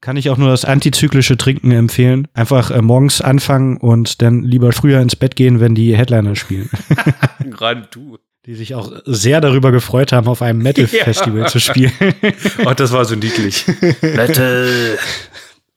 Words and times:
Kann 0.00 0.16
ich 0.16 0.30
auch 0.30 0.38
nur 0.38 0.48
das 0.48 0.64
antizyklische 0.64 1.36
Trinken 1.36 1.72
empfehlen. 1.72 2.26
Einfach 2.32 2.70
äh, 2.70 2.80
morgens 2.80 3.20
anfangen 3.20 3.76
und 3.76 4.22
dann 4.22 4.42
lieber 4.42 4.72
früher 4.72 5.00
ins 5.00 5.14
Bett 5.14 5.36
gehen, 5.36 5.60
wenn 5.60 5.74
die 5.74 5.94
Headliner 5.96 6.36
spielen. 6.36 6.70
Gerade 7.50 7.86
du. 7.90 8.16
Die 8.46 8.54
sich 8.54 8.74
auch 8.74 8.90
sehr 9.04 9.42
darüber 9.42 9.70
gefreut 9.70 10.12
haben, 10.12 10.26
auf 10.26 10.40
einem 10.40 10.62
Metal-Festival 10.62 11.40
Ja. 11.42 11.46
zu 11.46 11.60
spielen. 11.60 11.92
Oh, 12.64 12.72
das 12.72 12.90
war 12.92 13.04
so 13.04 13.14
niedlich. 13.14 13.66
Metal. 14.00 14.98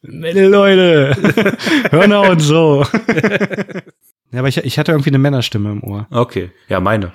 Metal, 0.01 0.46
Leute! 0.46 1.18
Hörner 1.92 2.30
und 2.30 2.40
so. 2.40 2.86
ja, 4.32 4.40
aber 4.40 4.48
ich, 4.48 4.58
ich 4.58 4.80
hatte 4.80 4.94
irgendwie 4.94 5.10
eine 5.10 5.18
Männerstimme 5.20 5.71
im 5.71 5.84
Ohr. 5.84 6.08
Okay, 6.10 6.52
ja, 6.70 6.80
meine. 6.80 7.12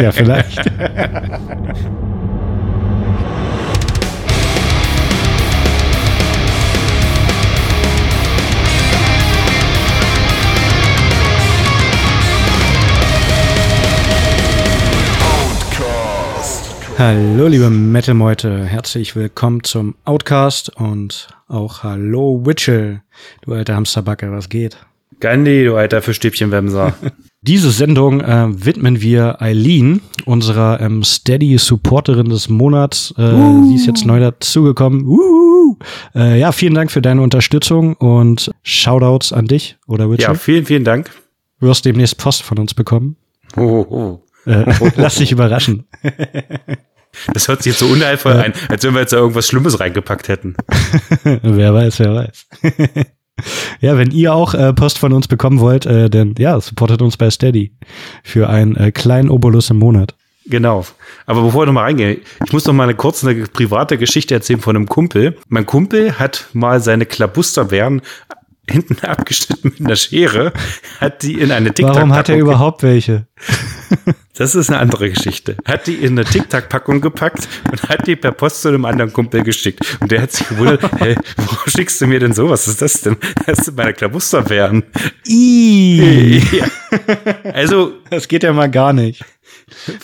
Ja, 0.00 0.12
vielleicht. 0.12 0.62
Hallo, 16.98 17.46
liebe 17.46 17.70
Metal-Meute. 17.70 18.64
Herzlich 18.64 19.14
willkommen 19.14 19.62
zum 19.62 19.94
Outcast 20.04 20.74
und 20.74 21.28
auch 21.46 21.84
hallo, 21.84 22.42
Witchell. 22.44 23.02
Du 23.42 23.52
alter 23.52 23.76
Hamsterbacke, 23.76 24.32
was 24.32 24.48
geht? 24.48 24.76
Gandhi, 25.20 25.64
du 25.64 25.76
alter 25.76 26.02
Fischstäbchenwemser. 26.02 26.94
Diese 27.42 27.70
Sendung 27.70 28.20
äh, 28.20 28.46
widmen 28.48 29.00
wir 29.00 29.40
Eileen, 29.40 30.00
unserer 30.24 30.80
ähm, 30.80 31.04
Steady-Supporterin 31.04 32.30
des 32.30 32.48
Monats. 32.48 33.14
Äh, 33.16 33.30
Sie 33.68 33.76
ist 33.76 33.86
jetzt 33.86 34.04
neu 34.04 34.18
dazugekommen. 34.18 35.06
Uh, 35.06 35.76
äh, 36.16 36.40
ja, 36.40 36.50
vielen 36.50 36.74
Dank 36.74 36.90
für 36.90 37.00
deine 37.00 37.22
Unterstützung 37.22 37.94
und 37.94 38.50
Shoutouts 38.64 39.32
an 39.32 39.46
dich 39.46 39.78
oder 39.86 40.10
Witcher. 40.10 40.32
ja, 40.32 40.34
vielen, 40.34 40.66
vielen 40.66 40.82
Dank. 40.82 41.12
Du 41.60 41.68
wirst 41.68 41.84
demnächst 41.84 42.18
Post 42.18 42.42
von 42.42 42.58
uns 42.58 42.74
bekommen. 42.74 43.14
Oh, 43.56 43.86
oh. 43.88 44.20
Äh, 44.48 44.64
lass 44.96 45.16
dich 45.16 45.30
überraschen. 45.30 45.86
Das 47.32 47.48
hört 47.48 47.62
sich 47.62 47.72
jetzt 47.72 47.80
so 47.80 47.86
unheilvoll 47.86 48.32
ein, 48.32 48.52
als 48.68 48.84
wenn 48.84 48.94
wir 48.94 49.00
jetzt 49.00 49.12
da 49.12 49.18
irgendwas 49.18 49.46
Schlimmes 49.46 49.80
reingepackt 49.80 50.28
hätten. 50.28 50.56
wer 51.42 51.74
weiß, 51.74 51.98
wer 52.00 52.14
weiß. 52.14 52.46
ja, 53.80 53.96
wenn 53.98 54.10
ihr 54.10 54.34
auch 54.34 54.54
äh, 54.54 54.72
Post 54.72 54.98
von 54.98 55.12
uns 55.12 55.28
bekommen 55.28 55.60
wollt, 55.60 55.86
äh, 55.86 56.08
dann 56.10 56.34
ja, 56.38 56.60
supportet 56.60 57.02
uns 57.02 57.16
bei 57.16 57.30
Steady 57.30 57.72
für 58.22 58.48
einen 58.48 58.76
äh, 58.76 58.92
kleinen 58.92 59.30
Obolus 59.30 59.70
im 59.70 59.78
Monat. 59.78 60.14
Genau. 60.46 60.86
Aber 61.26 61.42
bevor 61.42 61.64
ich 61.64 61.66
nochmal 61.66 61.84
reingehe, 61.84 62.20
ich 62.44 62.52
muss 62.52 62.64
noch 62.64 62.72
mal 62.72 62.84
eine 62.84 62.94
kurze 62.94 63.28
eine 63.28 63.44
private 63.44 63.98
Geschichte 63.98 64.34
erzählen 64.34 64.60
von 64.60 64.76
einem 64.76 64.86
Kumpel. 64.86 65.36
Mein 65.48 65.66
Kumpel 65.66 66.18
hat 66.18 66.48
mal 66.54 66.80
seine 66.80 67.04
Klabusterbeeren 67.04 68.00
hinten 68.68 68.98
abgeschnitten 69.06 69.72
mit 69.76 69.80
einer 69.80 69.96
Schere, 69.96 70.52
hat 71.00 71.22
die 71.22 71.34
in 71.40 71.52
eine 71.52 71.72
tic 71.72 71.86
Warum 71.86 72.12
hat 72.14 72.28
er 72.28 72.36
überhaupt 72.36 72.82
welche? 72.82 73.26
Das 74.38 74.54
ist 74.54 74.70
eine 74.70 74.78
andere 74.78 75.10
Geschichte. 75.10 75.56
Hat 75.64 75.88
die 75.88 75.94
in 75.94 76.12
eine 76.12 76.24
Tic-Tac-Packung 76.24 77.00
gepackt 77.00 77.48
und 77.72 77.82
hat 77.88 78.06
die 78.06 78.14
per 78.14 78.30
Post 78.30 78.62
zu 78.62 78.68
einem 78.68 78.84
anderen 78.84 79.12
Kumpel 79.12 79.42
geschickt. 79.42 79.80
Und 79.98 80.12
der 80.12 80.22
hat 80.22 80.30
sich 80.30 80.48
gewundert, 80.48 80.80
hey, 80.98 81.16
wo 81.36 81.68
schickst 81.68 82.00
du 82.00 82.06
mir 82.06 82.20
denn 82.20 82.32
sowas? 82.32 82.68
Was 82.68 82.68
ist 82.68 82.82
das 82.82 83.00
denn? 83.00 83.16
Das 83.46 83.58
sind 83.64 83.76
meine 83.76 83.94
Klabusterbeeren. 83.94 84.84
Ih, 85.26 86.40
Ja. 86.52 86.66
Also, 87.52 87.94
das 88.10 88.28
geht 88.28 88.44
ja 88.44 88.52
mal 88.52 88.70
gar 88.70 88.92
nicht. 88.92 89.24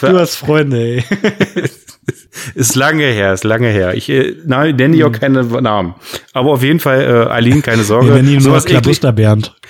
Du 0.00 0.18
hast 0.18 0.36
Freunde, 0.36 0.78
ey. 0.78 1.04
ist 2.54 2.74
lange 2.74 3.04
her, 3.04 3.32
ist 3.32 3.44
lange 3.44 3.68
her. 3.68 3.94
Ich 3.94 4.08
äh, 4.08 4.36
nenne 4.44 4.96
ja 4.96 5.06
auch 5.06 5.12
keine 5.12 5.44
Namen. 5.44 5.94
Aber 6.32 6.52
auf 6.52 6.62
jeden 6.62 6.80
Fall, 6.80 7.00
äh, 7.02 7.30
Aline, 7.30 7.62
keine 7.62 7.84
Sorge. 7.84 8.08
Wir 8.08 8.14
nennen 8.14 8.28
ihn 8.28 8.42
nur 8.42 8.60
Klabuster 8.60 9.12
Bernd. 9.12 9.54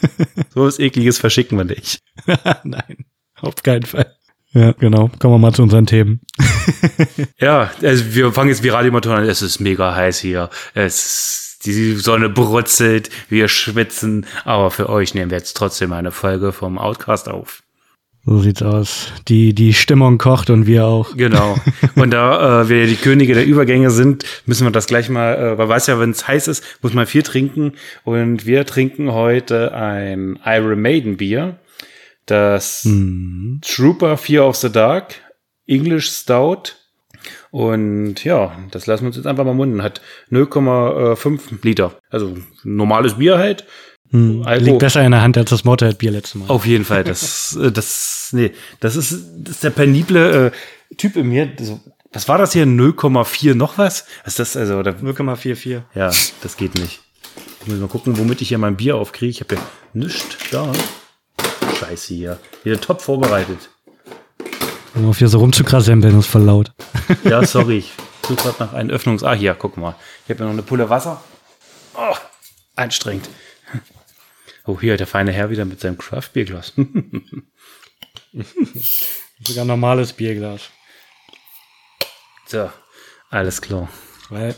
sowas 0.54 0.78
ekliges 0.78 1.18
verschicken 1.18 1.58
wir 1.58 1.64
nicht. 1.64 2.00
Nein, 2.64 3.04
auf 3.40 3.56
keinen 3.62 3.82
Fall. 3.82 4.14
Ja, 4.52 4.72
genau. 4.72 5.10
Kommen 5.18 5.34
wir 5.34 5.38
mal 5.38 5.52
zu 5.52 5.62
unseren 5.62 5.86
Themen. 5.86 6.20
Ja, 7.38 7.70
also 7.82 8.14
wir 8.14 8.32
fangen 8.32 8.50
jetzt 8.50 8.62
wie 8.62 8.68
Radiomotor 8.68 9.16
an. 9.16 9.24
Es 9.24 9.42
ist 9.42 9.60
mega 9.60 9.94
heiß 9.94 10.20
hier. 10.20 10.48
Es 10.74 11.48
die 11.64 11.96
Sonne 11.96 12.28
brutzelt, 12.28 13.10
wir 13.28 13.48
schwitzen. 13.48 14.26
Aber 14.44 14.70
für 14.70 14.88
euch 14.88 15.14
nehmen 15.14 15.30
wir 15.30 15.38
jetzt 15.38 15.56
trotzdem 15.56 15.92
eine 15.92 16.12
Folge 16.12 16.52
vom 16.52 16.78
Outcast 16.78 17.28
auf. 17.28 17.62
So 18.28 18.40
sieht's 18.40 18.60
aus. 18.62 19.10
Die, 19.28 19.54
die 19.54 19.72
Stimmung 19.72 20.18
kocht 20.18 20.50
und 20.50 20.66
wir 20.66 20.84
auch. 20.84 21.16
Genau. 21.16 21.56
Und 21.94 22.10
da 22.10 22.60
äh, 22.60 22.68
wir 22.68 22.86
die 22.86 22.96
Könige 22.96 23.32
der 23.32 23.46
Übergänge 23.46 23.90
sind, 23.90 24.22
müssen 24.44 24.66
wir 24.66 24.70
das 24.70 24.86
gleich 24.86 25.08
mal, 25.08 25.34
äh, 25.34 25.56
weil 25.56 25.70
weiß 25.70 25.86
ja, 25.86 25.98
wenn 25.98 26.10
es 26.10 26.28
heiß 26.28 26.46
ist, 26.46 26.62
muss 26.82 26.92
man 26.92 27.06
viel 27.06 27.22
trinken. 27.22 27.72
Und 28.04 28.44
wir 28.44 28.66
trinken 28.66 29.12
heute 29.12 29.72
ein 29.72 30.38
Iron 30.44 30.82
Maiden 30.82 31.16
Bier. 31.16 31.56
Das 32.26 32.82
Hm. 32.84 33.60
Trooper 33.62 34.18
Fear 34.18 34.46
of 34.46 34.56
the 34.56 34.70
Dark, 34.70 35.14
English 35.66 36.10
Stout. 36.10 36.74
Und 37.50 38.24
ja, 38.24 38.52
das 38.72 38.86
lassen 38.86 39.04
wir 39.04 39.06
uns 39.06 39.16
jetzt 39.16 39.26
einfach 39.26 39.46
mal 39.46 39.54
munden. 39.54 39.82
Hat 39.82 40.02
0,5 40.30 41.40
Liter. 41.62 41.98
Also 42.10 42.36
normales 42.62 43.14
Bier 43.14 43.38
halt. 43.38 43.64
Hm. 44.10 44.42
Liegt 44.58 44.78
besser 44.78 45.04
in 45.04 45.12
der 45.12 45.22
Hand 45.22 45.36
als 45.36 45.50
das 45.50 45.64
Motorhead-Bier 45.64 46.10
letztes 46.10 46.34
Mal. 46.36 46.48
Auf 46.48 46.66
jeden 46.66 46.84
Fall. 46.84 47.04
Das, 47.04 47.56
äh, 47.56 47.70
nee, 48.32 48.52
das 48.80 48.96
ist, 48.96 49.24
das 49.38 49.56
ist 49.56 49.64
der 49.64 49.70
penible 49.70 50.52
äh, 50.52 50.94
Typ 50.96 51.16
in 51.16 51.28
mir. 51.28 51.52
So, 51.60 51.80
was 52.12 52.28
war 52.28 52.38
das 52.38 52.52
hier? 52.52 52.64
0,4 52.64 53.54
noch 53.54 53.78
was? 53.78 54.06
Was 54.24 54.38
ist 54.38 54.38
das? 54.38 54.56
Also, 54.56 54.82
da, 54.82 54.92
0,44. 54.92 55.82
ja, 55.94 56.10
das 56.42 56.56
geht 56.56 56.74
nicht. 56.74 57.00
Ich 57.60 57.66
muss 57.66 57.78
mal 57.78 57.88
gucken, 57.88 58.16
womit 58.18 58.40
ich 58.40 58.48
hier 58.48 58.58
mein 58.58 58.76
Bier 58.76 58.96
aufkriege. 58.96 59.30
Ich 59.30 59.40
habe 59.40 59.56
ja 59.56 59.60
nichts 59.92 60.36
da. 60.50 60.72
Scheiße 61.78 62.14
hier. 62.14 62.38
Wieder 62.64 62.80
top 62.80 63.02
vorbereitet. 63.02 63.70
Um 64.94 65.08
auf 65.08 65.18
hier 65.18 65.28
so 65.28 65.38
rumzukrasempeln, 65.38 66.18
ist 66.18 66.26
voll 66.26 66.42
laut. 66.42 66.72
Ja, 67.24 67.44
sorry. 67.44 67.78
Ich 67.78 67.92
suche 68.26 68.42
gerade 68.42 68.64
nach 68.64 68.72
einem 68.72 68.90
Öffnungs... 68.90 69.22
Ah, 69.22 69.34
hier, 69.34 69.54
guck 69.54 69.76
mal. 69.76 69.94
Ich 70.24 70.30
habe 70.30 70.40
ja 70.40 70.46
noch 70.46 70.52
eine 70.52 70.62
Pulle 70.62 70.90
Wasser. 70.90 71.22
Oh, 71.94 72.16
anstrengend. 72.74 73.28
Oh, 74.66 74.78
hier 74.80 74.96
der 74.96 75.06
feine 75.06 75.32
Herr 75.32 75.50
wieder 75.50 75.64
mit 75.64 75.80
seinem 75.80 75.98
Craft-Bierglas. 75.98 76.74
Sogar 79.44 79.64
normales 79.64 80.12
Bierglas. 80.12 80.70
so, 82.46 82.70
alles 83.30 83.60
klar. 83.62 83.88
Weil 84.30 84.54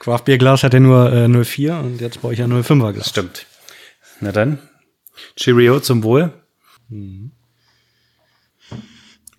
Craft-Bierglas 0.00 0.62
hat 0.64 0.74
ja 0.74 0.80
nur 0.80 1.12
äh, 1.12 1.28
04 1.44 1.76
und 1.78 2.00
jetzt 2.00 2.20
brauche 2.20 2.32
ich 2.32 2.38
ja 2.40 2.46
05er 2.46 2.92
Glas. 2.92 3.08
Stimmt. 3.08 3.46
Na 4.20 4.32
dann, 4.32 4.58
Cheerio 5.36 5.80
zum 5.80 6.02
Wohl. 6.02 6.32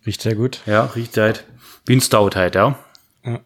Riecht 0.06 0.22
sehr 0.22 0.36
gut. 0.36 0.62
Ja, 0.66 0.86
riecht 0.86 1.16
halt 1.18 1.46
wie 1.86 1.96
ein 1.96 2.02
Stout 2.02 2.32
halt, 2.36 2.56
ja. 2.56 2.78
Ja. 3.26 3.40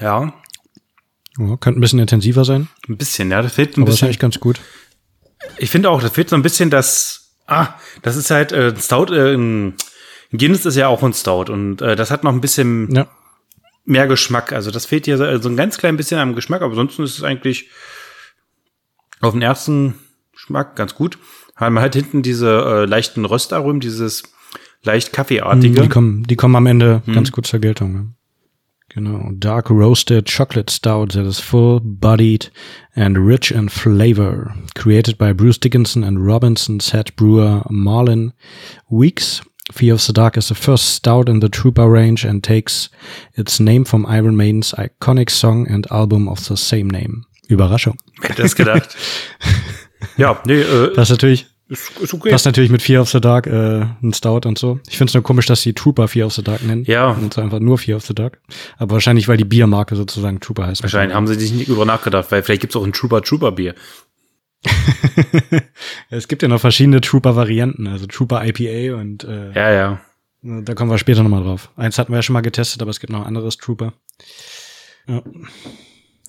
Ja, 0.00 0.32
Ja, 1.38 1.56
könnte 1.56 1.78
ein 1.78 1.80
bisschen 1.80 1.98
intensiver 1.98 2.44
sein, 2.44 2.68
ein 2.88 2.96
bisschen, 2.96 3.30
ja. 3.30 3.42
Das 3.42 3.52
fehlt 3.52 3.76
ein 3.76 3.82
aber 3.82 3.90
ist 3.90 3.96
bisschen. 3.96 4.06
eigentlich 4.08 4.18
ganz 4.18 4.40
gut. 4.40 4.60
Ich 5.58 5.70
finde 5.70 5.90
auch, 5.90 6.00
das 6.02 6.12
fehlt 6.12 6.28
so 6.28 6.36
ein 6.36 6.42
bisschen 6.42 6.70
das. 6.70 7.34
Ah, 7.46 7.74
das 8.02 8.16
ist 8.16 8.30
halt 8.30 8.52
äh, 8.52 8.68
ein 8.68 8.76
Stout. 8.76 9.12
Äh, 9.12 9.72
Guinness 10.32 10.64
ist 10.66 10.76
ja 10.76 10.86
auch 10.88 11.02
ein 11.02 11.12
Stout 11.12 11.52
und 11.52 11.82
äh, 11.82 11.96
das 11.96 12.10
hat 12.10 12.22
noch 12.24 12.32
ein 12.32 12.40
bisschen 12.40 12.88
Ja. 12.94 13.08
mehr 13.84 14.06
Geschmack. 14.06 14.52
Also 14.52 14.70
das 14.70 14.86
fehlt 14.86 15.06
hier 15.06 15.18
so, 15.18 15.38
so 15.38 15.48
ein 15.48 15.56
ganz 15.56 15.76
klein 15.78 15.96
bisschen 15.96 16.20
am 16.20 16.34
Geschmack, 16.36 16.62
aber 16.62 16.70
ansonsten 16.70 17.02
ist 17.02 17.18
es 17.18 17.24
eigentlich 17.24 17.68
auf 19.20 19.32
den 19.32 19.42
ersten 19.42 19.94
Geschmack 20.32 20.76
ganz 20.76 20.94
gut. 20.94 21.18
Haben 21.56 21.78
halt 21.80 21.94
hinten 21.94 22.22
diese 22.22 22.48
äh, 22.48 22.84
leichten 22.86 23.24
Röstaromen, 23.24 23.80
dieses 23.80 24.22
leicht 24.82 25.12
kaffeeartige. 25.12 25.82
Die 25.82 25.88
kommen, 25.88 26.22
die 26.22 26.36
kommen 26.36 26.56
am 26.56 26.66
Ende 26.66 27.02
ganz 27.12 27.32
gut 27.32 27.46
zur 27.46 27.58
Geltung. 27.58 28.14
Genau. 28.90 29.30
Dark 29.38 29.70
roasted 29.70 30.26
chocolate 30.26 30.68
stout 30.68 31.12
that 31.12 31.24
is 31.24 31.38
full-bodied 31.38 32.48
and 32.96 33.16
rich 33.18 33.52
in 33.52 33.68
flavor. 33.68 34.52
Created 34.74 35.16
by 35.16 35.32
Bruce 35.32 35.58
Dickinson 35.58 36.02
and 36.02 36.26
Robinson's 36.26 36.90
head 36.90 37.14
brewer 37.14 37.62
Marlon 37.70 38.32
Weeks. 38.90 39.42
Fear 39.72 39.94
of 39.94 40.04
the 40.04 40.12
Dark 40.12 40.36
is 40.36 40.48
the 40.48 40.56
first 40.56 40.86
stout 40.86 41.28
in 41.28 41.38
the 41.38 41.48
Trooper 41.48 41.88
range 41.88 42.24
and 42.24 42.42
takes 42.42 42.88
its 43.34 43.60
name 43.60 43.84
from 43.84 44.04
Iron 44.06 44.36
Maiden's 44.36 44.72
iconic 44.72 45.30
song 45.30 45.68
and 45.70 45.86
album 45.92 46.28
of 46.28 46.48
the 46.48 46.56
same 46.56 46.90
name. 46.90 47.24
Überraschung. 47.48 47.96
Hätte 48.22 48.42
das 48.42 48.56
gedacht. 48.56 48.96
ja, 50.16 50.40
nee, 50.46 50.60
äh, 50.60 50.92
Das 50.94 51.04
ist 51.04 51.10
natürlich, 51.10 51.46
ist, 51.70 51.98
ist 52.00 52.12
okay. 52.12 52.30
passt 52.30 52.46
natürlich 52.46 52.70
mit 52.70 52.82
Fear 52.82 53.02
of 53.02 53.10
the 53.10 53.20
Dark, 53.20 53.46
äh, 53.46 53.86
ein 54.02 54.12
Stout 54.12 54.46
und 54.46 54.58
so. 54.58 54.80
Ich 54.88 54.98
finde 54.98 55.10
es 55.10 55.14
nur 55.14 55.22
komisch, 55.22 55.46
dass 55.46 55.62
die 55.62 55.72
Trooper 55.72 56.08
Fear 56.08 56.26
of 56.26 56.34
the 56.34 56.42
Dark 56.42 56.62
nennen. 56.64 56.84
Ja. 56.84 57.10
Und 57.12 57.32
so 57.32 57.40
einfach 57.40 57.60
nur 57.60 57.78
Fear 57.78 57.96
of 57.96 58.04
the 58.04 58.14
Dark. 58.14 58.40
Aber 58.76 58.94
wahrscheinlich, 58.94 59.28
weil 59.28 59.36
die 59.36 59.44
Biermarke 59.44 59.94
sozusagen 59.96 60.40
Trooper 60.40 60.66
heißt. 60.66 60.82
Wahrscheinlich 60.82 61.14
haben 61.14 61.26
sie 61.26 61.34
sich 61.34 61.52
nicht 61.52 61.68
über 61.68 61.84
nachgedacht, 61.84 62.30
weil 62.32 62.42
vielleicht 62.42 62.62
gibt's 62.62 62.76
auch 62.76 62.84
ein 62.84 62.92
Trooper 62.92 63.22
Trooper 63.22 63.52
Bier. 63.52 63.74
es 66.10 66.28
gibt 66.28 66.42
ja 66.42 66.48
noch 66.48 66.60
verschiedene 66.60 67.00
Trooper-Varianten, 67.00 67.86
also 67.86 68.06
Trooper 68.06 68.44
IPA 68.44 69.00
und 69.00 69.24
äh, 69.24 69.52
Ja, 69.52 69.72
ja. 69.72 70.00
Da 70.42 70.74
kommen 70.74 70.90
wir 70.90 70.98
später 70.98 71.22
nochmal 71.22 71.44
drauf. 71.44 71.70
Eins 71.76 71.98
hatten 71.98 72.12
wir 72.12 72.16
ja 72.16 72.22
schon 72.22 72.34
mal 72.34 72.40
getestet, 72.40 72.82
aber 72.82 72.90
es 72.90 73.00
gibt 73.00 73.12
noch 73.12 73.20
ein 73.20 73.26
anderes 73.26 73.58
Trooper. 73.58 73.92
Ja. 75.06 75.22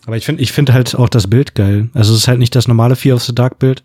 Aber 0.06 0.18
ich 0.18 0.26
finde 0.26 0.42
ich 0.42 0.52
finde 0.52 0.74
halt 0.74 0.96
auch 0.96 1.10
das 1.10 1.30
Bild 1.30 1.56
geil. 1.56 1.90
Also 1.94 2.14
es 2.14 2.22
ist 2.22 2.28
halt 2.28 2.40
nicht 2.40 2.56
das 2.56 2.68
normale 2.68 2.96
Fear 2.96 3.16
of 3.16 3.24
the 3.24 3.36
Dark 3.36 3.60
Bild, 3.60 3.84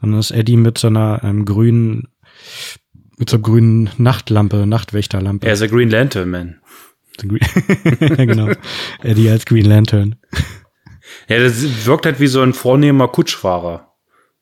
sondern 0.00 0.20
es 0.20 0.30
ist 0.30 0.36
Eddie 0.36 0.56
mit 0.56 0.78
so 0.78 0.88
einer 0.88 1.20
ähm, 1.22 1.44
grünen, 1.44 2.08
mit 3.18 3.28
so 3.28 3.36
einer 3.36 3.42
grünen 3.42 3.90
Nachtlampe, 3.98 4.66
Nachtwächterlampe. 4.66 5.46
Er 5.46 5.52
ist 5.52 5.60
der 5.60 5.68
Green 5.68 5.90
Lantern 5.90 6.30
Man. 6.30 6.60
genau. 7.98 8.50
Eddie 9.02 9.28
als 9.28 9.44
Green 9.44 9.66
Lantern. 9.66 10.16
Ja, 11.28 11.38
das 11.38 11.86
wirkt 11.86 12.06
halt 12.06 12.20
wie 12.20 12.28
so 12.28 12.42
ein 12.42 12.52
vornehmer 12.52 13.08
Kutschfahrer. 13.08 13.92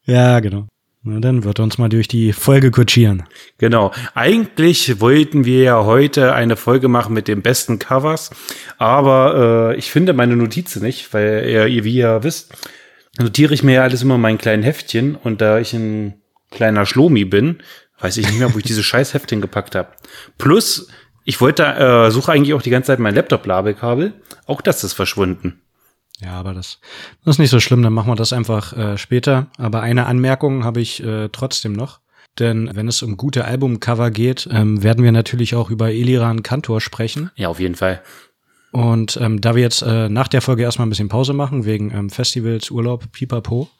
Ja, 0.04 0.40
genau. 0.40 0.68
Na, 1.08 1.20
dann 1.20 1.44
wird 1.44 1.60
uns 1.60 1.78
mal 1.78 1.88
durch 1.88 2.08
die 2.08 2.32
Folge 2.32 2.72
kutschieren. 2.72 3.22
Genau. 3.58 3.92
Eigentlich 4.14 5.00
wollten 5.00 5.44
wir 5.44 5.62
ja 5.62 5.84
heute 5.84 6.34
eine 6.34 6.56
Folge 6.56 6.88
machen 6.88 7.14
mit 7.14 7.28
den 7.28 7.42
besten 7.42 7.78
Covers, 7.78 8.30
aber 8.76 9.70
äh, 9.72 9.78
ich 9.78 9.92
finde 9.92 10.14
meine 10.14 10.34
Notizen 10.34 10.82
nicht, 10.82 11.14
weil 11.14 11.46
ihr, 11.48 11.84
wie 11.84 11.94
ihr 11.94 12.24
wisst, 12.24 12.52
notiere 13.20 13.54
ich 13.54 13.62
mir 13.62 13.74
ja 13.74 13.82
alles 13.84 14.02
immer 14.02 14.16
in 14.16 14.20
meinen 14.20 14.38
kleinen 14.38 14.64
Heftchen 14.64 15.14
und 15.14 15.40
da 15.40 15.60
ich 15.60 15.72
ein 15.74 16.14
kleiner 16.50 16.86
Schlomi 16.86 17.24
bin, 17.24 17.58
weiß 18.00 18.16
ich 18.16 18.26
nicht 18.26 18.40
mehr, 18.40 18.52
wo 18.52 18.58
ich 18.58 18.64
diese 18.64 18.82
scheiß 18.82 19.14
Heftchen 19.14 19.40
gepackt 19.40 19.76
habe. 19.76 19.90
Plus, 20.38 20.88
ich 21.24 21.40
wollte, 21.40 21.62
äh, 21.62 22.10
suche 22.10 22.32
eigentlich 22.32 22.54
auch 22.54 22.62
die 22.62 22.70
ganze 22.70 22.88
Zeit 22.88 22.98
mein 22.98 23.14
Laptop-Labelkabel. 23.14 24.12
Auch 24.46 24.60
das 24.60 24.82
ist 24.82 24.94
verschwunden. 24.94 25.60
Ja, 26.20 26.32
aber 26.32 26.54
das, 26.54 26.80
das 27.24 27.34
ist 27.34 27.38
nicht 27.38 27.50
so 27.50 27.60
schlimm, 27.60 27.82
dann 27.82 27.92
machen 27.92 28.10
wir 28.10 28.16
das 28.16 28.32
einfach 28.32 28.72
äh, 28.72 28.96
später. 28.96 29.48
Aber 29.58 29.82
eine 29.82 30.06
Anmerkung 30.06 30.64
habe 30.64 30.80
ich 30.80 31.02
äh, 31.02 31.28
trotzdem 31.30 31.72
noch. 31.72 32.00
Denn 32.38 32.70
wenn 32.74 32.88
es 32.88 33.02
um 33.02 33.16
gute 33.16 33.44
Albumcover 33.44 34.10
geht, 34.10 34.48
ähm, 34.50 34.82
werden 34.82 35.04
wir 35.04 35.12
natürlich 35.12 35.54
auch 35.54 35.70
über 35.70 35.90
Eliran 35.90 36.42
Kantor 36.42 36.80
sprechen. 36.80 37.30
Ja, 37.34 37.48
auf 37.48 37.60
jeden 37.60 37.74
Fall. 37.74 38.02
Und 38.72 39.18
ähm, 39.22 39.40
da 39.40 39.54
wir 39.54 39.62
jetzt 39.62 39.82
äh, 39.82 40.08
nach 40.08 40.28
der 40.28 40.42
Folge 40.42 40.62
erstmal 40.62 40.86
ein 40.86 40.90
bisschen 40.90 41.08
Pause 41.08 41.32
machen, 41.32 41.64
wegen 41.64 41.90
ähm, 41.92 42.10
Festivals, 42.10 42.70
Urlaub, 42.70 43.10
Pipapo, 43.12 43.70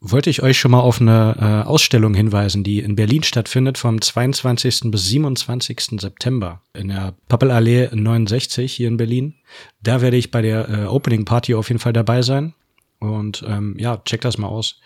wollte 0.00 0.30
ich 0.30 0.42
euch 0.42 0.58
schon 0.58 0.70
mal 0.70 0.80
auf 0.80 1.00
eine 1.00 1.36
äh, 1.38 1.68
Ausstellung 1.68 2.14
hinweisen, 2.14 2.64
die 2.64 2.80
in 2.80 2.96
Berlin 2.96 3.22
stattfindet 3.22 3.78
vom 3.78 4.00
22. 4.00 4.90
bis 4.90 5.06
27. 5.06 6.00
September 6.00 6.62
in 6.74 6.88
der 6.88 7.14
Pappelallee 7.28 7.88
69 7.92 8.72
hier 8.72 8.88
in 8.88 8.96
Berlin. 8.96 9.34
Da 9.82 10.00
werde 10.00 10.16
ich 10.16 10.30
bei 10.30 10.42
der 10.42 10.68
äh, 10.68 10.84
Opening 10.86 11.24
Party 11.24 11.54
auf 11.54 11.68
jeden 11.68 11.80
Fall 11.80 11.92
dabei 11.92 12.22
sein. 12.22 12.54
Und 12.98 13.44
ähm, 13.46 13.76
ja, 13.78 13.98
check 14.04 14.20
das 14.22 14.38
mal 14.38 14.48
aus. 14.48 14.80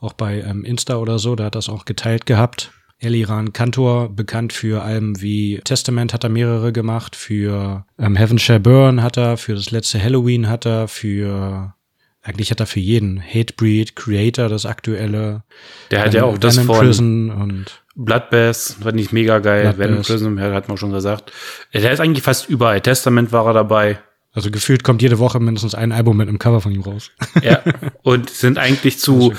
Auch 0.00 0.12
bei 0.12 0.40
ähm, 0.40 0.64
Insta 0.64 0.96
oder 0.96 1.18
so, 1.18 1.34
da 1.34 1.44
hat 1.44 1.54
das 1.54 1.68
auch 1.68 1.84
geteilt 1.84 2.26
gehabt. 2.26 2.72
Eliran 2.98 3.52
Kantor, 3.52 4.08
bekannt 4.14 4.52
für 4.52 4.82
Alben 4.82 5.20
wie 5.20 5.60
Testament 5.64 6.12
hat 6.14 6.24
er 6.24 6.30
mehrere 6.30 6.72
gemacht, 6.72 7.16
für 7.16 7.84
ähm, 7.98 8.16
Heaven 8.16 8.38
Shall 8.38 8.60
Burn 8.60 9.02
hat 9.02 9.16
er, 9.16 9.36
für 9.36 9.54
das 9.54 9.70
letzte 9.70 10.02
Halloween 10.02 10.48
hat 10.48 10.64
er, 10.64 10.88
für 10.88 11.74
eigentlich 12.24 12.50
hat 12.50 12.58
er 12.60 12.66
für 12.66 12.80
jeden 12.80 13.22
Hatebreed, 13.22 13.96
Creator, 13.96 14.48
das 14.48 14.64
aktuelle. 14.64 15.44
Der 15.90 16.00
hat 16.00 16.14
ja 16.14 16.24
auch 16.24 16.38
das 16.38 16.58
von 16.58 16.66
Prison 16.66 17.30
und 17.30 17.82
Bloodbath, 17.94 18.76
fand 18.82 18.98
ich 18.98 19.12
mega 19.12 19.38
geil. 19.38 19.74
Venom 19.76 20.02
Prison, 20.02 20.40
hat 20.40 20.68
man 20.68 20.78
schon 20.78 20.90
gesagt. 20.90 21.32
Der 21.74 21.92
ist 21.92 22.00
eigentlich 22.00 22.22
fast 22.24 22.48
überall. 22.48 22.80
Testament 22.80 23.30
war 23.30 23.46
er 23.46 23.52
dabei. 23.52 24.00
Also 24.32 24.50
gefühlt 24.50 24.82
kommt 24.82 25.02
jede 25.02 25.18
Woche 25.18 25.38
mindestens 25.38 25.74
ein 25.74 25.92
Album 25.92 26.16
mit 26.16 26.28
einem 26.28 26.38
Cover 26.38 26.60
von 26.60 26.72
ihm 26.72 26.80
raus. 26.80 27.12
Ja, 27.42 27.62
und 28.02 28.30
sind 28.30 28.58
eigentlich 28.58 28.98
zu 28.98 29.32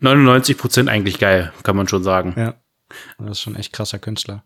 99 0.00 0.56
Prozent 0.56 0.88
eigentlich 0.88 1.18
geil, 1.18 1.52
kann 1.62 1.76
man 1.76 1.86
schon 1.86 2.02
sagen. 2.02 2.34
Ja, 2.36 2.54
das 3.18 3.32
ist 3.32 3.40
schon 3.42 3.54
echt 3.54 3.72
krasser 3.72 3.98
Künstler. 3.98 4.44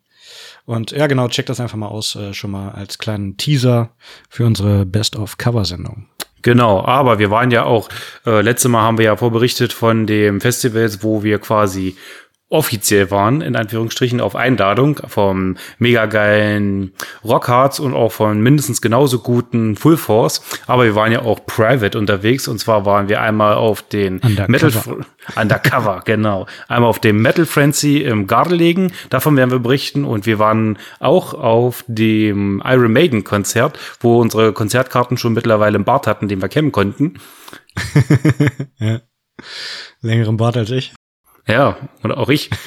Und 0.66 0.90
ja, 0.90 1.06
genau, 1.06 1.28
check 1.28 1.46
das 1.46 1.60
einfach 1.60 1.78
mal 1.78 1.86
aus, 1.86 2.16
äh, 2.16 2.34
schon 2.34 2.50
mal 2.50 2.70
als 2.72 2.98
kleinen 2.98 3.38
Teaser 3.38 3.94
für 4.28 4.44
unsere 4.44 4.84
Best-of-Cover-Sendung. 4.84 6.08
Genau, 6.42 6.84
aber 6.84 7.18
wir 7.18 7.30
waren 7.30 7.50
ja 7.50 7.64
auch, 7.64 7.88
äh, 8.26 8.40
letzte 8.42 8.68
Mal 8.68 8.82
haben 8.82 8.98
wir 8.98 9.06
ja 9.06 9.16
vorberichtet 9.16 9.72
von 9.72 10.06
dem 10.06 10.40
Festivals, 10.40 11.02
wo 11.02 11.22
wir 11.22 11.38
quasi 11.38 11.96
offiziell 12.50 13.10
waren, 13.10 13.42
in 13.42 13.56
Anführungsstrichen, 13.56 14.20
auf 14.20 14.34
Einladung 14.34 15.00
vom 15.06 15.56
mega 15.78 16.06
geilen 16.06 16.92
Rockhards 17.22 17.78
und 17.78 17.92
auch 17.92 18.10
von 18.10 18.40
mindestens 18.40 18.80
genauso 18.80 19.18
guten 19.18 19.76
Full 19.76 19.98
Force. 19.98 20.42
Aber 20.66 20.84
wir 20.84 20.94
waren 20.94 21.12
ja 21.12 21.22
auch 21.22 21.44
private 21.44 21.98
unterwegs 21.98 22.48
und 22.48 22.58
zwar 22.58 22.86
waren 22.86 23.08
wir 23.10 23.20
einmal 23.20 23.54
auf 23.54 23.82
den 23.82 24.20
Undercover. 24.20 24.48
Metal 24.48 25.06
Undercover, 25.36 26.02
genau. 26.06 26.46
Einmal 26.68 26.88
auf 26.88 27.00
dem 27.00 27.20
Metal 27.20 27.44
Frenzy 27.44 27.98
im 27.98 28.26
Gardelegen, 28.26 28.92
davon 29.10 29.36
werden 29.36 29.50
wir 29.50 29.58
berichten 29.58 30.04
und 30.04 30.24
wir 30.24 30.38
waren 30.38 30.78
auch 31.00 31.34
auf 31.34 31.84
dem 31.86 32.62
Iron 32.64 32.92
Maiden 32.92 33.24
Konzert, 33.24 33.78
wo 34.00 34.20
unsere 34.20 34.54
Konzertkarten 34.54 35.18
schon 35.18 35.34
mittlerweile 35.34 35.76
im 35.76 35.84
Bart 35.84 36.06
hatten, 36.06 36.28
den 36.28 36.40
wir 36.40 36.48
kennen 36.48 36.72
konnten. 36.72 37.14
ja. 38.78 39.00
Längeren 40.00 40.36
Bart 40.38 40.56
als 40.56 40.70
ich. 40.70 40.94
Ja, 41.48 41.76
und 42.02 42.12
auch 42.12 42.28
ich. 42.28 42.50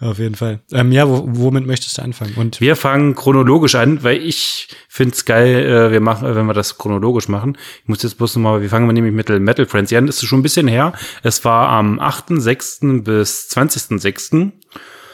Auf 0.00 0.18
jeden 0.18 0.34
Fall. 0.34 0.60
Ähm, 0.72 0.92
ja, 0.92 1.08
wo, 1.08 1.24
womit 1.26 1.66
möchtest 1.66 1.98
du 1.98 2.02
anfangen? 2.02 2.34
Und 2.34 2.60
wir 2.60 2.76
fangen 2.76 3.14
chronologisch 3.14 3.74
an, 3.74 4.02
weil 4.02 4.18
ich 4.18 4.68
find's 4.88 5.24
geil, 5.24 5.64
äh, 5.64 5.92
wir 5.92 6.00
machen, 6.00 6.34
wenn 6.34 6.46
wir 6.46 6.52
das 6.52 6.78
chronologisch 6.78 7.28
machen. 7.28 7.56
Ich 7.82 7.88
muss 7.88 8.02
jetzt 8.02 8.18
bloß 8.18 8.36
nochmal, 8.36 8.60
wir 8.60 8.68
fangen 8.68 8.86
nämlich 8.92 9.14
mit 9.14 9.28
Metal 9.40 9.66
Friends 9.66 9.92
an. 9.92 10.06
Das 10.06 10.22
ist 10.22 10.28
schon 10.28 10.40
ein 10.40 10.42
bisschen 10.42 10.68
her. 10.68 10.92
Es 11.22 11.44
war 11.44 11.68
am 11.70 12.00
8.6. 12.00 13.02
bis 13.02 13.48
20.6. 13.50 14.52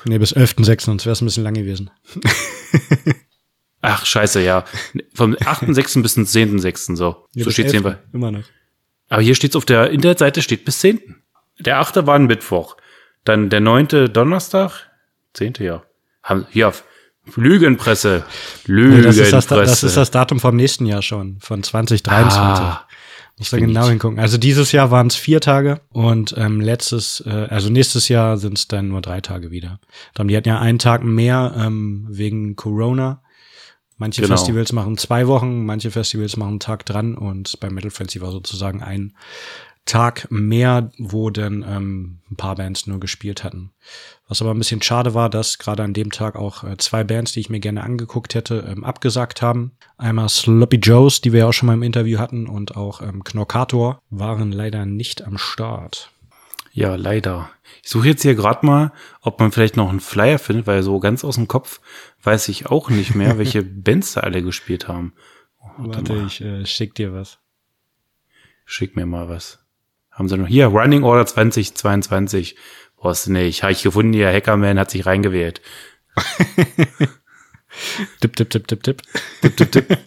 Nee, 0.06 0.18
bis 0.18 0.34
11.6. 0.34 0.82
sonst 0.82 1.06
wäre 1.06 1.12
es 1.12 1.20
ein 1.20 1.26
bisschen 1.26 1.44
lang 1.44 1.54
gewesen. 1.54 1.90
Ach, 3.82 4.04
scheiße, 4.04 4.42
ja. 4.42 4.64
Vom 5.14 5.34
8.6. 5.34 6.02
bis 6.02 6.14
zum 6.14 6.24
10.6. 6.24 6.96
so. 6.96 7.26
Ja, 7.34 7.44
so 7.44 7.50
steht's 7.50 7.72
hier. 7.72 7.98
Immer 8.12 8.32
noch. 8.32 8.44
Aber 9.08 9.22
hier 9.22 9.34
steht's 9.34 9.56
auf 9.56 9.64
der 9.64 9.90
Internetseite, 9.90 10.42
steht 10.42 10.64
bis 10.64 10.80
10 10.80 11.19
der 11.60 11.78
achte 11.78 12.06
war 12.06 12.16
ein 12.16 12.26
Mittwoch. 12.26 12.76
Dann 13.24 13.50
der 13.50 13.60
neunte 13.60 14.08
Donnerstag. 14.08 14.90
Zehnte, 15.34 15.64
ja. 15.64 15.82
Haben, 16.22 16.46
ja, 16.52 16.72
Lügenpresse. 17.36 18.24
Lügenpresse. 18.66 19.22
Nee, 19.22 19.30
das, 19.30 19.44
ist 19.44 19.50
das, 19.50 19.66
das, 19.66 19.82
ist 19.82 19.96
das 19.96 20.10
Datum 20.10 20.40
vom 20.40 20.56
nächsten 20.56 20.86
Jahr 20.86 21.02
schon, 21.02 21.38
von 21.40 21.62
2023. 21.62 22.64
Ah, 22.64 22.86
Muss 23.38 23.50
da 23.50 23.58
genau 23.58 23.88
hingucken. 23.88 24.18
Also 24.18 24.38
dieses 24.38 24.72
Jahr 24.72 24.90
waren 24.90 25.06
es 25.06 25.16
vier 25.16 25.40
Tage 25.40 25.80
und 25.90 26.34
ähm, 26.36 26.60
letztes, 26.60 27.22
äh, 27.26 27.46
also 27.50 27.70
nächstes 27.70 28.08
Jahr 28.08 28.36
sind 28.36 28.58
es 28.58 28.68
dann 28.68 28.88
nur 28.88 29.00
drei 29.00 29.20
Tage 29.20 29.50
wieder. 29.50 29.80
Dann 30.14 30.28
die 30.28 30.36
hatten 30.36 30.48
ja 30.48 30.58
einen 30.58 30.78
Tag 30.78 31.04
mehr 31.04 31.54
ähm, 31.56 32.06
wegen 32.08 32.56
Corona. 32.56 33.22
Manche 33.96 34.22
genau. 34.22 34.34
Festivals 34.36 34.72
machen 34.72 34.96
zwei 34.96 35.26
Wochen, 35.26 35.66
manche 35.66 35.90
Festivals 35.90 36.38
machen 36.38 36.52
einen 36.52 36.60
Tag 36.60 36.86
dran 36.86 37.16
und 37.16 37.60
beim 37.60 37.74
Metal 37.74 37.90
Festival 37.90 38.30
sozusagen 38.30 38.82
ein 38.82 39.12
Tag 39.86 40.30
mehr, 40.30 40.90
wo 40.98 41.30
dann 41.30 41.64
ähm, 41.66 42.18
ein 42.30 42.36
paar 42.36 42.54
Bands 42.54 42.86
nur 42.86 43.00
gespielt 43.00 43.42
hatten. 43.42 43.72
Was 44.28 44.40
aber 44.40 44.52
ein 44.52 44.58
bisschen 44.58 44.82
schade 44.82 45.14
war, 45.14 45.28
dass 45.28 45.58
gerade 45.58 45.82
an 45.82 45.94
dem 45.94 46.12
Tag 46.12 46.36
auch 46.36 46.62
äh, 46.62 46.76
zwei 46.76 47.02
Bands, 47.02 47.32
die 47.32 47.40
ich 47.40 47.50
mir 47.50 47.60
gerne 47.60 47.82
angeguckt 47.82 48.34
hätte, 48.34 48.64
ähm, 48.68 48.84
abgesagt 48.84 49.42
haben. 49.42 49.72
Einmal 49.96 50.28
Sloppy 50.28 50.76
Joes, 50.76 51.20
die 51.20 51.32
wir 51.32 51.40
ja 51.40 51.46
auch 51.46 51.52
schon 51.52 51.66
mal 51.66 51.74
im 51.74 51.82
Interview 51.82 52.18
hatten, 52.18 52.46
und 52.46 52.76
auch 52.76 53.02
ähm, 53.02 53.24
Knorkator 53.24 54.00
waren 54.10 54.52
leider 54.52 54.86
nicht 54.86 55.26
am 55.26 55.38
Start. 55.38 56.12
Ja, 56.72 56.94
leider. 56.94 57.50
Ich 57.82 57.90
suche 57.90 58.08
jetzt 58.08 58.22
hier 58.22 58.36
gerade 58.36 58.64
mal, 58.64 58.92
ob 59.22 59.40
man 59.40 59.50
vielleicht 59.50 59.76
noch 59.76 59.88
einen 59.88 60.00
Flyer 60.00 60.38
findet, 60.38 60.66
weil 60.66 60.82
so 60.82 61.00
ganz 61.00 61.24
aus 61.24 61.34
dem 61.34 61.48
Kopf 61.48 61.80
weiß 62.22 62.48
ich 62.48 62.66
auch 62.66 62.90
nicht 62.90 63.14
mehr, 63.14 63.38
welche 63.38 63.62
Bands 63.62 64.12
da 64.12 64.20
alle 64.20 64.42
gespielt 64.42 64.86
haben. 64.86 65.14
Oh, 65.60 65.68
warte, 65.78 66.10
warte 66.10 66.26
ich 66.26 66.40
äh, 66.40 66.64
schick 66.64 66.94
dir 66.94 67.12
was. 67.12 67.38
Schick 68.64 68.94
mir 68.94 69.06
mal 69.06 69.28
was. 69.28 69.58
Haben 70.10 70.28
sie 70.28 70.36
noch 70.36 70.48
hier, 70.48 70.66
Running 70.66 71.02
Order 71.02 71.26
2022. 71.26 72.56
Brauchst 72.96 73.26
du 73.26 73.32
nicht. 73.32 73.62
Habe 73.62 73.72
ich 73.72 73.82
gefunden, 73.82 74.12
der 74.12 74.32
Hackerman 74.32 74.78
hat 74.78 74.90
sich 74.90 75.06
reingewählt. 75.06 75.62
tipp, 78.20 78.36
tipp, 78.36 78.50
tipp, 78.50 78.66
tipp, 78.68 78.82
tipp. 78.82 79.02
tipp, 79.40 79.56
tipp, 79.56 79.72
tipp. 79.72 79.98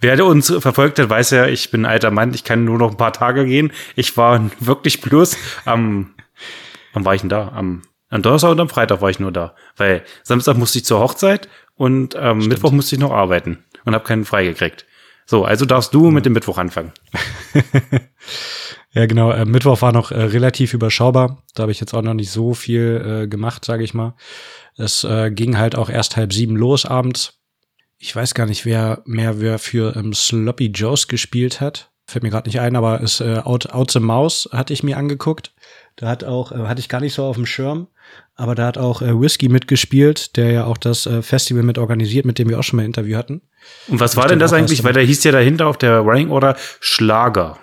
Wer 0.00 0.24
uns 0.24 0.52
verfolgt 0.58 0.98
hat, 0.98 1.10
weiß 1.10 1.30
ja, 1.30 1.46
ich 1.46 1.70
bin 1.70 1.82
ein 1.82 1.90
alter 1.90 2.10
Mann, 2.10 2.34
ich 2.34 2.44
kann 2.44 2.64
nur 2.64 2.78
noch 2.78 2.90
ein 2.90 2.96
paar 2.96 3.12
Tage 3.12 3.46
gehen. 3.46 3.72
Ich 3.94 4.16
war 4.16 4.50
wirklich 4.60 5.00
bloß 5.00 5.36
am, 5.64 6.14
wann 6.92 7.04
war 7.04 7.14
ich 7.14 7.22
denn 7.22 7.30
da? 7.30 7.48
Am, 7.48 7.82
am 8.08 8.22
Donnerstag 8.22 8.50
und 8.50 8.60
am 8.60 8.68
Freitag 8.68 9.00
war 9.00 9.10
ich 9.10 9.20
nur 9.20 9.32
da. 9.32 9.54
Weil 9.76 10.04
Samstag 10.22 10.56
musste 10.58 10.78
ich 10.78 10.84
zur 10.84 11.00
Hochzeit 11.00 11.48
und 11.74 12.14
am 12.14 12.40
ähm, 12.40 12.48
Mittwoch 12.48 12.72
musste 12.72 12.94
ich 12.94 13.00
noch 13.00 13.10
arbeiten 13.10 13.64
und 13.84 13.94
habe 13.94 14.04
keinen 14.04 14.24
frei 14.24 14.44
gekriegt. 14.44 14.86
So, 15.26 15.44
also 15.44 15.66
darfst 15.66 15.92
du 15.92 16.10
mit 16.10 16.24
dem 16.24 16.32
Mittwoch 16.32 16.56
anfangen. 16.56 16.92
ja, 18.92 19.06
genau. 19.06 19.32
Äh, 19.32 19.44
Mittwoch 19.44 19.82
war 19.82 19.92
noch 19.92 20.12
äh, 20.12 20.22
relativ 20.22 20.72
überschaubar. 20.72 21.42
Da 21.54 21.62
habe 21.62 21.72
ich 21.72 21.80
jetzt 21.80 21.94
auch 21.94 22.02
noch 22.02 22.14
nicht 22.14 22.30
so 22.30 22.54
viel 22.54 23.24
äh, 23.24 23.28
gemacht, 23.28 23.64
sage 23.64 23.82
ich 23.82 23.92
mal. 23.92 24.14
Es 24.76 25.02
äh, 25.02 25.32
ging 25.32 25.58
halt 25.58 25.74
auch 25.74 25.90
erst 25.90 26.16
halb 26.16 26.32
sieben 26.32 26.54
los 26.54 26.86
abends. 26.86 27.40
Ich 27.98 28.14
weiß 28.14 28.34
gar 28.34 28.46
nicht, 28.46 28.64
wer 28.64 29.02
mehr 29.04 29.40
wer 29.40 29.58
für 29.58 29.96
ähm, 29.96 30.14
Sloppy 30.14 30.66
Joes 30.66 31.08
gespielt 31.08 31.60
hat. 31.60 31.90
fällt 32.06 32.22
mir 32.22 32.30
gerade 32.30 32.48
nicht 32.48 32.60
ein, 32.60 32.76
aber 32.76 33.00
ist 33.00 33.20
äh, 33.20 33.40
Out, 33.42 33.70
Out 33.70 33.90
the 33.90 34.00
Mouse 34.00 34.48
hatte 34.52 34.72
ich 34.72 34.84
mir 34.84 34.96
angeguckt. 34.96 35.52
Da 35.96 36.08
hat 36.08 36.24
auch, 36.24 36.52
äh, 36.52 36.66
hatte 36.66 36.80
ich 36.80 36.88
gar 36.88 37.00
nicht 37.00 37.14
so 37.14 37.24
auf 37.24 37.36
dem 37.36 37.46
Schirm, 37.46 37.88
aber 38.34 38.54
da 38.54 38.66
hat 38.66 38.76
auch 38.76 39.00
äh, 39.00 39.18
Whisky 39.18 39.48
mitgespielt, 39.48 40.36
der 40.36 40.52
ja 40.52 40.64
auch 40.64 40.76
das 40.76 41.06
äh, 41.06 41.22
Festival 41.22 41.62
mit 41.62 41.78
organisiert, 41.78 42.26
mit 42.26 42.38
dem 42.38 42.50
wir 42.50 42.58
auch 42.58 42.62
schon 42.62 42.76
mal 42.76 42.82
ein 42.82 42.86
Interview 42.86 43.16
hatten. 43.16 43.40
Und 43.88 43.98
was 43.98 44.16
war 44.16 44.28
denn 44.28 44.38
das 44.38 44.52
eigentlich? 44.52 44.84
Weil 44.84 44.92
da 44.92 45.00
hieß 45.00 45.24
ja 45.24 45.32
dahinter 45.32 45.66
auf 45.66 45.78
der 45.78 46.00
Running 46.00 46.30
Order 46.30 46.56
Schlager. 46.80 47.58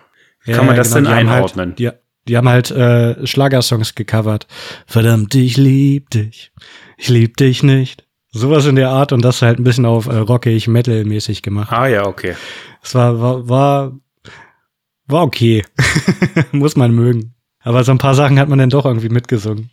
Ja, 0.46 0.58
Kann 0.58 0.66
man 0.66 0.76
das 0.76 0.94
genau, 0.94 1.10
denn 1.10 1.30
einordnen? 1.30 1.70
Halt, 1.70 1.80
die, 1.80 1.90
die 2.28 2.38
haben 2.38 2.50
halt 2.50 2.72
äh, 2.72 3.26
Schlagersongs 3.26 3.96
gecovert. 3.96 4.48
Verdammt, 4.88 5.36
ich 5.36 5.56
lieb 5.58 6.10
dich. 6.10 6.52
Ich 6.98 7.10
lieb 7.10 7.38
dich 7.38 7.62
nicht. 7.62 8.06
Sowas 8.32 8.66
in 8.66 8.76
der 8.76 8.90
Art 8.90 9.12
und 9.12 9.24
das 9.24 9.44
halt 9.44 9.60
ein 9.60 9.64
bisschen 9.64 9.86
auf 9.86 10.08
äh, 10.08 10.16
rockig, 10.16 10.68
metal-mäßig 10.68 11.44
gemacht. 11.44 11.72
Ah 11.72 11.86
ja, 11.86 12.08
okay. 12.08 12.36
Es 12.82 12.96
war, 12.96 13.22
war, 13.22 13.48
war, 13.48 14.00
war 15.06 15.24
okay. 15.24 15.64
Muss 16.52 16.76
man 16.76 16.96
mögen. 16.96 17.36
Aber 17.64 17.84
so 17.84 17.92
ein 17.92 17.98
paar 17.98 18.16
Sachen 18.16 18.40
hat 18.40 18.50
man 18.50 18.60
dann 18.60 18.70
doch 18.70 18.86
irgendwie 18.86 19.10
mitgesungen. 19.10 19.72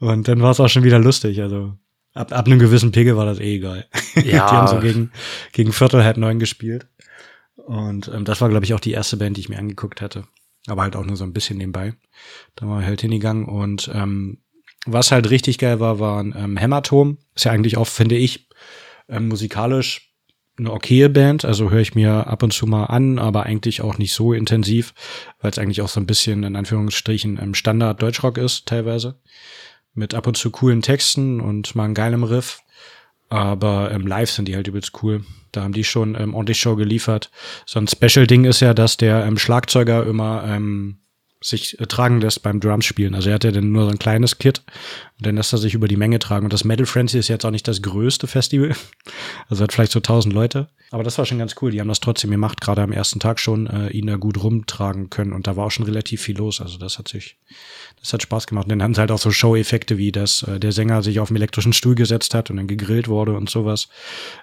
Und 0.00 0.26
dann 0.28 0.42
war 0.42 0.50
es 0.50 0.60
auch 0.60 0.68
schon 0.68 0.84
wieder 0.84 0.98
lustig. 0.98 1.40
Also 1.40 1.74
ab, 2.14 2.32
ab 2.32 2.46
einem 2.46 2.58
gewissen 2.58 2.92
Pegel 2.92 3.16
war 3.16 3.26
das 3.26 3.38
eh 3.38 3.56
egal. 3.56 3.86
Ja. 4.16 4.22
die 4.22 4.56
haben 4.56 4.68
so 4.68 4.80
gegen, 4.80 5.10
gegen 5.52 5.72
Viertel 5.72 6.04
halb 6.04 6.16
neun 6.16 6.38
gespielt. 6.38 6.86
Und 7.56 8.08
ähm, 8.08 8.24
das 8.24 8.40
war, 8.40 8.48
glaube 8.48 8.64
ich, 8.64 8.74
auch 8.74 8.80
die 8.80 8.92
erste 8.92 9.16
Band, 9.16 9.36
die 9.36 9.40
ich 9.40 9.48
mir 9.48 9.58
angeguckt 9.58 10.00
hatte. 10.00 10.24
Aber 10.66 10.82
halt 10.82 10.96
auch 10.96 11.04
nur 11.04 11.16
so 11.16 11.24
ein 11.24 11.32
bisschen 11.32 11.58
nebenbei. 11.58 11.94
Da 12.56 12.66
war 12.66 12.84
halt 12.84 13.00
hingegangen 13.00 13.44
und 13.44 13.90
ähm, 13.92 14.38
was 14.86 15.12
halt 15.12 15.30
richtig 15.30 15.58
geil 15.58 15.80
war, 15.80 15.98
waren 15.98 16.34
ähm, 16.36 16.56
Hämatom. 16.56 17.18
Ist 17.34 17.44
ja 17.44 17.52
eigentlich 17.52 17.76
auch, 17.76 17.86
finde 17.86 18.16
ich, 18.16 18.48
ähm, 19.08 19.28
musikalisch 19.28 20.13
eine 20.58 20.72
okaye 20.72 21.08
Band. 21.08 21.44
Also 21.44 21.70
höre 21.70 21.80
ich 21.80 21.94
mir 21.94 22.26
ab 22.26 22.42
und 22.42 22.52
zu 22.52 22.66
mal 22.66 22.84
an, 22.84 23.18
aber 23.18 23.44
eigentlich 23.44 23.82
auch 23.82 23.98
nicht 23.98 24.12
so 24.12 24.32
intensiv, 24.32 24.94
weil 25.40 25.50
es 25.50 25.58
eigentlich 25.58 25.82
auch 25.82 25.88
so 25.88 26.00
ein 26.00 26.06
bisschen 26.06 26.42
in 26.44 26.56
Anführungsstrichen 26.56 27.38
ähm, 27.42 27.54
Standard 27.54 28.00
Deutschrock 28.02 28.38
ist, 28.38 28.66
teilweise. 28.66 29.20
Mit 29.94 30.14
ab 30.14 30.26
und 30.26 30.36
zu 30.36 30.50
coolen 30.50 30.82
Texten 30.82 31.40
und 31.40 31.74
mal 31.74 31.84
einem 31.84 31.94
geilem 31.94 32.24
Riff. 32.24 32.60
Aber 33.28 33.90
ähm, 33.92 34.06
live 34.06 34.30
sind 34.30 34.48
die 34.48 34.56
halt 34.56 34.68
übelst 34.68 35.02
cool. 35.02 35.24
Da 35.52 35.62
haben 35.62 35.72
die 35.72 35.84
schon 35.84 36.16
ähm, 36.18 36.34
ordentlich 36.34 36.60
Show 36.60 36.76
geliefert. 36.76 37.30
So 37.64 37.78
ein 37.78 37.88
Special-Ding 37.88 38.44
ist 38.44 38.60
ja, 38.60 38.74
dass 38.74 38.96
der 38.96 39.24
ähm, 39.24 39.38
Schlagzeuger 39.38 40.06
immer 40.06 40.44
ähm, 40.46 40.98
sich 41.44 41.78
äh, 41.78 41.86
tragen 41.86 42.20
lässt 42.20 42.42
beim 42.42 42.58
Drums 42.58 42.86
spielen. 42.86 43.14
Also 43.14 43.28
er 43.28 43.34
hat 43.34 43.44
ja 43.44 43.52
dann 43.52 43.70
nur 43.70 43.84
so 43.84 43.90
ein 43.90 43.98
kleines 43.98 44.38
Kit 44.38 44.62
und 45.18 45.26
dann 45.26 45.36
lässt 45.36 45.52
er 45.52 45.58
sich 45.58 45.74
über 45.74 45.88
die 45.88 45.96
Menge 45.96 46.18
tragen. 46.18 46.46
Und 46.46 46.52
das 46.52 46.64
Metal 46.64 46.86
Frenzy 46.86 47.18
ist 47.18 47.28
jetzt 47.28 47.44
auch 47.44 47.50
nicht 47.50 47.68
das 47.68 47.82
größte 47.82 48.26
Festival. 48.26 48.74
Also 49.48 49.62
hat 49.62 49.72
vielleicht 49.72 49.92
so 49.92 50.00
tausend 50.00 50.32
Leute. 50.32 50.68
Aber 50.90 51.02
das 51.02 51.18
war 51.18 51.26
schon 51.26 51.38
ganz 51.38 51.54
cool. 51.60 51.70
Die 51.70 51.80
haben 51.80 51.88
das 51.88 52.00
trotzdem 52.00 52.30
gemacht, 52.30 52.60
gerade 52.60 52.82
am 52.82 52.92
ersten 52.92 53.20
Tag 53.20 53.38
schon, 53.38 53.66
äh, 53.66 53.90
ihn 53.90 54.06
da 54.06 54.16
gut 54.16 54.42
rumtragen 54.42 55.10
können. 55.10 55.32
Und 55.32 55.46
da 55.46 55.56
war 55.56 55.66
auch 55.66 55.70
schon 55.70 55.84
relativ 55.84 56.22
viel 56.22 56.36
los. 56.36 56.60
Also 56.60 56.78
das 56.78 56.98
hat 56.98 57.08
sich, 57.08 57.36
das 58.00 58.12
hat 58.12 58.22
Spaß 58.22 58.46
gemacht. 58.46 58.64
Und 58.64 58.70
dann 58.70 58.82
haben 58.82 58.94
sie 58.94 59.00
halt 59.00 59.10
auch 59.10 59.18
so 59.18 59.30
Show-Effekte, 59.30 59.98
wie 59.98 60.12
dass 60.12 60.42
äh, 60.44 60.58
der 60.58 60.72
Sänger 60.72 61.02
sich 61.02 61.20
auf 61.20 61.28
einen 61.28 61.36
elektrischen 61.36 61.74
Stuhl 61.74 61.94
gesetzt 61.94 62.32
hat 62.32 62.50
und 62.50 62.56
dann 62.56 62.66
gegrillt 62.66 63.08
wurde 63.08 63.36
und 63.36 63.50
sowas. 63.50 63.88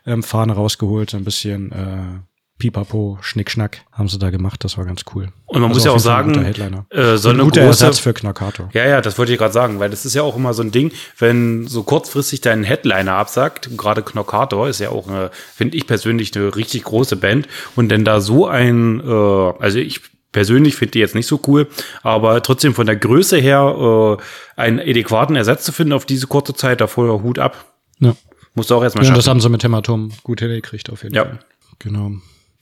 Ähm, 0.06 0.24
Fahne 0.24 0.54
rausgeholt, 0.54 1.10
so 1.10 1.18
ein 1.18 1.24
bisschen 1.24 1.72
äh, 1.72 2.20
Pipapo, 2.62 3.18
Schnickschnack 3.22 3.82
haben 3.92 4.08
sie 4.08 4.20
da 4.20 4.30
gemacht. 4.30 4.64
Das 4.64 4.78
war 4.78 4.86
ganz 4.86 5.02
cool. 5.16 5.30
Und 5.48 5.62
man 5.62 5.72
also 5.72 5.80
muss 5.80 5.86
ja 5.86 5.92
auch 5.94 5.98
sagen, 5.98 6.36
äh, 6.36 7.18
so 7.18 7.30
ein 7.30 7.36
eine 7.36 7.46
guter 7.46 7.62
große, 7.62 7.86
Ersatz 7.86 7.98
für 7.98 8.14
Knockato. 8.14 8.70
Ja, 8.74 8.86
ja, 8.86 9.02
das 9.02 9.18
wollte 9.18 9.32
ich 9.32 9.40
gerade 9.40 9.52
sagen, 9.52 9.80
weil 9.80 9.90
das 9.90 10.06
ist 10.06 10.14
ja 10.14 10.22
auch 10.22 10.36
immer 10.36 10.54
so 10.54 10.62
ein 10.62 10.70
Ding, 10.70 10.92
wenn 11.18 11.66
so 11.66 11.82
kurzfristig 11.82 12.42
dein 12.42 12.64
Headliner 12.64 13.14
absagt, 13.14 13.76
gerade 13.76 14.04
Knockator 14.04 14.70
ist 14.70 14.80
ja 14.80 14.90
auch, 14.90 15.08
finde 15.56 15.76
ich 15.76 15.88
persönlich, 15.88 16.36
eine 16.36 16.56
richtig 16.56 16.84
große 16.84 17.16
Band 17.16 17.48
und 17.76 17.90
denn 17.90 18.06
da 18.06 18.22
so 18.22 18.46
ein, 18.46 19.00
äh, 19.00 19.12
also 19.12 19.80
ich 19.80 20.02
persönlich 20.32 20.76
finde 20.76 20.92
die 20.92 21.00
jetzt 21.00 21.16
nicht 21.16 21.26
so 21.26 21.40
cool, 21.48 21.68
aber 22.04 22.44
trotzdem 22.44 22.76
von 22.76 22.86
der 22.86 22.96
Größe 22.96 23.38
her 23.38 24.20
äh, 24.20 24.62
einen 24.62 24.80
adäquaten 24.80 25.36
Ersatz 25.36 25.64
zu 25.64 25.72
finden 25.72 25.94
auf 25.94 26.06
diese 26.06 26.28
kurze 26.28 26.54
Zeit, 26.54 26.80
da 26.80 26.86
vorher 26.86 27.24
Hut 27.24 27.40
ab. 27.40 27.74
Ja. 27.98 28.16
Musst 28.54 28.70
du 28.70 28.76
auch 28.76 28.84
erstmal 28.84 29.04
ja, 29.04 29.08
schaffen. 29.08 29.18
das 29.18 29.28
haben 29.28 29.42
sie 29.42 29.50
mit 29.50 29.64
Hämatom 29.64 30.12
gut 30.22 30.42
hingekriegt 30.42 30.92
auf 30.92 31.02
jeden 31.02 31.16
ja. 31.16 31.26
Fall. 31.26 31.40
Genau. 31.80 32.12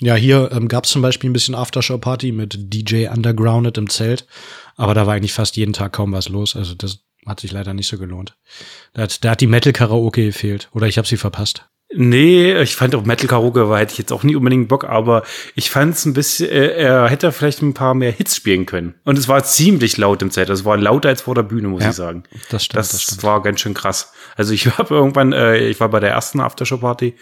Ja, 0.01 0.15
hier 0.15 0.51
ähm, 0.53 0.67
gab 0.67 0.85
es 0.85 0.91
zum 0.91 1.01
Beispiel 1.01 1.29
ein 1.29 1.33
bisschen 1.33 1.55
Aftershow-Party 1.55 2.31
mit 2.31 2.55
DJ 2.73 3.07
Undergrounded 3.07 3.77
im 3.77 3.89
Zelt, 3.89 4.25
aber 4.75 4.93
da 4.93 5.05
war 5.05 5.15
eigentlich 5.15 5.33
fast 5.33 5.57
jeden 5.57 5.73
Tag 5.73 5.93
kaum 5.93 6.13
was 6.13 6.29
los. 6.29 6.55
Also 6.55 6.73
das 6.73 6.99
hat 7.25 7.41
sich 7.41 7.51
leider 7.51 7.73
nicht 7.73 7.87
so 7.87 7.97
gelohnt. 7.97 8.37
Da 8.93 9.03
hat, 9.03 9.23
da 9.23 9.31
hat 9.31 9.41
die 9.41 9.47
Metal-Karaoke 9.47 10.25
gefehlt. 10.25 10.69
Oder 10.73 10.87
ich 10.87 10.97
habe 10.97 11.07
sie 11.07 11.17
verpasst. 11.17 11.65
Nee, 11.91 12.53
ich 12.61 12.75
fand 12.75 12.93
auch 12.93 13.03
Metal 13.03 13.27
Karaoke 13.27 13.67
war 13.67 13.79
hätte 13.79 13.93
ich 13.93 13.97
jetzt 13.97 14.11
auch 14.11 14.21
nie 14.21 14.35
unbedingt 14.35 14.67
Bock, 14.67 14.83
aber 14.83 15.23
ich 15.55 15.71
fand 15.71 15.95
es 15.95 16.05
ein 16.05 16.13
bisschen, 16.13 16.47
äh, 16.47 16.67
er 16.73 17.09
hätte 17.09 17.31
vielleicht 17.31 17.63
ein 17.63 17.73
paar 17.73 17.95
mehr 17.95 18.11
Hits 18.11 18.35
spielen 18.35 18.67
können. 18.67 18.93
Und 19.05 19.17
es 19.17 19.27
war 19.27 19.43
ziemlich 19.43 19.97
laut 19.97 20.21
im 20.21 20.29
Zelt. 20.29 20.49
Es 20.49 20.65
war 20.65 20.77
lauter 20.77 21.09
als 21.09 21.23
vor 21.23 21.33
der 21.33 21.41
Bühne, 21.41 21.67
muss 21.67 21.81
ja, 21.81 21.89
ich 21.89 21.95
sagen. 21.95 22.23
Das 22.51 22.65
stimmt. 22.65 22.77
Das, 22.77 22.91
das 22.91 23.01
stimmt. 23.01 23.23
war 23.23 23.41
ganz 23.41 23.59
schön 23.61 23.73
krass. 23.73 24.13
Also 24.35 24.53
ich 24.53 24.67
habe 24.77 24.93
irgendwann, 24.93 25.33
äh, 25.33 25.67
ich 25.67 25.79
war 25.79 25.89
bei 25.89 25.99
der 25.99 26.11
ersten 26.11 26.39
Aftershow 26.39 26.77
Party, 26.77 27.15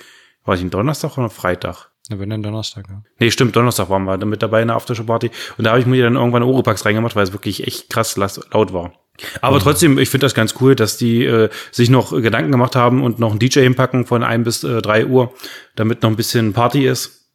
war 0.44 0.56
ich 0.56 0.62
ein 0.62 0.70
Donnerstag 0.70 1.18
oder 1.18 1.30
Freitag? 1.30 1.92
Ja, 2.10 2.20
wenn 2.20 2.30
dann 2.30 2.42
Donnerstag, 2.42 2.86
ja. 2.90 3.02
Nee, 3.20 3.32
stimmt, 3.32 3.56
Donnerstag 3.56 3.90
waren 3.90 4.06
wir 4.06 4.18
dann 4.18 4.30
mit 4.30 4.42
dabei 4.42 4.62
in 4.62 4.70
der 4.70 4.78
Aftershow-Party. 4.78 5.30
Und 5.58 5.64
da 5.66 5.72
habe 5.72 5.80
ich 5.82 5.86
mir 5.86 6.04
dann 6.04 6.16
irgendwann 6.16 6.44
Oropax 6.44 6.86
reingemacht, 6.86 7.16
weil 7.16 7.24
es 7.24 7.34
wirklich 7.34 7.68
echt 7.68 7.90
krass 7.90 8.16
laut 8.16 8.74
war. 8.74 8.94
Aber 9.42 9.58
mhm. 9.58 9.62
trotzdem, 9.62 9.98
ich 9.98 10.10
finde 10.10 10.26
das 10.26 10.34
ganz 10.34 10.56
cool, 10.62 10.76
dass 10.76 10.98
die 10.98 11.26
äh, 11.26 11.50
sich 11.72 11.90
noch 11.90 12.12
Gedanken 12.12 12.52
gemacht 12.52 12.76
haben 12.76 13.04
und 13.04 13.20
noch 13.20 13.32
einen 13.32 13.40
DJ 13.40 13.62
hinpacken 13.62 14.06
von 14.06 14.24
ein 14.24 14.44
bis 14.44 14.64
äh, 14.64 14.82
drei 14.82 15.06
Uhr, 15.06 15.34
damit 15.76 16.04
noch 16.04 16.10
ein 16.10 16.16
bisschen 16.16 16.54
Party 16.54 16.88
ist. 16.88 17.32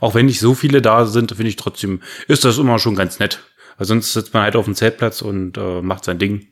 Auch 0.00 0.14
wenn 0.14 0.26
nicht 0.26 0.40
so 0.40 0.54
viele 0.54 0.82
da 0.82 1.06
sind, 1.06 1.30
finde 1.30 1.48
ich 1.48 1.56
trotzdem, 1.56 2.02
ist 2.26 2.44
das 2.44 2.58
immer 2.58 2.78
schon 2.78 2.96
ganz 2.96 3.18
nett. 3.18 3.40
Weil 3.76 3.86
sonst 3.86 4.12
sitzt 4.12 4.34
man 4.34 4.42
halt 4.42 4.56
auf 4.56 4.64
dem 4.64 4.74
Zeltplatz 4.74 5.22
und 5.22 5.56
äh, 5.56 5.82
macht 5.82 6.04
sein 6.04 6.18
Ding, 6.18 6.48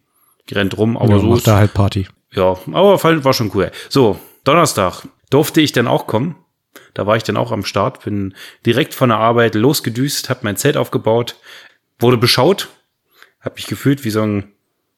rennt 0.50 0.76
rum, 0.78 0.96
aber 0.96 1.14
ja, 1.14 1.18
so. 1.18 1.26
Macht 1.26 1.46
da 1.46 1.56
halt 1.56 1.74
Party. 1.74 2.06
Ja, 2.32 2.56
aber 2.72 3.24
war 3.24 3.32
schon 3.32 3.50
cool. 3.54 3.72
So, 3.88 4.20
Donnerstag 4.44 5.08
durfte 5.30 5.60
ich 5.60 5.72
dann 5.72 5.88
auch 5.88 6.06
kommen. 6.06 6.36
Da 6.96 7.06
war 7.06 7.16
ich 7.16 7.22
dann 7.24 7.36
auch 7.36 7.52
am 7.52 7.64
Start, 7.64 8.04
bin 8.04 8.34
direkt 8.64 8.94
von 8.94 9.10
der 9.10 9.18
Arbeit 9.18 9.54
losgedüst, 9.54 10.30
habe 10.30 10.40
mein 10.42 10.56
Zelt 10.56 10.78
aufgebaut, 10.78 11.36
wurde 11.98 12.16
beschaut, 12.16 12.68
habe 13.40 13.56
mich 13.56 13.66
gefühlt 13.66 14.04
wie 14.04 14.10
so 14.10 14.22
ein 14.22 14.52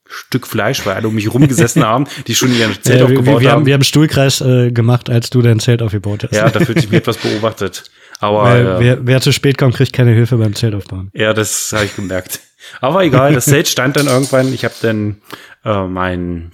Stück 0.07 0.47
Fleisch, 0.47 0.87
weil 0.87 0.95
alle 0.95 1.09
um 1.09 1.14
mich 1.17 1.33
rumgesessen 1.33 1.85
haben, 1.85 2.07
die 2.28 2.37
schon 2.37 2.55
ihr 2.55 2.71
Zelt 2.81 3.00
äh, 3.00 3.02
aufgebaut 3.02 3.26
wir, 3.26 3.40
wir 3.40 3.50
haben. 3.50 3.67
Wir 3.67 3.75
haben 3.75 3.83
Stuhlkreis 3.83 4.40
äh, 4.40 4.71
gemacht, 4.71 5.11
als 5.11 5.31
du 5.31 5.43
dein 5.43 5.59
Zelt 5.59 5.83
aufgebaut 5.83 6.23
hast. 6.23 6.35
Ja, 6.35 6.49
da 6.49 6.61
fühlt 6.61 6.81
sich 6.81 6.90
mir 6.90 6.97
etwas 6.99 7.19
beobachtet. 7.19 7.90
Aber 8.21 8.45
weil, 8.45 8.67
äh, 8.67 8.81
wer, 8.81 9.07
wer 9.07 9.21
zu 9.21 9.33
spät 9.33 9.59
kommt, 9.59 9.75
kriegt 9.75 9.93
keine 9.93 10.12
Hilfe 10.12 10.37
beim 10.37 10.55
Zelt 10.55 10.75
aufbauen. 10.75 11.11
Ja, 11.14 11.35
das 11.35 11.73
habe 11.73 11.85
ich 11.85 11.97
gemerkt. 11.97 12.40
Aber 12.81 13.02
egal, 13.02 13.35
das 13.35 13.47
Zelt 13.47 13.67
stand 13.69 13.97
dann 13.97 14.07
irgendwann. 14.07 14.52
Ich 14.55 14.64
habe 14.64 14.75
dann 14.83 15.21
äh, 15.64 15.83
mein 15.83 16.52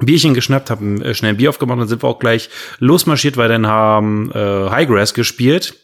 Bierchen 0.00 0.34
geschnappt, 0.34 0.70
haben 0.70 1.00
äh, 1.02 1.14
schnell 1.14 1.32
ein 1.32 1.36
Bier 1.36 1.50
aufgemacht 1.50 1.78
und 1.78 1.88
sind 1.88 2.02
wir 2.02 2.08
auch 2.08 2.18
gleich 2.18 2.50
losmarschiert, 2.78 3.36
weil 3.36 3.48
dann 3.48 3.66
haben 3.66 4.30
äh, 4.32 4.70
Highgrass 4.70 5.14
gespielt. 5.14 5.74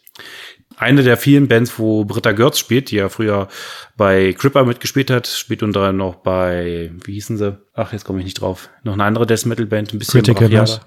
Eine 0.77 1.03
der 1.03 1.19
vielen 1.19 1.47
Bands, 1.47 1.79
wo 1.79 2.05
Britta 2.07 2.33
Görz 2.33 2.59
spielt, 2.59 2.91
die 2.91 2.97
ja 2.97 3.11
früher 3.11 3.49
bei 3.97 4.33
Cripper 4.33 4.65
mitgespielt 4.65 5.11
hat, 5.11 5.27
spielt 5.27 5.63
unter 5.63 5.81
anderem 5.81 5.99
noch 5.99 6.15
bei, 6.17 6.91
wie 7.05 7.13
hießen 7.13 7.37
sie? 7.37 7.59
Ach, 7.75 7.93
jetzt 7.93 8.05
komme 8.05 8.21
ich 8.21 8.25
nicht 8.25 8.41
drauf. 8.41 8.71
Noch 8.83 8.95
eine 8.95 9.05
andere 9.05 9.27
Death 9.27 9.45
Metal 9.45 9.67
Band, 9.67 9.93
ein 9.93 9.99
bisschen 9.99 10.23
Critical 10.23 10.49
Mass. 10.49 10.81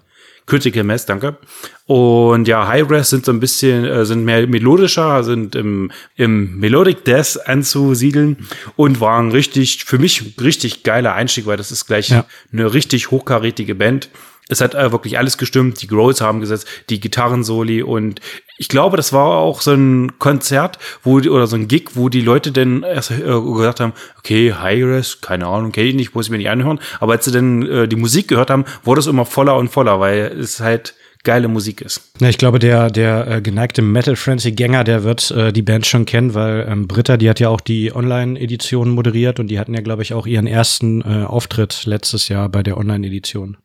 Critical 0.46 0.84
Mass, 0.84 1.06
danke. 1.06 1.38
Und 1.86 2.48
ja, 2.48 2.68
High 2.68 2.90
Res 2.90 3.10
sind 3.10 3.26
so 3.26 3.32
ein 3.32 3.40
bisschen, 3.40 3.86
äh, 3.86 4.06
sind 4.06 4.24
mehr 4.24 4.48
melodischer, 4.48 5.24
sind 5.24 5.56
im, 5.56 5.92
im 6.16 6.60
Melodic 6.60 7.06
Death 7.06 7.40
anzusiedeln 7.46 8.48
und 8.76 9.00
waren 9.00 9.32
richtig, 9.32 9.86
für 9.86 10.00
mich 10.00 10.36
richtig 10.42 10.84
geiler 10.84 11.14
Einstieg, 11.14 11.46
weil 11.46 11.58
das 11.58 11.72
ist 11.72 11.86
gleich 11.86 12.10
ja. 12.10 12.26
eine 12.52 12.74
richtig 12.74 13.12
hochkarätige 13.12 13.76
Band. 13.76 14.10
Es 14.50 14.62
hat 14.62 14.76
äh, 14.76 14.92
wirklich 14.92 15.18
alles 15.18 15.38
gestimmt, 15.38 15.82
die 15.82 15.88
Growls 15.88 16.22
haben 16.22 16.40
gesetzt, 16.40 16.68
die 16.90 17.00
Gitarrensoli 17.00 17.82
und 17.82 18.20
ich 18.58 18.68
glaube, 18.68 18.98
das 18.98 19.14
war 19.14 19.38
auch 19.38 19.62
so 19.62 19.74
ein 19.74 20.20
Konzert, 20.20 20.78
wo 21.02 21.16
oder 21.16 21.48
so 21.48 21.56
ein 21.56 21.68
Gig, 21.68 21.92
wo 21.96 22.10
die 22.10 22.22
Leute 22.22 22.52
dann 22.52 22.84
erst 22.84 23.12
äh, 23.12 23.24
gesagt 23.24 23.80
haben, 23.80 23.94
okay, 24.20 24.54
Hi-Res, 24.54 25.22
keine 25.22 25.48
Ahnung, 25.48 25.72
kenne 25.72 25.88
ich 25.88 25.96
nicht, 25.96 26.16
muss 26.16 26.28
ich 26.28 26.32
mir 26.32 26.38
nicht 26.38 26.50
anhören, 26.50 26.80
aber 27.00 27.14
als 27.14 27.26
sie 27.26 27.32
dann 27.32 27.64
äh, 27.64 27.88
die 27.88 27.96
Musik 27.96 28.28
gehört 28.28 28.50
haben, 28.50 28.66
wurde 28.84 29.00
es 29.00 29.08
immer 29.08 29.26
voller 29.26 29.56
und 29.56 29.70
voller, 29.70 30.00
weil 30.00 30.38
es 30.40 30.60
halt 30.60 30.96
geile 31.24 31.48
Musik 31.48 31.82
ist. 31.82 32.12
Ja, 32.20 32.30
ich 32.30 32.38
glaube, 32.38 32.60
der, 32.60 32.90
der 32.90 33.28
äh, 33.28 33.42
geneigte 33.42 33.82
Metal 33.82 34.16
Frenzy-Gänger, 34.16 34.84
der 34.84 35.04
wird 35.04 35.32
äh, 35.32 35.54
die 35.54 35.62
Band 35.62 35.86
schon 35.86 36.06
kennen, 36.06 36.34
weil 36.34 36.68
ähm, 36.70 36.88
Britta, 36.88 37.18
die 37.18 37.30
hat 37.30 37.40
ja 37.40 37.50
auch 37.50 37.62
die 37.62 37.96
Online-Edition 37.96 38.90
moderiert 38.90 39.40
und 39.40 39.48
die 39.48 39.60
hatten 39.60 39.74
ja, 39.74 39.82
glaube 39.82 40.04
ich, 40.04 40.14
auch 40.14 40.28
ihren 40.28 40.48
ersten 40.48 41.02
äh, 41.02 41.26
Auftritt 41.26 41.86
letztes 41.86 42.28
Jahr 42.28 42.50
bei 42.50 42.62
der 42.62 42.78
Online-Edition. 42.78 43.58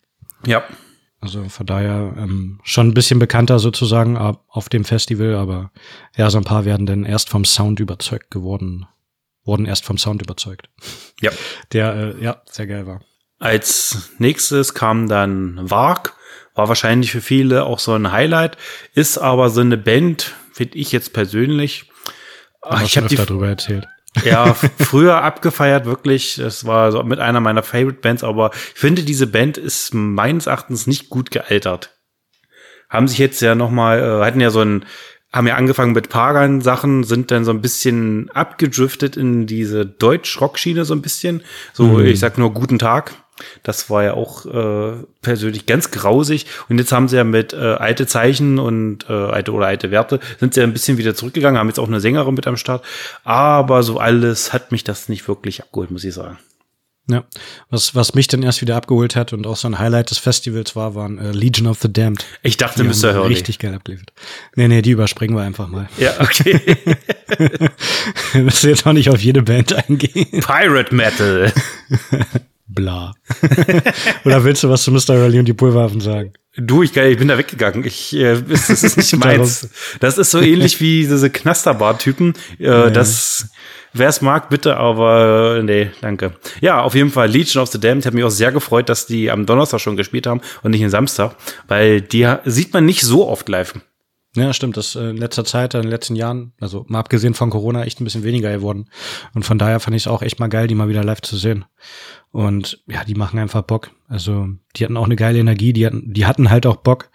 Ja. 0.46 0.64
Also 1.20 1.48
von 1.48 1.66
daher 1.66 2.14
ähm, 2.16 2.60
schon 2.62 2.88
ein 2.88 2.94
bisschen 2.94 3.18
bekannter 3.18 3.58
sozusagen 3.58 4.16
auf 4.16 4.68
dem 4.68 4.84
Festival, 4.84 5.34
aber 5.34 5.72
ja, 6.16 6.30
so 6.30 6.38
ein 6.38 6.44
paar 6.44 6.64
werden 6.64 6.86
dann 6.86 7.04
erst 7.04 7.28
vom 7.28 7.44
Sound 7.44 7.80
überzeugt 7.80 8.30
geworden, 8.30 8.86
wurden 9.44 9.66
erst 9.66 9.84
vom 9.84 9.98
Sound 9.98 10.22
überzeugt. 10.22 10.68
Ja. 11.20 11.32
Der, 11.72 11.94
äh, 11.94 12.22
ja, 12.22 12.42
sehr 12.46 12.68
geil 12.68 12.86
war. 12.86 13.00
Als 13.40 14.12
nächstes 14.18 14.74
kam 14.74 15.08
dann 15.08 15.58
Varg, 15.68 16.14
war 16.54 16.68
wahrscheinlich 16.68 17.10
für 17.10 17.20
viele 17.20 17.64
auch 17.64 17.80
so 17.80 17.94
ein 17.94 18.12
Highlight, 18.12 18.56
ist 18.94 19.18
aber 19.18 19.50
so 19.50 19.60
eine 19.60 19.76
Band, 19.76 20.34
finde 20.52 20.78
ich 20.78 20.92
jetzt 20.92 21.12
persönlich, 21.12 21.90
Ach, 22.62 22.82
ich 22.82 22.96
habe 22.96 23.14
darüber 23.14 23.48
erzählt. 23.48 23.86
Ja, 24.24 24.54
früher 24.54 25.22
abgefeiert 25.22 25.86
wirklich. 25.86 26.36
Das 26.36 26.64
war 26.64 26.92
so 26.92 27.02
mit 27.02 27.18
einer 27.18 27.40
meiner 27.40 27.62
Favorite 27.62 28.00
Bands, 28.00 28.24
aber 28.24 28.50
ich 28.52 28.80
finde, 28.80 29.02
diese 29.02 29.26
Band 29.26 29.58
ist 29.58 29.94
meines 29.94 30.46
Erachtens 30.46 30.86
nicht 30.86 31.08
gut 31.08 31.30
gealtert. 31.30 31.98
Haben 32.88 33.08
sich 33.08 33.18
jetzt 33.18 33.40
ja 33.42 33.54
noch 33.54 33.70
mal, 33.70 33.98
äh, 33.98 34.24
hatten 34.24 34.40
ja 34.40 34.50
so 34.50 34.60
ein, 34.60 34.86
haben 35.32 35.46
ja 35.46 35.56
angefangen 35.56 35.92
mit 35.92 36.08
Pagan-Sachen, 36.08 37.04
sind 37.04 37.30
dann 37.30 37.44
so 37.44 37.50
ein 37.50 37.60
bisschen 37.60 38.30
abgedriftet 38.30 39.16
in 39.16 39.46
diese 39.46 39.84
Deutsch-Rock-Schiene 39.84 40.86
so 40.86 40.94
ein 40.94 41.02
bisschen. 41.02 41.42
So, 41.74 41.84
mhm. 41.84 42.06
ich 42.06 42.18
sag 42.18 42.38
nur 42.38 42.54
Guten 42.54 42.78
Tag. 42.78 43.12
Das 43.62 43.90
war 43.90 44.04
ja 44.04 44.14
auch 44.14 44.46
äh, 44.46 45.04
persönlich 45.22 45.66
ganz 45.66 45.90
grausig. 45.90 46.46
Und 46.68 46.78
jetzt 46.78 46.92
haben 46.92 47.08
sie 47.08 47.16
ja 47.16 47.24
mit 47.24 47.52
äh, 47.52 47.56
alte 47.56 48.06
Zeichen 48.06 48.58
und 48.58 49.08
äh, 49.08 49.12
alte 49.12 49.52
oder 49.52 49.66
alte 49.66 49.90
Werte 49.90 50.20
sind 50.38 50.54
sie 50.54 50.60
ja 50.60 50.66
ein 50.66 50.72
bisschen 50.72 50.98
wieder 50.98 51.14
zurückgegangen, 51.14 51.58
haben 51.58 51.68
jetzt 51.68 51.78
auch 51.78 51.88
eine 51.88 52.00
Sängerin 52.00 52.34
mit 52.34 52.46
am 52.46 52.56
Start. 52.56 52.84
Aber 53.24 53.82
so 53.82 53.98
alles 53.98 54.52
hat 54.52 54.72
mich 54.72 54.84
das 54.84 55.08
nicht 55.08 55.28
wirklich 55.28 55.62
abgeholt, 55.62 55.90
muss 55.90 56.04
ich 56.04 56.14
sagen. 56.14 56.38
Ja, 57.10 57.24
was, 57.70 57.94
was 57.94 58.14
mich 58.14 58.26
dann 58.28 58.42
erst 58.42 58.60
wieder 58.60 58.76
abgeholt 58.76 59.16
hat 59.16 59.32
und 59.32 59.46
auch 59.46 59.56
so 59.56 59.66
ein 59.66 59.78
Highlight 59.78 60.10
des 60.10 60.18
Festivals 60.18 60.76
war, 60.76 60.94
waren 60.94 61.18
äh, 61.18 61.32
Legion 61.32 61.66
of 61.66 61.78
the 61.80 61.90
Damned. 61.90 62.26
Ich 62.42 62.58
dachte, 62.58 62.84
Mr. 62.84 63.14
Hurley. 63.14 63.28
Richtig 63.28 63.58
geil 63.58 63.74
abgeliefert. 63.74 64.12
Nee, 64.56 64.68
nee, 64.68 64.82
die 64.82 64.90
überspringen 64.90 65.34
wir 65.34 65.42
einfach 65.42 65.68
mal. 65.68 65.88
Ja, 65.96 66.12
okay. 66.20 66.76
das 68.34 68.60
jetzt 68.62 68.86
auch 68.86 68.92
nicht 68.92 69.08
auf 69.08 69.20
jede 69.20 69.40
Band 69.42 69.72
eingehen. 69.72 70.42
Pirate 70.42 70.94
Metal. 70.94 71.50
Bla. 72.66 73.14
Oder 74.24 74.44
willst 74.44 74.62
du 74.62 74.68
was 74.68 74.82
zu 74.82 74.92
Mr. 74.92 75.20
Rally 75.20 75.38
und 75.38 75.46
die 75.46 75.52
Pulverwaffen 75.52 76.00
sagen? 76.00 76.32
Du, 76.56 76.82
ich, 76.82 76.96
ich 76.96 77.18
bin 77.18 77.28
da 77.28 77.38
weggegangen. 77.38 77.84
Ich, 77.84 78.14
äh, 78.14 78.40
das 78.42 78.68
ist 78.70 78.96
nicht 78.96 79.16
meins. 79.24 79.68
Das 80.00 80.18
ist 80.18 80.30
so 80.30 80.40
ähnlich 80.40 80.80
wie 80.80 81.06
diese 81.06 81.30
Knasterbar-Typen. 81.30 82.34
Äh, 82.58 82.64
ja. 82.64 82.90
Das, 82.90 83.50
wer 83.92 84.08
es 84.08 84.20
mag, 84.20 84.48
bitte, 84.48 84.76
aber 84.76 85.58
äh, 85.58 85.62
nee, 85.62 85.90
danke. 86.00 86.32
Ja, 86.60 86.82
auf 86.82 86.94
jeden 86.94 87.10
Fall 87.10 87.28
Legion 87.28 87.62
of 87.62 87.70
the 87.70 87.78
Damned. 87.78 88.00
Ich 88.00 88.06
habe 88.06 88.16
mich 88.16 88.24
auch 88.24 88.30
sehr 88.30 88.50
gefreut, 88.50 88.88
dass 88.88 89.06
die 89.06 89.30
am 89.30 89.46
Donnerstag 89.46 89.80
schon 89.80 89.96
gespielt 89.96 90.26
haben 90.26 90.40
und 90.62 90.72
nicht 90.72 90.82
am 90.82 90.90
Samstag, 90.90 91.36
weil 91.68 92.00
die 92.00 92.28
sieht 92.44 92.72
man 92.72 92.84
nicht 92.84 93.02
so 93.02 93.28
oft 93.28 93.48
live. 93.48 93.74
Ja, 94.36 94.52
stimmt. 94.52 94.76
Das 94.76 94.94
äh, 94.94 95.10
in 95.10 95.16
letzter 95.16 95.44
Zeit, 95.44 95.74
in 95.74 95.82
den 95.82 95.90
letzten 95.90 96.14
Jahren, 96.14 96.52
also 96.60 96.84
mal 96.88 97.00
abgesehen 97.00 97.34
von 97.34 97.50
Corona, 97.50 97.84
echt 97.84 98.00
ein 98.00 98.04
bisschen 98.04 98.24
weniger 98.24 98.52
geworden. 98.52 98.90
Und 99.34 99.44
von 99.44 99.58
daher 99.58 99.80
fand 99.80 99.96
ich 99.96 100.02
es 100.02 100.06
auch 100.06 100.22
echt 100.22 100.38
mal 100.38 100.48
geil, 100.48 100.66
die 100.66 100.74
mal 100.74 100.88
wieder 100.88 101.02
live 101.02 101.22
zu 101.22 101.36
sehen. 101.36 101.64
Und 102.30 102.82
ja, 102.86 103.04
die 103.04 103.14
machen 103.14 103.38
einfach 103.38 103.62
Bock. 103.62 103.90
Also 104.06 104.48
die 104.76 104.84
hatten 104.84 104.96
auch 104.96 105.06
eine 105.06 105.16
geile 105.16 105.38
Energie, 105.38 105.72
die 105.72 105.86
hatten, 105.86 106.12
die 106.12 106.26
hatten 106.26 106.50
halt 106.50 106.66
auch 106.66 106.76
Bock. 106.76 107.10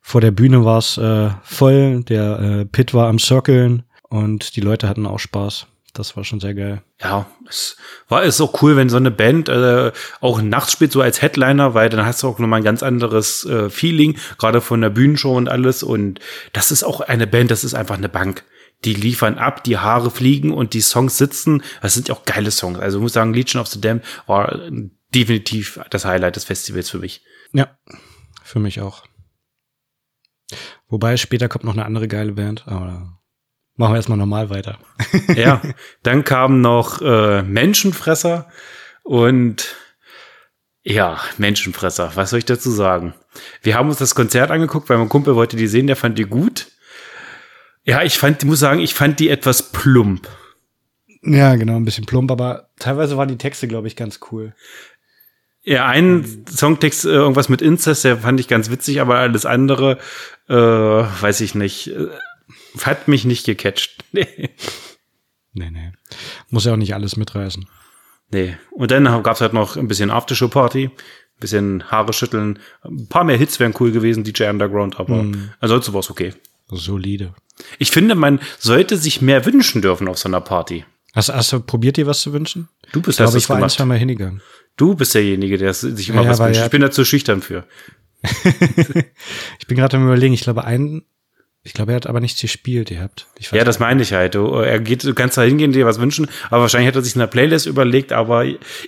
Vor 0.00 0.20
der 0.20 0.32
Bühne 0.32 0.64
war 0.64 0.78
es 0.78 0.98
äh, 0.98 1.30
voll, 1.42 2.02
der 2.04 2.40
äh, 2.40 2.64
Pit 2.66 2.94
war 2.94 3.08
am 3.08 3.18
Cirkeln 3.18 3.84
und 4.08 4.56
die 4.56 4.60
Leute 4.60 4.88
hatten 4.88 5.06
auch 5.06 5.18
Spaß. 5.18 5.66
Das 5.98 6.16
war 6.16 6.24
schon 6.24 6.40
sehr 6.40 6.54
geil. 6.54 6.82
Ja, 7.00 7.26
es 7.48 7.76
war 8.08 8.22
ist 8.22 8.40
auch 8.40 8.62
cool, 8.62 8.76
wenn 8.76 8.88
so 8.88 8.98
eine 8.98 9.10
Band 9.10 9.48
äh, 9.48 9.92
auch 10.20 10.42
nachts 10.42 10.72
spielt, 10.72 10.92
so 10.92 11.00
als 11.00 11.22
Headliner, 11.22 11.74
weil 11.74 11.88
dann 11.88 12.04
hast 12.04 12.22
du 12.22 12.28
auch 12.28 12.38
nochmal 12.38 12.60
ein 12.60 12.64
ganz 12.64 12.82
anderes 12.82 13.46
äh, 13.46 13.70
Feeling, 13.70 14.18
gerade 14.38 14.60
von 14.60 14.80
der 14.82 14.90
Bühnenshow 14.90 15.34
und 15.34 15.48
alles. 15.48 15.82
Und 15.82 16.20
das 16.52 16.70
ist 16.70 16.84
auch 16.84 17.00
eine 17.00 17.26
Band, 17.26 17.50
das 17.50 17.64
ist 17.64 17.74
einfach 17.74 17.96
eine 17.96 18.08
Bank 18.08 18.44
die 18.84 18.92
liefern 18.92 19.38
ab, 19.38 19.64
die 19.64 19.78
Haare 19.78 20.10
fliegen 20.10 20.52
und 20.52 20.74
die 20.74 20.82
Songs 20.82 21.16
sitzen. 21.16 21.62
Das 21.80 21.94
sind 21.94 22.08
ja 22.08 22.14
auch 22.14 22.24
geile 22.24 22.50
Songs. 22.50 22.78
Also 22.78 22.98
ich 22.98 23.02
muss 23.02 23.14
sagen, 23.14 23.32
Legion 23.32 23.60
of 23.60 23.68
the 23.68 23.80
Dam 23.80 24.02
war 24.26 24.60
definitiv 25.14 25.80
das 25.90 26.04
Highlight 26.04 26.36
des 26.36 26.44
Festivals 26.44 26.90
für 26.90 26.98
mich. 26.98 27.24
Ja, 27.52 27.78
für 28.42 28.58
mich 28.58 28.80
auch. 28.82 29.04
Wobei 30.88 31.16
später 31.16 31.48
kommt 31.48 31.64
noch 31.64 31.72
eine 31.72 31.86
andere 31.86 32.06
geile 32.06 32.32
Band, 32.32 32.68
aber 32.68 33.18
machen 33.76 33.92
wir 33.92 33.96
erstmal 33.96 34.18
normal 34.18 34.50
weiter. 34.50 34.78
ja, 35.36 35.60
dann 36.02 36.24
kamen 36.24 36.60
noch 36.60 37.00
äh, 37.00 37.42
Menschenfresser 37.42 38.48
und 39.02 39.76
ja, 40.82 41.20
Menschenfresser, 41.36 42.12
was 42.14 42.30
soll 42.30 42.38
ich 42.38 42.44
dazu 42.44 42.70
sagen? 42.70 43.14
Wir 43.62 43.74
haben 43.74 43.88
uns 43.88 43.98
das 43.98 44.14
Konzert 44.14 44.50
angeguckt, 44.50 44.88
weil 44.88 44.98
mein 44.98 45.08
Kumpel 45.08 45.34
wollte 45.34 45.56
die 45.56 45.66
sehen, 45.66 45.88
der 45.88 45.96
fand 45.96 46.18
die 46.18 46.24
gut. 46.24 46.68
Ja, 47.84 48.02
ich 48.02 48.18
fand, 48.18 48.44
muss 48.44 48.60
sagen, 48.60 48.80
ich 48.80 48.94
fand 48.94 49.20
die 49.20 49.28
etwas 49.28 49.70
plump. 49.72 50.28
Ja, 51.22 51.56
genau, 51.56 51.76
ein 51.76 51.84
bisschen 51.84 52.06
plump, 52.06 52.30
aber 52.30 52.70
teilweise 52.78 53.16
waren 53.16 53.28
die 53.28 53.38
Texte, 53.38 53.66
glaube 53.66 53.88
ich, 53.88 53.96
ganz 53.96 54.20
cool. 54.30 54.54
Ja, 55.62 55.86
ein 55.86 56.44
Songtext, 56.48 57.04
äh, 57.04 57.08
irgendwas 57.08 57.48
mit 57.48 57.62
Incest, 57.62 58.04
der 58.04 58.18
fand 58.18 58.38
ich 58.38 58.46
ganz 58.46 58.70
witzig, 58.70 59.00
aber 59.00 59.18
alles 59.18 59.44
andere, 59.44 59.98
äh, 60.48 60.54
weiß 60.54 61.40
ich 61.40 61.56
nicht, 61.56 61.92
hat 62.84 63.08
mich 63.08 63.24
nicht 63.24 63.46
gecatcht. 63.46 64.04
Nee. 64.12 64.50
Nee, 65.52 65.70
nee. 65.70 65.92
Muss 66.50 66.66
ja 66.66 66.72
auch 66.72 66.76
nicht 66.76 66.94
alles 66.94 67.16
mitreißen. 67.16 67.66
Nee. 68.30 68.56
Und 68.72 68.90
dann 68.90 69.04
gab's 69.22 69.40
halt 69.40 69.54
noch 69.54 69.76
ein 69.76 69.88
bisschen 69.88 70.10
Aftershow-Party, 70.10 70.84
ein 70.86 70.90
bisschen 71.40 71.90
Haare 71.90 72.12
schütteln. 72.12 72.58
Ein 72.82 73.08
paar 73.08 73.24
mehr 73.24 73.38
Hits 73.38 73.58
wären 73.58 73.74
cool 73.80 73.90
gewesen, 73.90 74.22
DJ 74.22 74.44
Underground, 74.44 75.00
aber 75.00 75.22
mm. 75.22 75.50
ansonsten 75.60 75.94
war's 75.94 76.10
okay. 76.10 76.34
Solide. 76.68 77.34
Ich 77.78 77.90
finde, 77.90 78.14
man 78.14 78.40
sollte 78.58 78.96
sich 78.96 79.22
mehr 79.22 79.46
wünschen 79.46 79.82
dürfen 79.82 80.08
auf 80.08 80.18
so 80.18 80.28
einer 80.28 80.40
Party. 80.40 80.84
Hast, 81.14 81.30
hast 81.30 81.52
du 81.52 81.60
probiert, 81.60 81.96
dir 81.96 82.06
was 82.06 82.20
zu 82.20 82.32
wünschen? 82.32 82.68
Du 82.92 83.00
bist 83.00 83.18
das, 83.20 83.34
ich 83.34 83.48
war 83.48 83.56
ein, 83.56 83.70
zwei 83.70 83.86
Mal 83.86 83.98
hingegangen. 83.98 84.42
Du 84.76 84.94
bist 84.94 85.14
derjenige, 85.14 85.56
der 85.56 85.72
sich 85.72 86.10
immer 86.10 86.22
ja, 86.22 86.30
was 86.30 86.40
wünscht. 86.40 86.60
Ich 86.62 86.70
bin 86.70 86.82
da 86.82 86.90
zu 86.90 87.04
schüchtern 87.04 87.40
für. 87.40 87.64
ich 89.58 89.66
bin 89.66 89.78
gerade 89.78 89.96
am 89.96 90.04
überlegen, 90.04 90.34
ich 90.34 90.42
glaube, 90.42 90.64
ein, 90.64 91.06
ich 91.66 91.74
glaube, 91.74 91.92
er 91.92 91.96
hat 91.96 92.06
aber 92.06 92.20
nichts 92.20 92.40
gespielt, 92.40 92.92
ihr 92.92 93.02
habt. 93.02 93.26
ja, 93.50 93.64
das 93.64 93.80
meine 93.80 94.00
ich 94.00 94.12
halt. 94.12 94.36
Du, 94.36 94.52
er 94.52 94.78
geht, 94.78 95.02
du 95.02 95.14
kannst 95.14 95.36
da 95.36 95.42
hingehen, 95.42 95.72
dir 95.72 95.84
was 95.84 96.00
wünschen, 96.00 96.28
aber 96.48 96.62
wahrscheinlich 96.62 96.86
hat 96.86 96.94
er 96.94 97.02
sich 97.02 97.16
eine 97.16 97.26
Playlist 97.26 97.66
überlegt, 97.66 98.12
aber 98.12 98.44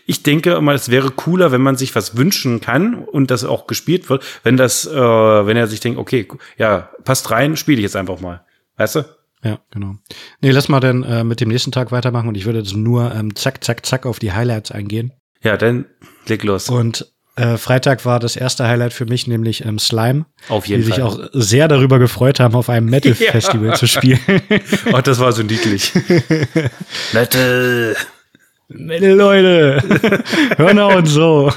ich 0.07 0.23
denke 0.23 0.53
immer, 0.53 0.75
es 0.75 0.89
wäre 0.89 1.11
cooler, 1.11 1.51
wenn 1.51 1.61
man 1.61 1.75
sich 1.75 1.97
was 1.97 2.17
wünschen 2.17 2.61
kann 2.61 2.95
und 2.95 3.33
das 3.33 3.43
auch 3.45 3.67
gespielt 3.67 4.09
wird, 4.09 4.25
wenn 4.45 4.57
das, 4.57 4.87
äh, 4.87 4.95
wenn 4.95 5.57
er 5.57 5.67
sich 5.67 5.81
denkt, 5.81 5.99
okay, 5.99 6.29
ja, 6.57 6.89
passt 7.03 7.33
rein, 7.33 7.57
spiele 7.57 7.79
ich 7.79 7.83
jetzt 7.83 7.97
einfach 7.97 8.21
mal. 8.21 8.45
Weißt 8.77 8.95
du? 8.95 9.05
Ja, 9.43 9.59
genau. 9.73 9.97
Nee, 10.41 10.53
lass 10.53 10.69
mal 10.69 10.79
dann 10.79 11.03
äh, 11.03 11.25
mit 11.25 11.41
dem 11.41 11.49
nächsten 11.49 11.73
Tag 11.73 11.91
weitermachen 11.91 12.29
und 12.29 12.37
ich 12.37 12.45
würde 12.45 12.61
jetzt 12.61 12.77
nur 12.77 13.13
ähm, 13.13 13.35
zack, 13.35 13.65
zack, 13.65 13.85
zack 13.85 14.07
auf 14.07 14.21
die 14.21 14.33
Highlights 14.33 14.71
eingehen. 14.71 15.13
Ja, 15.43 15.57
dann 15.57 15.87
leg 16.29 16.45
los. 16.45 16.69
Und 16.69 17.13
äh, 17.39 17.57
Freitag 17.57 18.05
war 18.05 18.19
das 18.19 18.35
erste 18.35 18.67
Highlight 18.67 18.93
für 18.93 19.07
mich, 19.07 19.29
nämlich 19.29 19.65
ähm, 19.65 19.79
Slime. 19.79 20.27
Auf 20.49 20.67
jeden 20.67 20.83
die 20.83 20.91
Fall. 20.91 21.01
Die 21.01 21.11
sich 21.11 21.21
auch 21.21 21.31
sehr 21.33 21.69
darüber 21.69 21.99
gefreut 21.99 22.41
haben, 22.41 22.55
auf 22.55 22.69
einem 22.69 22.87
Metal-Festival 22.91 23.69
ja. 23.69 23.75
zu 23.75 23.87
spielen. 23.87 24.19
oh, 24.93 25.01
das 25.01 25.21
war 25.21 25.33
so 25.33 25.43
niedlich. 25.43 25.93
Metal. 27.13 27.97
Metal, 28.71 29.11
Leute. 29.13 29.83
Hörner 30.57 30.89
und 30.89 31.07
so. 31.07 31.51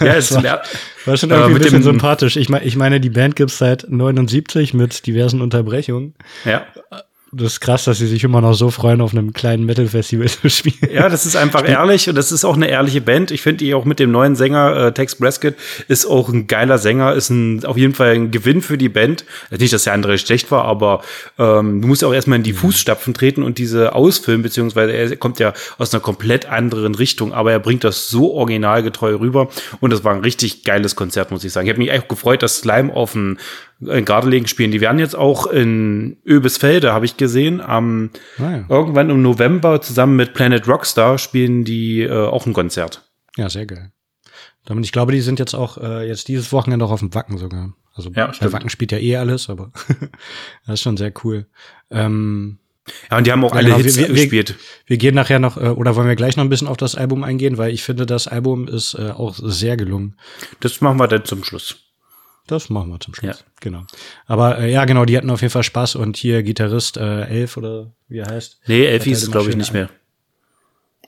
ja, 0.00 0.14
es 0.14 0.34
war, 0.34 0.62
war 1.06 1.16
schon 1.16 1.30
irgendwie 1.30 1.54
ein 1.54 1.58
bisschen 1.58 1.82
sympathisch. 1.82 2.36
Ich, 2.36 2.48
mein, 2.48 2.66
ich 2.66 2.76
meine, 2.76 3.00
die 3.00 3.08
Band 3.08 3.36
gibt's 3.36 3.56
seit 3.56 3.86
79 3.88 4.74
mit 4.74 5.06
diversen 5.06 5.40
Unterbrechungen. 5.40 6.14
Ja 6.44 6.66
das 7.32 7.54
ist 7.54 7.60
krass, 7.60 7.84
dass 7.84 7.98
sie 7.98 8.06
sich 8.06 8.22
immer 8.22 8.40
noch 8.40 8.54
so 8.54 8.70
freuen, 8.70 9.00
auf 9.00 9.12
einem 9.12 9.32
kleinen 9.32 9.64
Metal-Festival 9.64 10.28
zu 10.28 10.48
spielen. 10.48 10.92
Ja, 10.92 11.08
das 11.08 11.26
ist 11.26 11.34
einfach 11.34 11.68
ehrlich 11.68 12.08
und 12.08 12.14
das 12.14 12.30
ist 12.30 12.44
auch 12.44 12.54
eine 12.54 12.68
ehrliche 12.68 13.00
Band. 13.00 13.32
Ich 13.32 13.42
finde 13.42 13.64
die 13.64 13.74
auch 13.74 13.84
mit 13.84 13.98
dem 13.98 14.12
neuen 14.12 14.36
Sänger 14.36 14.76
äh, 14.76 14.92
Tex 14.92 15.16
Bresket 15.16 15.56
ist 15.88 16.06
auch 16.06 16.28
ein 16.28 16.46
geiler 16.46 16.78
Sänger, 16.78 17.14
ist 17.14 17.30
ein, 17.30 17.64
auf 17.64 17.76
jeden 17.76 17.94
Fall 17.94 18.14
ein 18.14 18.30
Gewinn 18.30 18.62
für 18.62 18.78
die 18.78 18.88
Band. 18.88 19.24
Nicht, 19.50 19.72
dass 19.72 19.84
der 19.84 19.92
andere 19.92 20.18
schlecht 20.18 20.52
war, 20.52 20.64
aber 20.66 21.02
ähm, 21.36 21.82
du 21.82 21.88
musst 21.88 22.02
ja 22.02 22.08
auch 22.08 22.14
erstmal 22.14 22.38
in 22.38 22.44
die 22.44 22.52
Fußstapfen 22.52 23.12
treten 23.12 23.42
und 23.42 23.58
diese 23.58 23.94
ausfüllen, 23.94 24.42
beziehungsweise 24.42 24.92
er 24.92 25.16
kommt 25.16 25.40
ja 25.40 25.52
aus 25.78 25.92
einer 25.92 26.00
komplett 26.00 26.46
anderen 26.46 26.94
Richtung, 26.94 27.32
aber 27.32 27.50
er 27.50 27.58
bringt 27.58 27.82
das 27.82 28.08
so 28.08 28.34
originalgetreu 28.34 29.16
rüber 29.16 29.48
und 29.80 29.92
das 29.92 30.04
war 30.04 30.14
ein 30.14 30.20
richtig 30.20 30.62
geiles 30.62 30.94
Konzert, 30.94 31.32
muss 31.32 31.42
ich 31.42 31.52
sagen. 31.52 31.66
Ich 31.66 31.72
habe 31.72 31.80
mich 31.80 31.90
echt 31.90 32.08
gefreut, 32.08 32.42
dass 32.42 32.58
Slime 32.58 32.94
auf 32.94 33.12
dem 33.12 33.38
in 33.80 34.04
Gardelegen 34.04 34.48
spielen. 34.48 34.70
Die 34.70 34.80
werden 34.80 34.98
jetzt 34.98 35.16
auch 35.16 35.46
in 35.46 36.16
Öbesfelde, 36.26 36.92
habe 36.92 37.04
ich 37.04 37.16
gesehen. 37.16 37.60
Am 37.60 38.10
ah, 38.38 38.50
ja. 38.50 38.64
irgendwann 38.68 39.10
im 39.10 39.22
November 39.22 39.80
zusammen 39.80 40.16
mit 40.16 40.34
Planet 40.34 40.66
Rockstar 40.66 41.18
spielen 41.18 41.64
die 41.64 42.02
äh, 42.02 42.26
auch 42.26 42.46
ein 42.46 42.52
Konzert. 42.52 43.10
Ja, 43.36 43.50
sehr 43.50 43.66
geil. 43.66 43.92
Damit 44.64 44.84
ich 44.84 44.92
glaube, 44.92 45.12
die 45.12 45.20
sind 45.20 45.38
jetzt 45.38 45.54
auch 45.54 45.78
äh, 45.78 46.08
jetzt 46.08 46.28
dieses 46.28 46.52
Wochenende 46.52 46.84
auch 46.84 46.90
auf 46.90 47.00
dem 47.00 47.14
Wacken 47.14 47.38
sogar. 47.38 47.74
Also 47.94 48.10
ja, 48.14 48.28
der 48.28 48.52
Wacken 48.52 48.68
spielt 48.68 48.92
ja 48.92 48.98
eh 48.98 49.16
alles, 49.16 49.48
aber 49.48 49.72
das 50.66 50.74
ist 50.74 50.82
schon 50.82 50.96
sehr 50.96 51.12
cool. 51.24 51.46
Ähm, 51.90 52.58
ja, 53.10 53.18
und 53.18 53.26
die 53.26 53.32
haben 53.32 53.44
auch 53.44 53.52
ja, 53.52 53.58
alle 53.58 53.68
genau, 53.68 53.78
Hits 53.78 53.96
wir, 53.96 54.08
gespielt. 54.08 54.50
Wir, 54.50 54.56
wir, 54.86 54.96
gehen 54.98 55.14
nachher 55.14 55.38
noch, 55.38 55.56
äh, 55.56 55.68
oder 55.68 55.96
wollen 55.96 56.08
wir 56.08 56.16
gleich 56.16 56.36
noch 56.36 56.44
ein 56.44 56.50
bisschen 56.50 56.68
auf 56.68 56.76
das 56.76 56.94
Album 56.94 57.24
eingehen, 57.24 57.58
weil 57.58 57.72
ich 57.72 57.82
finde, 57.82 58.06
das 58.06 58.28
Album 58.28 58.68
ist 58.68 58.94
äh, 58.94 59.10
auch 59.10 59.34
sehr 59.36 59.76
gelungen. 59.76 60.16
Das 60.60 60.80
machen 60.80 60.98
wir 60.98 61.08
dann 61.08 61.24
zum 61.24 61.42
Schluss. 61.42 61.85
Das 62.46 62.70
machen 62.70 62.90
wir 62.90 63.00
zum 63.00 63.14
Schluss. 63.14 63.40
Ja. 63.40 63.46
Genau. 63.60 63.82
Aber 64.26 64.58
äh, 64.58 64.70
ja, 64.70 64.84
genau, 64.84 65.04
die 65.04 65.16
hatten 65.16 65.30
auf 65.30 65.40
jeden 65.40 65.52
Fall 65.52 65.62
Spaß 65.62 65.96
und 65.96 66.16
hier 66.16 66.42
Gitarrist 66.42 66.96
äh, 66.96 67.26
Elf 67.26 67.56
oder 67.56 67.92
wie 68.08 68.18
er 68.18 68.26
heißt. 68.26 68.60
Nee, 68.66 68.86
Elf 68.86 69.04
hieß 69.04 69.22
es, 69.24 69.30
glaube 69.30 69.50
ich, 69.50 69.56
nicht 69.56 69.72
mehr. 69.72 69.88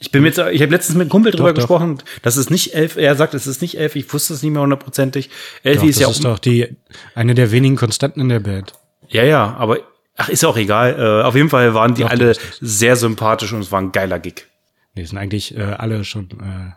Ich 0.01 0.13
bin 0.13 0.25
jetzt, 0.25 0.39
ich 0.39 0.63
habe 0.63 0.71
letztens 0.71 0.97
mit 0.97 1.03
einem 1.03 1.11
Kumpel 1.11 1.33
drüber 1.33 1.49
doch, 1.49 1.57
gesprochen, 1.57 1.99
doch. 1.99 2.05
das 2.23 2.37
ist 2.37 2.51
nicht 2.51 2.75
elf, 2.75 2.97
er 2.97 3.17
sagt, 3.17 3.35
es 3.35 3.49
ist 3.49 3.61
nicht 3.63 3.79
elf, 3.79 3.97
ich 3.97 4.13
wusste 4.13 4.33
es 4.33 4.45
nicht 4.45 4.53
mehr 4.53 4.63
hundertprozentig. 4.63 5.29
Elf 5.65 5.83
ist 5.83 5.99
ja 5.99 6.07
auch. 6.07 6.11
Das 6.11 6.19
ist 6.19 6.25
doch 6.25 6.39
die, 6.39 6.77
eine 7.17 7.35
der 7.35 7.51
wenigen 7.51 7.75
Konstanten 7.75 8.21
in 8.21 8.29
der 8.29 8.39
Band. 8.39 8.75
Ja, 9.09 9.25
ja, 9.25 9.57
aber 9.57 9.79
Ach, 10.19 10.29
ist 10.29 10.45
auch 10.45 10.57
egal. 10.57 10.97
Äh, 10.99 11.25
auf 11.25 11.37
jeden 11.37 11.49
Fall 11.49 11.75
waren 11.75 11.95
die 11.95 12.03
Doch, 12.03 12.11
alle 12.11 12.35
sehr 12.61 12.97
sympathisch 12.97 13.53
und 13.53 13.61
es 13.61 13.71
war 13.73 13.81
ein 13.81 13.93
geiler 13.93 14.19
Gig. 14.19 14.47
Nee, 14.95 15.05
sind 15.05 15.17
eigentlich 15.17 15.57
äh, 15.57 15.63
alle 15.63 16.05
schon, 16.05 16.29
äh, 16.41 16.73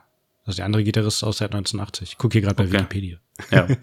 also 0.45 0.58
der 0.58 0.65
andere 0.65 0.84
Gitarrist 0.84 1.24
aus 1.24 1.39
seit 1.39 1.52
1980. 1.54 2.12
Ich 2.12 2.17
guck 2.19 2.34
hier 2.34 2.41
gerade 2.41 2.56
bei 2.56 2.65
okay. 2.65 2.74
Wikipedia. 2.74 3.17
Ja. 3.52 3.67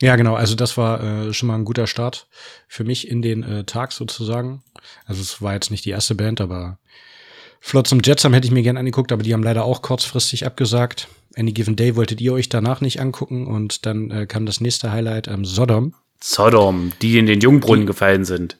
ja, 0.00 0.16
genau. 0.16 0.34
Also 0.34 0.54
das 0.54 0.76
war 0.76 1.02
äh, 1.02 1.32
schon 1.34 1.48
mal 1.48 1.56
ein 1.56 1.64
guter 1.64 1.86
Start 1.86 2.26
für 2.68 2.84
mich 2.84 3.08
in 3.08 3.22
den 3.22 3.42
äh, 3.42 3.64
Tag 3.64 3.92
sozusagen. 3.92 4.62
Also 5.04 5.20
es 5.20 5.42
war 5.42 5.54
jetzt 5.54 5.70
nicht 5.70 5.84
die 5.84 5.90
erste 5.90 6.14
Band, 6.14 6.40
aber 6.40 6.78
Flotsam 7.60 8.00
Jetsam 8.02 8.32
hätte 8.32 8.46
ich 8.46 8.52
mir 8.52 8.62
gern 8.62 8.78
angeguckt, 8.78 9.12
aber 9.12 9.22
die 9.22 9.34
haben 9.34 9.42
leider 9.42 9.64
auch 9.64 9.82
kurzfristig 9.82 10.46
abgesagt. 10.46 11.08
Any 11.36 11.52
Given 11.52 11.76
Day 11.76 11.94
wolltet 11.94 12.20
ihr 12.20 12.32
euch 12.32 12.48
danach 12.48 12.80
nicht 12.80 13.00
angucken 13.00 13.46
und 13.46 13.84
dann 13.86 14.10
äh, 14.10 14.26
kam 14.26 14.46
das 14.46 14.60
nächste 14.60 14.90
Highlight, 14.90 15.28
ähm, 15.28 15.44
Sodom. 15.44 15.94
Sodom, 16.22 16.92
die 17.02 17.18
in 17.18 17.26
den 17.26 17.40
Jungbrunnen 17.40 17.82
die, 17.82 17.86
gefallen 17.86 18.24
sind. 18.24 18.58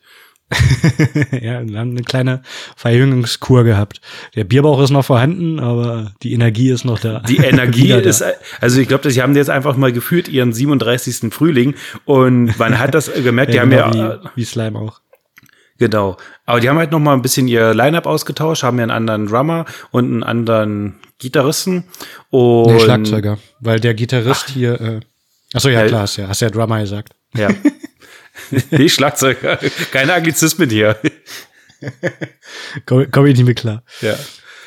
ja, 1.33 1.67
wir 1.67 1.79
haben 1.79 1.91
eine 1.91 2.03
kleine 2.03 2.43
Verjüngungskur 2.77 3.65
gehabt. 3.65 4.01
Der 4.35 4.45
Bierbauch 4.45 4.83
ist 4.83 4.91
noch 4.91 5.05
vorhanden, 5.05 5.61
aber 5.61 6.13
die 6.23 6.33
Energie 6.33 6.71
ist 6.71 6.85
noch 6.85 6.99
da. 6.99 7.21
Die 7.21 7.37
Energie 7.45 7.93
ist, 7.93 8.25
also 8.61 8.81
ich 8.81 8.89
glaube, 8.89 9.11
sie 9.11 9.23
haben 9.23 9.37
jetzt 9.37 9.51
einfach 9.51 9.77
mal 9.77 9.93
gefühlt 9.93 10.29
ihren 10.29 10.53
37. 10.53 11.33
Frühling 11.33 11.75
und 12.05 12.59
man 12.59 12.79
hat 12.79 12.95
das 12.95 13.13
gemerkt, 13.25 13.55
ja, 13.55 13.65
die 13.65 13.71
genau 13.71 13.85
haben 13.85 13.99
ja. 13.99 14.21
Wie, 14.35 14.41
wie 14.41 14.45
Slime 14.45 14.79
auch. 14.79 15.01
Genau. 15.79 16.19
Aber 16.45 16.61
die 16.61 16.69
haben 16.69 16.79
halt 16.79 16.91
noch 16.91 16.99
mal 16.99 17.15
ein 17.15 17.23
bisschen 17.23 17.49
ihr 17.49 17.73
Line-Up 17.73 18.07
ausgetauscht, 18.07 18.63
haben 18.63 18.77
ja 18.77 18.83
einen 18.83 18.91
anderen 18.91 19.27
Drummer 19.27 19.65
und 19.91 20.05
einen 20.05 20.23
anderen 20.23 20.97
Gitarristen. 21.19 21.85
Und 22.29 22.75
nee, 22.75 22.81
Schlagzeuger. 22.81 23.39
Weil 23.61 23.81
der 23.81 23.95
Gitarrist 23.95 24.47
Ach. 24.49 24.53
hier, 24.53 24.81
äh, 24.81 25.01
achso, 25.55 25.71
ja, 25.71 25.87
klar, 25.87 26.03
hast 26.03 26.17
ja, 26.17 26.29
hast 26.29 26.41
ja 26.41 26.51
Drummer 26.51 26.81
gesagt. 26.81 27.15
Ja. 27.35 27.49
nee, 28.71 28.89
Schlagzeuger. 28.89 29.59
Keine 29.93 30.15
Anglizismen 30.15 30.71
hier. 30.71 30.99
Komm, 32.85 33.11
komm 33.11 33.25
ich 33.25 33.37
nicht 33.37 33.47
mehr 33.47 33.55
klar. 33.55 33.83
Ja. 34.03 34.15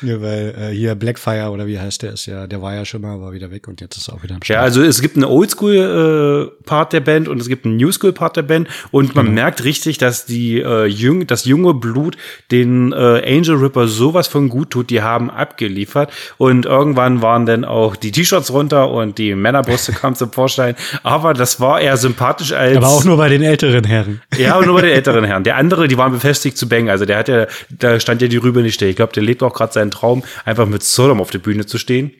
Ja, 0.04 0.20
weil 0.20 0.54
äh, 0.58 0.74
hier 0.74 0.94
Blackfire 0.94 1.50
oder 1.50 1.66
wie 1.66 1.78
heißt 1.78 2.02
der 2.02 2.12
ist 2.12 2.26
ja, 2.26 2.46
der 2.46 2.62
war 2.62 2.74
ja 2.74 2.84
schon 2.84 3.00
mal, 3.00 3.20
war 3.20 3.32
wieder 3.32 3.50
weg 3.50 3.68
und 3.68 3.80
jetzt 3.80 3.96
ist 3.96 4.08
er 4.08 4.14
auch 4.14 4.22
wieder 4.22 4.34
am 4.34 4.42
Start. 4.42 4.56
Ja, 4.56 4.62
also 4.62 4.82
es 4.82 5.00
gibt 5.00 5.16
einen 5.16 5.24
Oldschool-Part 5.24 6.94
äh, 6.94 6.96
der 6.96 7.00
Band 7.00 7.28
und 7.28 7.40
es 7.40 7.48
gibt 7.48 7.64
einen 7.64 7.76
Newschool-Part 7.76 8.36
der 8.36 8.42
Band 8.42 8.68
und 8.90 9.14
man 9.14 9.26
genau. 9.26 9.34
merkt 9.42 9.64
richtig, 9.64 9.98
dass 9.98 10.26
die 10.26 10.60
äh, 10.60 10.86
jüng, 10.86 11.26
das 11.26 11.44
junge 11.44 11.74
Blut 11.74 12.16
den 12.50 12.92
äh, 12.92 12.96
Angel 12.96 13.56
Ripper 13.56 13.88
sowas 13.88 14.28
von 14.28 14.48
gut 14.48 14.70
tut, 14.70 14.90
die 14.90 15.02
haben 15.02 15.30
abgeliefert 15.30 16.12
und 16.38 16.66
irgendwann 16.66 17.22
waren 17.22 17.46
dann 17.46 17.64
auch 17.64 17.96
die 17.96 18.12
T-Shirts 18.12 18.52
runter 18.52 18.90
und 18.90 19.18
die 19.18 19.34
Männerbrüste 19.34 19.92
kamen 20.00 20.16
zum 20.16 20.32
Vorschein, 20.32 20.74
aber 21.02 21.34
das 21.34 21.60
war 21.60 21.80
eher 21.80 21.96
sympathisch 21.96 22.52
als 22.52 22.76
Aber 22.76 22.88
auch 22.88 23.04
nur 23.04 23.16
bei 23.16 23.28
den 23.28 23.42
älteren 23.42 23.84
Herren. 23.84 24.20
Ja, 24.36 24.60
nur 24.60 24.74
bei 24.76 24.82
den 24.82 24.90
älteren 24.94 25.24
Herren. 25.24 25.44
Der 25.44 25.56
andere, 25.56 25.88
die 25.88 25.98
waren 25.98 26.12
befestigt 26.12 26.58
zu 26.58 26.68
Bang, 26.68 26.88
also 26.88 27.04
der 27.04 27.18
hat 27.18 27.28
ja 27.28 27.46
da 27.70 28.00
stand 28.00 28.22
ja 28.22 28.28
die 28.28 28.36
Rübe 28.36 28.62
nicht 28.62 28.74
still. 28.74 28.88
Ich 28.88 28.96
glaube, 28.96 29.12
der 29.12 29.22
lebt 29.22 29.42
auch 29.42 29.52
gerade 29.52 29.72
seinen 29.72 29.90
Traum, 29.94 30.24
einfach 30.44 30.66
mit 30.66 30.82
Sodom 30.82 31.20
auf 31.20 31.30
der 31.30 31.38
Bühne 31.38 31.66
zu 31.66 31.78
stehen. 31.78 32.12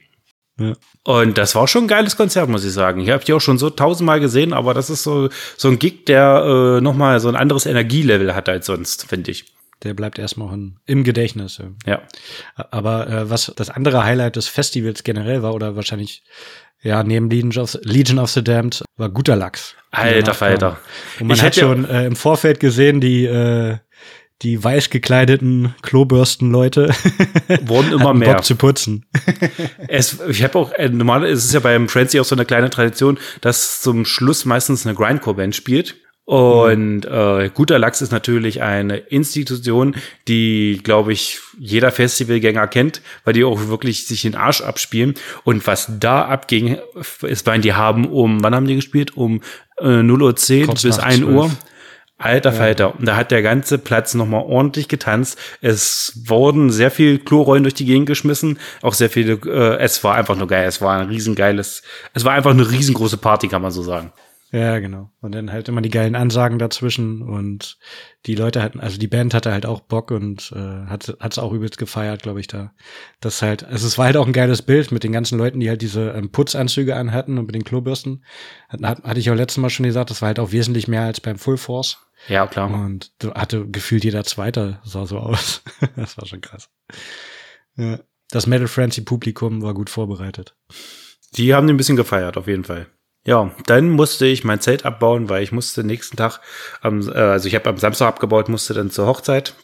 Ja. 0.59 0.73
Und 1.03 1.37
das 1.37 1.53
war 1.53 1.67
schon 1.67 1.83
ein 1.83 1.87
geiles 1.87 2.15
Konzert, 2.15 2.49
muss 2.49 2.63
ich 2.63 2.71
sagen. 2.71 3.01
Ich 3.01 3.09
habe 3.09 3.23
die 3.23 3.33
auch 3.33 3.41
schon 3.41 3.57
so 3.57 3.69
tausendmal 3.69 4.19
gesehen, 4.19 4.53
aber 4.53 4.73
das 4.73 4.89
ist 4.89 5.03
so, 5.03 5.29
so 5.57 5.67
ein 5.67 5.79
Gig, 5.79 6.05
der 6.05 6.77
äh, 6.77 6.81
nochmal 6.81 7.19
so 7.19 7.27
ein 7.27 7.35
anderes 7.35 7.65
Energielevel 7.65 8.33
hat 8.33 8.47
als 8.47 8.65
sonst, 8.65 9.07
finde 9.07 9.31
ich. 9.31 9.53
Der 9.83 9.93
bleibt 9.93 10.17
erstmal 10.17 10.53
in, 10.53 10.77
im 10.85 11.03
Gedächtnis. 11.03 11.61
Ja. 11.85 12.01
Aber 12.55 13.09
äh, 13.09 13.29
was 13.29 13.51
das 13.55 13.69
andere 13.69 14.05
Highlight 14.05 14.37
des 14.37 14.47
Festivals 14.47 15.03
generell 15.03 15.43
war, 15.43 15.53
oder 15.53 15.75
wahrscheinlich 15.75 16.23
ja, 16.81 17.03
neben 17.03 17.29
Legion 17.29 17.63
of, 17.63 17.77
Legion 17.81 18.19
of 18.19 18.29
the 18.29 18.43
Damned 18.43 18.83
war 18.95 19.09
guter 19.09 19.35
Lachs. 19.35 19.75
Alter 19.91 20.33
Falter. 20.33 20.77
Und 21.19 21.27
man 21.27 21.35
ich 21.35 21.43
hat 21.43 21.55
schon 21.55 21.85
äh, 21.85 22.05
im 22.05 22.15
Vorfeld 22.15 22.59
gesehen, 22.59 23.01
die 23.01 23.25
äh, 23.25 23.77
die 24.41 24.61
weiß 24.61 24.89
gekleideten 24.89 25.73
Klobürstenleute 25.81 26.89
wurden 27.65 27.93
immer 27.93 28.13
mehr. 28.13 28.35
Bock 28.35 28.43
zu 28.43 28.55
putzen. 28.55 29.05
es, 29.87 30.19
ich 30.27 30.43
habe 30.43 30.59
auch, 30.59 30.71
äh, 30.73 30.89
normal 30.89 31.23
ist 31.25 31.45
es 31.45 31.53
ja 31.53 31.61
beim 31.61 31.87
Frenzy 31.87 32.19
auch 32.19 32.25
so 32.25 32.35
eine 32.35 32.45
kleine 32.45 32.69
Tradition, 32.69 33.17
dass 33.41 33.81
zum 33.81 34.05
Schluss 34.05 34.45
meistens 34.45 34.85
eine 34.85 34.95
Grindcore-Band 34.95 35.55
spielt. 35.55 35.95
Und 36.25 37.05
äh, 37.05 37.51
guter 37.53 37.77
Lachs 37.77 38.01
ist 38.01 38.11
natürlich 38.11 38.63
eine 38.63 38.97
Institution, 38.97 39.95
die, 40.27 40.81
glaube 40.83 41.13
ich, 41.13 41.39
jeder 41.59 41.91
Festivalgänger 41.91 42.67
kennt, 42.67 43.03
weil 43.23 43.33
die 43.33 43.43
auch 43.43 43.67
wirklich 43.67 44.07
sich 44.07 44.23
den 44.23 44.33
Arsch 44.33 44.61
abspielen. 44.61 45.13
Und 45.43 45.67
was 45.67 45.91
da 45.99 46.25
abging, 46.25 46.79
ist, 47.21 47.45
weil 47.45 47.61
die 47.61 47.73
haben 47.73 48.07
um, 48.07 48.43
wann 48.43 48.55
haben 48.55 48.65
die 48.65 48.75
gespielt? 48.75 49.15
Um 49.15 49.41
äh, 49.77 49.85
0.10 49.85 50.67
Uhr 50.67 50.73
bis 50.73 50.97
1 50.97 51.23
Uhr. 51.23 51.51
Alter 52.17 52.51
ja. 52.51 52.55
Falter. 52.55 52.97
Und 52.97 53.05
da 53.05 53.15
hat 53.17 53.31
der 53.31 53.41
ganze 53.41 53.77
Platz 53.77 54.13
nochmal 54.13 54.43
ordentlich 54.43 54.87
getanzt. 54.87 55.37
Es 55.61 56.21
wurden 56.25 56.71
sehr 56.71 56.91
viel 56.91 57.19
Klorollen 57.19 57.63
durch 57.63 57.73
die 57.73 57.85
Gegend 57.85 58.07
geschmissen. 58.07 58.59
Auch 58.81 58.93
sehr 58.93 59.09
viele, 59.09 59.33
äh, 59.45 59.77
es 59.79 60.03
war 60.03 60.15
einfach 60.15 60.37
nur 60.37 60.47
geil. 60.47 60.67
Es 60.67 60.81
war 60.81 60.97
ein 60.97 61.07
riesengeiles, 61.07 61.83
es 62.13 62.23
war 62.23 62.33
einfach 62.33 62.51
eine 62.51 62.69
riesengroße 62.69 63.17
Party, 63.17 63.47
kann 63.47 63.61
man 63.61 63.71
so 63.71 63.83
sagen. 63.83 64.13
Ja, 64.55 64.79
genau. 64.79 65.11
Und 65.19 65.35
dann 65.35 65.51
halt 65.51 65.67
immer 65.67 65.81
die 65.81 65.89
geilen 65.89 66.15
Ansagen 66.15 66.59
dazwischen 66.59 67.21
und 67.21 67.77
die 68.25 68.35
Leute 68.35 68.63
hatten, 68.63 68.79
also 68.79 68.97
die 68.97 69.09
Band 69.09 69.33
hatte 69.33 69.51
halt 69.51 69.65
auch 69.65 69.81
Bock 69.81 70.11
und 70.11 70.53
äh, 70.55 70.85
hat 70.87 71.13
hat's 71.19 71.37
auch 71.37 71.51
übelst 71.51 71.77
gefeiert, 71.77 72.23
glaube 72.23 72.39
ich, 72.39 72.47
da. 72.47 72.71
Das 73.19 73.41
halt, 73.41 73.65
also 73.65 73.85
es 73.85 73.97
war 73.97 74.05
halt 74.05 74.15
auch 74.15 74.25
ein 74.25 74.31
geiles 74.31 74.61
Bild 74.61 74.93
mit 74.93 75.03
den 75.03 75.11
ganzen 75.11 75.37
Leuten, 75.37 75.59
die 75.59 75.67
halt 75.67 75.81
diese 75.81 76.11
ähm, 76.11 76.31
Putzanzüge 76.31 76.95
anhatten 76.95 77.37
und 77.37 77.47
mit 77.47 77.55
den 77.55 77.65
Klobürsten. 77.65 78.23
Hat, 78.69 78.81
hat, 78.81 79.03
hatte 79.03 79.19
ich 79.19 79.29
auch 79.29 79.35
letztes 79.35 79.57
Mal 79.57 79.69
schon 79.69 79.85
gesagt, 79.87 80.09
das 80.09 80.21
war 80.21 80.27
halt 80.27 80.39
auch 80.39 80.53
wesentlich 80.53 80.87
mehr 80.87 81.01
als 81.01 81.19
beim 81.19 81.37
Full 81.37 81.57
Force. 81.57 81.97
Ja, 82.29 82.47
klar. 82.47 82.73
Und 82.73 83.11
hatte 83.33 83.67
gefühlt 83.67 84.05
jeder 84.05 84.23
Zweite 84.23 84.79
sah 84.85 85.05
so 85.05 85.17
aus. 85.17 85.63
das 85.97 86.17
war 86.17 86.27
schon 86.27 86.39
krass. 86.39 86.69
Ja. 87.75 87.99
Das 88.31 88.47
Metal 88.47 88.69
Frenzy 88.69 89.01
Publikum 89.01 89.61
war 89.61 89.73
gut 89.73 89.89
vorbereitet. 89.89 90.55
Die 91.33 91.53
haben 91.53 91.67
ein 91.67 91.75
bisschen 91.75 91.97
gefeiert, 91.97 92.37
auf 92.37 92.47
jeden 92.47 92.63
Fall. 92.63 92.87
Ja, 93.25 93.51
dann 93.65 93.89
musste 93.89 94.27
ich 94.27 94.43
mein 94.43 94.61
Zelt 94.61 94.85
abbauen, 94.85 95.29
weil 95.29 95.41
ich 95.41 95.51
musste 95.51 95.83
nächsten 95.83 96.15
Tag, 96.15 96.39
am, 96.81 97.01
äh, 97.09 97.13
also 97.13 97.47
ich 97.47 97.55
habe 97.55 97.69
am 97.69 97.77
Samstag 97.77 98.07
abgebaut, 98.07 98.49
musste 98.49 98.73
dann 98.73 98.91
zur 98.91 99.07
Hochzeit 99.07 99.55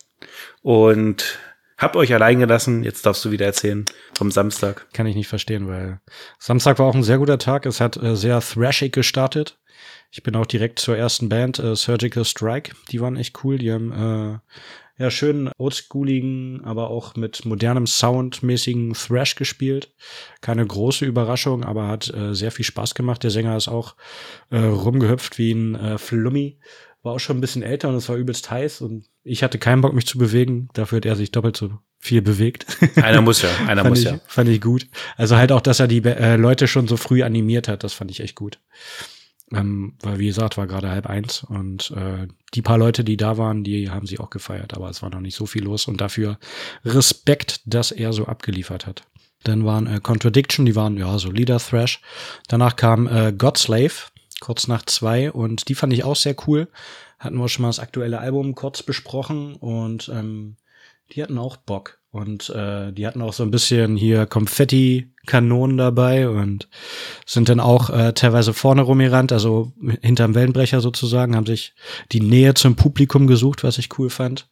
und 0.64 1.40
hab 1.78 1.96
euch 1.96 2.14
allein 2.14 2.40
gelassen. 2.40 2.84
Jetzt 2.84 3.06
darfst 3.06 3.24
du 3.24 3.32
wieder 3.32 3.46
erzählen 3.46 3.86
vom 4.16 4.32
Samstag. 4.32 4.88
Kann 4.94 5.08
ich 5.08 5.16
nicht 5.16 5.28
verstehen, 5.28 5.68
weil 5.68 6.00
Samstag 6.40 6.80
war 6.80 6.88
auch 6.88 6.96
ein 6.96 7.04
sehr 7.04 7.20
guter 7.20 7.38
Tag. 7.38 7.66
Es 7.66 7.82
hat 7.82 7.98
äh, 7.98 8.16
sehr 8.16 8.40
thrashig 8.42 8.94
gestartet. 8.94 9.60
Ich 10.12 10.24
bin 10.24 10.36
auch 10.36 10.46
direkt 10.46 10.80
zur 10.80 10.98
ersten 10.98 11.30
Band, 11.30 11.60
äh, 11.60 11.76
Surgical 11.76 12.26
Strike. 12.26 12.74
Die 12.92 13.00
waren 13.00 13.16
echt 13.16 13.44
cool. 13.44 13.58
Die 13.58 13.72
haben 13.72 13.92
äh, 13.92 14.40
ja 15.02 15.12
schön 15.12 15.50
oldschooligen, 15.58 16.62
aber 16.64 16.90
auch 16.90 17.16
mit 17.16 17.46
modernem 17.46 17.88
Soundmäßigen 17.88 18.94
Thrash 18.94 19.36
gespielt. 19.36 19.94
Keine 20.42 20.66
große 20.66 21.06
Überraschung, 21.06 21.64
aber 21.64 21.88
hat 21.88 22.14
äh, 22.14 22.34
sehr 22.34 22.52
viel 22.52 22.66
Spaß 22.66 22.96
gemacht. 22.96 23.24
Der 23.24 23.32
Sänger 23.32 23.58
ist 23.58 23.68
auch 23.68 23.96
äh, 24.50 24.58
rumgehüpft 24.60 25.38
wie 25.38 25.52
ein 25.52 25.76
äh, 25.76 25.98
Flummi. 25.98 26.60
War 27.04 27.14
auch 27.14 27.20
schon 27.20 27.38
ein 27.38 27.42
bisschen 27.42 27.64
älter 27.64 27.90
und 27.90 27.96
es 27.96 28.08
war 28.10 28.16
übelst 28.16 28.50
heiß 28.52 28.82
und 28.82 29.06
ich 29.24 29.44
hatte 29.44 29.58
keinen 29.58 29.82
Bock, 29.82 29.94
mich 29.94 30.06
zu 30.06 30.18
bewegen. 30.18 30.70
Dafür 30.74 30.98
hat 30.98 31.06
er 31.06 31.16
sich 31.16 31.32
doppelt 31.32 31.58
so 31.58 31.80
viel 32.00 32.22
bewegt. 32.22 32.66
Einer 32.96 33.22
muss 33.22 33.42
ja, 33.42 33.50
einer 33.68 33.84
muss 33.84 34.00
ich, 34.00 34.06
ja. 34.06 34.20
Fand 34.28 34.50
ich 34.50 34.62
gut. 34.62 34.88
Also 35.18 35.38
halt 35.38 35.52
auch, 35.52 35.62
dass 35.62 35.80
er 35.80 35.88
die 35.88 36.04
äh, 36.04 36.36
Leute 36.36 36.68
schon 36.68 36.88
so 36.88 36.98
früh 36.98 37.24
animiert 37.24 37.68
hat, 37.68 37.84
das 37.84 37.94
fand 37.94 38.12
ich 38.12 38.20
echt 38.20 38.36
gut. 38.36 38.60
Ähm, 39.54 39.96
weil, 40.02 40.20
wie 40.20 40.28
gesagt, 40.28 40.58
war 40.58 40.68
gerade 40.68 40.90
halb 40.90 41.08
eins 41.08 41.44
und 41.44 41.92
äh, 41.92 42.28
die 42.54 42.62
paar 42.62 42.78
Leute, 42.78 43.04
die 43.04 43.18
da 43.18 43.38
waren, 43.38 43.64
die 43.64 43.90
haben 43.90 44.08
sie 44.08 44.20
auch 44.20 44.30
gefeiert, 44.30 44.74
aber 44.74 44.90
es 44.90 45.02
war 45.02 45.10
noch 45.10 45.20
nicht 45.20 45.36
so 45.36 45.46
viel 45.46 45.64
los 45.64 45.88
und 45.88 46.00
dafür 46.00 46.40
Respekt, 46.86 47.62
dass 47.66 47.92
er 47.92 48.14
so 48.14 48.26
abgeliefert 48.26 48.88
hat. 48.88 49.04
Dann 49.44 49.66
waren 49.66 49.88
äh, 49.88 50.00
Contradiction, 50.02 50.66
die 50.66 50.76
waren 50.76 50.98
ja 50.98 51.18
solider 51.18 51.60
Thrash. 51.60 52.02
Danach 52.48 52.76
kam 52.76 53.08
äh, 53.08 53.34
Godslave, 53.34 53.94
kurz 54.40 54.68
nach 54.68 54.86
zwei 54.86 55.32
und 55.32 55.68
die 55.68 55.76
fand 55.76 55.94
ich 55.94 56.04
auch 56.04 56.16
sehr 56.16 56.36
cool. 56.48 56.70
Hatten 57.20 57.38
wir 57.38 57.50
schon 57.50 57.64
mal 57.64 57.70
das 57.70 57.80
aktuelle 57.80 58.20
Album 58.20 58.56
kurz 58.56 58.84
besprochen 58.84 59.56
und 59.56 60.10
ähm, 60.14 60.56
die 61.12 61.22
hatten 61.22 61.38
auch 61.38 61.58
Bock. 61.58 62.01
Und 62.12 62.50
äh, 62.50 62.92
die 62.92 63.08
hatten 63.08 63.22
auch 63.22 63.32
so 63.32 63.44
ein 63.44 63.52
bisschen 63.52 63.96
hier 63.96 64.26
Konfetti-Kanonen 64.26 65.78
dabei 65.78 66.28
und 66.28 66.68
sind 67.26 67.48
dann 67.48 67.62
auch 67.62 67.90
äh, 67.90 68.12
teilweise 68.12 68.54
vorne 68.54 68.82
rumgerannt, 68.82 69.32
also 69.32 69.72
hinterm 70.02 70.36
Wellenbrecher 70.36 70.82
sozusagen, 70.82 71.38
haben 71.38 71.46
sich 71.46 71.74
die 72.12 72.20
Nähe 72.20 72.54
zum 72.54 72.76
Publikum 72.76 73.28
gesucht, 73.28 73.64
was 73.64 73.78
ich 73.78 73.98
cool 73.98 74.10
fand. 74.10 74.50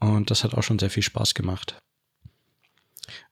Und 0.00 0.32
das 0.32 0.42
hat 0.42 0.54
auch 0.54 0.64
schon 0.64 0.80
sehr 0.80 0.90
viel 0.90 1.04
Spaß 1.04 1.34
gemacht. 1.34 1.76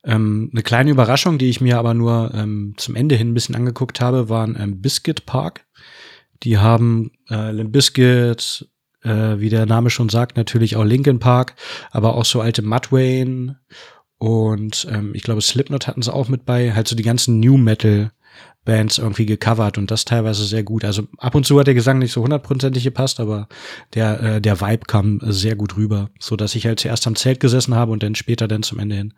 Ähm, 0.04 0.50
eine 0.52 0.62
kleine 0.62 0.90
Überraschung, 0.90 1.38
die 1.38 1.50
ich 1.50 1.60
mir 1.60 1.78
aber 1.78 1.94
nur 1.94 2.32
ähm, 2.32 2.74
zum 2.76 2.94
Ende 2.94 3.16
hin 3.16 3.30
ein 3.30 3.34
bisschen 3.34 3.56
angeguckt 3.56 4.00
habe, 4.00 4.28
waren 4.28 4.56
ähm, 4.58 4.80
Biscuit 4.80 5.26
Park. 5.26 5.66
Die 6.44 6.58
haben 6.58 7.10
äh, 7.28 7.50
Limp 7.50 7.72
Biscuit, 7.72 8.69
äh, 9.02 9.38
wie 9.38 9.48
der 9.48 9.66
Name 9.66 9.90
schon 9.90 10.08
sagt, 10.08 10.36
natürlich 10.36 10.76
auch 10.76 10.84
Linkin 10.84 11.18
Park, 11.18 11.54
aber 11.90 12.14
auch 12.14 12.24
so 12.24 12.40
alte 12.40 12.62
Mudvayne 12.62 13.58
und 14.18 14.86
ähm, 14.90 15.14
ich 15.14 15.22
glaube 15.22 15.40
Slipknot 15.40 15.86
hatten 15.86 16.02
sie 16.02 16.12
auch 16.12 16.28
mit 16.28 16.44
bei, 16.44 16.74
halt 16.74 16.88
so 16.88 16.96
die 16.96 17.02
ganzen 17.02 17.40
New 17.40 17.56
Metal 17.56 18.10
Bands 18.64 18.98
irgendwie 18.98 19.24
gecovert 19.24 19.78
und 19.78 19.90
das 19.90 20.04
teilweise 20.04 20.44
sehr 20.44 20.62
gut. 20.62 20.84
Also 20.84 21.08
ab 21.16 21.34
und 21.34 21.46
zu 21.46 21.58
hat 21.58 21.66
der 21.66 21.74
Gesang 21.74 21.98
nicht 21.98 22.12
so 22.12 22.22
hundertprozentig 22.22 22.84
gepasst, 22.84 23.18
aber 23.18 23.48
der, 23.94 24.20
äh, 24.22 24.40
der 24.40 24.60
Vibe 24.60 24.84
kam 24.86 25.20
sehr 25.22 25.56
gut 25.56 25.76
rüber, 25.76 26.10
so 26.18 26.36
dass 26.36 26.54
ich 26.54 26.66
halt 26.66 26.80
zuerst 26.80 27.06
am 27.06 27.16
Zelt 27.16 27.40
gesessen 27.40 27.74
habe 27.74 27.92
und 27.92 28.02
dann 28.02 28.14
später 28.14 28.48
dann 28.48 28.62
zum 28.62 28.78
Ende 28.78 28.96
hin 28.96 29.14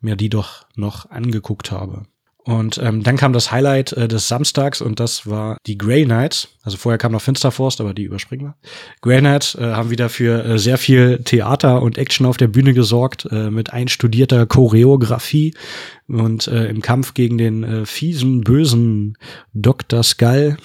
mir 0.00 0.16
die 0.16 0.28
doch 0.28 0.66
noch 0.76 1.10
angeguckt 1.10 1.72
habe. 1.72 2.04
Und 2.44 2.78
ähm, 2.78 3.04
dann 3.04 3.16
kam 3.16 3.32
das 3.32 3.52
Highlight 3.52 3.92
äh, 3.92 4.08
des 4.08 4.26
Samstags 4.26 4.80
und 4.80 4.98
das 4.98 5.28
war 5.28 5.58
die 5.66 5.78
Grey 5.78 6.04
Knights. 6.04 6.48
Also 6.64 6.76
vorher 6.76 6.98
kam 6.98 7.12
noch 7.12 7.22
Finsterforst, 7.22 7.80
aber 7.80 7.94
die 7.94 8.02
überspringen 8.02 8.46
wir. 8.46 8.54
Grey 9.00 9.20
Knights 9.20 9.54
äh, 9.54 9.72
haben 9.72 9.90
wieder 9.90 10.08
für 10.08 10.44
äh, 10.44 10.58
sehr 10.58 10.76
viel 10.76 11.22
Theater 11.22 11.82
und 11.82 11.98
Action 11.98 12.26
auf 12.26 12.36
der 12.36 12.48
Bühne 12.48 12.74
gesorgt, 12.74 13.28
äh, 13.30 13.50
mit 13.50 13.72
einstudierter 13.72 14.46
Choreografie 14.46 15.54
und 16.08 16.48
äh, 16.48 16.66
im 16.66 16.82
Kampf 16.82 17.14
gegen 17.14 17.38
den 17.38 17.62
äh, 17.62 17.86
fiesen, 17.86 18.40
bösen 18.40 19.16
Dr. 19.54 20.02
Skull 20.02 20.56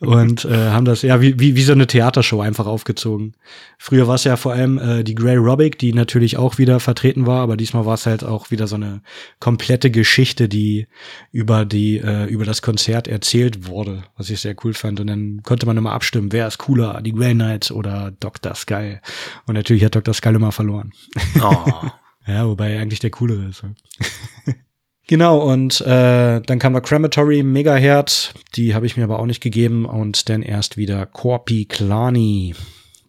und 0.00 0.44
äh, 0.44 0.70
haben 0.70 0.84
das 0.84 1.02
ja 1.02 1.20
wie, 1.20 1.38
wie, 1.38 1.56
wie 1.56 1.62
so 1.62 1.72
eine 1.72 1.86
Theatershow 1.86 2.40
einfach 2.40 2.66
aufgezogen. 2.66 3.34
Früher 3.78 4.06
war 4.06 4.16
es 4.16 4.24
ja 4.24 4.36
vor 4.36 4.52
allem 4.52 4.78
äh, 4.78 5.04
die 5.04 5.14
Grey 5.14 5.36
Robic, 5.36 5.78
die 5.78 5.92
natürlich 5.92 6.36
auch 6.36 6.58
wieder 6.58 6.80
vertreten 6.80 7.26
war, 7.26 7.40
aber 7.42 7.56
diesmal 7.56 7.86
war 7.86 7.94
es 7.94 8.06
halt 8.06 8.24
auch 8.24 8.50
wieder 8.50 8.66
so 8.66 8.76
eine 8.76 9.02
komplette 9.40 9.90
Geschichte, 9.90 10.48
die 10.48 10.86
über 11.32 11.64
die 11.64 11.98
äh, 11.98 12.26
über 12.26 12.44
das 12.44 12.62
Konzert 12.62 13.08
erzählt 13.08 13.66
wurde, 13.66 14.04
was 14.16 14.30
ich 14.30 14.40
sehr 14.40 14.56
cool 14.64 14.74
fand. 14.74 15.00
Und 15.00 15.06
dann 15.06 15.42
konnte 15.42 15.66
man 15.66 15.76
immer 15.76 15.92
abstimmen, 15.92 16.32
wer 16.32 16.48
ist 16.48 16.58
cooler, 16.58 17.00
die 17.02 17.12
Grey 17.12 17.34
Knights 17.34 17.70
oder 17.70 18.12
Dr. 18.20 18.54
Sky. 18.54 18.98
Und 19.46 19.54
natürlich 19.54 19.84
hat 19.84 19.94
Dr. 19.94 20.14
Sky 20.14 20.30
immer 20.30 20.52
verloren. 20.52 20.92
Oh. 21.40 21.88
ja, 22.26 22.46
wobei 22.46 22.72
er 22.72 22.82
eigentlich 22.82 23.00
der 23.00 23.10
coolere 23.10 23.48
ist. 23.48 23.62
Genau, 25.06 25.38
und 25.38 25.82
äh, 25.82 26.40
dann 26.40 26.58
kam 26.58 26.72
da 26.72 26.80
Crematory, 26.80 27.42
Megahertz, 27.42 28.32
die 28.56 28.74
habe 28.74 28.86
ich 28.86 28.96
mir 28.96 29.04
aber 29.04 29.18
auch 29.18 29.26
nicht 29.26 29.42
gegeben 29.42 29.84
und 29.84 30.28
dann 30.30 30.42
erst 30.42 30.78
wieder 30.78 31.04
Corpi 31.04 31.66
Klani, 31.66 32.54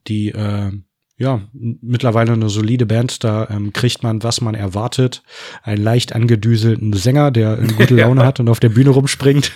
die 0.07 0.29
äh, 0.29 0.71
ja, 1.17 1.41
mittlerweile 1.53 2.33
eine 2.33 2.49
solide 2.49 2.85
Band, 2.85 3.23
da 3.23 3.47
ähm, 3.49 3.71
kriegt 3.71 4.03
man, 4.03 4.21
was 4.23 4.41
man 4.41 4.53
erwartet. 4.53 5.23
Einen 5.63 5.81
leicht 5.81 6.13
angedüselten 6.13 6.91
Sänger, 6.91 7.31
der 7.31 7.57
eine 7.57 7.73
gute 7.77 7.95
Laune 7.95 8.21
ja. 8.21 8.27
hat 8.27 8.41
und 8.41 8.49
auf 8.49 8.59
der 8.59 8.67
Bühne 8.67 8.89
rumspringt. 8.89 9.53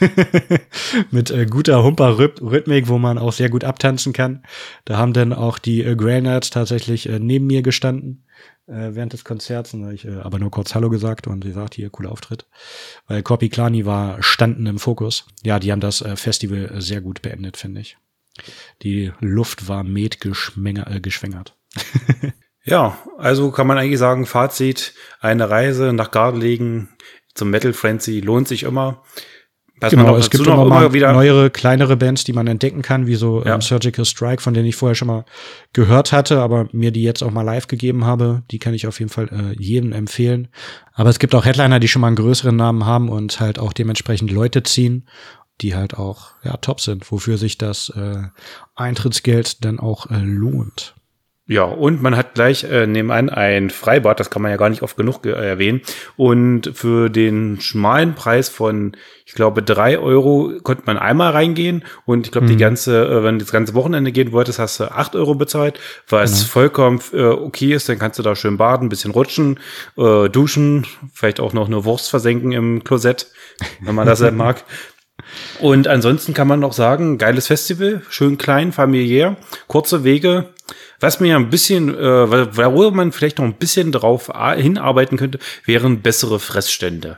Mit 1.12 1.32
äh, 1.32 1.45
guter 1.45 1.84
Humper-Rhythmik, 1.84 2.88
wo 2.88 2.97
man 2.97 3.17
auch 3.17 3.34
sehr 3.34 3.49
gut 3.49 3.65
abtanzen 3.65 4.13
kann. 4.13 4.43
Da 4.86 4.97
haben 4.97 5.12
dann 5.12 5.34
auch 5.34 5.60
die 5.60 5.84
äh, 5.84 5.97
Greynuts 5.97 6.49
tatsächlich 6.49 7.10
äh, 7.10 7.19
neben 7.19 7.47
mir 7.47 7.62
gestanden 7.62 8.23
äh, 8.69 8.95
während 8.95 9.13
des 9.13 9.23
Konzerts. 9.23 9.73
Und 9.73 9.91
ich 9.91 10.05
äh, 10.05 10.19
aber 10.19 10.39
nur 10.39 10.51
kurz 10.51 10.75
Hallo 10.75 10.89
gesagt 10.89 11.27
und 11.27 11.43
sie 11.43 11.51
sagt, 11.51 11.75
hier, 11.75 11.89
cooler 11.89 12.12
Auftritt. 12.12 12.45
Weil 13.08 13.23
Corpi 13.23 13.49
Klani 13.49 13.86
war 13.86 14.21
standen 14.21 14.65
im 14.65 14.79
Fokus. 14.79 15.25
Ja, 15.43 15.60
die 15.60 15.71
haben 15.71 15.82
das 15.82 16.01
äh, 16.01 16.15
Festival 16.15 16.71
äh, 16.75 16.82
sehr 16.82 17.01
gut 17.01 17.21
beendet, 17.21 17.58
finde 17.58 17.82
ich. 17.82 17.97
Die 18.84 19.12
Luft 19.19 19.67
war 19.67 19.84
metgeschwängert. 19.84 21.55
Äh, 22.21 22.32
ja, 22.63 22.97
also 23.17 23.51
kann 23.51 23.67
man 23.67 23.77
eigentlich 23.77 23.99
sagen, 23.99 24.25
Fazit, 24.25 24.93
eine 25.19 25.49
Reise 25.49 25.93
nach 25.93 26.12
Gardelegen 26.12 26.89
zum 27.34 27.49
Metal 27.49 27.73
Frenzy 27.73 28.19
lohnt 28.19 28.47
sich 28.47 28.63
immer. 28.63 29.03
Was 29.80 29.92
genau, 29.92 30.15
es 30.18 30.30
gibt 30.30 30.46
immer, 30.46 30.65
immer 30.65 30.94
wieder 30.94 31.13
neuere, 31.13 31.50
kleinere 31.50 31.96
Bands, 31.96 32.24
die 32.24 32.34
man 32.34 32.48
entdecken 32.48 32.82
kann, 32.82 33.08
wie 33.08 33.15
so 33.15 33.44
ja. 33.44 33.56
ähm, 33.56 33.62
Surgical 33.62 34.06
Strike, 34.06 34.42
von 34.42 34.54
denen 34.54 34.65
ich 34.65 34.76
vorher 34.76 34.96
schon 34.96 35.08
mal 35.08 35.26
gehört 35.74 36.12
hatte, 36.12 36.42
aber 36.42 36.68
mir 36.72 36.92
die 36.92 37.04
jetzt 37.04 37.24
auch 37.24 37.32
mal 37.32 37.44
live 37.44 37.68
gegeben 37.68 38.06
habe. 38.06 38.44
Die 38.52 38.60
kann 38.60 38.74
ich 38.74 38.88
auf 38.88 39.00
jeden 39.00 39.12
Fall 39.12 39.30
äh, 39.30 39.62
jedem 39.62 39.94
empfehlen. 39.94 40.50
Aber 40.94 41.10
es 41.10 41.20
gibt 41.20 41.34
auch 41.34 41.46
Headliner, 41.46 41.80
die 41.80 41.88
schon 41.88 42.02
mal 42.02 42.08
einen 42.08 42.18
größeren 42.18 42.56
Namen 42.56 42.86
haben 42.86 43.10
und 43.10 43.39
halt 43.39 43.58
auch 43.60 43.72
dementsprechend 43.72 44.32
Leute 44.32 44.63
ziehen, 44.63 45.08
die 45.62 45.76
halt 45.76 45.98
auch 45.98 46.32
ja 46.44 46.58
top 46.58 46.82
sind, 46.82 47.10
wofür 47.12 47.38
sich 47.38 47.58
das 47.58 47.89
äh, 47.89 48.24
Eintrittsgeld 48.76 49.63
dann 49.63 49.80
auch 49.80 50.10
äh, 50.10 50.18
lohnt. 50.18 50.96
Ja, 51.52 51.64
und 51.64 52.00
man 52.04 52.16
hat 52.16 52.36
gleich 52.36 52.64
äh, 52.64 52.86
nebenan 52.86 53.28
ein 53.28 53.72
Freibad, 53.72 54.20
das 54.20 54.30
kann 54.30 54.44
man 54.44 54.52
ja 54.52 54.58
gar 54.58 54.70
nicht 54.70 54.84
oft 54.84 54.96
genug 54.96 55.26
äh, 55.26 55.32
erwähnen. 55.32 55.82
Und 56.16 56.70
für 56.76 57.10
den 57.10 57.60
schmalen 57.60 58.14
Preis 58.14 58.50
von, 58.50 58.96
ich 59.26 59.34
glaube, 59.34 59.64
drei 59.64 59.98
Euro 59.98 60.52
konnte 60.62 60.84
man 60.86 61.00
einmal 61.00 61.32
reingehen. 61.32 61.84
Und 62.06 62.28
ich 62.28 62.32
glaube, 62.32 62.46
mhm. 62.46 62.52
die 62.52 62.58
ganze, 62.58 63.04
äh, 63.04 63.24
wenn 63.24 63.40
du 63.40 63.46
das 63.46 63.52
ganze 63.52 63.74
Wochenende 63.74 64.12
gehen 64.12 64.32
wolltest, 64.32 64.60
hast 64.60 64.80
du 64.80 64.92
acht 64.92 65.16
Euro 65.16 65.34
bezahlt, 65.34 65.80
was 66.08 66.34
genau. 66.34 66.52
vollkommen 66.52 67.02
äh, 67.14 67.24
okay 67.24 67.74
ist. 67.74 67.90
Dann 67.90 67.98
kannst 67.98 68.20
du 68.20 68.24
da 68.24 68.36
schön 68.36 68.58
baden, 68.58 68.88
bisschen 68.88 69.10
rutschen, 69.10 69.60
äh, 69.98 70.30
duschen, 70.30 70.86
vielleicht 71.12 71.40
auch 71.40 71.54
noch 71.54 71.66
eine 71.66 71.84
Wurst 71.84 72.12
versenken 72.12 72.52
im 72.52 72.84
Klosett, 72.84 73.26
wenn 73.82 73.96
man 73.96 74.06
das 74.06 74.22
mag. 74.32 74.64
Und 75.60 75.88
ansonsten 75.88 76.34
kann 76.34 76.48
man 76.48 76.60
noch 76.60 76.74
sagen, 76.74 77.18
geiles 77.18 77.48
Festival, 77.48 78.02
schön 78.10 78.38
klein, 78.38 78.72
familiär, 78.72 79.38
kurze 79.68 80.04
Wege, 80.04 80.50
was 81.00 81.20
mir 81.20 81.36
ein 81.36 81.50
bisschen, 81.50 81.89
äh, 81.98 82.58
worüber 82.58 82.92
man 82.92 83.12
vielleicht 83.12 83.38
noch 83.38 83.46
ein 83.46 83.56
bisschen 83.56 83.92
drauf 83.92 84.32
hinarbeiten 84.56 85.18
könnte, 85.18 85.39
wären 85.65 86.02
bessere 86.02 86.39
Fressstände. 86.39 87.18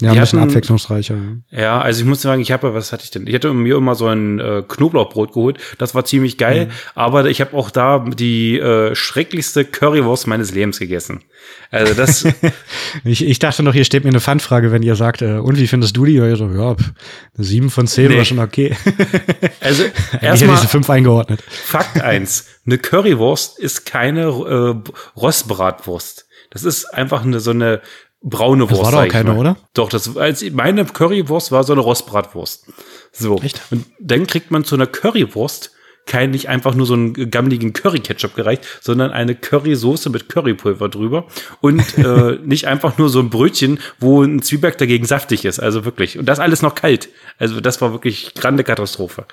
Ja, 0.00 0.12
ein 0.12 0.20
bisschen 0.20 0.40
hatten, 0.40 0.50
abwechslungsreicher. 0.50 1.16
Ja, 1.50 1.80
also 1.80 2.00
ich 2.00 2.06
muss 2.06 2.22
sagen, 2.22 2.40
ich 2.40 2.52
habe, 2.52 2.74
was 2.74 2.92
hatte 2.92 3.04
ich 3.04 3.10
denn? 3.10 3.26
Ich 3.26 3.34
hatte 3.34 3.52
mir 3.52 3.76
immer 3.76 3.94
so 3.94 4.06
ein 4.06 4.38
äh, 4.38 4.62
Knoblauchbrot 4.66 5.32
geholt. 5.32 5.58
Das 5.78 5.94
war 5.94 6.04
ziemlich 6.04 6.38
geil. 6.38 6.66
Mhm. 6.66 6.70
Aber 6.94 7.26
ich 7.26 7.40
habe 7.40 7.56
auch 7.56 7.70
da 7.70 7.98
die 7.98 8.58
äh, 8.58 8.94
schrecklichste 8.94 9.64
Currywurst 9.64 10.26
meines 10.26 10.52
Lebens 10.52 10.78
gegessen. 10.78 11.22
Also 11.70 11.94
das. 11.94 12.24
ich, 13.04 13.24
ich 13.24 13.38
dachte 13.38 13.62
noch, 13.62 13.74
hier 13.74 13.84
steht 13.84 14.04
mir 14.04 14.10
eine 14.10 14.20
Pfandfrage, 14.20 14.72
wenn 14.72 14.82
ihr 14.82 14.96
sagt, 14.96 15.22
äh, 15.22 15.34
und 15.34 15.58
wie 15.58 15.66
findest 15.66 15.96
du 15.96 16.04
die? 16.04 16.14
Ja, 16.14 16.34
so, 16.36 16.46
ja, 16.46 16.70
eine 16.70 17.44
7 17.44 17.70
von 17.70 17.86
10 17.86 18.08
nee. 18.08 18.18
war 18.18 18.24
schon 18.24 18.38
okay. 18.38 18.76
also 19.60 19.84
erstmal 20.20 20.56
diese 20.56 20.68
fünf 20.68 20.88
eingeordnet. 20.90 21.42
Fakt 21.48 22.00
eins: 22.00 22.46
Eine 22.66 22.78
Currywurst 22.78 23.58
ist 23.58 23.86
keine 23.86 24.22
äh, 24.22 24.90
Rostbratwurst. 25.18 26.26
Das 26.50 26.64
ist 26.64 26.86
einfach 26.86 27.24
eine 27.24 27.40
so 27.40 27.52
eine 27.52 27.80
braune 28.22 28.70
Wurst. 28.70 28.82
Das 28.82 28.92
war 28.92 29.04
doch 29.04 29.12
keine, 29.12 29.34
oder? 29.34 29.56
Doch, 29.74 29.88
das 29.88 30.16
als 30.16 30.48
meine 30.50 30.84
Currywurst 30.84 31.52
war 31.52 31.64
so 31.64 31.72
eine 31.72 31.82
Rostbratwurst. 31.82 32.66
So. 33.12 33.38
Echt? 33.38 33.60
Und 33.70 33.86
dann 33.98 34.26
kriegt 34.26 34.50
man 34.50 34.64
zu 34.64 34.74
einer 34.74 34.86
Currywurst 34.86 35.72
kein 36.06 36.30
nicht 36.30 36.48
einfach 36.48 36.74
nur 36.74 36.86
so 36.86 36.94
einen 36.94 37.30
gammeligen 37.30 37.72
Curry-Ketchup 37.72 38.34
gereicht, 38.34 38.66
sondern 38.80 39.12
eine 39.12 39.34
Currysoße 39.34 40.10
mit 40.10 40.28
Currypulver 40.28 40.88
drüber 40.88 41.26
und 41.60 41.98
äh, 41.98 42.36
nicht 42.44 42.66
einfach 42.66 42.98
nur 42.98 43.08
so 43.08 43.20
ein 43.20 43.30
Brötchen, 43.30 43.78
wo 44.00 44.22
ein 44.22 44.42
Zwieback 44.42 44.76
dagegen 44.78 45.04
saftig 45.04 45.44
ist. 45.44 45.60
Also 45.60 45.84
wirklich. 45.84 46.18
Und 46.18 46.26
das 46.26 46.40
alles 46.40 46.62
noch 46.62 46.74
kalt. 46.74 47.10
Also 47.38 47.60
das 47.60 47.80
war 47.80 47.92
wirklich 47.92 48.34
grande 48.34 48.64
Katastrophe. 48.64 49.24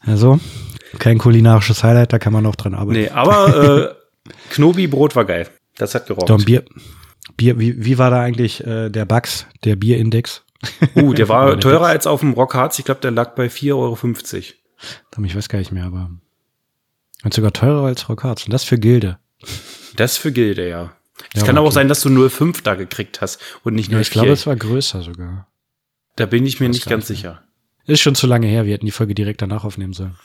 Also, 0.00 0.38
kein 1.00 1.18
kulinarisches 1.18 1.82
Highlight, 1.82 2.12
da 2.12 2.18
kann 2.20 2.32
man 2.32 2.44
noch 2.44 2.54
dran 2.54 2.74
arbeiten. 2.74 3.00
Nee, 3.00 3.08
aber 3.08 3.94
äh, 4.22 4.30
Knobi-Brot 4.50 5.16
war 5.16 5.24
geil. 5.24 5.48
Das 5.76 5.94
hat 5.94 6.06
gerockt. 6.06 6.30
Doch, 6.30 6.40
Bier, 7.36 7.58
wie, 7.58 7.84
wie 7.84 7.98
war 7.98 8.10
da 8.10 8.20
eigentlich 8.20 8.64
äh, 8.66 8.88
der 8.90 9.04
Bugs, 9.04 9.46
der 9.64 9.76
Bierindex? 9.76 10.44
Uh, 10.94 11.12
der 11.12 11.28
war 11.28 11.58
teurer 11.60 11.86
als 11.86 12.06
auf 12.06 12.20
dem 12.20 12.32
Rockharz. 12.32 12.78
Ich 12.78 12.84
glaube, 12.84 13.00
der 13.00 13.10
lag 13.10 13.34
bei 13.34 13.46
4,50 13.46 13.74
Euro. 13.74 13.98
Ich 15.24 15.36
weiß 15.36 15.48
gar 15.48 15.58
nicht 15.58 15.72
mehr, 15.72 15.84
aber 15.84 16.10
und 17.24 17.34
sogar 17.34 17.52
teurer 17.52 17.86
als 17.86 18.08
Rockharz. 18.08 18.44
Und 18.44 18.52
das 18.52 18.64
für 18.64 18.78
Gilde. 18.78 19.18
Das 19.96 20.16
für 20.16 20.32
Gilde, 20.32 20.68
ja. 20.68 20.92
Es 21.32 21.40
ja, 21.40 21.46
kann 21.46 21.58
aber 21.58 21.66
auch 21.66 21.72
sein, 21.72 21.88
dass 21.88 22.00
du 22.00 22.10
nur 22.10 22.30
5 22.30 22.62
da 22.62 22.74
gekriegt 22.74 23.20
hast 23.20 23.40
und 23.64 23.74
nicht 23.74 23.90
nur 23.90 23.98
ja, 23.98 24.02
Ich 24.02 24.10
glaube, 24.10 24.30
es 24.30 24.46
war 24.46 24.54
größer 24.54 25.02
sogar. 25.02 25.48
Da 26.14 26.26
bin 26.26 26.46
ich 26.46 26.60
mir 26.60 26.68
nicht 26.68 26.86
ganz 26.86 27.06
sicher. 27.06 27.42
Ist 27.86 28.00
schon 28.00 28.16
zu 28.16 28.26
lange 28.26 28.48
her, 28.48 28.66
wir 28.66 28.74
hätten 28.74 28.86
die 28.86 28.92
Folge 28.92 29.14
direkt 29.14 29.42
danach 29.42 29.64
aufnehmen 29.64 29.92
sollen. 29.92 30.16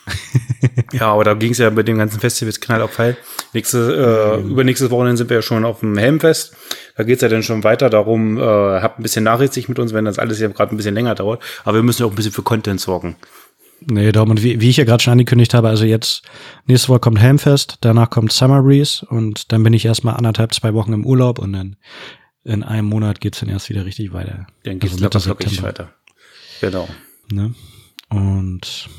ja, 0.93 1.11
aber 1.13 1.23
da 1.23 1.35
ging 1.35 1.51
es 1.51 1.59
ja 1.59 1.69
mit 1.69 1.87
dem 1.87 1.97
ganzen 1.99 2.19
Festivals 2.19 2.59
knall 2.59 2.81
auf 2.81 2.91
Fall. 2.91 3.17
Nächste, 3.53 4.37
äh, 4.39 4.41
mhm. 4.41 4.49
Übernächstes 4.49 4.89
Wochenende 4.89 5.17
sind 5.17 5.29
wir 5.29 5.37
ja 5.37 5.41
schon 5.43 5.63
auf 5.63 5.81
dem 5.81 5.95
Helmfest. 5.95 6.55
Da 6.97 7.03
geht's 7.03 7.21
ja 7.21 7.29
dann 7.29 7.43
schon 7.43 7.63
weiter 7.63 7.91
darum, 7.91 8.37
äh, 8.37 8.41
habt 8.41 8.99
ein 8.99 9.03
bisschen 9.03 9.23
Nachrichtig 9.23 9.69
mit 9.69 9.77
uns, 9.77 9.93
wenn 9.93 10.05
das 10.05 10.17
alles 10.17 10.39
ja 10.39 10.47
gerade 10.47 10.73
ein 10.73 10.77
bisschen 10.77 10.95
länger 10.95 11.13
dauert. 11.13 11.43
Aber 11.63 11.77
wir 11.77 11.83
müssen 11.83 12.01
ja 12.01 12.07
auch 12.07 12.11
ein 12.11 12.15
bisschen 12.15 12.31
für 12.31 12.41
Content 12.41 12.81
sorgen. 12.81 13.15
Nee, 13.85 14.11
darum, 14.11 14.31
und 14.31 14.43
wie, 14.43 14.59
wie 14.61 14.69
ich 14.69 14.77
ja 14.77 14.83
gerade 14.83 15.01
schon 15.01 15.13
angekündigt 15.13 15.53
habe, 15.53 15.69
also 15.69 15.85
jetzt, 15.85 16.23
nächste 16.65 16.89
Woche 16.89 16.99
kommt 16.99 17.19
Helmfest, 17.19 17.77
danach 17.81 18.09
kommt 18.09 18.31
Summer 18.31 18.61
Breeze 18.61 19.05
und 19.07 19.51
dann 19.51 19.63
bin 19.63 19.73
ich 19.73 19.85
erstmal 19.85 20.15
anderthalb, 20.15 20.53
zwei 20.53 20.73
Wochen 20.75 20.93
im 20.93 21.05
Urlaub 21.05 21.39
und 21.39 21.53
dann 21.53 21.75
in 22.43 22.63
einem 22.63 22.87
Monat 22.87 23.21
geht's 23.21 23.39
dann 23.39 23.49
erst 23.49 23.69
wieder 23.69 23.85
richtig 23.85 24.13
weiter. 24.13 24.45
Dann 24.63 24.79
geht's 24.79 25.01
also 25.01 25.29
wirklich 25.29 25.63
weiter. 25.63 25.93
Genau. 26.59 26.87
Ne? 27.31 27.53
Und 28.09 28.89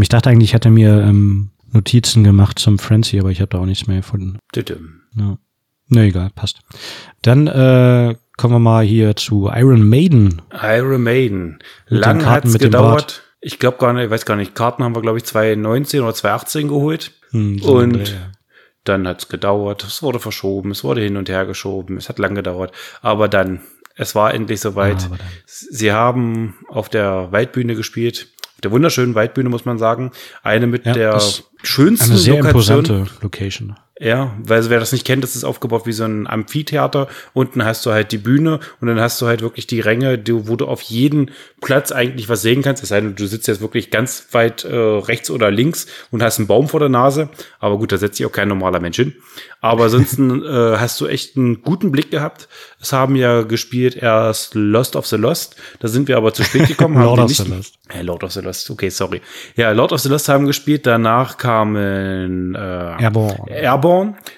ich 0.00 0.08
dachte 0.08 0.30
eigentlich, 0.30 0.50
ich 0.50 0.54
hätte 0.54 0.70
mir 0.70 1.02
ähm, 1.02 1.50
Notizen 1.72 2.24
gemacht 2.24 2.58
zum 2.58 2.78
Frenzy, 2.78 3.18
aber 3.18 3.30
ich 3.30 3.40
habe 3.40 3.50
da 3.50 3.58
auch 3.58 3.66
nichts 3.66 3.86
mehr 3.86 3.98
gefunden. 3.98 4.38
Ja. 5.16 5.38
Ne, 5.88 6.02
egal, 6.04 6.30
passt. 6.34 6.60
Dann 7.22 7.46
äh, 7.46 8.14
kommen 8.36 8.54
wir 8.54 8.58
mal 8.58 8.84
hier 8.84 9.16
zu 9.16 9.50
Iron 9.52 9.88
Maiden. 9.88 10.42
Iron 10.52 11.02
Maiden. 11.02 11.58
Lang 11.86 12.24
hat 12.26 12.44
es 12.44 12.58
gedauert. 12.58 13.22
Ich 13.40 13.58
glaube 13.58 13.78
gar 13.78 13.92
nicht, 13.92 14.06
ich 14.06 14.10
weiß 14.10 14.26
gar 14.26 14.36
nicht, 14.36 14.54
Karten 14.54 14.82
haben 14.82 14.94
wir, 14.94 15.02
glaube 15.02 15.18
ich, 15.18 15.24
2019 15.24 16.00
oder 16.00 16.14
2018 16.14 16.68
geholt. 16.68 17.12
Hm, 17.30 17.58
so 17.58 17.76
und 17.76 18.08
ja. 18.08 18.16
dann 18.84 19.06
hat 19.06 19.20
es 19.20 19.28
gedauert, 19.28 19.84
es 19.84 20.02
wurde 20.02 20.18
verschoben, 20.18 20.72
es 20.72 20.82
wurde 20.82 21.02
hin 21.02 21.16
und 21.16 21.28
her 21.28 21.46
geschoben, 21.46 21.96
es 21.96 22.08
hat 22.08 22.18
lang 22.18 22.34
gedauert. 22.34 22.72
Aber 23.00 23.28
dann 23.28 23.60
es 23.98 24.14
war 24.14 24.32
endlich 24.32 24.60
soweit. 24.60 25.08
Ah, 25.12 25.18
Sie 25.46 25.92
haben 25.92 26.54
auf 26.68 26.88
der 26.88 27.30
Waldbühne 27.32 27.74
gespielt, 27.74 28.28
auf 28.54 28.60
der 28.62 28.70
wunderschönen 28.70 29.14
Waldbühne, 29.14 29.48
muss 29.50 29.64
man 29.66 29.76
sagen. 29.78 30.12
Eine 30.42 30.66
mit 30.66 30.86
Ja, 30.86 30.92
der 30.94 31.22
schönsten 31.62 32.12
Eine 32.12 32.18
sehr 32.18 32.36
Lokation. 32.36 32.78
imposante 32.84 33.10
Location. 33.22 33.76
Ja, 34.00 34.32
weil 34.42 34.70
wer 34.70 34.78
das 34.78 34.92
nicht 34.92 35.04
kennt, 35.04 35.24
das 35.24 35.34
ist 35.34 35.42
aufgebaut 35.42 35.84
wie 35.84 35.92
so 35.92 36.04
ein 36.04 36.28
Amphitheater. 36.28 37.08
Unten 37.34 37.64
hast 37.64 37.84
du 37.84 37.90
halt 37.90 38.12
die 38.12 38.18
Bühne 38.18 38.60
und 38.80 38.86
dann 38.86 39.00
hast 39.00 39.20
du 39.20 39.26
halt 39.26 39.42
wirklich 39.42 39.66
die 39.66 39.80
Ränge, 39.80 40.22
wo 40.28 40.54
du 40.54 40.66
auf 40.66 40.82
jeden 40.82 41.32
Platz 41.60 41.90
eigentlich 41.90 42.28
was 42.28 42.42
sehen 42.42 42.62
kannst. 42.62 42.82
Es 42.82 42.90
sei 42.90 43.00
denn, 43.00 43.16
du 43.16 43.26
sitzt 43.26 43.48
jetzt 43.48 43.60
wirklich 43.60 43.90
ganz 43.90 44.28
weit 44.30 44.64
äh, 44.64 44.76
rechts 44.76 45.30
oder 45.30 45.50
links 45.50 45.86
und 46.12 46.22
hast 46.22 46.38
einen 46.38 46.46
Baum 46.46 46.68
vor 46.68 46.78
der 46.78 46.88
Nase. 46.88 47.28
Aber 47.58 47.76
gut, 47.78 47.90
da 47.90 47.96
setzt 47.96 48.18
sich 48.18 48.26
auch 48.26 48.32
kein 48.32 48.46
normaler 48.46 48.78
Mensch 48.78 48.96
hin. 48.96 49.14
Aber 49.60 49.84
ansonsten 49.84 50.42
äh, 50.44 50.76
hast 50.76 51.00
du 51.00 51.06
echt 51.08 51.36
einen 51.36 51.62
guten 51.62 51.90
Blick 51.90 52.12
gehabt. 52.12 52.48
Es 52.80 52.92
haben 52.92 53.16
ja 53.16 53.42
gespielt 53.42 53.96
erst 53.96 54.54
Lost 54.54 54.94
of 54.94 55.08
the 55.08 55.16
Lost. 55.16 55.56
Da 55.80 55.88
sind 55.88 56.06
wir 56.06 56.16
aber 56.16 56.32
zu 56.32 56.44
spät 56.44 56.68
gekommen. 56.68 57.02
Lord 57.02 57.18
of 57.18 57.34
the 57.34 57.50
Lost. 57.50 57.74
Ja, 57.92 58.02
Lord 58.02 58.22
of 58.22 58.30
the 58.30 58.40
Lost. 58.40 58.70
Okay, 58.70 58.90
sorry. 58.90 59.20
Ja, 59.56 59.72
Lord 59.72 59.92
of 59.92 60.00
the 60.00 60.08
Lost 60.08 60.28
haben 60.28 60.46
gespielt. 60.46 60.86
Danach 60.86 61.36
kamen 61.36 62.54
äh, 62.54 63.02
Airborne. 63.02 63.36
Airborne. 63.48 63.87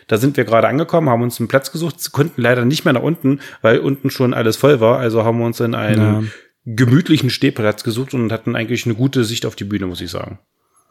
Da 0.06 0.16
sind 0.16 0.36
wir 0.36 0.44
gerade 0.44 0.68
angekommen, 0.68 1.08
haben 1.08 1.22
uns 1.22 1.40
einen 1.40 1.48
Platz 1.48 1.72
gesucht, 1.72 2.12
konnten 2.12 2.40
leider 2.40 2.64
nicht 2.64 2.84
mehr 2.84 2.94
nach 2.94 3.02
unten, 3.02 3.40
weil 3.62 3.78
unten 3.78 4.10
schon 4.10 4.34
alles 4.34 4.56
voll 4.56 4.80
war. 4.80 4.98
Also 4.98 5.24
haben 5.24 5.38
wir 5.38 5.46
uns 5.46 5.60
in 5.60 5.74
einen 5.74 6.30
gemütlichen 6.64 7.30
Stehplatz 7.30 7.84
gesucht 7.84 8.14
und 8.14 8.32
hatten 8.32 8.56
eigentlich 8.56 8.86
eine 8.86 8.94
gute 8.94 9.24
Sicht 9.24 9.46
auf 9.46 9.56
die 9.56 9.64
Bühne, 9.64 9.86
muss 9.86 10.00
ich 10.00 10.10
sagen. 10.10 10.38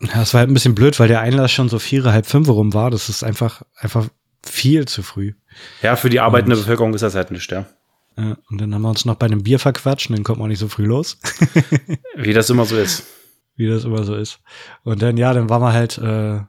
Ja, 0.02 0.22
es 0.22 0.34
war 0.34 0.40
halt 0.40 0.50
ein 0.50 0.54
bisschen 0.54 0.76
blöd, 0.76 1.00
weil 1.00 1.08
der 1.08 1.22
Einlass 1.22 1.52
schon 1.52 1.70
so 1.70 1.80
vier, 1.80 2.04
halb 2.06 2.26
fünf 2.26 2.48
rum 2.48 2.74
war. 2.74 2.90
Das 2.90 3.10
ist 3.10 3.24
einfach, 3.24 3.64
einfach 3.78 4.08
viel 4.44 4.86
zu 4.86 5.04
früh. 5.04 5.34
Ja, 5.82 5.96
für 5.96 6.10
die 6.10 6.20
arbeitende 6.20 6.56
Bevölkerung 6.56 6.94
ist 6.94 7.02
das 7.02 7.16
halt 7.16 7.32
nicht, 7.32 7.52
ja. 7.52 7.66
Ja, 8.18 8.38
und 8.50 8.60
dann 8.60 8.74
haben 8.74 8.82
wir 8.82 8.90
uns 8.90 9.06
noch 9.06 9.16
bei 9.16 9.28
einem 9.28 9.44
Bier 9.44 9.60
verquatscht 9.60 10.10
und 10.10 10.16
dann 10.16 10.24
kommt 10.24 10.40
man 10.40 10.50
nicht 10.50 10.60
so 10.60 10.68
früh 10.68 10.86
los, 10.86 11.20
Wie 12.16 12.34
das 12.34 12.50
immer 12.50 12.66
so 12.66 12.78
ist. 12.78 13.06
wie 13.56 13.68
das 13.68 13.84
immer 13.84 14.04
so 14.04 14.16
ist. 14.16 14.40
Und 14.84 15.02
dann, 15.02 15.18
ja, 15.18 15.34
dann 15.34 15.50
waren 15.50 15.62
wir 15.62 15.74
halt, 15.74 15.98
äh, 15.98 16.42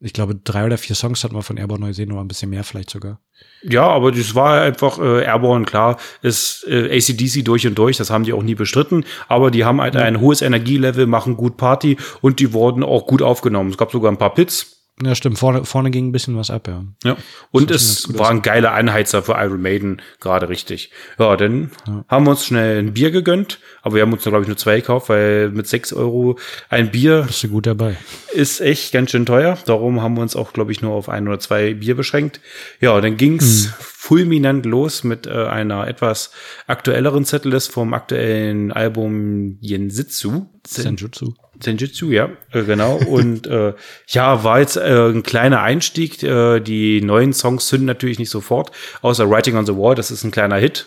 ich 0.00 0.12
glaube, 0.12 0.36
drei 0.36 0.64
oder 0.64 0.78
vier 0.78 0.94
Songs 0.94 1.24
hatten 1.24 1.34
wir 1.34 1.42
von 1.42 1.56
Airborne 1.56 1.86
Neuseen, 1.86 2.12
oder 2.12 2.20
ein 2.20 2.28
bisschen 2.28 2.50
mehr 2.50 2.62
vielleicht 2.62 2.90
sogar. 2.90 3.20
Ja, 3.62 3.86
aber 3.88 4.12
das 4.12 4.34
war 4.34 4.60
einfach 4.60 4.98
äh, 4.98 5.24
Airborne, 5.24 5.64
klar, 5.64 5.98
ist 6.22 6.64
äh, 6.68 6.96
ACDC 6.96 7.44
durch 7.44 7.66
und 7.66 7.76
durch, 7.76 7.96
das 7.96 8.10
haben 8.10 8.24
die 8.24 8.32
auch 8.32 8.42
nie 8.42 8.54
bestritten, 8.54 9.04
aber 9.26 9.50
die 9.50 9.64
haben 9.64 9.80
halt 9.80 9.96
ein 9.96 10.20
hohes 10.20 10.42
Energielevel, 10.42 11.06
machen 11.06 11.36
gut 11.36 11.56
Party 11.56 11.96
und 12.20 12.38
die 12.38 12.52
wurden 12.52 12.84
auch 12.84 13.06
gut 13.06 13.22
aufgenommen. 13.22 13.70
Es 13.70 13.78
gab 13.78 13.90
sogar 13.90 14.12
ein 14.12 14.18
paar 14.18 14.34
Pits, 14.34 14.77
Ja, 15.02 15.14
stimmt, 15.14 15.38
vorne, 15.38 15.64
vorne 15.64 15.90
ging 15.90 16.08
ein 16.08 16.12
bisschen 16.12 16.36
was 16.36 16.50
ab, 16.50 16.66
ja. 16.66 16.84
Ja. 17.04 17.16
Und 17.50 17.70
es 17.70 18.18
war 18.18 18.30
ein 18.30 18.42
geiler 18.42 18.72
Anheizer 18.72 19.22
für 19.22 19.32
Iron 19.32 19.62
Maiden, 19.62 20.02
gerade 20.20 20.48
richtig. 20.48 20.90
Ja, 21.18 21.36
dann 21.36 21.70
haben 22.08 22.26
wir 22.26 22.30
uns 22.30 22.46
schnell 22.46 22.78
ein 22.80 22.94
Bier 22.94 23.10
gegönnt, 23.10 23.60
aber 23.82 23.94
wir 23.96 24.02
haben 24.02 24.12
uns, 24.12 24.22
glaube 24.22 24.42
ich, 24.42 24.48
nur 24.48 24.56
zwei 24.56 24.76
gekauft, 24.76 25.08
weil 25.08 25.50
mit 25.50 25.66
sechs 25.68 25.92
Euro 25.92 26.38
ein 26.68 26.90
Bier 26.90 27.22
Bist 27.26 27.44
du 27.44 27.48
gut 27.48 27.66
dabei. 27.66 27.96
ist 28.32 28.60
echt 28.60 28.92
ganz 28.92 29.10
schön 29.12 29.24
teuer. 29.26 29.56
Darum 29.66 30.02
haben 30.02 30.14
wir 30.14 30.22
uns 30.22 30.34
auch, 30.34 30.52
glaube 30.52 30.72
ich, 30.72 30.82
nur 30.82 30.92
auf 30.92 31.08
ein 31.08 31.28
oder 31.28 31.38
zwei 31.38 31.74
Bier 31.74 31.94
beschränkt. 31.94 32.40
Ja, 32.80 33.00
dann 33.00 33.16
ging's 33.16 33.72
fulminant 34.08 34.64
los 34.64 35.04
mit 35.04 35.26
äh, 35.26 35.32
einer 35.32 35.86
etwas 35.86 36.30
aktuelleren 36.66 37.26
Setlist 37.26 37.70
vom 37.70 37.92
aktuellen 37.92 38.72
Album 38.72 39.58
Jensitsu. 39.60 40.46
Senjutsu. 40.66 41.34
Senjutsu, 41.62 42.10
ja, 42.10 42.30
äh, 42.52 42.62
genau. 42.62 42.96
Und 43.06 43.46
äh, 43.46 43.74
ja, 44.06 44.44
war 44.44 44.60
jetzt 44.60 44.78
äh, 44.78 45.10
ein 45.10 45.22
kleiner 45.22 45.60
Einstieg. 45.60 46.22
Äh, 46.22 46.60
die 46.60 47.02
neuen 47.02 47.34
Songs 47.34 47.66
zünden 47.66 47.84
natürlich 47.84 48.18
nicht 48.18 48.30
sofort, 48.30 48.70
außer 49.02 49.28
Writing 49.28 49.56
on 49.56 49.66
the 49.66 49.76
Wall, 49.76 49.94
das 49.94 50.10
ist 50.10 50.24
ein 50.24 50.30
kleiner 50.30 50.56
Hit. 50.56 50.86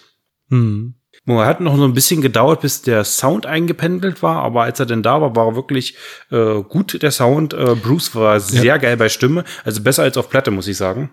Hm. 0.50 0.96
Man 1.26 1.46
hat 1.46 1.62
noch 1.62 1.78
so 1.78 1.84
ein 1.84 1.94
bisschen 1.94 2.22
gedauert, 2.22 2.62
bis 2.62 2.82
der 2.82 3.04
Sound 3.04 3.46
eingependelt 3.46 4.24
war, 4.24 4.38
aber 4.38 4.64
als 4.64 4.80
er 4.80 4.88
denn 4.88 5.04
da 5.04 5.22
war, 5.22 5.36
war 5.36 5.50
er 5.50 5.56
wirklich 5.56 5.96
äh, 6.32 6.64
gut, 6.64 7.04
der 7.04 7.12
Sound. 7.12 7.54
Äh, 7.54 7.76
Bruce 7.76 8.16
war 8.16 8.40
sehr 8.40 8.80
geil 8.80 8.98
bei 8.98 9.10
Stimme, 9.10 9.44
also 9.64 9.84
besser 9.84 10.02
als 10.02 10.18
auf 10.18 10.28
Platte, 10.28 10.50
muss 10.50 10.68
ich 10.68 10.78
sagen. 10.78 11.12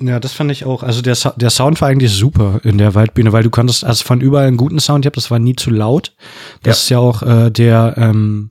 Ja, 0.00 0.18
das 0.20 0.32
fand 0.32 0.50
ich 0.50 0.64
auch. 0.64 0.82
Also 0.82 1.02
der, 1.02 1.16
der 1.36 1.50
Sound 1.50 1.80
war 1.80 1.88
eigentlich 1.88 2.12
super 2.12 2.60
in 2.64 2.78
der 2.78 2.94
Waldbühne, 2.94 3.32
weil 3.32 3.42
du 3.42 3.50
konntest 3.50 3.84
also 3.84 4.04
von 4.04 4.20
überall 4.20 4.46
einen 4.46 4.56
guten 4.56 4.80
Sound 4.80 5.02
gehabt, 5.04 5.16
das 5.18 5.30
war 5.30 5.38
nie 5.38 5.54
zu 5.54 5.70
laut. 5.70 6.14
Das 6.62 6.78
Ja. 6.78 6.82
ist 6.82 6.88
ja 6.90 6.98
auch 6.98 7.22
äh, 7.22 7.50
der, 7.50 7.94
ähm, 7.98 8.50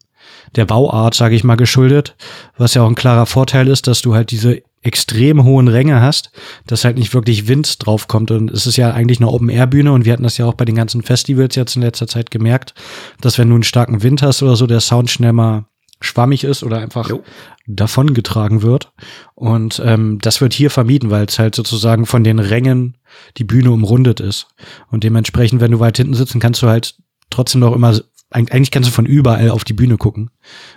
der 0.55 0.65
Bauart, 0.65 1.15
sage 1.15 1.35
ich 1.35 1.43
mal, 1.43 1.55
geschuldet, 1.55 2.15
was 2.57 2.73
ja 2.75 2.83
auch 2.83 2.87
ein 2.87 2.95
klarer 2.95 3.25
Vorteil 3.25 3.67
ist, 3.67 3.87
dass 3.87 4.01
du 4.01 4.13
halt 4.13 4.31
diese 4.31 4.61
extrem 4.83 5.43
hohen 5.43 5.67
Ränge 5.67 6.01
hast, 6.01 6.31
dass 6.67 6.85
halt 6.85 6.97
nicht 6.97 7.13
wirklich 7.13 7.47
Wind 7.47 7.85
draufkommt. 7.85 8.31
Und 8.31 8.49
es 8.51 8.65
ist 8.67 8.77
ja 8.77 8.91
eigentlich 8.91 9.19
eine 9.19 9.29
Open-Air-Bühne 9.29 9.91
und 9.91 10.05
wir 10.05 10.13
hatten 10.13 10.23
das 10.23 10.37
ja 10.37 10.45
auch 10.45 10.55
bei 10.55 10.65
den 10.65 10.75
ganzen 10.75 11.01
Festivals 11.03 11.55
jetzt 11.55 11.75
in 11.75 11.81
letzter 11.81 12.07
Zeit 12.07 12.31
gemerkt, 12.31 12.73
dass 13.19 13.37
wenn 13.37 13.49
du 13.49 13.55
einen 13.55 13.63
starken 13.63 14.03
Wind 14.03 14.21
hast 14.21 14.41
oder 14.43 14.55
so, 14.55 14.67
der 14.67 14.79
Sound 14.79 15.09
schnell 15.09 15.33
mal 15.33 15.65
schwammig 16.01 16.43
ist 16.43 16.63
oder 16.63 16.79
einfach 16.79 17.09
Jo. 17.09 17.23
davongetragen 17.67 18.61
wird. 18.61 18.91
Und 19.35 19.81
ähm, 19.85 20.19
das 20.19 20.41
wird 20.41 20.53
hier 20.53 20.69
vermieden, 20.69 21.09
weil 21.09 21.25
es 21.25 21.39
halt 21.39 21.55
sozusagen 21.55 22.05
von 22.05 22.23
den 22.23 22.39
Rängen 22.39 22.97
die 23.37 23.43
Bühne 23.43 23.71
umrundet 23.71 24.19
ist. 24.19 24.47
Und 24.89 25.03
dementsprechend, 25.03 25.61
wenn 25.61 25.71
du 25.71 25.79
weit 25.79 25.97
hinten 25.97 26.13
sitzen, 26.15 26.39
kannst 26.39 26.61
du 26.61 26.67
halt 26.67 26.95
trotzdem 27.29 27.61
noch 27.61 27.73
immer, 27.73 27.91
eig- 28.31 28.51
eigentlich 28.51 28.71
kannst 28.71 28.89
du 28.89 28.93
von 28.93 29.05
überall 29.05 29.49
auf 29.49 29.63
die 29.63 29.73
Bühne 29.73 29.97
gucken. 29.97 30.31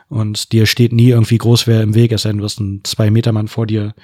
Und 0.09 0.53
dir 0.53 0.67
steht 0.67 0.93
nie 0.93 1.09
irgendwie 1.09 1.39
groß 1.39 1.67
wer 1.67 1.83
im 1.83 1.95
Weg, 1.95 2.13
es 2.13 2.23
sei 2.23 2.31
denn, 2.31 2.39
du 2.39 2.45
hast 2.45 2.61
einen 2.61 2.85
Zwei-Meter-Mann 2.85 3.49
vor 3.49 3.67
dir, 3.67 3.95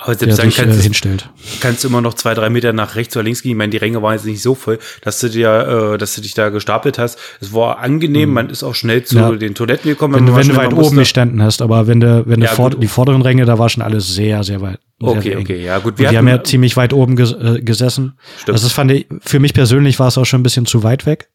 Aber 0.00 0.14
selbst 0.14 0.38
dann 0.38 0.48
äh, 0.48 0.52
kannst, 0.52 0.78
du- 0.78 0.82
hinstellt. 0.82 1.28
kannst 1.60 1.82
du 1.82 1.88
immer 1.88 2.00
noch 2.00 2.14
zwei, 2.14 2.32
drei 2.34 2.50
Meter 2.50 2.72
nach 2.72 2.94
rechts 2.94 3.16
oder 3.16 3.24
links 3.24 3.42
gehen. 3.42 3.50
Ich 3.52 3.56
meine, 3.56 3.70
die 3.70 3.78
Ränge 3.78 4.00
waren 4.00 4.12
jetzt 4.14 4.26
nicht 4.26 4.40
so 4.40 4.54
voll, 4.54 4.78
dass 5.02 5.18
du 5.18 5.28
dir, 5.28 5.92
äh, 5.94 5.98
dass 5.98 6.14
du 6.14 6.20
dich 6.20 6.34
da 6.34 6.50
gestapelt 6.50 6.98
hast. 6.98 7.18
Es 7.40 7.52
war 7.52 7.78
angenehm, 7.80 8.32
man 8.32 8.48
ist 8.48 8.62
auch 8.62 8.76
schnell 8.76 9.02
zu 9.02 9.16
Mhm. 9.16 9.20
Ja. 9.22 9.32
den 9.32 9.54
Toiletten 9.56 9.90
gekommen. 9.90 10.14
Wenn, 10.14 10.26
du- 10.26 10.36
wenn 10.36 10.48
du 10.48 10.54
weit 10.56 10.72
oben 10.72 10.96
gestanden 10.96 11.42
hast, 11.42 11.60
aber 11.62 11.88
wenn 11.88 11.98
du, 11.98 12.22
wenn 12.26 12.38
du 12.40 12.46
Ja, 12.46 12.52
vor, 12.52 12.70
die 12.70 12.86
vorderen 12.86 13.22
Ränge, 13.22 13.44
da 13.44 13.58
war 13.58 13.68
schon 13.68 13.82
alles 13.82 14.14
sehr, 14.14 14.44
sehr 14.44 14.60
weit. 14.60 14.78
Okay, 15.00 15.20
sehr 15.30 15.38
okay, 15.40 15.64
ja 15.64 15.78
gut. 15.78 15.98
Und 15.98 16.08
die 16.10 16.16
haben 16.16 16.26
ja 16.28 16.42
ziemlich 16.44 16.76
weit 16.76 16.92
oben 16.92 17.16
ges 17.16 17.32
äh, 17.32 17.60
gesessen. 17.60 18.14
Stimmt. 18.40 18.54
Also 18.54 18.66
das 18.66 18.72
fand 18.72 18.90
ich, 18.92 19.06
für 19.20 19.40
mich 19.40 19.52
persönlich 19.54 19.98
war 19.98 20.08
es 20.08 20.18
auch 20.18 20.24
schon 20.26 20.40
ein 20.40 20.44
bisschen 20.44 20.66
zu 20.66 20.82
weit 20.84 21.06
weg. 21.06 21.30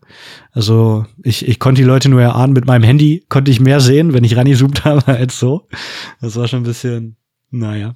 Also 0.51 1.05
ich, 1.23 1.47
ich 1.47 1.59
konnte 1.59 1.81
die 1.81 1.87
Leute 1.87 2.07
nur 2.09 2.21
erahnen, 2.21 2.53
mit 2.53 2.65
meinem 2.65 2.83
Handy 2.83 3.25
konnte 3.29 3.51
ich 3.51 3.59
mehr 3.59 3.79
sehen, 3.81 4.13
wenn 4.13 4.23
ich 4.23 4.35
rangezoomt 4.37 4.85
habe, 4.85 5.05
als 5.07 5.39
so. 5.39 5.67
Das 6.21 6.35
war 6.35 6.47
schon 6.47 6.61
ein 6.61 6.63
bisschen, 6.63 7.15
naja. 7.51 7.93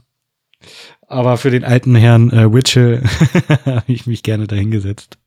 Aber 1.07 1.37
für 1.37 1.51
den 1.51 1.63
alten 1.63 1.95
Herrn 1.95 2.31
äh, 2.31 2.53
Witchell 2.53 3.03
habe 3.65 3.83
ich 3.87 4.07
mich 4.07 4.23
gerne 4.23 4.47
dahingesetzt. 4.47 5.17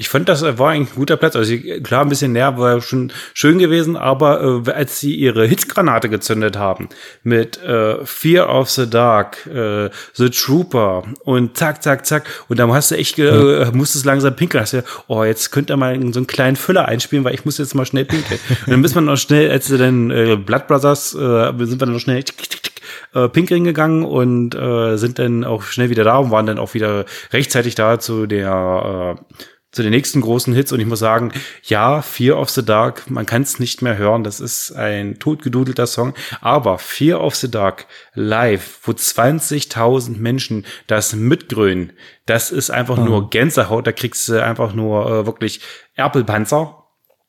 Ich 0.00 0.08
fand, 0.08 0.30
das 0.30 0.42
war 0.42 0.70
eigentlich 0.70 0.94
ein 0.94 0.96
guter 0.96 1.18
Platz. 1.18 1.36
Also 1.36 1.54
klar, 1.82 2.00
ein 2.00 2.08
bisschen 2.08 2.32
näher 2.32 2.56
war 2.56 2.80
schon 2.80 3.12
schön 3.34 3.58
gewesen, 3.58 3.98
aber 3.98 4.62
äh, 4.66 4.70
als 4.70 4.98
sie 4.98 5.14
ihre 5.14 5.46
Hitzgranate 5.46 6.08
gezündet 6.08 6.56
haben 6.56 6.88
mit 7.22 7.62
äh, 7.62 8.02
Fear 8.06 8.48
of 8.48 8.70
the 8.70 8.88
Dark, 8.88 9.46
äh, 9.46 9.90
The 10.14 10.30
Trooper 10.30 11.02
und 11.24 11.58
zack, 11.58 11.82
zack, 11.82 12.06
zack, 12.06 12.24
und 12.48 12.58
dann 12.58 12.72
hast 12.72 12.92
du 12.92 12.94
echt, 12.94 13.18
äh, 13.18 13.70
musstest 13.74 14.06
langsam 14.06 14.34
pinkeln. 14.34 14.62
Hast 14.62 14.72
du, 14.72 14.82
oh, 15.06 15.22
jetzt 15.22 15.52
könnt 15.52 15.70
ihr 15.70 15.76
mal 15.76 15.94
so 16.14 16.20
einen 16.20 16.26
kleinen 16.26 16.56
Füller 16.56 16.88
einspielen, 16.88 17.22
weil 17.26 17.34
ich 17.34 17.44
muss 17.44 17.58
jetzt 17.58 17.74
mal 17.74 17.84
schnell 17.84 18.06
pinkeln. 18.06 18.40
und 18.64 18.72
dann 18.72 18.82
ist 18.82 18.94
man 18.94 19.04
noch 19.04 19.18
schnell, 19.18 19.50
als 19.50 19.66
sie 19.66 19.76
dann 19.76 20.10
äh, 20.10 20.36
Blood 20.36 20.66
Brothers, 20.66 21.14
äh, 21.14 21.52
sind 21.58 21.72
wir 21.72 21.76
dann 21.76 21.92
noch 21.92 22.00
schnell 22.00 22.22
tick, 22.22 22.38
tick, 22.38 22.62
tick, 22.62 22.69
äh, 23.14 23.28
pinkeln 23.28 23.64
gegangen 23.64 24.04
und 24.04 24.54
äh, 24.54 24.96
sind 24.96 25.18
dann 25.18 25.44
auch 25.44 25.62
schnell 25.62 25.90
wieder 25.90 26.04
da 26.04 26.18
und 26.18 26.30
waren 26.30 26.46
dann 26.46 26.58
auch 26.58 26.74
wieder 26.74 27.04
rechtzeitig 27.32 27.74
da 27.74 27.98
zu 27.98 28.26
der 28.26 29.16
äh, 29.18 29.34
zu 29.72 29.82
den 29.82 29.90
nächsten 29.90 30.20
großen 30.20 30.52
Hits. 30.52 30.72
Und 30.72 30.80
ich 30.80 30.86
muss 30.86 30.98
sagen, 30.98 31.32
ja, 31.64 32.02
Fear 32.02 32.38
of 32.38 32.50
the 32.50 32.64
Dark, 32.64 33.08
man 33.10 33.26
kann 33.26 33.42
es 33.42 33.58
nicht 33.58 33.82
mehr 33.82 33.96
hören, 33.96 34.24
das 34.24 34.40
ist 34.40 34.72
ein 34.72 35.18
totgedudelter 35.18 35.86
Song, 35.86 36.14
aber 36.40 36.78
Fear 36.78 37.22
of 37.22 37.36
the 37.36 37.50
Dark 37.50 37.86
live, 38.14 38.80
wo 38.82 38.92
20.000 38.92 40.18
Menschen 40.18 40.66
das 40.86 41.14
mitgrönen, 41.14 41.92
das 42.26 42.50
ist 42.50 42.70
einfach 42.70 42.96
nur 42.98 43.30
Gänsehaut, 43.30 43.86
da 43.86 43.92
kriegst 43.92 44.28
du 44.28 44.42
einfach 44.42 44.74
nur 44.74 45.06
äh, 45.06 45.26
wirklich 45.26 45.60
Erpelpanzer. 45.94 46.79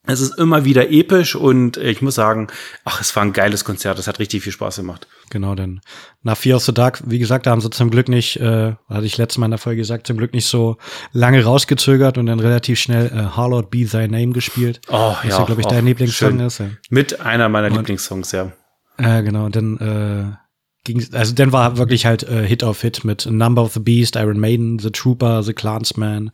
Es 0.07 0.19
ist 0.19 0.39
immer 0.39 0.65
wieder 0.65 0.89
episch 0.89 1.35
und 1.35 1.77
ich 1.77 2.01
muss 2.01 2.15
sagen, 2.15 2.47
ach, 2.85 2.99
es 3.01 3.15
war 3.15 3.21
ein 3.21 3.33
geiles 3.33 3.63
Konzert, 3.63 3.99
es 3.99 4.07
hat 4.07 4.17
richtig 4.17 4.41
viel 4.41 4.51
Spaß 4.51 4.77
gemacht. 4.77 5.07
Genau, 5.29 5.53
denn 5.53 5.79
nach 6.23 6.37
Fear 6.37 6.57
of 6.57 6.63
the 6.63 6.73
Dark, 6.73 7.03
wie 7.05 7.19
gesagt, 7.19 7.45
da 7.45 7.51
haben 7.51 7.61
sie 7.61 7.69
zum 7.69 7.91
Glück 7.91 8.09
nicht, 8.09 8.37
äh, 8.37 8.73
hatte 8.89 9.05
ich 9.05 9.17
letztes 9.19 9.37
Mal 9.37 9.45
in 9.45 9.51
der 9.51 9.59
Folge 9.59 9.81
gesagt, 9.81 10.07
zum 10.07 10.17
Glück 10.17 10.33
nicht 10.33 10.47
so 10.47 10.77
lange 11.11 11.43
rausgezögert 11.43 12.17
und 12.17 12.25
dann 12.25 12.39
relativ 12.39 12.79
schnell 12.79 13.07
äh, 13.07 13.37
Harlot 13.37 13.69
Be 13.69 13.85
Thy 13.85 14.07
Name 14.07 14.33
gespielt. 14.33 14.81
Oh, 14.87 15.15
was 15.21 15.23
ja, 15.23 15.37
ja, 15.37 15.45
glaube 15.45 15.61
ich, 15.61 15.67
oh, 15.67 15.69
dein 15.69 15.85
Lieblingssong 15.85 16.29
schön. 16.31 16.39
ist. 16.39 16.59
Ja. 16.59 16.69
Mit 16.89 17.21
einer 17.21 17.47
meiner 17.47 17.69
Lieblingssongs, 17.69 18.31
ja. 18.31 18.51
Äh, 18.97 19.21
genau, 19.21 19.49
dann 19.49 19.77
äh, 19.77 20.40
ging 20.83 21.05
also 21.13 21.33
dann 21.33 21.51
war 21.51 21.77
wirklich 21.77 22.05
halt 22.05 22.23
äh, 22.23 22.45
Hit 22.45 22.63
auf 22.63 22.81
Hit 22.81 23.03
mit 23.03 23.25
Number 23.25 23.61
of 23.61 23.73
the 23.73 23.79
Beast, 23.79 24.15
Iron 24.15 24.39
Maiden, 24.39 24.79
The 24.79 24.89
Trooper, 24.91 25.43
The 25.43 25.53
Clansman, 25.53 26.31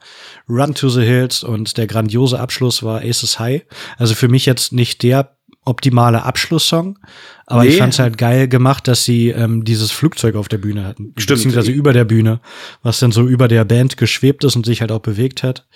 Run 0.47 0.73
to 0.73 0.89
the 0.89 1.01
Hills 1.03 1.43
und 1.43 1.77
der 1.77 1.87
grandiose 1.87 2.39
Abschluss 2.39 2.83
war 2.83 3.01
Aces 3.01 3.39
High. 3.39 3.63
Also 3.97 4.15
für 4.15 4.27
mich 4.29 4.45
jetzt 4.45 4.71
nicht 4.73 5.03
der 5.03 5.37
optimale 5.65 6.23
Abschlusssong, 6.23 6.97
aber 7.45 7.63
Nee. 7.63 7.69
ich 7.71 7.77
fand's 7.77 7.99
halt 7.99 8.17
geil 8.17 8.47
gemacht, 8.47 8.87
dass 8.87 9.03
sie 9.03 9.29
ähm, 9.29 9.65
dieses 9.65 9.91
Flugzeug 9.91 10.35
auf 10.35 10.47
der 10.47 10.59
Bühne 10.59 10.85
hatten, 10.85 11.13
Stimmt. 11.17 11.39
beziehungsweise 11.39 11.71
über 11.71 11.91
der 11.91 12.05
Bühne, 12.05 12.39
was 12.83 12.99
dann 12.99 13.11
so 13.11 13.27
über 13.27 13.49
der 13.49 13.65
Band 13.65 13.97
geschwebt 13.97 14.45
ist 14.45 14.55
und 14.55 14.65
sich 14.65 14.79
halt 14.79 14.93
auch 14.93 15.01
bewegt 15.01 15.43
hat. 15.43 15.67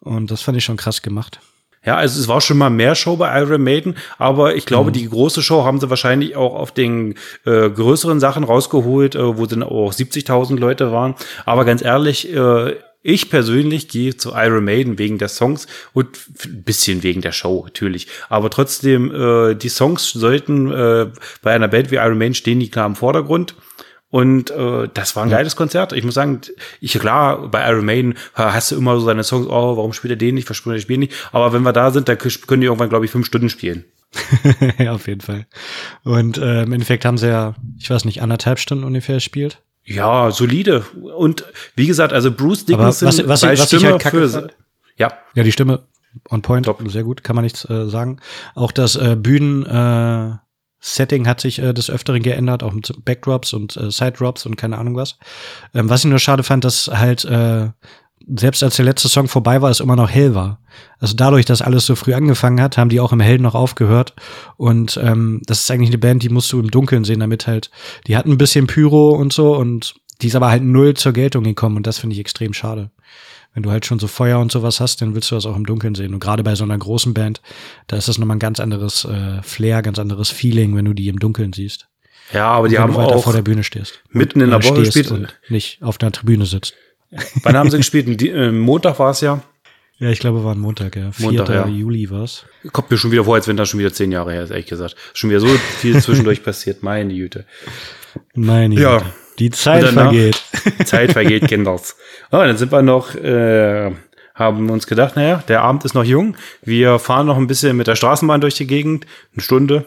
Und 0.00 0.30
das 0.30 0.42
fand 0.42 0.58
ich 0.58 0.64
schon 0.64 0.76
krass 0.76 1.00
gemacht. 1.00 1.40
Ja, 1.84 1.96
also 1.96 2.20
es 2.20 2.28
war 2.28 2.40
schon 2.40 2.58
mal 2.58 2.70
mehr 2.70 2.94
Show 2.94 3.16
bei 3.16 3.40
Iron 3.40 3.62
Maiden, 3.62 3.96
aber 4.18 4.54
ich 4.54 4.66
glaube, 4.66 4.90
Mhm. 4.90 4.94
die 4.94 5.08
große 5.08 5.42
Show 5.42 5.64
haben 5.64 5.80
sie 5.80 5.90
wahrscheinlich 5.90 6.36
auch 6.36 6.54
auf 6.54 6.70
den 6.72 7.14
äh, 7.44 7.70
größeren 7.70 8.20
Sachen 8.20 8.44
rausgeholt, 8.44 9.14
äh, 9.16 9.36
wo 9.36 9.46
dann 9.46 9.62
auch 9.64 9.92
70.000 9.92 10.58
Leute 10.60 10.92
waren. 10.92 11.14
Aber 11.44 11.64
ganz 11.64 11.82
ehrlich, 11.82 12.32
äh, 12.32 12.76
ich 13.04 13.30
persönlich 13.30 13.88
gehe 13.88 14.16
zu 14.16 14.30
Iron 14.32 14.64
Maiden 14.64 14.96
wegen 14.96 15.18
der 15.18 15.26
Songs 15.26 15.66
und 15.92 16.06
ein 16.44 16.62
bisschen 16.62 17.02
wegen 17.02 17.20
der 17.20 17.32
Show 17.32 17.62
natürlich. 17.64 18.06
Aber 18.28 18.48
trotzdem, 18.48 19.12
äh, 19.12 19.54
die 19.56 19.68
Songs 19.68 20.08
sollten 20.10 20.70
äh, 20.70 21.06
bei 21.42 21.52
einer 21.52 21.66
Band 21.66 21.90
wie 21.90 21.96
Iron 21.96 22.16
Maiden 22.18 22.34
stehen 22.34 22.60
die 22.60 22.70
klar 22.70 22.86
im 22.86 22.94
Vordergrund. 22.94 23.56
Und 24.12 24.50
äh, 24.50 24.88
das 24.92 25.16
war 25.16 25.22
ein 25.24 25.30
geiles 25.30 25.56
Konzert. 25.56 25.94
Ich 25.94 26.04
muss 26.04 26.12
sagen, 26.14 26.42
ich 26.80 26.92
klar, 26.92 27.48
bei 27.48 27.66
Iron 27.68 27.86
Maiden 27.86 28.14
hast 28.34 28.70
du 28.70 28.76
immer 28.76 28.94
so 29.00 29.06
seine 29.06 29.24
Songs, 29.24 29.46
oh, 29.46 29.76
warum 29.78 29.94
spielt 29.94 30.12
er 30.12 30.16
den 30.16 30.34
nicht, 30.34 30.46
warum 30.48 30.54
spielt 30.54 30.84
er 30.84 30.86
den 30.86 31.00
nicht? 31.00 31.14
Aber 31.32 31.54
wenn 31.54 31.62
wir 31.62 31.72
da 31.72 31.90
sind, 31.90 32.08
dann 32.10 32.18
können 32.18 32.60
die 32.60 32.66
irgendwann, 32.66 32.90
glaube 32.90 33.06
ich, 33.06 33.10
fünf 33.10 33.26
Stunden 33.26 33.48
spielen. 33.48 33.84
ja, 34.78 34.92
auf 34.92 35.08
jeden 35.08 35.22
Fall. 35.22 35.46
Und 36.04 36.36
äh, 36.36 36.62
im 36.64 36.72
Endeffekt 36.74 37.06
haben 37.06 37.16
sie 37.16 37.28
ja, 37.28 37.54
ich 37.78 37.88
weiß 37.88 38.04
nicht, 38.04 38.20
anderthalb 38.20 38.58
Stunden 38.58 38.84
ungefähr 38.84 39.14
gespielt. 39.14 39.62
Ja, 39.84 40.30
solide. 40.30 40.80
Und 41.16 41.44
wie 41.74 41.86
gesagt, 41.86 42.12
also 42.12 42.30
Bruce 42.30 42.66
Aber 42.70 42.92
Dickinson 42.92 43.08
was- 43.08 43.18
was- 43.26 43.40
bei 43.40 43.52
was 43.52 43.60
ich 43.60 43.78
Stimme 43.78 43.92
halt 43.92 44.02
kacke 44.02 44.18
für, 44.18 44.28
fand- 44.28 44.54
ja, 44.98 45.10
Ja, 45.34 45.42
die 45.42 45.52
Stimme 45.52 45.84
on 46.28 46.42
point, 46.42 46.66
Top. 46.66 46.82
sehr 46.90 47.02
gut, 47.04 47.24
kann 47.24 47.34
man 47.34 47.44
nichts 47.44 47.64
äh, 47.70 47.88
sagen. 47.88 48.18
Auch 48.54 48.72
das 48.72 48.94
äh, 48.96 49.16
Bühnen 49.16 49.64
äh, 49.64 50.36
Setting 50.84 51.28
hat 51.28 51.40
sich 51.40 51.60
äh, 51.60 51.72
des 51.72 51.88
Öfteren 51.88 52.22
geändert, 52.22 52.62
auch 52.64 52.72
mit 52.72 52.92
Backdrops 53.04 53.52
und 53.52 53.76
äh, 53.76 53.90
Sidedrops 53.90 54.44
und 54.44 54.56
keine 54.56 54.78
Ahnung 54.78 54.96
was. 54.96 55.16
Ähm, 55.74 55.88
was 55.88 56.00
ich 56.00 56.10
nur 56.10 56.18
schade 56.18 56.42
fand, 56.42 56.64
dass 56.64 56.88
halt 56.92 57.24
äh, 57.24 57.68
selbst 58.36 58.62
als 58.62 58.76
der 58.76 58.84
letzte 58.84 59.08
Song 59.08 59.28
vorbei 59.28 59.62
war, 59.62 59.70
es 59.70 59.80
immer 59.80 59.96
noch 59.96 60.10
hell 60.10 60.34
war. 60.34 60.60
Also 60.98 61.14
dadurch, 61.14 61.44
dass 61.44 61.62
alles 61.62 61.86
so 61.86 61.94
früh 61.94 62.14
angefangen 62.14 62.60
hat, 62.60 62.78
haben 62.78 62.88
die 62.88 63.00
auch 63.00 63.12
im 63.12 63.20
Hellen 63.20 63.42
noch 63.42 63.54
aufgehört. 63.54 64.14
Und 64.56 64.98
ähm, 65.02 65.40
das 65.46 65.60
ist 65.60 65.70
eigentlich 65.70 65.90
eine 65.90 65.98
Band, 65.98 66.22
die 66.22 66.28
musst 66.28 66.52
du 66.52 66.60
im 66.60 66.70
Dunkeln 66.70 67.04
sehen, 67.04 67.20
damit 67.20 67.46
halt, 67.46 67.70
die 68.06 68.16
hatten 68.16 68.32
ein 68.32 68.38
bisschen 68.38 68.66
Pyro 68.66 69.10
und 69.10 69.32
so 69.32 69.56
und 69.56 69.94
die 70.22 70.28
ist 70.28 70.36
aber 70.36 70.48
halt 70.50 70.62
null 70.62 70.94
zur 70.94 71.12
Geltung 71.12 71.44
gekommen 71.44 71.76
und 71.76 71.86
das 71.86 71.98
finde 71.98 72.14
ich 72.14 72.20
extrem 72.20 72.52
schade. 72.54 72.90
Wenn 73.54 73.62
du 73.62 73.70
halt 73.70 73.84
schon 73.84 73.98
so 73.98 74.06
Feuer 74.06 74.38
und 74.38 74.50
sowas 74.50 74.80
hast, 74.80 75.02
dann 75.02 75.14
willst 75.14 75.30
du 75.30 75.34
das 75.34 75.44
auch 75.44 75.56
im 75.56 75.66
Dunkeln 75.66 75.94
sehen. 75.94 76.14
Und 76.14 76.20
gerade 76.20 76.42
bei 76.42 76.54
so 76.54 76.64
einer 76.64 76.78
großen 76.78 77.12
Band, 77.12 77.42
da 77.86 77.98
ist 77.98 78.08
das 78.08 78.16
nochmal 78.18 78.36
ein 78.36 78.40
ganz 78.40 78.60
anderes 78.60 79.04
äh, 79.04 79.42
Flair, 79.42 79.82
ganz 79.82 79.98
anderes 79.98 80.30
Feeling, 80.30 80.74
wenn 80.74 80.86
du 80.86 80.94
die 80.94 81.08
im 81.08 81.18
Dunkeln 81.18 81.52
siehst. 81.52 81.86
ja, 82.32 82.46
aber 82.46 82.68
die 82.68 82.78
haben 82.78 82.94
weiter 82.94 83.16
auch, 83.16 83.24
vor 83.24 83.34
der 83.34 83.42
Bühne 83.42 83.62
stehst. 83.62 84.00
mitten 84.10 84.40
in 84.40 84.48
der 84.50 84.64
Woche 84.64 84.84
gespielt. 84.84 85.10
und 85.10 85.36
nicht 85.50 85.82
auf 85.82 85.98
der 85.98 86.12
Tribüne 86.12 86.46
sitzt. 86.46 86.72
wann 87.42 87.54
haben 87.56 87.70
sie 87.70 87.76
gespielt? 87.82 88.18
Di- 88.22 88.30
äh, 88.30 88.50
Montag 88.52 88.98
war 88.98 89.10
es 89.10 89.20
ja. 89.20 89.42
Ja, 89.98 90.08
ich 90.08 90.18
glaube, 90.18 90.42
war 90.42 90.54
ein 90.54 90.58
Montag, 90.58 90.96
ja. 90.96 91.12
4. 91.12 91.26
Montag, 91.26 91.48
ja. 91.50 91.66
Juli 91.68 92.10
war's. 92.10 92.46
Kommt 92.72 92.90
mir 92.90 92.96
schon 92.96 93.12
wieder 93.12 93.24
vor, 93.24 93.34
als 93.34 93.46
wenn 93.48 93.56
das 93.58 93.68
schon 93.68 93.78
wieder 93.80 93.92
zehn 93.92 94.10
Jahre 94.10 94.32
her 94.32 94.44
ist, 94.44 94.50
ehrlich 94.50 94.66
gesagt. 94.66 94.96
Schon 95.12 95.28
wieder 95.28 95.40
so 95.40 95.46
viel 95.48 96.00
zwischendurch 96.00 96.42
passiert, 96.44 96.82
meine 96.82 97.12
Güte. 97.14 97.44
Meine 98.34 98.74
Ja. 98.80 99.02
Die 99.38 99.50
Zeit 99.50 99.84
vergeht. 99.88 100.42
Zeit 100.84 101.12
vergeht, 101.12 101.48
Kinders. 101.48 101.96
Oh, 102.34 102.38
dann 102.38 102.56
sind 102.56 102.72
wir 102.72 102.80
noch, 102.80 103.14
äh, 103.14 103.90
haben 104.34 104.70
uns 104.70 104.86
gedacht, 104.86 105.16
naja, 105.16 105.42
der 105.48 105.60
Abend 105.62 105.84
ist 105.84 105.92
noch 105.94 106.04
jung. 106.04 106.34
Wir 106.62 106.98
fahren 106.98 107.26
noch 107.26 107.36
ein 107.36 107.46
bisschen 107.46 107.76
mit 107.76 107.86
der 107.88 107.94
Straßenbahn 107.96 108.40
durch 108.40 108.54
die 108.54 108.66
Gegend. 108.66 109.06
Eine 109.34 109.42
Stunde. 109.42 109.84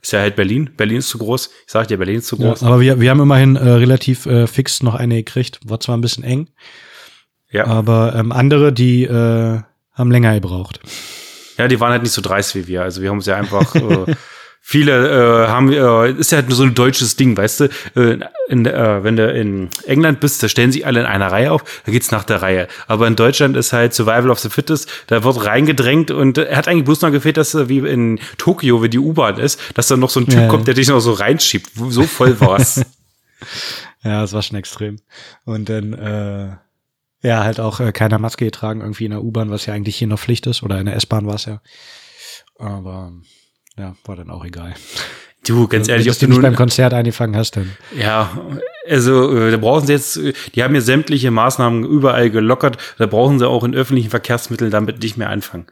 Ist 0.00 0.12
ja 0.12 0.20
halt 0.20 0.36
Berlin. 0.36 0.70
Berlin 0.76 0.98
ist 0.98 1.08
zu 1.08 1.18
groß. 1.18 1.50
Ich 1.66 1.72
sag 1.72 1.88
dir, 1.88 1.96
Berlin 1.98 2.18
ist 2.18 2.28
zu 2.28 2.36
Ja, 2.36 2.48
groß. 2.50 2.62
aber 2.62 2.80
wir, 2.80 3.00
wir 3.00 3.10
haben 3.10 3.20
immerhin 3.20 3.56
äh, 3.56 3.68
relativ 3.68 4.26
äh, 4.26 4.46
fix 4.46 4.82
noch 4.84 4.94
eine 4.94 5.16
gekriegt. 5.16 5.58
War 5.64 5.80
zwar 5.80 5.96
ein 5.96 6.00
bisschen 6.02 6.22
eng, 6.22 6.48
Ja. 7.50 7.66
aber 7.66 8.14
ähm, 8.16 8.30
andere, 8.30 8.72
die 8.72 9.02
äh, 9.04 9.60
haben 9.92 10.10
länger 10.12 10.34
gebraucht. 10.34 10.78
Ja, 11.58 11.66
die 11.68 11.80
waren 11.80 11.90
halt 11.92 12.02
nicht 12.02 12.12
so 12.12 12.22
dreist 12.22 12.54
wie 12.54 12.68
wir. 12.68 12.82
Also 12.82 13.02
wir 13.02 13.10
haben 13.10 13.18
uns 13.18 13.26
ja 13.26 13.36
einfach 13.36 13.74
äh, 13.74 14.14
viele 14.62 15.44
äh, 15.44 15.48
haben 15.48 15.70
äh, 15.70 16.12
ist 16.12 16.32
ja 16.32 16.36
halt 16.36 16.48
nur 16.48 16.56
so 16.56 16.62
ein 16.62 16.74
deutsches 16.74 17.16
Ding, 17.16 17.36
weißt 17.36 17.60
du? 17.60 17.64
Äh, 17.94 18.20
in, 18.48 18.64
äh, 18.64 19.04
wenn 19.04 19.16
du 19.16 19.30
in 19.30 19.68
England 19.86 20.20
bist, 20.20 20.42
da 20.42 20.48
stellen 20.48 20.72
sich 20.72 20.86
alle 20.86 21.00
in 21.00 21.06
einer 21.06 21.30
Reihe 21.30 21.52
auf, 21.52 21.64
da 21.84 21.92
geht's 21.92 22.10
nach 22.10 22.24
der 22.24 22.40
Reihe. 22.40 22.68
Aber 22.86 23.06
in 23.06 23.16
Deutschland 23.16 23.56
ist 23.56 23.72
halt 23.72 23.92
Survival 23.92 24.30
of 24.30 24.38
the 24.38 24.48
Fittest, 24.48 24.88
da 25.08 25.24
wird 25.24 25.44
reingedrängt 25.44 26.10
und 26.10 26.38
er 26.38 26.56
hat 26.56 26.68
eigentlich 26.68 26.84
bloß 26.84 27.02
noch 27.02 27.10
gefehlt, 27.10 27.36
dass 27.36 27.52
er 27.52 27.68
wie 27.68 27.78
in 27.78 28.20
Tokio, 28.38 28.82
wie 28.82 28.88
die 28.88 28.98
U-Bahn 28.98 29.38
ist, 29.38 29.60
dass 29.74 29.88
da 29.88 29.96
noch 29.96 30.10
so 30.10 30.20
ein 30.20 30.26
Typ 30.26 30.38
Ja, 30.38 30.48
kommt, 30.48 30.66
der 30.66 30.74
dich 30.74 30.88
noch 30.88 31.00
so 31.00 31.12
reinschiebt. 31.12 31.70
So 31.74 32.04
voll 32.04 32.40
war's. 32.40 32.82
Ja, 34.04 34.20
das 34.20 34.32
war 34.32 34.42
schon 34.42 34.58
extrem. 34.58 34.98
Und 35.44 35.68
dann, 35.68 35.92
äh, 35.92 36.56
ja, 37.26 37.44
halt 37.44 37.60
auch 37.60 37.78
äh, 37.80 37.92
keiner 37.92 38.18
Maske 38.18 38.44
getragen, 38.44 38.80
irgendwie 38.80 39.04
in 39.04 39.12
der 39.12 39.22
U-Bahn, 39.22 39.50
was 39.50 39.66
ja 39.66 39.74
eigentlich 39.74 39.96
hier 39.96 40.08
noch 40.08 40.18
Pflicht 40.18 40.46
ist, 40.46 40.62
oder 40.62 40.80
in 40.80 40.86
der 40.86 40.96
S-Bahn 40.96 41.26
war 41.26 41.36
es 41.36 41.44
ja. 41.44 41.60
Aber 42.58 43.12
ja, 43.78 43.96
war 44.04 44.16
dann 44.16 44.30
auch 44.30 44.44
egal. 44.44 44.74
du, 45.46 45.66
ganz 45.68 45.88
ehrlich, 45.88 46.10
ob 46.10 46.18
du 46.18 46.28
nicht 46.28 46.42
beim 46.42 46.56
Konzert 46.56 46.94
eingefangen 46.94 47.36
hast, 47.36 47.56
dann. 47.56 47.72
Ja, 47.96 48.30
also 48.88 49.36
äh, 49.36 49.50
da 49.50 49.56
brauchen 49.56 49.86
sie 49.86 49.92
jetzt, 49.92 50.20
die 50.54 50.62
haben 50.62 50.74
ja 50.74 50.80
sämtliche 50.80 51.30
Maßnahmen 51.30 51.84
überall 51.84 52.30
gelockert, 52.30 52.78
da 52.98 53.06
brauchen 53.06 53.38
sie 53.38 53.48
auch 53.48 53.64
in 53.64 53.74
öffentlichen 53.74 54.10
Verkehrsmitteln 54.10 54.70
damit 54.70 55.02
nicht 55.02 55.16
mehr 55.16 55.30
anfangen. 55.30 55.66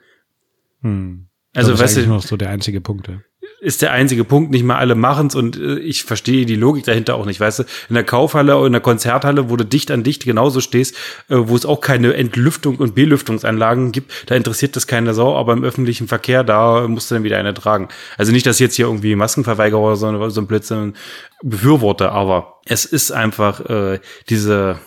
Hm. 0.83 1.27
Also, 1.55 1.73
das 1.73 1.81
ist 1.81 1.85
weißt 1.85 1.97
du, 1.97 2.09
nur 2.09 2.17
noch 2.17 2.23
so 2.23 2.37
der 2.37 2.51
einzige 2.51 2.81
Punkt. 2.81 3.09
Ja. 3.09 3.21
Ist 3.61 3.83
der 3.83 3.93
einzige 3.93 4.25
Punkt, 4.25 4.51
nicht 4.51 4.65
mal 4.65 4.77
alle 4.77 4.95
machen's 4.95 5.35
und 5.35 5.59
äh, 5.59 5.79
ich 5.79 6.05
verstehe 6.05 6.47
die 6.47 6.57
Logik 6.57 6.85
dahinter 6.85 7.15
auch 7.15 7.27
nicht. 7.27 7.41
Weißt 7.41 7.61
du, 7.61 7.63
in 7.89 7.95
der 7.95 8.05
Kaufhalle 8.05 8.57
oder 8.57 8.67
in 8.67 8.73
der 8.73 8.81
Konzerthalle, 8.81 9.51
wo 9.51 9.57
du 9.57 9.65
dicht 9.65 9.91
an 9.91 10.03
dicht 10.03 10.25
genauso 10.25 10.61
stehst, 10.61 10.97
äh, 11.29 11.37
wo 11.37 11.55
es 11.55 11.67
auch 11.67 11.81
keine 11.81 12.15
Entlüftung 12.15 12.77
und 12.77 12.95
Belüftungsanlagen 12.95 13.93
gibt, 13.93 14.13
da 14.27 14.35
interessiert 14.35 14.77
das 14.77 14.87
keine 14.87 15.13
Sau, 15.13 15.37
aber 15.37 15.53
im 15.53 15.63
öffentlichen 15.63 16.09
Verkehr, 16.09 16.43
da 16.43 16.89
musst 16.89 17.11
du 17.11 17.17
dann 17.17 17.25
wieder 17.25 17.39
eine 17.39 17.53
tragen. 17.53 17.89
Also 18.17 18.33
nicht, 18.33 18.47
dass 18.47 18.57
ich 18.57 18.61
jetzt 18.61 18.77
hier 18.77 18.87
irgendwie 18.87 19.15
Maskenverweigerer 19.15 19.81
oder 19.81 19.97
so, 19.97 20.29
so 20.31 20.41
ein 20.41 20.47
Blödsinn 20.47 20.95
befürworte, 21.43 22.13
aber 22.13 22.61
es 22.65 22.87
ist 22.87 23.13
einfach 23.13 23.61
äh, 23.69 24.01
diese 24.31 24.81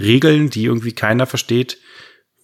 Regeln, 0.00 0.50
die 0.50 0.64
irgendwie 0.64 0.92
keiner 0.92 1.26
versteht, 1.26 1.78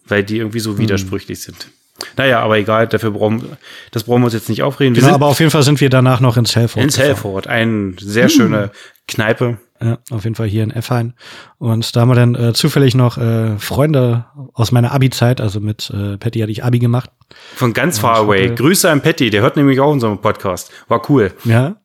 weil 0.07 0.22
die 0.22 0.39
irgendwie 0.39 0.61
so 0.61 0.78
widersprüchlich 0.78 1.41
sind. 1.43 1.68
Naja, 2.16 2.40
aber 2.40 2.59
egal, 2.59 2.86
dafür 2.86 3.11
brauchen 3.11 3.57
das 3.90 4.05
brauchen 4.05 4.22
wir 4.22 4.26
uns 4.26 4.34
jetzt 4.34 4.48
nicht 4.48 4.62
aufreden. 4.62 4.94
Wir 4.94 5.03
Genau, 5.03 5.14
aber 5.14 5.26
auf 5.26 5.38
jeden 5.38 5.50
Fall 5.50 5.62
sind 5.62 5.80
wir 5.80 5.90
danach 5.90 6.20
noch 6.20 6.36
ins 6.36 6.57
Helford. 6.57 6.82
in. 6.82 6.90
Salford, 6.90 7.46
eine 7.46 7.94
sehr 7.98 8.28
schöne 8.28 8.70
Kneipe. 9.09 9.59
Ja, 9.82 9.98
auf 10.11 10.22
jeden 10.22 10.36
Fall 10.36 10.46
hier 10.46 10.62
in 10.62 10.70
Effein. 10.70 11.14
Und 11.59 11.96
da 11.96 12.03
haben 12.03 12.09
wir 12.09 12.14
dann 12.14 12.34
äh, 12.36 12.53
zufällig 12.53 12.94
noch 12.94 13.18
äh, 13.18 13.59
Freunde 13.59 14.26
aus 14.53 14.70
meiner 14.70 14.92
Abi-Zeit, 14.92 15.40
also 15.40 15.59
mit 15.59 15.90
äh, 15.90 16.18
Patty 16.18 16.38
hatte 16.38 16.53
ich 16.53 16.62
Abi 16.62 16.78
gemacht. 16.78 17.11
Von 17.57 17.72
ganz 17.72 17.98
far 17.98 18.16
away. 18.16 18.55
Grüße 18.55 18.88
an 18.88 19.00
Patty, 19.00 19.30
der 19.30 19.42
hört 19.42 19.57
nämlich 19.57 19.80
auch 19.80 19.90
unseren 19.90 20.20
Podcast. 20.20 20.70
War 20.86 21.11
cool. 21.11 21.32
Ja, 21.44 21.76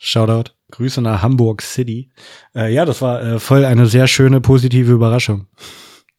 Shoutout. 0.00 0.52
Grüße 0.70 1.00
nach 1.00 1.22
Hamburg 1.22 1.62
City. 1.62 2.10
Äh, 2.54 2.72
ja, 2.72 2.84
das 2.84 3.00
war 3.00 3.22
äh, 3.22 3.38
voll 3.38 3.64
eine 3.64 3.86
sehr 3.86 4.06
schöne, 4.06 4.40
positive 4.40 4.92
Überraschung. 4.92 5.46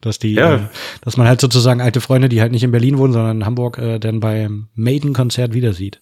Dass 0.02 0.18
die, 0.20 0.34
Ja. 0.34 0.56
äh, 0.56 0.60
dass 1.02 1.18
man 1.18 1.28
halt 1.28 1.42
sozusagen 1.42 1.82
alte 1.82 2.00
Freunde, 2.02 2.30
die 2.30 2.40
halt 2.42 2.52
nicht 2.54 2.64
in 2.64 2.72
Berlin 2.72 2.98
wohnen, 2.98 3.12
sondern 3.14 3.38
in 3.42 3.46
Hamburg, 3.46 3.78
äh, 3.78 4.00
dann 4.00 4.20
beim 4.22 4.70
Maiden-Konzert 4.76 5.54
wieder 5.54 5.74
sieht. 5.74 6.00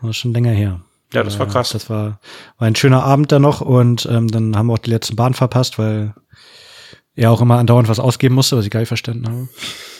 Das 0.00 0.10
ist 0.10 0.16
schon 0.18 0.32
länger 0.32 0.52
her. 0.52 0.82
Ja, 1.12 1.22
das 1.24 1.38
war 1.38 1.46
Äh, 1.48 1.50
krass. 1.50 1.70
Das 1.70 1.90
war, 1.90 2.20
war 2.58 2.68
ein 2.68 2.76
schöner 2.76 3.02
Abend 3.02 3.32
dann 3.32 3.42
noch 3.42 3.60
und 3.60 4.06
ähm, 4.10 4.28
dann 4.28 4.56
haben 4.56 4.66
wir 4.68 4.74
auch 4.74 4.78
die 4.78 4.90
letzten 4.90 5.16
Bahn 5.16 5.34
verpasst, 5.34 5.78
weil 5.78 6.14
er 7.16 7.32
auch 7.32 7.40
immer 7.40 7.58
andauernd 7.58 7.88
was 7.88 7.98
ausgeben 7.98 8.36
musste, 8.36 8.56
was 8.56 8.64
ich 8.64 8.70
gar 8.70 8.78
nicht 8.80 8.88
verstanden 8.88 9.26
habe. 9.28 9.48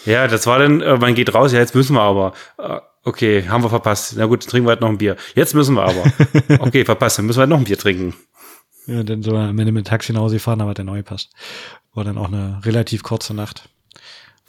Ja, 0.07 0.29
das 0.29 0.47
war 0.47 0.61
dann, 0.61 0.81
äh, 0.81 0.97
man 0.99 1.15
geht 1.17 1.35
raus, 1.35 1.51
ja, 1.53 1.59
jetzt 1.59 1.75
müssen 1.75 1.95
wir 1.95 2.03
aber. 2.03 2.33
Äh, 2.59 2.79
Okay, 3.05 3.45
haben 3.49 3.63
wir 3.63 3.71
verpasst. 3.71 4.15
Na 4.19 4.27
gut, 4.27 4.43
dann 4.45 4.51
trinken 4.51 4.67
wir 4.67 4.73
halt 4.73 4.83
noch 4.83 4.91
ein 4.91 4.99
Bier. 4.99 5.17
Jetzt 5.35 5.55
müssen 5.55 5.75
wir 5.77 5.83
aber. 5.85 6.03
Okay, 6.59 6.85
verpasst, 6.85 7.17
dann 7.17 7.25
müssen 7.25 7.39
wir 7.39 7.43
halt 7.43 7.51
noch 7.51 7.57
ein 7.59 7.65
Bier 7.65 7.79
trinken. 7.79 8.13
Ja, 8.87 9.03
dann 9.03 9.23
so 9.23 9.35
am 9.35 9.59
Ende 9.59 9.73
mit 9.73 9.87
dem 9.87 9.89
Taxi 9.89 10.13
nach 10.13 10.21
Hause 10.21 10.35
gefahren, 10.37 10.61
aber 10.61 10.75
der 10.75 10.85
neu 10.85 11.03
passt. 11.03 11.31
War 11.95 12.05
dann 12.05 12.19
auch 12.19 12.29
eine 12.29 12.61
relativ 12.65 13.03
kurze 13.03 13.35
Nacht. 13.35 13.69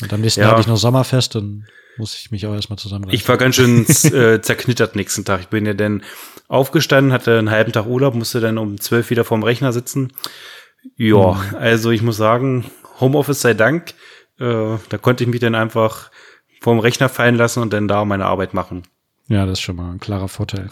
Und 0.02 0.14
am 0.14 0.22
nächsten 0.22 0.42
Ja. 0.42 0.48
Tag 0.48 0.54
hatte 0.54 0.62
ich 0.62 0.68
noch 0.68 0.78
Sommerfest 0.78 1.36
und 1.36 1.66
musste 1.98 2.18
ich 2.20 2.32
mich 2.32 2.46
auch 2.48 2.54
erstmal 2.54 2.78
zusammenreißen. 2.80 3.16
Ich 3.16 3.28
war 3.28 3.38
ganz 3.38 3.56
schön 3.56 3.86
äh, 3.88 4.42
zerknittert 4.42 4.96
nächsten 4.96 5.26
Tag. 5.26 5.42
Ich 5.42 5.48
bin 5.48 5.66
ja 5.66 5.74
dann 5.74 6.04
aufgestanden, 6.48 7.12
hatte 7.12 7.38
einen 7.38 7.50
halben 7.52 7.72
Tag 7.74 7.86
Urlaub, 7.88 8.16
musste 8.16 8.40
dann 8.40 8.58
um 8.58 8.80
zwölf 8.80 9.10
wieder 9.10 9.26
vorm 9.26 9.44
Rechner 9.44 9.74
sitzen. 9.74 10.14
Ja, 10.96 11.32
also 11.60 11.92
ich 11.92 12.02
muss 12.02 12.16
sagen, 12.18 12.66
Homeoffice 13.02 13.42
sei 13.42 13.54
Dank. 13.54 13.94
Äh, 14.40 14.78
da 14.90 14.98
konnte 15.02 15.24
ich 15.26 15.30
mich 15.30 15.42
dann 15.42 15.56
einfach 15.56 16.12
vorm 16.62 16.80
Rechner 16.80 17.10
fallen 17.10 17.36
lassen 17.36 17.62
und 17.62 17.74
dann 17.74 17.88
da 17.90 18.06
meine 18.06 18.26
Arbeit 18.26 18.54
machen. 18.54 18.84
ja, 19.28 19.46
das 19.46 19.54
ist 19.60 19.62
schon 19.62 19.76
mal 19.76 19.92
ein 19.92 20.00
klarer 20.00 20.30
Vorteil. 20.30 20.70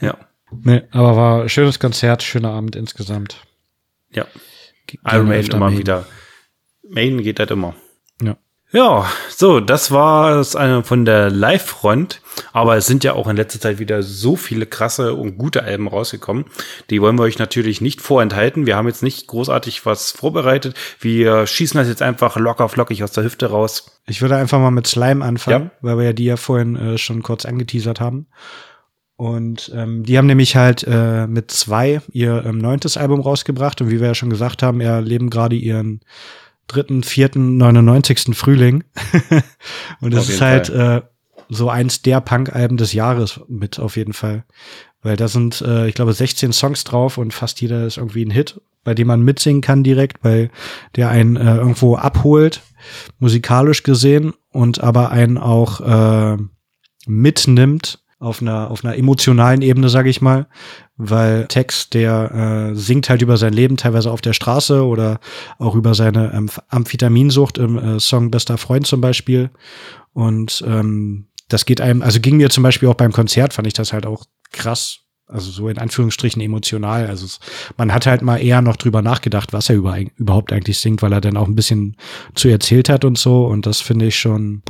Ja, 0.00 0.16
nee, 0.50 0.82
aber 0.90 1.16
war 1.16 1.42
ein 1.42 1.48
schönes 1.48 1.78
Konzert, 1.78 2.22
schöner 2.24 2.50
Abend 2.50 2.74
insgesamt. 2.74 3.42
ja. 4.10 4.26
Ge- 4.88 4.98
Iron 5.08 5.28
Maiden 5.28 5.52
immer 5.54 5.66
Maiden. 5.66 5.78
wieder. 5.78 6.06
Maiden 6.88 7.22
geht 7.22 7.38
halt 7.38 7.52
immer. 7.52 7.74
Ja. 8.20 8.36
Ja, 8.70 9.10
so, 9.30 9.60
das 9.60 9.92
war 9.92 10.40
es 10.40 10.56
von 10.84 11.04
der 11.04 11.30
Live-Front. 11.30 12.20
Aber 12.52 12.76
es 12.76 12.86
sind 12.86 13.02
ja 13.02 13.14
auch 13.14 13.26
in 13.28 13.36
letzter 13.36 13.60
Zeit 13.60 13.78
wieder 13.78 14.02
so 14.02 14.36
viele 14.36 14.66
krasse 14.66 15.14
und 15.14 15.38
gute 15.38 15.62
Alben 15.62 15.88
rausgekommen. 15.88 16.44
Die 16.90 17.00
wollen 17.00 17.18
wir 17.18 17.22
euch 17.22 17.38
natürlich 17.38 17.80
nicht 17.80 18.00
vorenthalten. 18.00 18.66
Wir 18.66 18.76
haben 18.76 18.86
jetzt 18.86 19.02
nicht 19.02 19.26
großartig 19.26 19.86
was 19.86 20.12
vorbereitet. 20.12 20.74
Wir 21.00 21.46
schießen 21.46 21.78
das 21.78 21.88
jetzt 21.88 22.02
einfach 22.02 22.36
locker 22.36 22.68
flockig 22.68 23.02
aus 23.02 23.12
der 23.12 23.24
Hüfte 23.24 23.46
raus. 23.46 24.00
Ich 24.06 24.22
würde 24.22 24.36
einfach 24.36 24.58
mal 24.58 24.70
mit 24.70 24.86
Slime 24.86 25.24
anfangen, 25.24 25.70
ja. 25.74 25.78
weil 25.80 25.98
wir 25.98 26.04
ja 26.04 26.12
die 26.12 26.24
ja 26.26 26.36
vorhin 26.36 26.76
äh, 26.76 26.98
schon 26.98 27.22
kurz 27.22 27.44
angeteasert 27.44 28.00
haben. 28.00 28.26
Und 29.18 29.72
ähm, 29.74 30.04
die 30.04 30.16
haben 30.16 30.28
nämlich 30.28 30.54
halt 30.54 30.84
äh, 30.86 31.26
mit 31.26 31.50
zwei 31.50 32.00
ihr 32.12 32.44
ähm, 32.46 32.58
neuntes 32.58 32.96
Album 32.96 33.20
rausgebracht. 33.20 33.80
Und 33.80 33.90
wie 33.90 33.98
wir 33.98 34.06
ja 34.06 34.14
schon 34.14 34.30
gesagt 34.30 34.62
haben, 34.62 34.80
erleben 34.80 35.28
gerade 35.28 35.56
ihren 35.56 36.02
dritten, 36.68 37.02
vierten, 37.02 37.56
99. 37.56 38.36
Frühling. 38.36 38.84
und 40.00 40.14
das 40.14 40.28
ist 40.28 40.40
halt 40.40 40.68
äh, 40.68 41.02
so 41.48 41.68
eins 41.68 42.00
der 42.02 42.20
Punk-Alben 42.20 42.76
des 42.76 42.92
Jahres 42.92 43.40
mit 43.48 43.80
auf 43.80 43.96
jeden 43.96 44.12
Fall. 44.12 44.44
Weil 45.02 45.16
da 45.16 45.26
sind, 45.26 45.62
äh, 45.62 45.88
ich 45.88 45.96
glaube, 45.96 46.12
16 46.12 46.52
Songs 46.52 46.84
drauf 46.84 47.18
und 47.18 47.34
fast 47.34 47.60
jeder 47.60 47.84
ist 47.86 47.96
irgendwie 47.96 48.24
ein 48.24 48.30
Hit, 48.30 48.60
bei 48.84 48.94
dem 48.94 49.08
man 49.08 49.22
mitsingen 49.22 49.62
kann 49.62 49.82
direkt, 49.82 50.22
weil 50.22 50.48
der 50.94 51.08
einen 51.08 51.34
äh, 51.34 51.56
irgendwo 51.56 51.96
abholt, 51.96 52.62
musikalisch 53.18 53.82
gesehen, 53.82 54.32
und 54.52 54.80
aber 54.80 55.10
einen 55.10 55.38
auch 55.38 55.80
äh, 55.80 56.36
mitnimmt 57.06 57.98
auf 58.18 58.42
einer, 58.42 58.70
auf 58.70 58.84
einer 58.84 58.96
emotionalen 58.96 59.62
Ebene, 59.62 59.88
sage 59.88 60.10
ich 60.10 60.20
mal, 60.20 60.46
weil 60.96 61.46
Tex, 61.46 61.88
der 61.90 62.70
äh, 62.72 62.74
singt 62.74 63.08
halt 63.08 63.22
über 63.22 63.36
sein 63.36 63.52
Leben, 63.52 63.76
teilweise 63.76 64.10
auf 64.10 64.20
der 64.20 64.32
Straße 64.32 64.84
oder 64.84 65.20
auch 65.58 65.74
über 65.74 65.94
seine 65.94 66.32
ähm, 66.34 66.50
Amphetaminsucht 66.68 67.58
im 67.58 67.78
äh, 67.78 68.00
Song 68.00 68.30
Bester 68.30 68.58
Freund 68.58 68.86
zum 68.86 69.00
Beispiel. 69.00 69.50
Und 70.12 70.64
ähm, 70.66 71.28
das 71.48 71.64
geht 71.64 71.80
einem, 71.80 72.02
also 72.02 72.20
ging 72.20 72.36
mir 72.36 72.50
zum 72.50 72.62
Beispiel 72.62 72.88
auch 72.88 72.94
beim 72.94 73.12
Konzert, 73.12 73.52
fand 73.52 73.68
ich 73.68 73.74
das 73.74 73.92
halt 73.92 74.04
auch 74.04 74.24
krass, 74.50 75.00
also 75.28 75.50
so 75.50 75.68
in 75.68 75.78
Anführungsstrichen 75.78 76.40
emotional. 76.40 77.06
Also 77.06 77.26
es, 77.26 77.38
man 77.76 77.92
hat 77.92 78.06
halt 78.06 78.22
mal 78.22 78.38
eher 78.38 78.62
noch 78.62 78.76
drüber 78.76 79.02
nachgedacht, 79.02 79.52
was 79.52 79.68
er 79.68 79.76
über, 79.76 79.98
überhaupt 80.16 80.52
eigentlich 80.52 80.78
singt, 80.78 81.02
weil 81.02 81.12
er 81.12 81.20
dann 81.20 81.36
auch 81.36 81.46
ein 81.46 81.54
bisschen 81.54 81.96
zu 82.34 82.48
erzählt 82.48 82.88
hat 82.88 83.04
und 83.04 83.18
so. 83.18 83.46
Und 83.46 83.66
das 83.66 83.80
finde 83.80 84.06
ich 84.06 84.18
schon, 84.18 84.62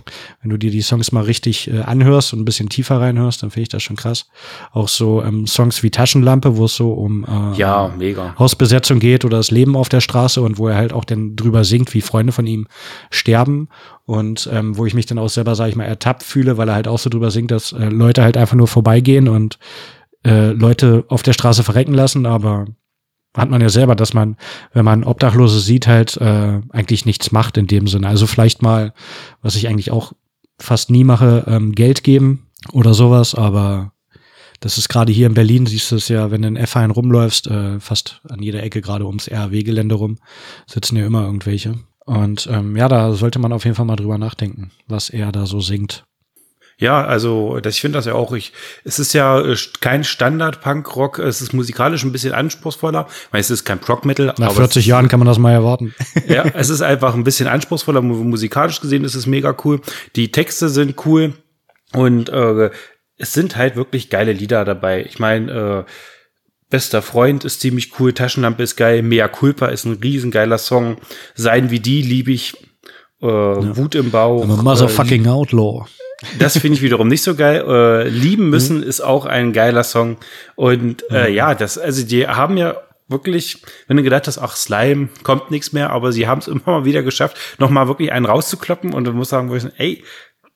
wenn 0.42 0.50
du 0.50 0.56
dir 0.56 0.70
die 0.70 0.82
Songs 0.82 1.12
mal 1.12 1.24
richtig 1.24 1.70
äh, 1.70 1.80
anhörst 1.80 2.32
und 2.32 2.40
ein 2.40 2.44
bisschen 2.44 2.68
tiefer 2.68 3.00
reinhörst, 3.00 3.42
dann 3.42 3.50
finde 3.50 3.62
ich 3.62 3.68
das 3.68 3.82
schon 3.82 3.96
krass. 3.96 4.26
Auch 4.72 4.88
so 4.88 5.22
ähm, 5.22 5.46
Songs 5.46 5.82
wie 5.82 5.90
Taschenlampe, 5.90 6.56
wo 6.56 6.64
es 6.64 6.74
so 6.74 6.92
um 6.92 7.24
äh, 7.24 7.56
ja, 7.56 7.92
mega. 7.96 8.34
Hausbesetzung 8.38 8.98
geht 8.98 9.24
oder 9.24 9.36
das 9.36 9.50
Leben 9.50 9.76
auf 9.76 9.88
der 9.88 10.00
Straße 10.00 10.42
und 10.42 10.58
wo 10.58 10.68
er 10.68 10.76
halt 10.76 10.92
auch 10.92 11.04
dann 11.04 11.36
drüber 11.36 11.64
singt, 11.64 11.94
wie 11.94 12.00
Freunde 12.00 12.32
von 12.32 12.46
ihm 12.46 12.66
sterben. 13.10 13.68
Und 14.06 14.48
ähm, 14.50 14.78
wo 14.78 14.86
ich 14.86 14.94
mich 14.94 15.04
dann 15.04 15.18
auch 15.18 15.28
selber, 15.28 15.54
sage 15.54 15.68
ich 15.68 15.76
mal, 15.76 15.84
ertappt 15.84 16.22
fühle, 16.22 16.56
weil 16.56 16.68
er 16.70 16.76
halt 16.76 16.88
auch 16.88 16.98
so 16.98 17.10
drüber 17.10 17.30
singt, 17.30 17.50
dass 17.50 17.72
äh, 17.72 17.90
Leute 17.90 18.22
halt 18.22 18.38
einfach 18.38 18.56
nur 18.56 18.66
vorbeigehen 18.66 19.28
und 19.28 19.58
äh, 20.24 20.50
Leute 20.50 21.04
auf 21.08 21.22
der 21.22 21.32
Straße 21.32 21.62
verrecken 21.64 21.94
lassen, 21.94 22.26
aber 22.26 22.66
hat 23.36 23.50
man 23.50 23.60
ja 23.60 23.68
selber, 23.68 23.94
dass 23.94 24.14
man, 24.14 24.36
wenn 24.72 24.84
man 24.84 25.04
Obdachlose 25.04 25.60
sieht, 25.60 25.86
halt 25.86 26.16
äh, 26.16 26.60
eigentlich 26.70 27.06
nichts 27.06 27.30
macht 27.30 27.56
in 27.56 27.66
dem 27.66 27.86
Sinne. 27.86 28.08
Also 28.08 28.26
vielleicht 28.26 28.62
mal, 28.62 28.94
was 29.42 29.54
ich 29.54 29.68
eigentlich 29.68 29.90
auch 29.90 30.12
fast 30.58 30.90
nie 30.90 31.04
mache, 31.04 31.44
ähm, 31.46 31.72
Geld 31.72 32.02
geben 32.02 32.48
oder 32.72 32.94
sowas, 32.94 33.34
aber 33.34 33.92
das 34.60 34.76
ist 34.76 34.88
gerade 34.88 35.12
hier 35.12 35.28
in 35.28 35.34
Berlin, 35.34 35.66
siehst 35.66 35.92
du 35.92 35.96
es 35.96 36.08
ja, 36.08 36.30
wenn 36.30 36.42
du 36.42 36.48
in 36.48 36.58
F1 36.58 36.92
rumläufst, 36.92 37.46
äh, 37.46 37.78
fast 37.78 38.20
an 38.28 38.42
jeder 38.42 38.62
Ecke 38.62 38.80
gerade 38.80 39.06
ums 39.06 39.30
RAW-Gelände 39.30 39.94
rum, 39.94 40.18
sitzen 40.66 40.96
ja 40.96 41.06
immer 41.06 41.24
irgendwelche. 41.24 41.78
Und 42.06 42.48
ähm, 42.50 42.74
ja, 42.76 42.88
da 42.88 43.12
sollte 43.12 43.38
man 43.38 43.52
auf 43.52 43.64
jeden 43.64 43.76
Fall 43.76 43.84
mal 43.84 43.96
drüber 43.96 44.18
nachdenken, 44.18 44.72
was 44.88 45.10
er 45.10 45.30
da 45.30 45.46
so 45.46 45.60
singt. 45.60 46.04
Ja, 46.80 47.04
also 47.04 47.58
das, 47.60 47.74
ich 47.74 47.80
finde 47.80 47.98
das 47.98 48.06
ja 48.06 48.14
auch. 48.14 48.32
Ich, 48.32 48.52
es 48.84 49.00
ist 49.00 49.12
ja 49.12 49.40
äh, 49.40 49.56
kein 49.80 50.04
Standard-Punk-Rock. 50.04 51.18
Es 51.18 51.42
ist 51.42 51.52
musikalisch 51.52 52.04
ein 52.04 52.12
bisschen 52.12 52.32
anspruchsvoller. 52.32 53.06
Ich 53.08 53.32
meine, 53.32 53.40
es 53.40 53.50
ist 53.50 53.64
kein 53.64 53.80
Prog-Metal. 53.80 54.32
Nach 54.38 54.52
40 54.52 54.86
Jahren 54.86 55.08
kann 55.08 55.18
man 55.18 55.26
das 55.26 55.38
mal 55.38 55.52
erwarten. 55.52 55.94
Ja, 56.28 56.44
es 56.54 56.68
ist 56.68 56.82
einfach 56.82 57.14
ein 57.14 57.24
bisschen 57.24 57.48
anspruchsvoller. 57.48 58.02
Musikalisch 58.02 58.80
gesehen 58.80 59.04
ist 59.04 59.14
es 59.14 59.26
mega 59.26 59.56
cool. 59.64 59.80
Die 60.14 60.30
Texte 60.30 60.68
sind 60.68 60.94
cool 61.06 61.32
und 61.94 62.28
äh, 62.28 62.70
es 63.16 63.32
sind 63.32 63.56
halt 63.56 63.76
wirklich 63.76 64.10
geile 64.10 64.32
Lieder 64.32 64.64
dabei. 64.64 65.04
Ich 65.04 65.18
meine, 65.18 65.84
äh, 65.86 65.90
Bester 66.70 67.02
Freund 67.02 67.44
ist 67.44 67.60
ziemlich 67.60 67.98
cool, 67.98 68.12
Taschenlampe 68.12 68.62
ist 68.62 68.76
geil, 68.76 69.02
Mea 69.02 69.26
Culpa 69.28 69.66
ist 69.66 69.86
ein 69.86 69.94
riesengeiler 70.02 70.58
Song, 70.58 70.98
Sein 71.34 71.70
wie 71.70 71.80
die 71.80 72.02
liebe 72.02 72.30
ich, 72.30 72.54
äh, 73.22 73.26
ja. 73.26 73.76
Wut 73.76 73.94
im 73.94 74.10
Bauch. 74.10 74.44
I'm 74.44 74.58
a 74.58 74.62
motherfucking 74.62 75.24
äh, 75.24 75.28
Outlaw. 75.28 75.86
Das 76.38 76.58
finde 76.58 76.76
ich 76.76 76.82
wiederum 76.82 77.08
nicht 77.08 77.22
so 77.22 77.36
geil. 77.36 77.64
Äh, 77.66 78.08
Lieben 78.08 78.50
müssen 78.50 78.78
mhm. 78.78 78.82
ist 78.82 79.00
auch 79.00 79.24
ein 79.24 79.52
geiler 79.52 79.84
Song. 79.84 80.16
Und 80.56 81.04
äh, 81.10 81.28
mhm. 81.28 81.34
ja, 81.34 81.54
das, 81.54 81.78
also 81.78 82.04
die 82.04 82.26
haben 82.26 82.56
ja 82.56 82.76
wirklich, 83.08 83.62
wenn 83.86 83.96
du 83.96 84.02
gedacht 84.02 84.26
hast, 84.26 84.38
ach, 84.38 84.56
Slime, 84.56 85.08
kommt 85.22 85.50
nichts 85.50 85.72
mehr, 85.72 85.90
aber 85.90 86.12
sie 86.12 86.26
haben 86.26 86.40
es 86.40 86.48
immer 86.48 86.62
mal 86.66 86.84
wieder 86.84 87.02
geschafft, 87.02 87.36
nochmal 87.58 87.88
wirklich 87.88 88.12
einen 88.12 88.26
rauszukloppen 88.26 88.92
und 88.92 89.04
du 89.04 89.12
musst 89.12 89.30
sagen, 89.30 89.72
ey, 89.76 90.04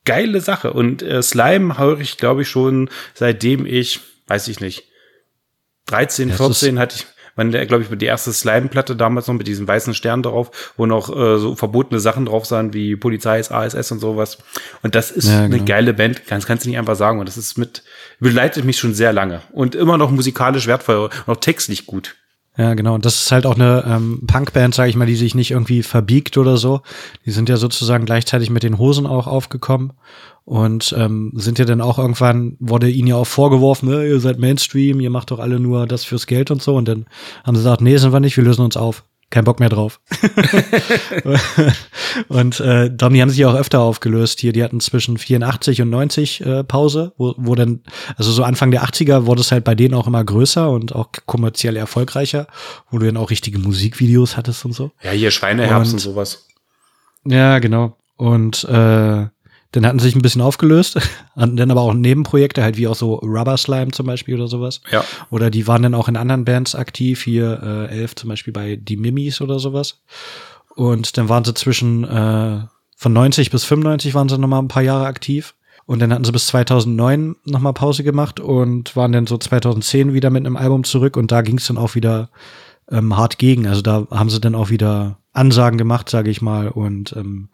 geile 0.05 0.41
Sache. 0.41 0.73
Und 0.73 1.01
äh, 1.01 1.21
Slime 1.21 1.77
höre 1.77 1.99
ich, 1.99 2.17
glaube 2.17 2.41
ich, 2.41 2.49
schon 2.49 2.89
seitdem 3.13 3.65
ich, 3.65 4.01
weiß 4.27 4.47
ich 4.49 4.59
nicht, 4.59 4.89
13, 5.87 6.31
14 6.31 6.79
hatte 6.79 6.95
ich, 6.97 7.05
man, 7.35 7.51
glaube 7.51 7.83
ich, 7.83 7.97
die 7.97 8.05
erste 8.05 8.31
Slime-Platte 8.31 8.95
damals 8.95 9.27
noch 9.27 9.35
mit 9.35 9.47
diesem 9.47 9.67
weißen 9.67 9.93
Stern 9.93 10.23
drauf, 10.23 10.73
wo 10.77 10.85
noch 10.85 11.09
äh, 11.09 11.37
so 11.37 11.55
verbotene 11.55 11.99
Sachen 11.99 12.25
drauf 12.25 12.45
sahen, 12.45 12.73
wie 12.73 12.95
Polizei, 12.95 13.39
ASS 13.39 13.91
und 13.91 13.99
sowas. 13.99 14.37
Und 14.81 14.95
das 14.95 15.11
ist 15.11 15.29
ja, 15.29 15.45
genau. 15.45 15.55
eine 15.55 15.65
geile 15.65 15.93
Band, 15.93 16.27
kannst, 16.27 16.47
kannst 16.47 16.65
du 16.65 16.69
nicht 16.69 16.77
einfach 16.77 16.95
sagen. 16.95 17.19
Und 17.19 17.27
das 17.27 17.37
ist 17.37 17.57
mit, 17.57 17.83
begleitet 18.19 18.65
mich 18.65 18.77
schon 18.77 18.93
sehr 18.93 19.13
lange. 19.13 19.41
Und 19.51 19.75
immer 19.75 19.97
noch 19.97 20.11
musikalisch 20.11 20.67
wertvoll, 20.67 21.09
noch 21.27 21.37
textlich 21.37 21.85
gut. 21.85 22.15
Ja, 22.55 22.75
genau. 22.75 22.93
Und 22.93 23.03
das 23.03 23.23
ist 23.23 23.31
halt 23.31 23.47
auch 23.47 23.55
eine 23.55 23.83
ähm, 23.87 24.21
Punkband, 24.27 24.75
sage 24.75 24.89
ich 24.89 24.95
mal, 24.95 25.07
die 25.07 25.15
sich 25.15 25.33
nicht 25.33 25.51
irgendwie 25.51 25.81
verbiegt 25.81 26.37
oder 26.37 26.57
so. 26.57 26.81
Die 27.25 27.31
sind 27.31 27.49
ja 27.49 27.57
sozusagen 27.57 28.05
gleichzeitig 28.05 28.51
mit 28.51 28.61
den 28.61 28.77
Hosen 28.77 29.07
auch 29.07 29.25
aufgekommen 29.25 29.93
und 30.45 30.93
ähm, 30.97 31.31
sind 31.35 31.57
ja 31.57 31.65
dann 31.65 31.81
auch 31.81 31.97
irgendwann, 31.97 32.55
wurde 32.59 32.89
ihnen 32.89 33.07
ja 33.07 33.15
auch 33.15 33.27
vorgeworfen, 33.27 33.91
äh, 33.91 34.07
ihr 34.07 34.19
seid 34.19 34.37
Mainstream, 34.37 34.99
ihr 34.99 35.09
macht 35.09 35.31
doch 35.31 35.39
alle 35.39 35.59
nur 35.59 35.87
das 35.87 36.03
fürs 36.03 36.27
Geld 36.27 36.51
und 36.51 36.61
so. 36.61 36.75
Und 36.75 36.87
dann 36.87 37.05
haben 37.43 37.55
sie 37.55 37.61
gesagt, 37.61 37.81
nee, 37.81 37.97
sind 37.97 38.13
wir 38.13 38.19
nicht, 38.19 38.37
wir 38.37 38.43
lösen 38.43 38.63
uns 38.65 38.77
auf. 38.77 39.03
Kein 39.33 39.45
Bock 39.45 39.59
mehr 39.59 39.69
drauf. 39.69 39.99
und 42.27 42.59
äh, 42.59 42.91
dann, 42.95 43.13
die 43.15 43.21
haben 43.23 43.31
sich 43.31 43.43
auch 43.47 43.55
öfter 43.55 43.79
aufgelöst 43.79 44.39
hier. 44.39 44.53
Die 44.53 44.63
hatten 44.63 44.79
zwischen 44.79 45.17
84 45.17 45.81
und 45.81 45.89
90 45.89 46.45
äh, 46.45 46.63
Pause, 46.63 47.13
wo, 47.17 47.33
wo 47.37 47.55
dann, 47.55 47.81
also 48.15 48.31
so 48.31 48.43
Anfang 48.43 48.69
der 48.69 48.83
80er 48.83 49.25
wurde 49.25 49.41
es 49.41 49.51
halt 49.51 49.63
bei 49.63 49.73
denen 49.73 49.95
auch 49.95 50.05
immer 50.05 50.23
größer 50.23 50.69
und 50.69 50.93
auch 50.93 51.07
kommerziell 51.25 51.77
erfolgreicher, 51.77 52.45
wo 52.91 52.99
du 52.99 53.07
dann 53.07 53.17
auch 53.17 53.31
richtige 53.31 53.57
Musikvideos 53.57 54.37
hattest 54.37 54.65
und 54.65 54.73
so. 54.73 54.91
Ja, 55.01 55.09
hier 55.09 55.31
Schweineherbst 55.31 55.93
und, 55.93 55.95
und 55.95 55.99
sowas. 55.99 56.47
Ja, 57.25 57.57
genau. 57.57 57.97
Und 58.17 58.63
äh, 58.65 59.25
dann 59.73 59.85
hatten 59.85 59.99
sie 59.99 60.05
sich 60.05 60.15
ein 60.15 60.21
bisschen 60.21 60.41
aufgelöst, 60.41 60.99
hatten 61.35 61.57
dann 61.57 61.71
aber 61.71 61.81
auch 61.81 61.93
Nebenprojekte, 61.93 62.63
halt 62.63 62.77
wie 62.77 62.87
auch 62.87 62.95
so 62.95 63.15
Rubber 63.15 63.57
Slime 63.57 63.91
zum 63.91 64.05
Beispiel 64.05 64.35
oder 64.35 64.47
sowas. 64.47 64.81
Ja. 64.91 65.03
Oder 65.29 65.49
die 65.49 65.67
waren 65.67 65.83
dann 65.83 65.95
auch 65.95 66.07
in 66.07 66.15
anderen 66.15 66.45
Bands 66.45 66.75
aktiv, 66.75 67.23
hier 67.23 67.61
äh, 67.61 67.99
elf 67.99 68.15
zum 68.15 68.29
Beispiel 68.29 68.53
bei 68.53 68.75
Die 68.77 68.97
Mimis 68.97 69.41
oder 69.41 69.59
sowas. 69.59 70.01
Und 70.75 71.17
dann 71.17 71.27
waren 71.27 71.43
sie 71.43 71.53
zwischen 71.53 72.03
äh, 72.03 72.61
von 72.95 73.13
90 73.13 73.51
bis 73.51 73.65
95 73.65 74.13
waren 74.13 74.29
sie 74.29 74.37
noch 74.37 74.47
mal 74.47 74.59
ein 74.59 74.69
paar 74.69 74.83
Jahre 74.83 75.07
aktiv. 75.07 75.55
Und 75.85 75.99
dann 75.99 76.13
hatten 76.13 76.23
sie 76.23 76.31
bis 76.31 76.47
2009 76.47 77.35
noch 77.43 77.59
mal 77.59 77.73
Pause 77.73 78.03
gemacht 78.03 78.39
und 78.39 78.95
waren 78.95 79.11
dann 79.11 79.27
so 79.27 79.37
2010 79.37 80.13
wieder 80.13 80.29
mit 80.29 80.45
einem 80.45 80.55
Album 80.55 80.85
zurück. 80.85 81.17
Und 81.17 81.31
da 81.31 81.41
ging 81.41 81.57
es 81.57 81.67
dann 81.67 81.77
auch 81.77 81.95
wieder 81.95 82.29
ähm, 82.89 83.17
hart 83.17 83.37
gegen. 83.37 83.67
Also 83.67 83.81
da 83.81 84.07
haben 84.09 84.29
sie 84.29 84.39
dann 84.39 84.55
auch 84.55 84.69
wieder 84.69 85.17
Ansagen 85.33 85.77
gemacht, 85.77 86.09
sage 86.09 86.29
ich 86.29 86.41
mal. 86.41 86.69
Und 86.69 87.13
ähm, 87.17 87.49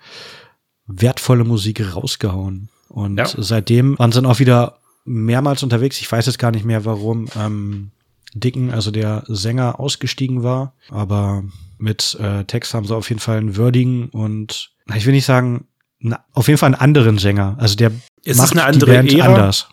wertvolle 0.89 1.43
Musik 1.43 1.95
rausgehauen. 1.95 2.69
Und 2.89 3.17
ja. 3.17 3.27
seitdem 3.37 3.97
waren 3.99 4.11
sie 4.11 4.21
dann 4.21 4.29
auch 4.29 4.39
wieder 4.39 4.79
mehrmals 5.05 5.63
unterwegs. 5.63 6.01
Ich 6.01 6.11
weiß 6.11 6.25
jetzt 6.25 6.39
gar 6.39 6.51
nicht 6.51 6.65
mehr, 6.65 6.85
warum 6.85 7.27
ähm, 7.37 7.91
Dicken, 8.33 8.71
also 8.71 8.91
der 8.91 9.23
Sänger, 9.27 9.79
ausgestiegen 9.79 10.43
war. 10.43 10.73
Aber 10.89 11.43
mit 11.77 12.17
äh, 12.19 12.43
Text 12.45 12.73
haben 12.73 12.85
sie 12.85 12.95
auf 12.95 13.09
jeden 13.09 13.21
Fall 13.21 13.37
einen 13.37 13.55
würdigen 13.55 14.09
und 14.09 14.71
ich 14.95 15.05
will 15.05 15.13
nicht 15.13 15.25
sagen, 15.25 15.65
na, 15.99 16.23
auf 16.33 16.47
jeden 16.47 16.57
Fall 16.57 16.67
einen 16.67 16.81
anderen 16.81 17.17
Sänger. 17.17 17.55
Also 17.59 17.75
der 17.75 17.91
es 18.23 18.37
macht 18.37 18.47
ist 18.47 18.51
eine 18.53 18.65
andere 18.65 18.91
die 18.91 18.97
Band 18.97 19.13
Ära. 19.13 19.35
anders. 19.35 19.69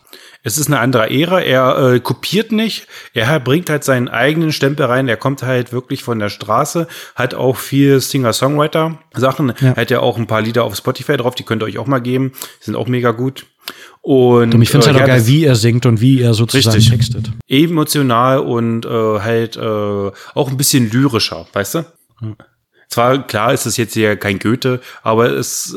Es 0.47 0.59
ist 0.59 0.69
eine 0.69 0.79
andere 0.79 1.11
Ära. 1.11 1.41
Er 1.41 1.95
äh, 1.95 1.99
kopiert 1.99 2.53
nicht. 2.53 2.87
Er 3.15 3.41
bringt 3.41 3.69
halt 3.69 3.83
seinen 3.83 4.09
eigenen 4.09 4.53
Stempel 4.53 4.87
rein. 4.87 5.09
Er 5.09 5.17
kommt 5.17 5.43
halt 5.43 5.73
wirklich 5.73 6.05
von 6.05 6.21
der 6.21 6.29
Straße. 6.29 6.87
Hat 7.17 7.35
auch 7.35 7.57
viel 7.57 7.99
Singer-Songwriter-Sachen. 7.99 9.55
Ja. 9.61 9.75
Hat 9.75 9.91
ja 9.91 9.99
auch 9.99 10.17
ein 10.17 10.29
paar 10.29 10.43
Lieder 10.43 10.63
auf 10.63 10.77
Spotify 10.77 11.17
drauf. 11.17 11.35
Die 11.35 11.43
könnt 11.43 11.65
ihr 11.65 11.67
euch 11.67 11.79
auch 11.79 11.89
mal 11.89 11.99
geben. 11.99 12.31
Die 12.61 12.67
sind 12.67 12.77
auch 12.77 12.87
mega 12.87 13.11
gut. 13.11 13.47
Und, 14.03 14.55
und 14.55 14.63
ich 14.63 14.71
finde 14.71 14.87
es 14.87 14.93
äh, 14.93 14.95
halt 14.95 15.03
auch 15.03 15.07
geil, 15.09 15.27
wie 15.27 15.45
er 15.45 15.57
singt 15.57 15.85
und 15.85 16.01
wie 16.01 16.23
er 16.23 16.33
sozusagen 16.33 16.77
richtig. 16.77 16.93
textet. 16.93 17.33
Emotional 17.49 18.39
und 18.39 18.87
äh, 18.87 18.89
halt 18.89 19.57
äh, 19.57 19.61
auch 19.61 20.49
ein 20.49 20.57
bisschen 20.57 20.89
lyrischer, 20.93 21.49
weißt 21.55 21.75
du? 21.75 21.79
Ja. 22.23 22.37
Zwar, 22.89 23.27
klar 23.27 23.53
ist 23.53 23.67
es 23.67 23.77
jetzt 23.77 23.97
ja 23.97 24.15
kein 24.15 24.39
Goethe, 24.39 24.81
aber 25.03 25.29
es 25.29 25.77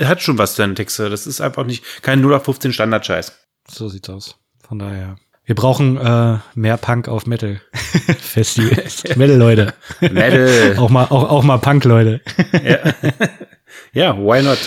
hat 0.00 0.22
schon 0.22 0.38
was, 0.38 0.54
deine 0.54 0.74
Texte. 0.74 1.10
Das 1.10 1.26
ist 1.26 1.40
einfach 1.40 1.66
nicht 1.66 1.82
kein 2.02 2.20
0 2.20 2.34
auf 2.34 2.44
15 2.44 2.72
Standard-Scheiß. 2.72 3.43
So 3.68 3.88
sieht's 3.88 4.08
aus. 4.08 4.36
Von 4.66 4.78
daher. 4.78 5.16
Wir 5.46 5.54
brauchen 5.54 5.98
äh, 5.98 6.38
mehr 6.54 6.76
Punk 6.78 7.08
auf 7.08 7.26
Metal 7.26 7.60
Festivals. 7.72 9.04
Metal 9.16 9.36
Leute. 9.36 9.74
Metal. 10.00 10.76
auch 10.78 10.90
mal 10.90 11.04
auch, 11.04 11.30
auch 11.30 11.42
mal 11.42 11.58
Punk 11.58 11.84
Leute. 11.84 12.22
ja. 12.52 12.94
ja, 13.92 14.16
why 14.16 14.42
not? 14.42 14.58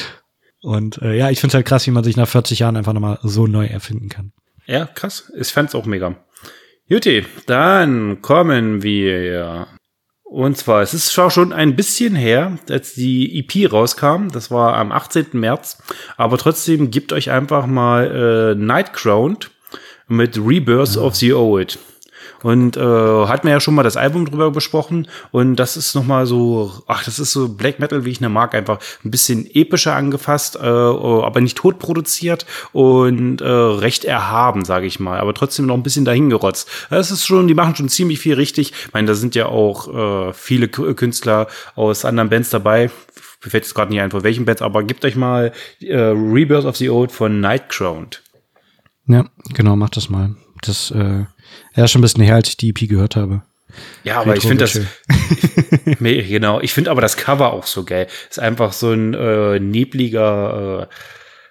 Und 0.61 1.01
äh, 1.01 1.15
ja, 1.15 1.29
ich 1.29 1.39
finde 1.39 1.51
es 1.51 1.55
halt 1.55 1.65
krass, 1.65 1.87
wie 1.87 1.91
man 1.91 2.03
sich 2.03 2.17
nach 2.17 2.27
40 2.27 2.59
Jahren 2.59 2.77
einfach 2.77 2.93
nochmal 2.93 3.19
so 3.23 3.47
neu 3.47 3.65
erfinden 3.65 4.09
kann. 4.09 4.33
Ja, 4.65 4.85
krass. 4.85 5.31
Ich 5.39 5.49
fand's 5.49 5.75
auch 5.75 5.85
mega. 5.85 6.15
Juti, 6.85 7.25
dann 7.47 8.21
kommen 8.21 8.83
wir. 8.83 9.67
Und 10.29 10.57
zwar, 10.57 10.81
es 10.81 10.93
ist 10.93 11.13
schon 11.13 11.53
ein 11.53 11.77
bisschen 11.77 12.13
her, 12.13 12.57
als 12.69 12.93
die 12.93 13.39
EP 13.39 13.71
rauskam. 13.71 14.27
Das 14.27 14.51
war 14.51 14.75
am 14.75 14.91
18. 14.91 15.27
März. 15.31 15.81
Aber 16.17 16.37
trotzdem 16.37 16.91
gibt 16.91 17.13
euch 17.13 17.31
einfach 17.31 17.65
mal 17.65 18.53
äh, 18.53 18.55
Nightcrowned 18.55 19.49
mit 20.09 20.37
Rebirth 20.37 20.95
ja. 20.95 21.01
of 21.01 21.15
the 21.15 21.33
Old. 21.33 21.79
Und 22.43 22.77
äh, 22.77 22.81
hat 22.81 23.43
mir 23.43 23.51
ja 23.51 23.59
schon 23.59 23.75
mal 23.75 23.83
das 23.83 23.97
Album 23.97 24.25
drüber 24.25 24.51
besprochen. 24.51 25.07
Und 25.31 25.55
das 25.55 25.77
ist 25.77 25.95
noch 25.95 26.05
mal 26.05 26.25
so, 26.25 26.71
ach, 26.87 27.03
das 27.03 27.19
ist 27.19 27.31
so 27.31 27.49
Black 27.49 27.79
Metal, 27.79 28.05
wie 28.05 28.11
ich 28.11 28.21
ne 28.21 28.29
mag, 28.29 28.53
einfach 28.53 28.79
ein 29.03 29.11
bisschen 29.11 29.49
epischer 29.53 29.95
angefasst, 29.95 30.55
äh, 30.55 30.59
aber 30.59 31.41
nicht 31.41 31.57
tot 31.57 31.79
produziert 31.79 32.45
und 32.73 33.41
äh, 33.41 33.47
recht 33.47 34.05
erhaben, 34.05 34.65
sage 34.65 34.85
ich 34.85 34.99
mal. 34.99 35.19
Aber 35.19 35.33
trotzdem 35.33 35.65
noch 35.65 35.75
ein 35.75 35.83
bisschen 35.83 36.05
dahingerotzt. 36.05 36.69
Das 36.89 37.11
ist 37.11 37.25
schon, 37.25 37.47
die 37.47 37.55
machen 37.55 37.75
schon 37.75 37.89
ziemlich 37.89 38.19
viel 38.19 38.35
richtig. 38.35 38.73
Ich 38.85 38.93
meine, 38.93 39.07
da 39.07 39.15
sind 39.15 39.35
ja 39.35 39.47
auch 39.47 40.29
äh, 40.29 40.33
viele 40.33 40.67
Künstler 40.67 41.47
aus 41.75 42.05
anderen 42.05 42.29
Bands 42.29 42.49
dabei. 42.49 42.91
Mir 43.43 43.51
fällt 43.51 43.63
jetzt 43.65 43.75
gerade 43.75 43.91
nicht 43.91 44.01
ein, 44.01 44.11
von 44.11 44.23
welchen 44.23 44.45
Bands, 44.45 44.61
aber 44.61 44.83
gebt 44.83 45.05
euch 45.05 45.15
mal 45.15 45.51
äh, 45.79 45.95
Rebirth 45.95 46.65
of 46.65 46.77
the 46.77 46.89
Old 46.89 47.11
von 47.11 47.39
Nightcrowned. 47.39 48.23
Ja, 49.07 49.25
genau, 49.53 49.75
macht 49.75 49.95
das 49.95 50.09
mal. 50.09 50.35
Das 50.61 50.91
äh, 50.91 51.25
ja 51.75 51.87
schon 51.87 51.99
ein 51.99 52.03
bisschen 52.03 52.23
her, 52.23 52.35
als 52.35 52.49
ich 52.49 52.57
die 52.57 52.69
EP 52.69 52.89
gehört 52.89 53.15
habe. 53.15 53.43
Ja, 54.03 54.21
aber 54.21 54.35
ich 54.35 54.43
finde 54.43 54.63
das 54.63 54.79
genau. 55.99 56.61
Ich 56.61 56.73
finde 56.73 56.91
aber 56.91 57.01
das 57.01 57.17
Cover 57.17 57.53
auch 57.53 57.65
so 57.65 57.83
geil. 57.83 58.07
Ist 58.29 58.39
einfach 58.39 58.73
so 58.73 58.91
ein 58.91 59.13
äh, 59.13 59.59
nebliger 59.59 60.87
äh, 60.89 60.93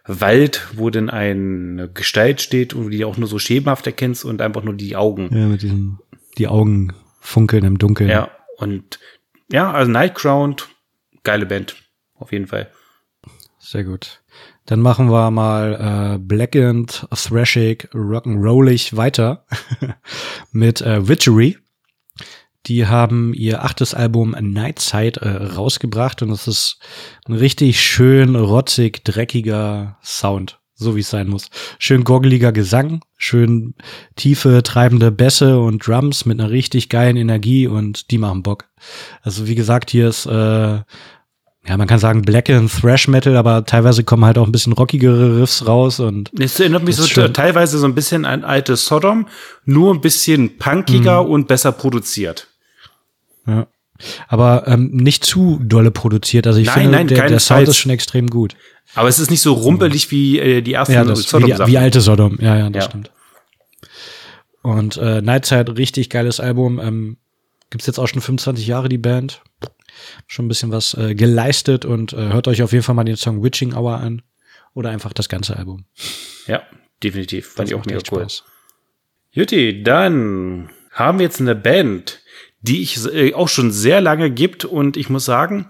Wald, 0.07 0.67
wo 0.75 0.91
denn 0.91 1.11
eine 1.11 1.89
Gestalt 1.89 2.41
steht 2.41 2.75
und 2.75 2.91
die 2.91 3.05
auch 3.05 3.17
nur 3.17 3.29
so 3.29 3.39
schemenhaft 3.39 3.87
erkennst 3.87 4.25
und 4.25 4.41
einfach 4.41 4.63
nur 4.63 4.75
die 4.75 4.97
Augen. 4.97 5.29
Ja, 5.37 5.47
mit 5.47 5.63
diesen 5.63 5.99
die 6.39 6.49
Augen 6.49 6.93
funkeln 7.21 7.65
im 7.65 7.79
Dunkeln. 7.79 8.11
Ja, 8.11 8.31
und 8.59 8.99
ja, 9.51 9.71
also 9.73 9.91
Nightcrowned, 9.91 10.69
geile 11.23 11.47
Band 11.47 11.77
auf 12.15 12.33
jeden 12.33 12.47
Fall. 12.47 12.71
Sehr 13.59 13.85
gut. 13.85 14.23
Dann 14.67 14.81
machen 14.81 15.11
wir 15.11 15.31
mal 15.31 16.17
äh, 16.17 16.19
Blackened, 16.19 17.07
Thrashig, 17.15 17.89
Rock'n'Rollig 17.95 18.97
weiter 18.97 19.47
mit 20.53 20.81
äh, 20.81 21.09
Witchery. 21.09 21.57
Die 22.67 22.89
haben 22.89 23.33
ihr 23.33 23.65
achtes 23.65 23.95
Album 23.95 24.35
Nightside 24.39 25.21
äh, 25.21 25.55
rausgebracht 25.55 26.23
und 26.23 26.31
es 26.31 26.49
ist 26.49 26.81
ein 27.27 27.35
richtig 27.35 27.81
schön 27.81 28.35
rotzig, 28.35 29.05
dreckiger 29.05 29.99
Sound, 30.03 30.59
so 30.75 30.97
wie 30.97 31.01
es 31.01 31.11
sein 31.11 31.29
muss. 31.29 31.49
Schön 31.79 32.03
gorgeliger 32.03 32.51
Gesang, 32.51 33.03
schön 33.17 33.75
tiefe, 34.17 34.65
treibende 34.65 35.13
Bässe 35.13 35.61
und 35.61 35.87
Drums 35.87 36.27
mit 36.27 36.41
einer 36.41 36.51
richtig 36.51 36.89
geilen 36.89 37.17
Energie 37.17 37.69
und 37.69 38.11
die 38.11 38.19
machen 38.19 38.43
Bock. 38.43 38.65
Also 39.23 39.47
wie 39.47 39.55
gesagt, 39.55 39.91
hier 39.91 40.09
ist 40.09 40.27
äh, 40.27 40.81
ja, 41.69 41.77
man 41.77 41.89
kann 41.89 41.99
sagen 41.99 42.23
Black 42.23 42.49
and 42.49 42.71
Thrash 42.71 43.09
Metal, 43.09 43.37
aber 43.37 43.65
teilweise 43.65 44.05
kommen 44.05 44.25
halt 44.25 44.39
auch 44.39 44.47
ein 44.47 44.53
bisschen 44.53 44.73
rockigere 44.73 45.41
Riffs 45.41 45.67
raus 45.67 45.99
und. 45.99 46.31
Es 46.39 46.61
erinnert 46.61 46.85
mich 46.85 46.97
so 46.97 47.05
schön. 47.05 47.35
teilweise 47.35 47.79
so 47.79 47.87
ein 47.87 47.95
bisschen 47.95 48.25
an 48.25 48.45
altes 48.45 48.87
Sodom, 48.87 49.27
nur 49.65 49.93
ein 49.93 50.01
bisschen 50.01 50.59
punkiger 50.59 51.25
mhm. 51.25 51.31
und 51.31 51.49
besser 51.49 51.73
produziert. 51.73 52.49
Ja. 53.47 53.67
Aber 54.29 54.69
ähm, 54.69 54.91
nicht 54.93 55.25
zu 55.25 55.59
dolle 55.63 55.91
produziert. 55.91 56.47
Also 56.47 56.61
ich 56.61 56.67
nein, 56.67 56.75
finde, 56.75 56.91
nein, 56.93 57.07
der, 57.09 57.29
der 57.29 57.41
Sound 57.41 57.67
ist 57.67 57.79
schon 57.79 57.91
extrem 57.91 58.29
gut. 58.29 58.55
Aber 58.95 59.09
es 59.09 59.19
ist 59.19 59.31
nicht 59.31 59.41
so 59.41 59.55
rumpelig 59.55 60.11
wie 60.11 60.39
äh, 60.39 60.61
die 60.63 60.75
ersten 60.75 60.93
ja, 60.93 61.17
Sodom. 61.17 61.49
Wie, 61.49 61.67
wie 61.73 61.79
alte 61.79 62.01
Sodom, 62.01 62.39
ja, 62.41 62.57
ja, 62.57 62.71
das 62.71 62.85
ja. 62.85 62.91
stimmt. 62.91 63.11
Und 64.63 64.97
äh, 64.99 65.23
Nightside, 65.23 65.77
richtig 65.77 66.11
geiles 66.11 66.39
Album. 66.39 66.79
Ähm, 66.79 67.17
gibt's 67.71 67.87
jetzt 67.87 67.99
auch 67.99 68.07
schon 68.07 68.21
25 68.21 68.67
Jahre, 68.67 68.89
die 68.89 68.99
Band 68.99 69.43
schon 70.27 70.47
ein 70.47 70.49
bisschen 70.49 70.73
was 70.73 70.95
äh, 70.95 71.15
geleistet 71.15 71.85
und 71.85 72.13
äh, 72.13 72.33
hört 72.33 72.49
euch 72.49 72.63
auf 72.63 72.73
jeden 72.73 72.85
Fall 72.85 72.95
mal 72.95 73.05
den 73.05 73.17
Song 73.17 73.43
Witching 73.43 73.75
Hour 73.75 73.99
an 73.99 74.23
oder 74.75 74.91
einfach 74.91 75.13
das 75.13 75.29
ganze 75.29 75.57
Album. 75.57 75.85
Ja, 76.47 76.63
definitiv. 77.03 77.47
Fand 77.47 77.69
das 77.69 77.71
ich 77.71 77.75
auch 77.75 77.87
mega 77.87 78.01
cool. 78.11 78.21
Spaß. 78.21 78.45
Jutti, 79.31 79.83
dann 79.83 80.71
haben 80.93 81.19
wir 81.19 81.25
jetzt 81.25 81.41
eine 81.41 81.55
Band, 81.55 82.21
die 82.61 82.83
ich 82.83 83.05
äh, 83.13 83.35
auch 83.35 83.49
schon 83.49 83.71
sehr 83.71 84.01
lange 84.01 84.31
gibt 84.31 84.65
und 84.65 84.97
ich 84.97 85.11
muss 85.11 85.25
sagen, 85.25 85.69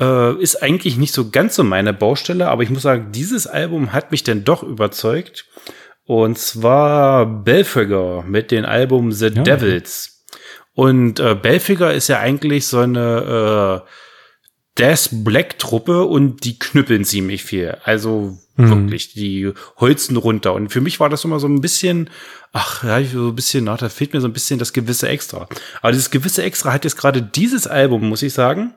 äh, 0.00 0.40
ist 0.40 0.62
eigentlich 0.62 0.96
nicht 0.96 1.12
so 1.12 1.30
ganz 1.30 1.54
so 1.54 1.64
meine 1.64 1.92
Baustelle, 1.92 2.48
aber 2.48 2.62
ich 2.62 2.70
muss 2.70 2.82
sagen, 2.82 3.12
dieses 3.12 3.46
Album 3.46 3.92
hat 3.92 4.10
mich 4.10 4.24
denn 4.24 4.44
doch 4.44 4.62
überzeugt. 4.62 5.46
Und 6.04 6.38
zwar 6.38 7.26
Belfagor 7.26 8.24
mit 8.24 8.50
dem 8.50 8.64
Album 8.64 9.12
The 9.12 9.26
ja. 9.26 9.42
Devils. 9.42 10.17
Und 10.78 11.18
äh, 11.18 11.34
Belfiger 11.34 11.92
ist 11.92 12.06
ja 12.06 12.20
eigentlich 12.20 12.68
so 12.68 12.78
eine 12.78 13.82
äh, 13.84 14.78
Death 14.78 15.08
Black 15.10 15.58
Truppe 15.58 16.04
und 16.04 16.44
die 16.44 16.56
knüppeln 16.56 17.04
ziemlich 17.04 17.42
viel. 17.42 17.78
Also 17.82 18.38
mhm. 18.54 18.70
wirklich, 18.70 19.12
die 19.12 19.52
holzen 19.78 20.16
runter. 20.16 20.54
Und 20.54 20.68
für 20.68 20.80
mich 20.80 21.00
war 21.00 21.08
das 21.08 21.24
immer 21.24 21.40
so 21.40 21.48
ein 21.48 21.60
bisschen, 21.60 22.10
ach, 22.52 22.84
ja, 22.84 23.02
so 23.02 23.26
ein 23.26 23.34
bisschen, 23.34 23.66
ach, 23.66 23.78
da 23.78 23.88
fehlt 23.88 24.12
mir 24.12 24.20
so 24.20 24.28
ein 24.28 24.32
bisschen 24.32 24.60
das 24.60 24.72
gewisse 24.72 25.08
Extra. 25.08 25.48
Aber 25.82 25.90
dieses 25.90 26.12
gewisse 26.12 26.44
Extra 26.44 26.72
hat 26.72 26.84
jetzt 26.84 26.96
gerade 26.96 27.22
dieses 27.22 27.66
Album, 27.66 28.08
muss 28.08 28.22
ich 28.22 28.32
sagen. 28.32 28.72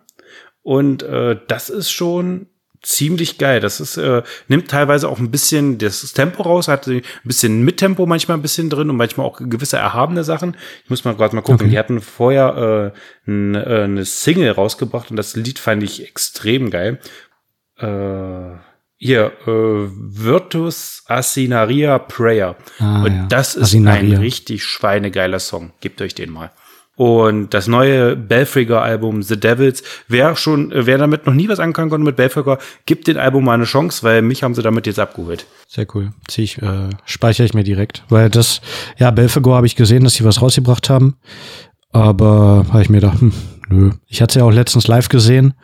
Und 0.64 1.04
äh, 1.04 1.38
das 1.48 1.70
ist 1.70 1.92
schon 1.92 2.48
ziemlich 2.82 3.38
geil. 3.38 3.60
Das 3.60 3.80
ist, 3.80 3.98
äh, 3.98 4.24
nimmt 4.48 4.70
teilweise 4.70 5.08
auch 5.08 5.20
ein 5.20 5.32
bisschen 5.32 5.78
das 5.78 6.14
Tempo 6.14 6.44
raus, 6.44 6.68
hat 6.68 6.88
ein 6.88 7.04
bisschen 7.24 7.64
Mittempo 7.64 8.06
manchmal 8.06 8.38
ein 8.38 8.42
bisschen 8.42 8.70
drin 8.70 8.90
und 8.90 8.98
manchmal 8.98 9.26
auch 9.26 9.38
gewisse 9.40 9.78
erhabene 9.78 10.24
Sachen. 10.24 10.56
Ich 10.84 10.90
muss 10.90 11.04
mal 11.04 11.16
gerade 11.16 11.36
mal 11.36 11.42
gucken. 11.42 11.62
Okay. 11.62 11.70
Die 11.70 11.80
hatten 11.80 12.02
vorher 12.02 12.94
äh, 13.26 13.30
ein, 13.30 13.56
äh, 13.56 13.84
eine 13.84 14.06
Single 14.06 14.52
rausgebracht 14.52 15.12
und 15.12 15.18
das 15.18 15.36
Lied 15.36 15.60
fand 15.60 15.84
ich 15.84 16.08
extrem 16.08 16.72
geil. 16.72 17.00
Äh, 17.78 18.58
hier, 18.98 19.32
äh, 19.48 19.48
Virtus 19.48 21.04
Asinaria 21.08 21.98
Prayer. 21.98 22.56
Ah, 22.78 23.04
und 23.04 23.16
ja. 23.16 23.26
das 23.30 23.56
ist 23.56 23.64
Asinaria. 23.64 24.16
ein 24.16 24.22
richtig 24.22 24.64
schweinegeiler 24.64 25.40
Song. 25.40 25.74
Gebt 25.82 26.02
euch 26.02 26.14
den 26.14 26.32
mal. 26.32 26.52
Und 27.02 27.56
das 27.56 27.66
neue 27.66 28.16
Belfriger-Album 28.16 29.24
The 29.24 29.40
Devils, 29.40 29.82
wer 30.08 30.36
schon, 30.36 30.72
wer 30.72 31.00
damit 31.00 31.26
noch 31.26 31.34
nie 31.34 31.50
was 31.50 31.60
anfangen 31.60 31.90
konnte 31.90 32.06
mit 32.06 32.16
Belfriger, 32.16 32.60
gibt 32.86 33.08
den 33.08 33.18
Album 33.18 33.44
mal 33.44 33.56
eine 33.56 33.64
Chance, 33.64 34.04
weil 34.04 34.22
mich 34.22 34.44
haben 34.44 34.54
sie 34.54 34.62
damit 34.62 34.86
jetzt 34.86 35.00
abgeholt. 35.00 35.48
Sehr 35.68 35.88
cool. 35.96 36.12
Zieh 36.28 36.44
ich, 36.44 36.62
äh, 36.62 36.90
speichere 37.06 37.44
ich 37.44 37.56
mir 37.56 37.64
direkt. 37.64 38.04
Weil 38.10 38.30
das, 38.30 38.62
ja, 39.00 39.10
Belfagor 39.10 39.56
habe 39.56 39.66
ich 39.66 39.76
gesehen, 39.76 40.04
dass 40.04 40.14
sie 40.14 40.24
was 40.24 40.44
rausgebracht 40.44 40.92
haben. 40.92 41.16
Aber 41.92 42.68
habe 42.70 42.84
ich 42.84 42.90
mir 42.90 43.00
gedacht, 43.02 43.20
hm, 43.20 43.34
nö. 43.70 43.90
Ich 44.06 44.22
hatte 44.22 44.34
es 44.34 44.36
ja 44.36 44.44
auch 44.44 44.52
letztens 44.52 44.88
live 44.88 45.10
gesehen. 45.10 45.56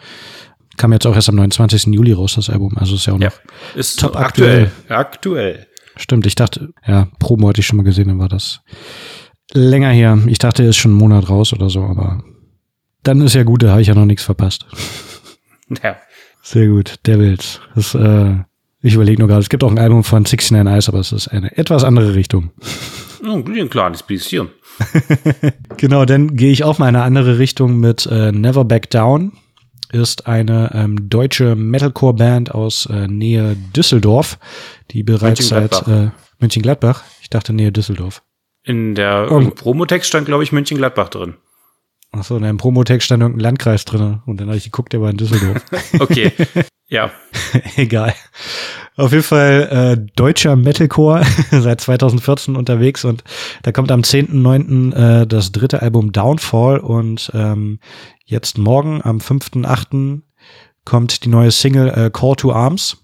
Kam 0.78 0.92
jetzt 0.92 1.06
auch 1.06 1.14
erst 1.14 1.30
am 1.30 1.36
29. 1.36 1.94
Juli 1.94 2.14
raus, 2.14 2.34
das 2.34 2.50
Album. 2.50 2.76
Also 2.80 2.96
ist 2.96 3.06
ja 3.06 3.14
auch 3.14 3.20
noch 3.20 3.26
ja, 3.26 3.32
ist 3.76 4.00
top 4.00 4.16
aktuell. 4.16 4.72
Aktuell. 4.88 4.98
aktuell. 4.98 5.68
Stimmt, 5.98 6.26
ich 6.26 6.34
dachte, 6.34 6.70
ja, 6.88 7.10
Promo 7.20 7.48
hatte 7.48 7.60
ich 7.60 7.68
schon 7.68 7.78
mal 7.78 7.84
gesehen, 7.84 8.08
dann 8.08 8.18
war 8.18 8.30
das 8.30 8.62
länger 9.54 9.90
her. 9.90 10.20
Ich 10.28 10.40
dachte, 10.40 10.64
er 10.64 10.70
ist 10.70 10.78
schon 10.78 10.92
einen 10.92 11.00
Monat 11.00 11.30
raus 11.30 11.54
oder 11.54 11.70
so, 11.70 11.84
aber 11.84 12.24
dann 13.04 13.22
ist 13.22 13.36
ja 13.36 13.44
gut, 13.44 13.64
da 13.64 13.72
habe 13.72 13.82
ich 13.82 13.88
ja 13.88 13.96
noch 13.96 14.06
nichts 14.06 14.24
verpasst. 14.24 14.66
Ja. 15.84 15.98
Sehr 16.42 16.68
gut, 16.68 16.96
Devils. 17.06 17.60
Das, 17.76 17.94
äh, 17.94 18.36
ich 18.82 18.94
überlege 18.94 19.20
nur 19.20 19.28
gerade, 19.28 19.42
es 19.42 19.50
gibt 19.50 19.66
auch 19.66 19.70
ein 19.70 19.78
Album 19.78 20.06
von 20.06 20.24
69 20.24 20.66
Eyes, 20.66 20.88
aber 20.88 21.00
es 21.00 21.12
ist 21.12 21.28
eine 21.28 21.58
etwas 21.58 21.84
andere 21.84 22.16
Richtung. 22.16 22.52
ein 23.60 23.70
kleines 23.70 24.02
bisschen. 24.02 24.48
genau, 25.78 26.06
dann 26.06 26.38
gehe 26.38 26.54
ich 26.54 26.64
auch 26.64 26.80
mal 26.80 26.88
in 26.88 26.96
eine 26.96 27.04
andere 27.04 27.38
Richtung 27.38 27.82
mit 27.82 28.06
äh, 28.06 28.32
Never 28.32 28.64
Back 28.64 28.90
Down. 28.92 29.34
Ist 29.92 30.28
eine 30.28 30.72
ähm, 30.74 31.10
deutsche 31.10 31.56
Metalcore-Band 31.56 32.56
aus 32.56 32.86
äh, 32.86 33.10
Nähe 33.10 33.58
Düsseldorf, 33.76 34.40
die 34.92 35.04
bereits 35.04 35.50
seit 35.50 35.86
äh, 35.88 36.12
München-Gladbach. 36.40 37.04
Ich 37.22 37.30
dachte 37.30 37.52
Nähe 37.52 37.74
Düsseldorf. 37.74 38.22
In 38.68 38.96
der 38.96 39.32
oh. 39.32 39.50
Promotext 39.50 40.10
stand, 40.10 40.26
glaube 40.26 40.44
ich, 40.44 40.52
München-Gladbach 40.52 41.08
drin. 41.08 41.36
Achso, 42.12 42.36
in 42.36 42.44
einem 42.44 42.58
Promotext 42.58 43.06
stand 43.06 43.22
irgendein 43.22 43.44
Landkreis 43.44 43.86
drin. 43.86 44.22
Und 44.26 44.42
dann 44.42 44.48
habe 44.48 44.58
ich 44.58 44.66
geguckt, 44.66 44.92
der 44.92 45.02
war 45.02 45.10
in 45.10 45.16
Düsseldorf. 45.16 45.64
okay, 46.00 46.34
ja. 46.90 47.10
Egal. 47.78 48.14
Auf 48.98 49.14
jeden 49.14 49.24
Fall 49.24 49.70
äh, 49.72 50.12
deutscher 50.18 50.58
Metalcore, 50.58 51.24
seit 51.52 51.80
2014 51.80 52.58
unterwegs 52.58 53.06
und 53.06 53.24
da 53.62 53.72
kommt 53.72 53.90
am 53.90 54.02
10.9. 54.02 55.22
Äh, 55.22 55.28
das 55.28 55.54
dritte 55.54 55.82
Album 55.82 56.12
Downfall 56.12 56.80
und 56.80 57.32
ähm, 57.34 57.80
jetzt 58.26 58.58
morgen 58.58 59.02
am 59.02 59.20
5.8. 59.20 60.24
kommt 60.84 61.24
die 61.24 61.30
neue 61.30 61.52
Single 61.52 61.88
äh, 61.90 62.10
Call 62.12 62.36
to 62.36 62.52
Arms. 62.52 62.98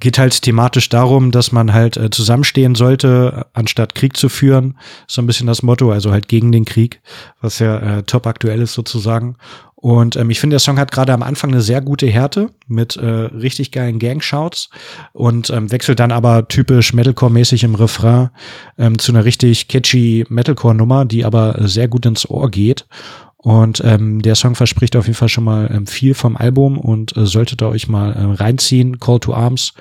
Geht 0.00 0.18
halt 0.18 0.42
thematisch 0.42 0.88
darum, 0.88 1.30
dass 1.30 1.52
man 1.52 1.72
halt 1.72 1.96
äh, 1.96 2.10
zusammenstehen 2.10 2.74
sollte, 2.74 3.46
anstatt 3.52 3.94
Krieg 3.94 4.16
zu 4.16 4.28
führen. 4.28 4.78
So 5.06 5.22
ein 5.22 5.26
bisschen 5.26 5.46
das 5.46 5.62
Motto, 5.62 5.92
also 5.92 6.10
halt 6.10 6.26
gegen 6.26 6.52
den 6.52 6.64
Krieg, 6.64 7.00
was 7.40 7.58
ja 7.58 7.98
äh, 7.98 8.02
top 8.02 8.26
aktuell 8.26 8.62
ist 8.62 8.72
sozusagen. 8.72 9.36
Und 9.80 10.16
ähm, 10.16 10.28
ich 10.28 10.40
finde, 10.40 10.54
der 10.54 10.60
Song 10.60 10.78
hat 10.78 10.92
gerade 10.92 11.12
am 11.12 11.22
Anfang 11.22 11.50
eine 11.50 11.62
sehr 11.62 11.80
gute 11.80 12.06
Härte 12.06 12.50
mit 12.66 12.96
äh, 12.96 13.06
richtig 13.06 13.72
geilen 13.72 13.98
Gang-Shouts 13.98 14.68
und 15.12 15.48
ähm, 15.50 15.72
wechselt 15.72 16.00
dann 16.00 16.12
aber 16.12 16.48
typisch 16.48 16.92
Metalcore-mäßig 16.92 17.64
im 17.64 17.74
Refrain 17.74 18.28
ähm, 18.76 18.98
zu 18.98 19.12
einer 19.12 19.24
richtig 19.24 19.68
catchy 19.68 20.26
Metalcore-Nummer, 20.28 21.06
die 21.06 21.24
aber 21.24 21.56
sehr 21.66 21.88
gut 21.88 22.04
ins 22.04 22.28
Ohr 22.28 22.50
geht. 22.50 22.86
Und 23.38 23.82
ähm, 23.82 24.20
der 24.20 24.34
Song 24.34 24.54
verspricht 24.54 24.96
auf 24.96 25.06
jeden 25.06 25.16
Fall 25.16 25.30
schon 25.30 25.44
mal 25.44 25.70
ähm, 25.72 25.86
viel 25.86 26.12
vom 26.12 26.36
Album 26.36 26.78
und 26.78 27.16
äh, 27.16 27.24
solltet 27.24 27.62
ihr 27.62 27.68
euch 27.68 27.88
mal 27.88 28.12
äh, 28.12 28.42
reinziehen. 28.42 29.00
Call 29.00 29.18
to 29.18 29.32
Arms 29.32 29.72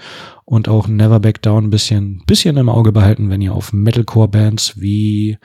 und 0.46 0.70
auch 0.70 0.88
Never 0.88 1.20
Back 1.20 1.42
Down 1.42 1.66
ein 1.66 1.70
bisschen, 1.70 2.24
bisschen 2.26 2.56
im 2.56 2.70
Auge 2.70 2.94
behalten, 2.94 3.30
wenn 3.30 3.42
ihr 3.42 3.54
auf 3.54 3.74
Metalcore-Bands 3.74 4.80
wie 4.80 5.38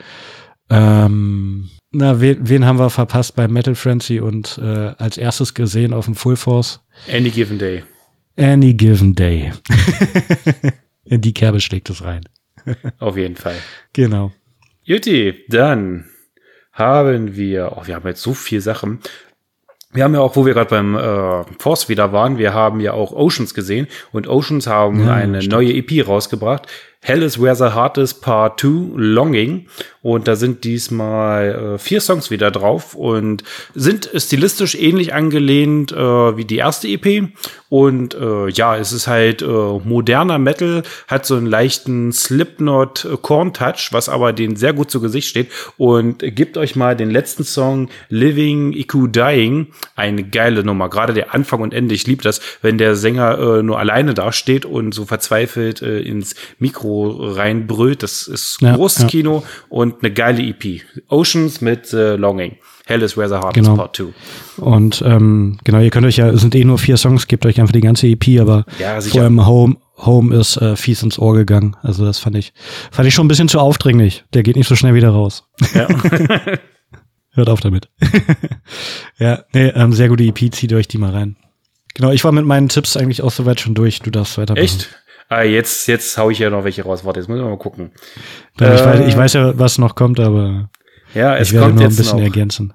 ähm, 0.69 1.69
na, 1.95 2.19
wen, 2.19 2.37
wen 2.47 2.65
haben 2.65 2.79
wir 2.79 2.89
verpasst 2.89 3.35
bei 3.35 3.47
Metal 3.47 3.75
Frenzy 3.75 4.19
und 4.19 4.57
äh, 4.61 4.93
als 4.97 5.17
erstes 5.17 5.53
gesehen 5.53 5.93
auf 5.93 6.05
dem 6.05 6.15
Full 6.15 6.35
Force? 6.35 6.81
Any 7.11 7.29
Given 7.29 7.57
Day. 7.57 7.83
Any 8.37 8.73
Given 8.73 9.15
Day. 9.15 9.51
In 11.05 11.21
die 11.21 11.33
Kerbe 11.33 11.59
schlägt 11.59 11.89
es 11.89 12.03
rein. 12.03 12.21
Auf 12.99 13.15
jeden 13.15 13.35
Fall. 13.35 13.55
Genau. 13.93 14.31
Juti, 14.83 15.45
dann 15.49 16.05
haben 16.73 17.35
wir, 17.35 17.73
oh, 17.75 17.87
wir 17.87 17.95
haben 17.95 18.07
jetzt 18.07 18.21
so 18.21 18.33
viel 18.33 18.59
Sachen. 18.59 18.99
Wir 19.93 20.03
haben 20.03 20.13
ja 20.13 20.19
auch, 20.19 20.35
wo 20.35 20.45
wir 20.45 20.53
gerade 20.53 20.69
beim 20.69 20.95
äh, 20.95 21.43
Force 21.59 21.87
wieder 21.87 22.11
waren, 22.11 22.37
wir 22.37 22.53
haben 22.53 22.81
ja 22.81 22.91
auch 22.91 23.13
Oceans 23.13 23.53
gesehen 23.53 23.87
und 24.11 24.27
Oceans 24.27 24.67
haben 24.67 25.05
ja, 25.05 25.13
eine 25.13 25.41
stimmt. 25.41 25.53
neue 25.53 25.73
EP 25.73 26.05
rausgebracht. 26.05 26.67
Hell 27.05 27.21
is 27.21 27.39
Where 27.39 27.55
the 27.55 27.75
Heart 27.75 27.99
is 27.99 28.15
Part 28.15 28.59
2 28.59 28.95
Longing. 28.95 29.67
Und 30.01 30.27
da 30.27 30.35
sind 30.35 30.63
diesmal 30.63 31.75
äh, 31.75 31.77
vier 31.77 32.01
Songs 32.01 32.31
wieder 32.31 32.49
drauf 32.49 32.95
und 32.95 33.43
sind 33.75 34.09
stilistisch 34.15 34.75
ähnlich 34.75 35.13
angelehnt 35.13 35.91
äh, 35.91 35.97
wie 36.37 36.45
die 36.45 36.57
erste 36.57 36.87
EP. 36.87 37.29
Und 37.69 38.15
äh, 38.15 38.49
ja, 38.49 38.77
es 38.77 38.91
ist 38.91 39.07
halt 39.07 39.41
äh, 39.41 39.45
moderner 39.45 40.39
Metal, 40.39 40.83
hat 41.07 41.25
so 41.25 41.35
einen 41.35 41.47
leichten 41.47 42.11
Slipknot-Corn-Touch, 42.11 43.89
was 43.91 44.09
aber 44.09 44.33
den 44.33 44.55
sehr 44.55 44.73
gut 44.73 44.89
zu 44.89 45.01
Gesicht 45.01 45.27
steht. 45.27 45.51
Und 45.77 46.19
gebt 46.19 46.57
euch 46.57 46.75
mal 46.75 46.95
den 46.95 47.11
letzten 47.11 47.43
Song 47.43 47.89
Living 48.09 48.73
Iku 48.73 49.07
Dying. 49.07 49.67
Eine 49.95 50.23
geile 50.23 50.63
Nummer. 50.63 50.89
Gerade 50.89 51.13
der 51.13 51.35
Anfang 51.35 51.61
und 51.61 51.73
Ende. 51.73 51.93
Ich 51.93 52.07
liebe 52.07 52.23
das, 52.23 52.41
wenn 52.61 52.77
der 52.77 52.95
Sänger 52.95 53.37
äh, 53.37 53.63
nur 53.63 53.77
alleine 53.77 54.15
dasteht 54.15 54.65
und 54.65 54.93
so 54.93 55.05
verzweifelt 55.05 55.81
äh, 55.81 55.99
ins 55.99 56.35
Mikro 56.59 56.94
reinbrüllt. 57.03 58.03
Das 58.03 58.27
ist 58.27 58.61
ja, 58.61 58.75
großes 58.75 59.03
ja. 59.03 59.07
Kino 59.07 59.43
und 59.69 60.03
eine 60.03 60.13
geile 60.13 60.43
EP. 60.43 60.81
Oceans 61.09 61.61
mit 61.61 61.93
äh, 61.93 62.15
Longing. 62.15 62.57
Hell 62.87 63.01
is 63.01 63.17
Where 63.17 63.27
the 63.27 63.35
Heart 63.35 63.55
genau. 63.55 63.71
is 63.71 63.77
Part 63.77 63.95
2. 63.95 64.13
Und 64.57 65.01
ähm, 65.05 65.57
genau, 65.63 65.79
ihr 65.79 65.89
könnt 65.89 66.05
euch 66.05 66.17
ja, 66.17 66.29
es 66.29 66.41
sind 66.41 66.53
eh 66.53 66.63
nur 66.63 66.77
vier 66.77 66.97
Songs, 66.97 67.27
gebt 67.27 67.45
euch 67.45 67.59
einfach 67.59 67.73
die 67.73 67.81
ganze 67.81 68.07
EP, 68.07 68.39
aber 68.39 68.65
ja, 68.79 69.01
vor 69.01 69.21
allem 69.21 69.45
Home, 69.45 69.77
Home 69.97 70.35
ist 70.35 70.57
äh, 70.57 70.75
fies 70.75 71.01
ins 71.01 71.17
Ohr 71.17 71.33
gegangen. 71.33 71.75
Also 71.81 72.05
das 72.05 72.19
fand 72.19 72.37
ich, 72.37 72.53
fand 72.91 73.07
ich 73.07 73.15
schon 73.15 73.25
ein 73.25 73.29
bisschen 73.29 73.49
zu 73.49 73.59
aufdringlich. 73.59 74.23
Der 74.33 74.43
geht 74.43 74.55
nicht 74.55 74.67
so 74.67 74.75
schnell 74.75 74.93
wieder 74.93 75.09
raus. 75.09 75.45
Ja. 75.73 75.87
Hört 77.31 77.49
auf 77.49 77.59
damit. 77.59 77.89
ja, 79.19 79.43
nee, 79.53 79.67
ähm, 79.69 79.91
sehr 79.91 80.07
gute 80.07 80.23
EP, 80.23 80.53
zieht 80.53 80.71
euch 80.71 80.87
die 80.87 80.97
mal 80.97 81.11
rein. 81.11 81.35
Genau, 81.95 82.11
ich 82.11 82.23
war 82.23 82.31
mit 82.31 82.45
meinen 82.45 82.69
Tipps 82.69 82.97
eigentlich 82.97 83.23
auch 83.23 83.31
soweit 83.31 83.59
schon 83.59 83.73
durch. 83.73 83.99
Du 84.01 84.11
darfst 84.11 84.37
weitermachen. 84.37 84.63
Echt? 84.63 84.89
Ah, 85.29 85.41
jetzt, 85.43 85.87
jetzt 85.87 86.17
hau 86.17 86.29
ich 86.29 86.39
ja 86.39 86.49
noch 86.49 86.63
welche 86.63 86.83
raus. 86.83 87.03
Warte, 87.03 87.19
jetzt 87.19 87.27
muss 87.29 87.39
ich 87.39 87.43
mal 87.43 87.57
gucken. 87.57 87.91
Ich, 88.55 88.61
äh, 88.61 88.85
weiß, 88.85 89.07
ich 89.07 89.17
weiß 89.17 89.33
ja, 89.33 89.57
was 89.57 89.77
noch 89.77 89.95
kommt, 89.95 90.19
aber 90.19 90.69
ja, 91.13 91.35
es 91.37 91.47
ich 91.47 91.53
werde 91.53 91.67
kommt 91.67 91.79
noch 91.79 91.83
ein 91.89 91.95
bisschen 91.95 92.17
noch. 92.17 92.23
ergänzen. 92.23 92.73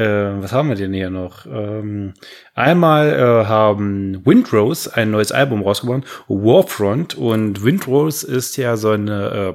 Äh, 0.00 0.42
was 0.42 0.52
haben 0.52 0.70
wir 0.70 0.76
denn 0.76 0.94
hier 0.94 1.10
noch? 1.10 1.44
Ähm, 1.44 2.14
einmal 2.54 3.12
äh, 3.12 3.46
haben 3.46 4.24
Windrose 4.24 4.96
ein 4.96 5.10
neues 5.10 5.30
Album 5.30 5.62
rausgebracht, 5.62 6.04
Warfront. 6.26 7.18
Und 7.18 7.62
Windrose 7.62 8.26
ist 8.26 8.56
ja 8.56 8.78
so 8.78 8.92
eine 8.92 9.54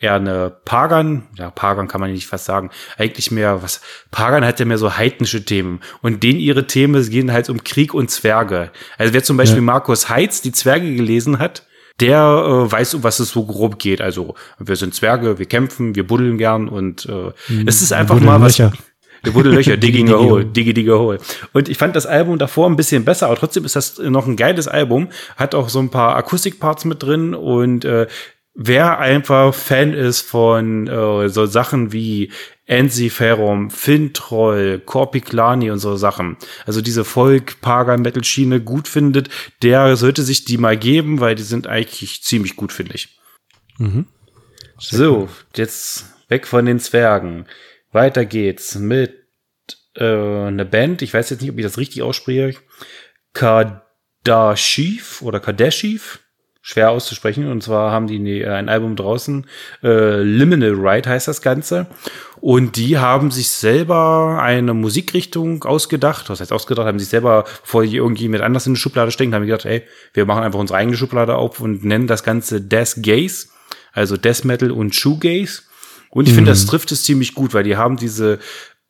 äh, 0.00 0.04
eher 0.04 0.16
eine 0.16 0.54
Pagan, 0.66 1.22
ja, 1.38 1.50
Pagan 1.50 1.88
kann 1.88 2.02
man 2.02 2.12
nicht 2.12 2.26
fast 2.26 2.44
sagen. 2.44 2.70
Eigentlich 2.98 3.30
mehr, 3.30 3.62
was, 3.62 3.80
Pagan 4.10 4.44
hat 4.44 4.60
ja 4.60 4.66
mehr 4.66 4.76
so 4.76 4.98
heidnische 4.98 5.46
Themen. 5.46 5.80
Und 6.02 6.22
denen 6.22 6.40
ihre 6.40 6.66
Themen 6.66 7.08
gehen 7.08 7.32
halt 7.32 7.48
um 7.48 7.64
Krieg 7.64 7.94
und 7.94 8.10
Zwerge. 8.10 8.72
Also 8.98 9.14
wer 9.14 9.24
zum 9.24 9.38
Beispiel 9.38 9.58
ja. 9.58 9.62
Markus 9.62 10.10
Heitz 10.10 10.42
die 10.42 10.52
Zwerge 10.52 10.94
gelesen 10.94 11.38
hat, 11.38 11.66
der 12.00 12.18
äh, 12.18 12.70
weiß, 12.70 12.92
um 12.94 13.02
was 13.02 13.18
es 13.18 13.30
so 13.30 13.46
grob 13.46 13.78
geht. 13.78 14.02
Also 14.02 14.34
wir 14.58 14.76
sind 14.76 14.94
Zwerge, 14.94 15.38
wir 15.38 15.46
kämpfen, 15.46 15.94
wir 15.94 16.06
buddeln 16.06 16.36
gern 16.36 16.68
und 16.68 17.06
äh, 17.06 17.32
mhm, 17.48 17.66
es 17.66 17.80
ist 17.80 17.94
einfach 17.94 18.20
mal 18.20 18.42
was. 18.42 18.58
Löcher. 18.58 18.76
Wir 19.26 19.32
buddeln 19.32 19.56
Löcher, 19.56 19.76
digging 19.76 20.08
a 20.08 20.18
hole, 20.18 20.44
diggy 20.44 20.72
diggy 20.72 20.90
hole. 20.90 21.18
Und 21.52 21.68
ich 21.68 21.76
fand 21.76 21.96
das 21.96 22.06
Album 22.06 22.38
davor 22.38 22.70
ein 22.70 22.76
bisschen 22.76 23.04
besser, 23.04 23.26
aber 23.26 23.36
trotzdem 23.36 23.64
ist 23.64 23.74
das 23.74 23.98
noch 23.98 24.26
ein 24.26 24.36
geiles 24.36 24.68
Album. 24.68 25.08
Hat 25.36 25.54
auch 25.54 25.68
so 25.68 25.80
ein 25.80 25.90
paar 25.90 26.14
Akustikparts 26.14 26.84
mit 26.84 27.02
drin 27.02 27.34
und 27.34 27.84
äh, 27.84 28.06
wer 28.54 28.98
einfach 29.00 29.52
Fan 29.52 29.92
ist 29.92 30.22
von 30.22 30.86
äh, 30.86 31.28
so 31.28 31.46
Sachen 31.46 31.92
wie 31.92 32.30
Ensiferum, 32.66 33.70
Fintroll, 33.70 34.80
Corpiclani 34.84 35.70
und 35.70 35.78
so 35.78 35.96
Sachen, 35.96 36.36
also 36.66 36.80
diese 36.80 37.04
Folk-Pagan-Metal-Schiene 37.04 38.60
gut 38.60 38.88
findet, 38.88 39.28
der 39.62 39.96
sollte 39.96 40.22
sich 40.22 40.44
die 40.44 40.58
mal 40.58 40.76
geben, 40.76 41.20
weil 41.20 41.36
die 41.36 41.44
sind 41.44 41.66
eigentlich 41.66 42.22
ziemlich 42.22 42.56
gut, 42.56 42.72
finde 42.72 42.94
ich. 42.94 43.20
Mhm. 43.78 44.06
So, 44.78 45.28
jetzt 45.54 46.06
weg 46.28 46.46
von 46.46 46.66
den 46.66 46.80
Zwergen. 46.80 47.46
Weiter 47.96 48.24
geht's 48.24 48.76
mit 48.76 49.26
äh, 49.96 50.04
einer 50.04 50.64
Band, 50.64 51.02
ich 51.02 51.12
weiß 51.12 51.30
jetzt 51.30 51.40
nicht, 51.40 51.50
ob 51.50 51.58
ich 51.58 51.64
das 51.64 51.78
richtig 51.78 52.02
ausspreche, 52.02 52.60
Kardashiv 53.32 55.20
oder 55.22 55.40
Kardashiv 55.40 56.20
schwer 56.66 56.90
auszusprechen. 56.90 57.48
Und 57.48 57.62
zwar 57.62 57.92
haben 57.92 58.08
die 58.08 58.40
äh, 58.40 58.48
ein 58.48 58.68
Album 58.68 58.96
draußen, 58.96 59.46
äh, 59.84 60.20
Liminal 60.22 60.74
Ride 60.74 61.08
heißt 61.08 61.28
das 61.28 61.40
Ganze. 61.40 61.86
Und 62.40 62.76
die 62.76 62.98
haben 62.98 63.30
sich 63.30 63.48
selber 63.50 64.40
eine 64.42 64.74
Musikrichtung 64.74 65.62
ausgedacht. 65.62 66.28
Was 66.28 66.40
heißt 66.40 66.52
ausgedacht? 66.52 66.86
Haben 66.86 66.98
sich 66.98 67.08
selber, 67.08 67.44
bevor 67.62 67.84
die 67.84 67.96
irgendwie 67.96 68.28
mit 68.28 68.40
anders 68.40 68.66
in 68.66 68.74
die 68.74 68.80
Schublade 68.80 69.12
stecken, 69.12 69.32
haben 69.32 69.42
die 69.42 69.48
gedacht, 69.48 69.64
ey, 69.64 69.84
wir 70.12 70.26
machen 70.26 70.42
einfach 70.42 70.58
unsere 70.58 70.78
eigene 70.78 70.96
Schublade 70.96 71.36
auf 71.36 71.60
und 71.60 71.84
nennen 71.84 72.08
das 72.08 72.24
Ganze 72.24 72.60
Death 72.60 72.96
Gaze. 72.96 73.46
Also 73.92 74.16
Death 74.16 74.44
Metal 74.44 74.72
und 74.72 74.94
Shoegaze. 74.94 75.62
Und 76.16 76.26
ich 76.26 76.32
mhm. 76.32 76.36
finde, 76.36 76.52
das 76.52 76.64
trifft 76.64 76.90
es 76.92 77.02
ziemlich 77.02 77.34
gut, 77.34 77.52
weil 77.52 77.64
die 77.64 77.76
haben 77.76 77.98
diese 77.98 78.38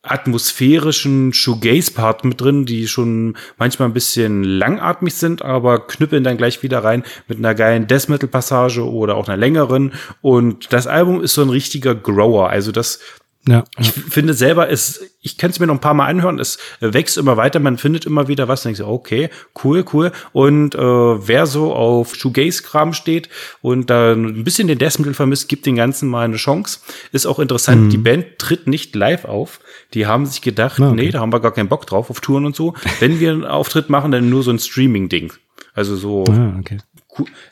atmosphärischen 0.01 1.33
Shoegaze-Part 1.33 2.23
mit 2.23 2.39
drin, 2.39 2.65
die 2.65 2.87
schon 2.87 3.35
manchmal 3.57 3.89
ein 3.89 3.93
bisschen 3.93 4.45
langatmig 4.45 5.13
sind, 5.13 5.41
aber 5.41 5.85
knüppeln 5.85 6.23
dann 6.23 6.37
gleich 6.37 6.63
wieder 6.63 6.85
rein 6.85 7.03
mit 7.27 7.39
einer 7.39 7.53
geilen 7.53 7.85
Death 7.85 8.07
Metal-Passage 8.07 8.89
oder 8.89 9.15
auch 9.15 9.27
einer 9.27 9.35
längeren. 9.35 9.91
Und 10.21 10.71
das 10.71 10.87
Album 10.87 11.21
ist 11.21 11.33
so 11.33 11.41
ein 11.41 11.49
richtiger 11.49 11.95
Grower. 11.95 12.49
Also 12.49 12.71
das 12.71 13.01
ja, 13.47 13.63
ich 13.79 13.91
finde 13.91 14.33
selber, 14.33 14.69
es, 14.69 15.01
ich 15.21 15.37
kann 15.37 15.51
es 15.51 15.59
mir 15.59 15.67
noch 15.67 15.75
ein 15.75 15.81
paar 15.81 15.93
Mal 15.93 16.07
anhören, 16.07 16.37
es 16.37 16.57
wächst 16.81 17.17
immer 17.17 17.37
weiter, 17.37 17.59
man 17.59 17.77
findet 17.77 18.05
immer 18.05 18.27
wieder 18.27 18.47
was, 18.47 18.63
denkt 18.63 18.77
so, 18.77 18.87
okay, 18.87 19.29
cool, 19.63 19.85
cool. 19.93 20.11
Und 20.33 20.75
äh, 20.75 20.79
wer 20.79 21.45
so 21.45 21.73
auf 21.73 22.15
Shoegaze-Kram 22.15 22.91
steht 22.93 23.29
und 23.61 23.89
da 23.89 24.13
ein 24.13 24.43
bisschen 24.43 24.67
den 24.67 24.77
Death 24.77 24.99
Metal 24.99 25.13
vermisst, 25.13 25.47
gibt 25.47 25.65
den 25.65 25.77
Ganzen 25.77 26.09
mal 26.09 26.25
eine 26.25 26.35
Chance. 26.35 26.79
Ist 27.13 27.25
auch 27.25 27.39
interessant, 27.39 27.83
mhm. 27.83 27.89
die 27.89 27.97
Band 27.97 28.25
tritt 28.37 28.67
nicht 28.67 28.95
live 28.95 29.25
auf. 29.25 29.61
Die 29.93 30.05
haben 30.05 30.25
sich 30.25 30.41
gedacht, 30.41 30.81
ah, 30.81 30.89
okay. 30.89 30.95
nee, 30.95 31.11
da 31.11 31.21
haben 31.21 31.31
wir 31.31 31.39
gar 31.39 31.53
keinen 31.53 31.69
Bock 31.69 31.87
drauf 31.87 32.09
auf 32.09 32.19
Touren 32.19 32.45
und 32.45 32.55
so. 32.55 32.73
Wenn 32.99 33.19
wir 33.21 33.31
einen 33.31 33.45
Auftritt 33.45 33.89
machen, 33.89 34.11
dann 34.11 34.29
nur 34.29 34.43
so 34.43 34.51
ein 34.51 34.59
Streaming-Ding. 34.59 35.31
Also 35.73 35.95
so 35.95 36.25
ah, 36.29 36.55
okay. 36.59 36.79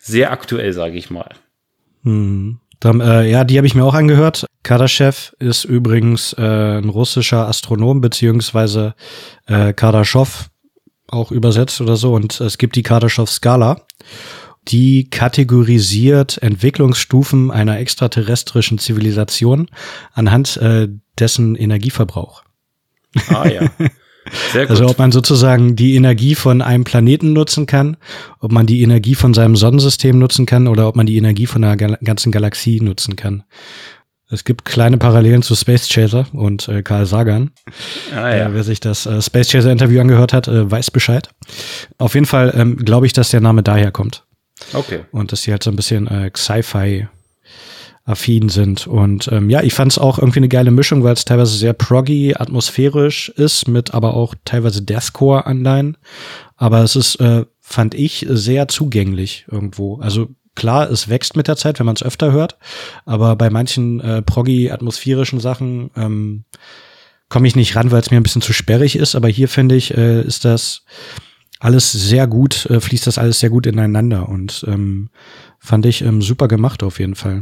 sehr 0.01 0.31
aktuell, 0.31 0.73
sage 0.73 0.97
ich 0.97 1.09
mal. 1.09 1.29
Mhm. 2.03 2.59
Dann, 2.79 3.01
äh, 3.01 3.29
ja, 3.29 3.43
die 3.43 3.57
habe 3.57 3.67
ich 3.67 3.75
mir 3.75 3.83
auch 3.83 3.93
angehört. 3.93 4.45
Kardashev 4.63 5.33
ist 5.39 5.63
übrigens 5.63 6.33
äh, 6.33 6.77
ein 6.77 6.89
russischer 6.89 7.47
Astronom, 7.47 8.01
beziehungsweise 8.01 8.95
äh, 9.47 9.73
Kardaschow, 9.73 10.49
auch 11.07 11.31
übersetzt 11.31 11.81
oder 11.81 11.95
so. 11.95 12.13
Und 12.13 12.39
es 12.41 12.57
gibt 12.57 12.75
die 12.75 12.83
Kardaschow-Skala. 12.83 13.81
Die 14.67 15.09
kategorisiert 15.11 16.41
Entwicklungsstufen 16.41 17.51
einer 17.51 17.77
extraterrestrischen 17.77 18.79
Zivilisation 18.79 19.69
anhand 20.13 20.57
äh, 20.57 20.87
dessen 21.19 21.55
Energieverbrauch. 21.55 22.43
Ah 23.29 23.47
ja. 23.47 23.69
Also 24.67 24.87
ob 24.87 24.97
man 24.97 25.11
sozusagen 25.11 25.75
die 25.75 25.95
Energie 25.95 26.35
von 26.35 26.61
einem 26.61 26.83
Planeten 26.83 27.33
nutzen 27.33 27.65
kann, 27.65 27.97
ob 28.39 28.51
man 28.51 28.65
die 28.65 28.81
Energie 28.81 29.15
von 29.15 29.33
seinem 29.33 29.55
Sonnensystem 29.55 30.17
nutzen 30.17 30.45
kann 30.45 30.67
oder 30.67 30.87
ob 30.87 30.95
man 30.95 31.05
die 31.05 31.17
Energie 31.17 31.45
von 31.45 31.63
einer 31.63 31.77
ganzen 31.77 32.31
Galaxie 32.31 32.81
nutzen 32.81 33.15
kann. 33.15 33.43
Es 34.29 34.43
gibt 34.43 34.65
kleine 34.65 34.97
Parallelen 34.97 35.43
zu 35.43 35.53
Space 35.55 35.87
Chaser 35.87 36.25
und 36.33 36.67
äh, 36.67 36.81
Karl 36.81 37.05
Sagan. 37.05 37.51
Ah, 38.11 38.35
ja. 38.35 38.47
äh, 38.47 38.53
wer 38.53 38.63
sich 38.63 38.79
das 38.79 39.05
äh, 39.05 39.21
Space 39.21 39.49
Chaser 39.49 39.71
Interview 39.71 40.01
angehört 40.01 40.33
hat, 40.33 40.47
äh, 40.47 40.69
weiß 40.69 40.89
Bescheid. 40.89 41.29
Auf 41.99 42.15
jeden 42.15 42.25
Fall 42.25 42.51
ähm, 42.57 42.77
glaube 42.77 43.05
ich, 43.05 43.13
dass 43.13 43.29
der 43.29 43.41
Name 43.41 43.61
daher 43.61 43.91
kommt. 43.91 44.25
Okay. 44.73 45.01
Und 45.11 45.31
dass 45.31 45.43
sie 45.43 45.51
halt 45.51 45.63
so 45.63 45.69
ein 45.69 45.75
bisschen 45.75 46.07
äh, 46.07 46.31
Sci-Fi 46.35 47.07
affin 48.05 48.49
sind. 48.49 48.85
Und 48.85 49.29
ähm, 49.31 49.49
ja, 49.49 49.63
ich 49.63 49.73
fand 49.73 49.91
es 49.91 49.97
auch 49.97 50.19
irgendwie 50.19 50.39
eine 50.39 50.47
geile 50.47 50.71
Mischung, 50.71 51.03
weil 51.03 51.13
es 51.13 51.25
teilweise 51.25 51.57
sehr 51.57 51.73
proggy, 51.73 52.35
atmosphärisch 52.35 53.29
ist, 53.29 53.67
mit 53.67 53.93
aber 53.93 54.13
auch 54.13 54.35
teilweise 54.45 54.83
Deathcore-Anleihen. 54.83 55.97
Aber 56.55 56.83
es 56.83 56.95
ist, 56.95 57.15
äh, 57.15 57.45
fand 57.59 57.95
ich, 57.95 58.25
sehr 58.29 58.67
zugänglich 58.67 59.45
irgendwo. 59.51 59.97
Also 59.97 60.29
klar, 60.53 60.89
es 60.89 61.09
wächst 61.09 61.35
mit 61.35 61.47
der 61.47 61.57
Zeit, 61.57 61.79
wenn 61.79 61.87
man 61.87 61.95
es 61.95 62.03
öfter 62.03 62.31
hört. 62.31 62.57
Aber 63.05 63.35
bei 63.35 63.49
manchen 63.49 63.99
äh, 63.99 64.21
proggy, 64.21 64.69
atmosphärischen 64.69 65.39
Sachen 65.39 65.89
ähm, 65.95 66.43
komme 67.27 67.47
ich 67.47 67.55
nicht 67.55 67.75
ran, 67.75 67.89
weil 67.89 68.01
es 68.01 68.11
mir 68.11 68.17
ein 68.17 68.23
bisschen 68.23 68.43
zu 68.43 68.53
sperrig 68.53 68.97
ist. 68.97 69.15
Aber 69.15 69.29
hier 69.29 69.49
finde 69.49 69.75
ich, 69.75 69.97
äh, 69.97 70.21
ist 70.21 70.45
das 70.45 70.85
alles 71.59 71.91
sehr 71.91 72.27
gut, 72.27 72.67
äh, 72.67 72.79
fließt 72.79 73.07
das 73.07 73.17
alles 73.17 73.39
sehr 73.39 73.49
gut 73.49 73.65
ineinander 73.65 74.29
und 74.29 74.63
ähm, 74.67 75.09
fand 75.57 75.87
ich 75.87 76.03
ähm, 76.03 76.21
super 76.21 76.47
gemacht 76.47 76.83
auf 76.83 76.99
jeden 76.99 77.15
Fall 77.15 77.41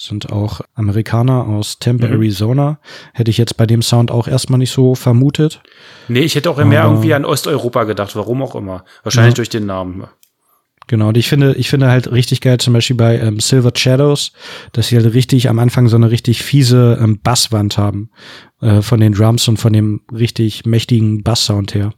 sind 0.00 0.32
auch 0.32 0.62
Amerikaner 0.74 1.46
aus 1.46 1.78
Tempe, 1.78 2.06
mhm. 2.06 2.14
Arizona. 2.14 2.78
Hätte 3.12 3.30
ich 3.30 3.38
jetzt 3.38 3.56
bei 3.56 3.66
dem 3.66 3.82
Sound 3.82 4.10
auch 4.10 4.28
erstmal 4.28 4.58
nicht 4.58 4.72
so 4.72 4.94
vermutet. 4.94 5.62
Nee, 6.08 6.20
ich 6.20 6.34
hätte 6.34 6.50
auch 6.50 6.62
mehr 6.64 6.84
irgendwie 6.84 7.12
an 7.12 7.24
Osteuropa 7.24 7.84
gedacht, 7.84 8.16
warum 8.16 8.42
auch 8.42 8.54
immer. 8.54 8.84
Wahrscheinlich 9.02 9.32
ja. 9.32 9.36
durch 9.36 9.50
den 9.50 9.66
Namen. 9.66 10.04
Genau, 10.86 11.08
und 11.08 11.16
ich 11.16 11.28
finde, 11.28 11.54
ich 11.54 11.68
finde 11.68 11.88
halt 11.88 12.10
richtig 12.10 12.40
geil, 12.40 12.58
zum 12.58 12.72
Beispiel 12.72 12.96
bei 12.96 13.18
ähm, 13.20 13.38
Silver 13.38 13.70
Shadows, 13.72 14.32
dass 14.72 14.88
sie 14.88 14.96
halt 14.96 15.14
richtig 15.14 15.48
am 15.48 15.58
Anfang 15.60 15.86
so 15.86 15.96
eine 15.96 16.10
richtig 16.10 16.42
fiese 16.42 16.98
ähm, 17.00 17.20
Basswand 17.22 17.78
haben 17.78 18.10
äh, 18.60 18.82
von 18.82 18.98
den 18.98 19.12
Drums 19.12 19.46
und 19.46 19.58
von 19.58 19.72
dem 19.72 20.00
richtig 20.12 20.66
mächtigen 20.66 21.22
Basssound 21.22 21.74
her. 21.74 21.92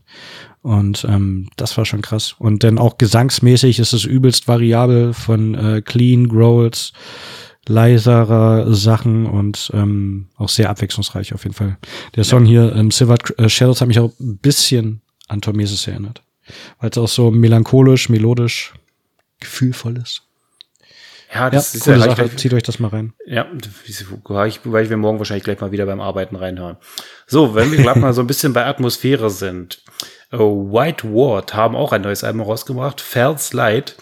Und 0.60 1.06
ähm, 1.08 1.48
das 1.56 1.78
war 1.78 1.84
schon 1.84 2.02
krass. 2.02 2.34
Und 2.38 2.64
dann 2.64 2.78
auch 2.78 2.98
gesangsmäßig 2.98 3.78
ist 3.78 3.92
es 3.92 4.04
übelst 4.04 4.46
variabel 4.46 5.14
von 5.14 5.54
äh, 5.54 5.82
Clean, 5.82 6.28
Growls, 6.28 6.92
leiserer 7.66 8.72
Sachen 8.74 9.26
und 9.26 9.70
ähm, 9.72 10.28
auch 10.36 10.48
sehr 10.48 10.70
abwechslungsreich 10.70 11.32
auf 11.32 11.44
jeden 11.44 11.54
Fall. 11.54 11.78
Der 12.16 12.24
Song 12.24 12.44
ja. 12.44 12.62
hier, 12.62 12.76
ähm, 12.76 12.90
Silver 12.90 13.16
äh, 13.38 13.48
Shadows, 13.48 13.80
hat 13.80 13.88
mich 13.88 14.00
auch 14.00 14.12
ein 14.18 14.38
bisschen 14.38 15.00
an 15.28 15.40
Tormesis 15.40 15.86
erinnert. 15.86 16.22
Weil 16.80 16.90
es 16.90 16.98
auch 16.98 17.08
so 17.08 17.30
melancholisch, 17.30 18.08
melodisch, 18.08 18.74
gefühlvoll 19.38 19.96
ist. 19.98 20.22
Ja, 21.32 21.48
das 21.48 21.72
ja, 21.72 21.78
ist 21.78 21.86
ja 21.86 21.98
Sache. 21.98 22.36
Zieht 22.36 22.52
euch 22.52 22.62
das 22.62 22.78
mal 22.78 22.88
rein. 22.88 23.14
Ja, 23.26 23.46
ich, 24.46 24.60
weil 24.64 24.90
wir 24.90 24.96
morgen 24.96 25.18
wahrscheinlich 25.18 25.44
gleich 25.44 25.60
mal 25.60 25.72
wieder 25.72 25.86
beim 25.86 26.00
Arbeiten 26.00 26.36
reinhören. 26.36 26.76
So, 27.26 27.54
wenn 27.54 27.70
wir 27.72 27.78
gerade 27.82 28.00
mal 28.00 28.12
so 28.12 28.20
ein 28.20 28.26
bisschen 28.26 28.52
bei 28.52 28.66
Atmosphäre 28.66 29.30
sind. 29.30 29.82
Oh, 30.30 30.70
White 30.70 31.08
Ward 31.08 31.54
haben 31.54 31.74
auch 31.74 31.92
ein 31.92 32.02
neues 32.02 32.24
Album 32.24 32.42
rausgebracht, 32.42 33.00
Fell's 33.00 33.52
Light. 33.52 33.96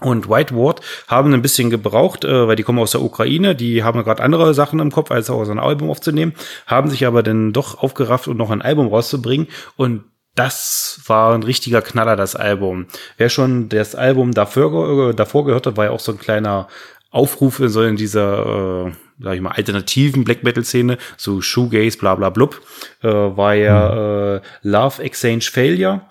Und 0.00 0.28
White 0.28 0.54
Ward 0.54 0.80
haben 1.08 1.34
ein 1.34 1.42
bisschen 1.42 1.70
gebraucht, 1.70 2.24
äh, 2.24 2.46
weil 2.46 2.56
die 2.56 2.62
kommen 2.62 2.78
aus 2.78 2.92
der 2.92 3.02
Ukraine, 3.02 3.54
die 3.54 3.82
haben 3.82 4.02
gerade 4.04 4.22
andere 4.22 4.54
Sachen 4.54 4.78
im 4.78 4.92
Kopf, 4.92 5.10
als 5.10 5.30
auch 5.30 5.44
so 5.44 5.50
ein 5.50 5.58
Album 5.58 5.90
aufzunehmen, 5.90 6.34
haben 6.66 6.88
sich 6.88 7.06
aber 7.06 7.22
dann 7.22 7.52
doch 7.52 7.82
aufgerafft 7.82 8.28
und 8.28 8.36
noch 8.36 8.50
ein 8.50 8.62
Album 8.62 8.88
rauszubringen. 8.88 9.48
Und 9.76 10.04
das 10.34 11.00
war 11.06 11.34
ein 11.34 11.42
richtiger 11.42 11.82
Knaller, 11.82 12.14
das 12.14 12.36
Album. 12.36 12.86
Wer 13.16 13.28
schon 13.28 13.68
das 13.68 13.96
Album 13.96 14.32
davor, 14.32 15.10
äh, 15.10 15.14
davor 15.14 15.44
gehört 15.44 15.66
hat, 15.66 15.76
war 15.76 15.86
ja 15.86 15.90
auch 15.90 16.00
so 16.00 16.12
ein 16.12 16.18
kleiner 16.18 16.68
Aufruf 17.10 17.58
in 17.58 17.68
so 17.68 17.82
in 17.82 17.96
dieser, 17.96 18.86
äh, 18.86 18.92
sag 19.20 19.34
ich 19.34 19.40
mal, 19.40 19.50
alternativen 19.50 20.24
Black 20.24 20.44
Metal 20.44 20.62
Szene, 20.62 20.98
so 21.16 21.40
Shoegaze, 21.40 21.98
bla 21.98 22.14
bla 22.14 22.30
blub, 22.30 22.60
äh, 23.02 23.08
war 23.08 23.54
ja 23.54 23.88
mhm. 23.88 24.42
äh, 24.42 24.68
Love 24.68 25.02
Exchange 25.02 25.42
Failure. 25.50 26.02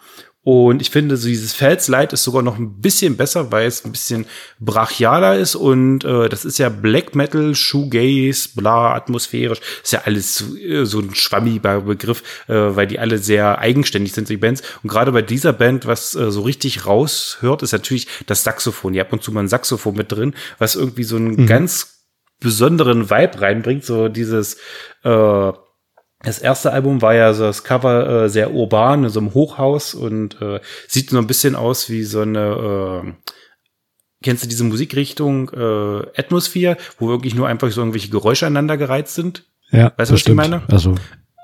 Und 0.48 0.82
ich 0.82 0.91
finde, 0.91 1.18
so 1.18 1.28
dieses 1.28 1.52
Felslight 1.52 2.14
ist 2.14 2.24
sogar 2.24 2.41
noch 2.41 2.58
ein 2.58 2.80
bisschen 2.80 3.18
besser, 3.18 3.52
weil 3.52 3.68
es 3.68 3.84
ein 3.84 3.91
bisschen 3.91 4.26
brachialer 4.62 5.38
ist 5.38 5.56
und 5.56 6.06
äh, 6.06 6.30
das 6.30 6.45
ist 6.45 6.58
ja 6.58 6.70
Black 6.70 7.16
Metal, 7.16 7.54
Shoegaze, 7.54 8.52
bla, 8.56 8.95
atmosphärisch. 8.95 9.60
Ist 9.84 9.91
ja 9.91 10.04
alles 10.06 10.38
so, 10.38 10.56
äh, 10.56 10.86
so 10.86 11.02
ein 11.02 11.14
schwammiger 11.14 11.82
Begriff, 11.82 12.24
äh, 12.48 12.54
weil 12.54 12.88
die 12.88 12.98
alle 12.98 13.18
sehr 13.18 13.60
eigenständig 13.60 14.14
sind, 14.14 14.30
die 14.30 14.38
Bands. 14.38 14.64
Und 14.84 14.89
gerade 14.89 15.12
bei 15.12 15.22
dieser 15.22 15.52
Band, 15.52 15.86
was 15.86 16.16
äh, 16.16 16.32
so 16.32 16.43
richtig 16.43 16.86
raushört, 16.86 17.62
ist 17.62 17.74
natürlich 17.74 18.08
das 18.26 18.45
Saxophon. 18.45 18.93
Ihr 18.93 19.02
habt 19.02 19.12
und 19.12 19.22
zu 19.22 19.34
mal 19.34 19.41
ein 19.41 19.50
Saxophon 19.50 19.95
mit 19.95 20.14
drin, 20.14 20.34
was 20.60 20.78
irgendwie 20.78 21.04
so 21.04 21.18
einen 21.18 21.41
mhm. 21.41 21.48
ganz 21.48 22.06
besonderen 22.39 23.10
Vibe 23.10 23.41
reinbringt, 23.41 23.84
so 23.84 24.08
dieses 24.08 24.56
äh, 25.04 25.52
das 26.24 26.39
erste 26.39 26.72
Album 26.72 27.01
war 27.01 27.13
ja 27.13 27.34
so 27.34 27.43
das 27.43 27.63
Cover 27.63 28.26
äh, 28.26 28.30
sehr 28.30 28.53
urban, 28.53 29.03
in 29.03 29.09
so 29.09 29.20
einem 29.20 29.34
Hochhaus 29.34 29.93
und 29.93 30.41
äh, 30.41 30.59
sieht 30.88 31.11
so 31.11 31.18
ein 31.18 31.28
bisschen 31.28 31.55
aus 31.55 31.89
wie 31.89 32.03
so 32.03 32.22
eine, 32.22 33.03
äh, 33.05 33.13
kennst 34.24 34.43
du 34.43 34.47
diese 34.47 34.63
Musikrichtung 34.63 35.49
äh, 35.49 36.20
Atmosphere, 36.20 36.78
wo 36.97 37.07
wirklich 37.07 37.36
nur 37.36 37.47
einfach 37.47 37.72
so 37.72 37.82
irgendwelche 37.82 38.09
Geräusche 38.09 38.47
aneinander 38.47 38.78
gereizt 38.78 39.13
sind? 39.13 39.45
Ja, 39.72 39.93
weißt 39.95 40.09
du, 40.09 40.13
was 40.15 40.22
stimmt. 40.22 40.43
ich 40.43 40.49
meine? 40.49 40.63
Also, 40.70 40.95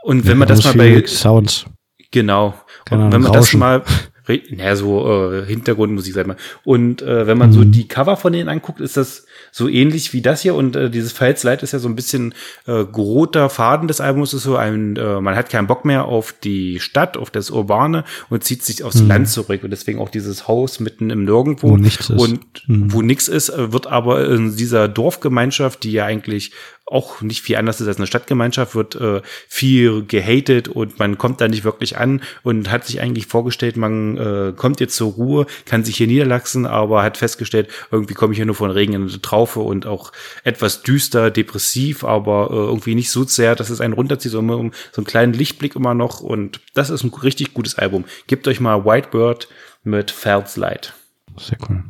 und 0.03 0.25
wenn 0.25 0.37
man 0.37 0.47
das 0.47 0.63
mal 0.63 0.73
bei 0.73 1.05
Sounds. 1.05 1.65
Genau. 2.11 2.53
Und 2.89 3.11
wenn 3.11 3.21
man 3.21 3.25
Rauschen. 3.25 3.33
das 3.33 3.53
mal 3.53 3.83
naja, 4.27 4.75
so 4.75 5.31
äh, 5.31 5.45
Hintergrundmusik, 5.45 6.13
sag 6.13 6.27
mal. 6.27 6.37
Und 6.63 7.01
äh, 7.01 7.27
wenn 7.27 7.37
man 7.37 7.49
mhm. 7.49 7.53
so 7.53 7.63
die 7.65 7.87
Cover 7.87 8.15
von 8.15 8.31
denen 8.31 8.47
anguckt, 8.47 8.79
ist 8.79 8.95
das 8.95 9.25
so 9.51 9.67
ähnlich 9.67 10.13
wie 10.13 10.21
das 10.21 10.41
hier. 10.41 10.55
Und 10.55 10.75
äh, 10.75 10.89
dieses 10.89 11.11
Files 11.11 11.43
Light 11.43 11.61
ist 11.61 11.73
ja 11.73 11.79
so 11.79 11.89
ein 11.89 11.95
bisschen 11.95 12.33
äh, 12.65 12.71
roter 12.71 13.49
Faden 13.49 13.87
des 13.87 13.99
Albums 13.99 14.33
ist 14.33 14.43
so 14.43 14.55
ein, 14.55 14.95
äh, 14.95 15.19
man 15.19 15.35
hat 15.35 15.49
keinen 15.49 15.67
Bock 15.67 15.83
mehr 15.83 16.05
auf 16.05 16.33
die 16.41 16.79
Stadt, 16.79 17.17
auf 17.17 17.31
das 17.31 17.51
Urbane 17.51 18.05
und 18.29 18.43
zieht 18.43 18.63
sich 18.63 18.83
aufs 18.83 19.01
mhm. 19.01 19.09
Land 19.09 19.29
zurück. 19.29 19.63
Und 19.63 19.71
deswegen 19.71 19.99
auch 19.99 20.09
dieses 20.09 20.47
Haus 20.47 20.79
mitten 20.79 21.09
im 21.09 21.25
Nirgendwo. 21.25 21.71
Wo 21.71 21.77
nichts 21.77 22.09
ist. 22.09 22.19
Und 22.19 22.39
mhm. 22.67 22.93
wo 22.93 23.01
nichts 23.01 23.27
ist, 23.27 23.49
äh, 23.49 23.73
wird 23.73 23.87
aber 23.87 24.29
in 24.29 24.55
dieser 24.55 24.87
Dorfgemeinschaft, 24.87 25.83
die 25.83 25.91
ja 25.91 26.05
eigentlich 26.05 26.51
auch 26.85 27.21
nicht 27.21 27.41
viel 27.41 27.55
anders 27.55 27.79
ist 27.79 27.87
als 27.87 27.97
eine 27.97 28.07
Stadtgemeinschaft, 28.07 28.75
wird 28.75 28.95
äh, 28.95 29.21
viel 29.47 30.05
gehatet 30.05 30.67
und 30.67 30.99
man 30.99 31.17
kommt 31.17 31.39
da 31.39 31.47
nicht 31.47 31.63
wirklich 31.63 31.97
an 31.97 32.21
und 32.43 32.69
hat 32.69 32.85
sich 32.85 32.99
eigentlich 32.99 33.27
vorgestellt, 33.27 33.77
man 33.77 34.17
äh, 34.17 34.53
kommt 34.55 34.79
jetzt 34.79 34.95
zur 34.95 35.13
Ruhe, 35.13 35.45
kann 35.65 35.83
sich 35.83 35.97
hier 35.97 36.07
niederlassen, 36.07 36.65
aber 36.65 37.01
hat 37.01 37.17
festgestellt, 37.17 37.69
irgendwie 37.91 38.13
komme 38.13 38.33
ich 38.33 38.37
hier 38.37 38.45
nur 38.45 38.55
von 38.55 38.69
Regen 38.69 38.93
in 38.93 39.07
eine 39.07 39.21
Traufe 39.21 39.61
und 39.61 39.85
auch 39.85 40.11
etwas 40.43 40.83
düster, 40.83 41.31
depressiv, 41.31 42.03
aber 42.03 42.49
äh, 42.51 42.55
irgendwie 42.55 42.95
nicht 42.95 43.11
so 43.11 43.23
sehr, 43.23 43.55
dass 43.55 43.69
es 43.69 43.79
einen 43.79 43.93
runterzieht, 43.93 44.31
sondern 44.31 44.59
um 44.59 44.71
so 44.91 44.99
einen 44.99 45.07
kleinen 45.07 45.33
Lichtblick 45.33 45.75
immer 45.75 45.93
noch 45.93 46.19
und 46.19 46.59
das 46.73 46.89
ist 46.89 47.03
ein 47.03 47.13
richtig 47.13 47.53
gutes 47.53 47.75
Album. 47.75 48.03
Gebt 48.27 48.47
euch 48.47 48.59
mal 48.59 48.83
Whitebird 48.83 49.47
mit 49.83 50.11
Fels 50.11 50.57
Light. 50.57 50.93
Sehr 51.37 51.57
cool. 51.69 51.83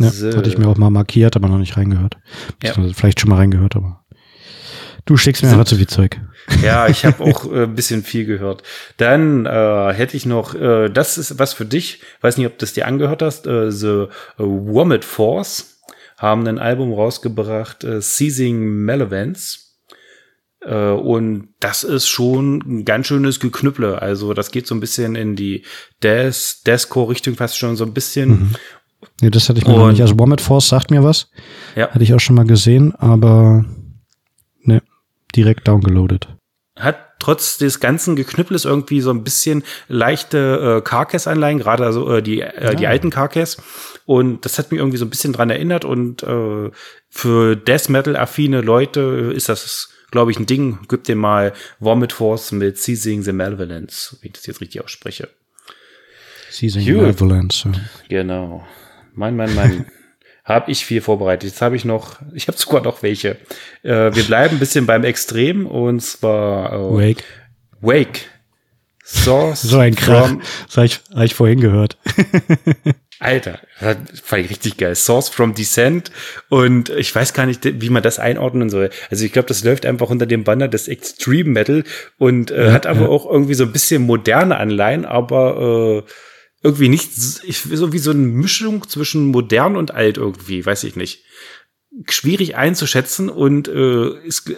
Ja, 0.00 0.10
so. 0.10 0.36
hatte 0.36 0.48
ich 0.48 0.58
mir 0.58 0.66
auch 0.66 0.76
mal 0.76 0.90
markiert, 0.90 1.36
aber 1.36 1.48
noch 1.48 1.58
nicht 1.58 1.76
reingehört. 1.76 2.16
Ja. 2.62 2.72
Vielleicht 2.94 3.20
schon 3.20 3.30
mal 3.30 3.36
reingehört, 3.36 3.76
aber 3.76 4.04
du 5.04 5.16
schickst 5.16 5.42
mir 5.42 5.50
einfach 5.50 5.64
zu 5.64 5.76
viel 5.76 5.88
Zeug. 5.88 6.20
Ja, 6.64 6.88
ich 6.88 7.04
habe 7.04 7.22
auch 7.24 7.50
äh, 7.52 7.62
ein 7.64 7.76
bisschen 7.76 8.02
viel 8.02 8.24
gehört. 8.24 8.64
Dann 8.96 9.46
äh, 9.46 9.92
hätte 9.92 10.16
ich 10.16 10.26
noch, 10.26 10.54
äh, 10.54 10.88
das 10.88 11.16
ist 11.16 11.38
was 11.38 11.52
für 11.52 11.64
dich, 11.64 12.00
weiß 12.22 12.38
nicht, 12.38 12.46
ob 12.46 12.54
du 12.54 12.58
das 12.58 12.72
dir 12.72 12.88
angehört 12.88 13.22
hast, 13.22 13.46
äh, 13.46 13.70
The 13.70 14.06
Womit 14.36 15.04
Force 15.04 15.80
haben 16.16 16.46
ein 16.48 16.58
Album 16.58 16.92
rausgebracht, 16.92 17.84
äh, 17.84 18.00
Seizing 18.00 18.84
Malevolence. 18.84 19.70
Äh, 20.60 20.90
und 20.90 21.48
das 21.60 21.84
ist 21.84 22.08
schon 22.08 22.62
ein 22.66 22.84
ganz 22.84 23.06
schönes 23.06 23.40
Geknüpple. 23.40 24.00
Also 24.00 24.34
das 24.34 24.50
geht 24.50 24.66
so 24.66 24.74
ein 24.74 24.80
bisschen 24.80 25.14
in 25.14 25.34
die 25.34 25.64
Death, 26.02 26.66
Deathcore-Richtung 26.66 27.36
fast 27.36 27.56
schon 27.56 27.76
so 27.76 27.84
ein 27.84 27.94
bisschen. 27.94 28.28
Mhm. 28.28 28.50
Nee, 29.20 29.30
das 29.30 29.48
hatte 29.48 29.58
ich 29.58 29.66
mir 29.66 29.76
noch 29.76 29.90
nicht. 29.90 30.02
Also 30.02 30.18
Womit 30.18 30.40
Force 30.40 30.68
sagt 30.68 30.90
mir 30.90 31.04
was. 31.04 31.30
Ja. 31.76 31.90
Hatte 31.90 32.02
ich 32.02 32.14
auch 32.14 32.20
schon 32.20 32.36
mal 32.36 32.46
gesehen, 32.46 32.94
aber 32.94 33.64
ne, 34.62 34.82
direkt 35.34 35.68
downgeloadet. 35.68 36.28
Hat 36.78 37.10
trotz 37.18 37.58
des 37.58 37.80
ganzen 37.80 38.16
Geknüppels 38.16 38.64
irgendwie 38.64 39.00
so 39.00 39.10
ein 39.10 39.22
bisschen 39.22 39.62
leichte 39.88 40.78
äh, 40.78 40.80
Carcass-Anleihen, 40.82 41.58
gerade 41.58 41.84
also 41.84 42.10
äh, 42.16 42.22
die, 42.22 42.40
äh, 42.40 42.64
ja. 42.64 42.74
die 42.74 42.86
alten 42.86 43.10
Carcass. 43.10 43.58
Und 44.06 44.44
das 44.44 44.58
hat 44.58 44.72
mich 44.72 44.80
irgendwie 44.80 44.96
so 44.96 45.04
ein 45.04 45.10
bisschen 45.10 45.32
dran 45.32 45.50
erinnert. 45.50 45.84
Und 45.84 46.22
äh, 46.22 46.70
für 47.08 47.56
Death 47.56 47.88
Metal-affine 47.88 48.62
Leute 48.62 49.32
ist 49.34 49.48
das, 49.48 49.90
glaube 50.10 50.30
ich, 50.30 50.38
ein 50.38 50.46
Ding. 50.46 50.80
Gib 50.88 51.04
dir 51.04 51.16
mal 51.16 51.52
Vomit 51.78 52.12
Force 52.12 52.52
mit 52.52 52.78
Seizing 52.78 53.22
the 53.22 53.32
Malevolence, 53.32 54.16
wie 54.22 54.28
ich 54.28 54.32
das 54.32 54.46
jetzt 54.46 54.60
richtig 54.60 54.82
ausspreche. 54.82 55.28
Seizing 56.50 56.82
the 56.82 56.92
Malevolence. 56.92 57.64
Ja. 57.64 57.72
Genau. 58.08 58.66
Mann, 59.20 59.36
Mann, 59.36 59.54
Mann. 59.54 59.86
habe 60.44 60.70
ich 60.70 60.84
viel 60.84 61.02
vorbereitet. 61.02 61.50
Jetzt 61.50 61.62
habe 61.62 61.76
ich 61.76 61.84
noch, 61.84 62.16
ich 62.34 62.48
habe 62.48 62.58
sogar 62.58 62.82
noch 62.82 63.02
welche. 63.02 63.36
Äh, 63.82 64.14
wir 64.14 64.24
bleiben 64.24 64.56
ein 64.56 64.58
bisschen 64.58 64.86
beim 64.86 65.04
Extrem 65.04 65.66
und 65.66 66.00
zwar 66.00 66.72
äh, 66.72 66.76
Wake. 66.76 67.24
Wake. 67.80 68.26
Source 69.04 69.62
so 69.62 69.78
ein 69.78 69.94
Krach. 69.94 70.32
Das 70.66 70.76
habe 70.76 70.86
ich, 70.86 71.00
hab 71.14 71.24
ich 71.24 71.34
vorhin 71.34 71.60
gehört. 71.60 71.98
Alter, 73.18 73.58
das 73.80 74.20
fand 74.22 74.44
ich 74.44 74.50
richtig 74.50 74.78
geil. 74.78 74.94
Source 74.94 75.28
from 75.28 75.54
Descent. 75.54 76.10
Und 76.48 76.88
ich 76.88 77.14
weiß 77.14 77.34
gar 77.34 77.44
nicht, 77.44 77.82
wie 77.82 77.90
man 77.90 78.02
das 78.02 78.18
einordnen 78.18 78.70
soll. 78.70 78.88
Also 79.10 79.26
ich 79.26 79.32
glaube, 79.32 79.48
das 79.48 79.62
läuft 79.62 79.84
einfach 79.84 80.08
unter 80.08 80.26
dem 80.26 80.44
Banner 80.44 80.68
des 80.68 80.88
Extreme 80.88 81.50
Metal 81.50 81.84
und 82.18 82.50
äh, 82.50 82.68
ja, 82.68 82.72
hat 82.72 82.86
aber 82.86 83.02
ja. 83.02 83.08
auch 83.08 83.30
irgendwie 83.30 83.54
so 83.54 83.64
ein 83.64 83.72
bisschen 83.72 84.06
moderne 84.06 84.56
Anleihen, 84.56 85.04
aber 85.04 86.04
äh, 86.06 86.10
irgendwie 86.62 86.88
nicht, 86.88 87.14
so 87.14 87.92
wie 87.92 87.98
so 87.98 88.10
eine 88.10 88.20
Mischung 88.20 88.88
zwischen 88.88 89.26
modern 89.26 89.76
und 89.76 89.92
alt 89.92 90.18
irgendwie, 90.18 90.64
weiß 90.64 90.84
ich 90.84 90.96
nicht. 90.96 91.24
Schwierig 92.08 92.56
einzuschätzen 92.56 93.28
und 93.28 93.68
äh, 93.68 94.18
ist 94.24 94.52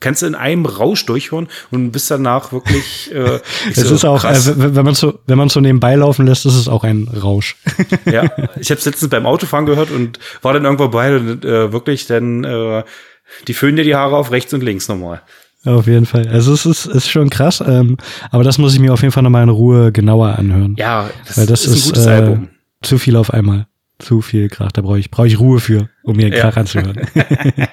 kannst 0.00 0.22
du 0.22 0.26
in 0.26 0.34
einem 0.34 0.66
Rausch 0.66 1.06
durchhören 1.06 1.48
und 1.70 1.92
bist 1.92 2.10
danach 2.10 2.52
wirklich. 2.52 3.14
Äh, 3.14 3.40
es 3.70 3.76
so, 3.76 3.94
ist 3.94 4.04
auch, 4.04 4.24
äh, 4.24 4.34
wenn 4.74 4.84
man 4.84 4.94
so, 4.94 5.20
wenn 5.26 5.38
man 5.38 5.48
so 5.48 5.60
nebenbei 5.60 5.94
laufen 5.94 6.26
lässt, 6.26 6.44
ist 6.44 6.56
es 6.56 6.68
auch 6.68 6.84
ein 6.84 7.08
Rausch. 7.08 7.56
ja, 8.04 8.24
ich 8.58 8.70
habe 8.70 8.80
es 8.80 8.84
letztens 8.84 9.08
beim 9.08 9.26
Autofahren 9.26 9.64
gehört 9.64 9.90
und 9.90 10.18
war 10.42 10.52
dann 10.52 10.64
irgendwo 10.64 10.88
bei 10.88 11.16
und 11.16 11.44
äh, 11.44 11.72
wirklich 11.72 12.06
dann 12.06 12.44
äh, 12.44 12.82
die 13.48 13.54
föhnen 13.54 13.76
dir 13.76 13.84
die 13.84 13.94
Haare 13.94 14.16
auf 14.16 14.30
rechts 14.30 14.52
und 14.52 14.62
links 14.62 14.88
nochmal. 14.88 15.22
Auf 15.64 15.86
jeden 15.86 16.06
Fall. 16.06 16.26
Also 16.28 16.52
es 16.52 16.66
ist, 16.66 16.86
ist 16.86 17.08
schon 17.08 17.30
krass, 17.30 17.62
ähm, 17.64 17.96
aber 18.30 18.42
das 18.42 18.58
muss 18.58 18.74
ich 18.74 18.80
mir 18.80 18.92
auf 18.92 19.02
jeden 19.02 19.12
Fall 19.12 19.22
nochmal 19.22 19.44
in 19.44 19.48
Ruhe 19.48 19.92
genauer 19.92 20.38
anhören. 20.38 20.74
Ja, 20.76 21.08
das, 21.26 21.38
Weil 21.38 21.46
das 21.46 21.66
ist, 21.66 21.76
ist 21.76 21.84
ein 21.84 21.88
gutes 21.88 22.06
äh, 22.06 22.10
Album. 22.10 22.48
Zu 22.82 22.98
viel 22.98 23.16
auf 23.16 23.32
einmal. 23.32 23.66
Zu 23.98 24.22
viel 24.22 24.48
Krach. 24.48 24.72
Da 24.72 24.82
brauche 24.82 24.98
ich, 24.98 25.10
brauche 25.10 25.28
ich 25.28 25.38
Ruhe 25.38 25.60
für, 25.60 25.88
um 26.02 26.16
mir 26.16 26.30
den 26.30 26.40
Krach 26.40 26.56
ja. 26.56 26.60
anzuhören. 26.60 27.00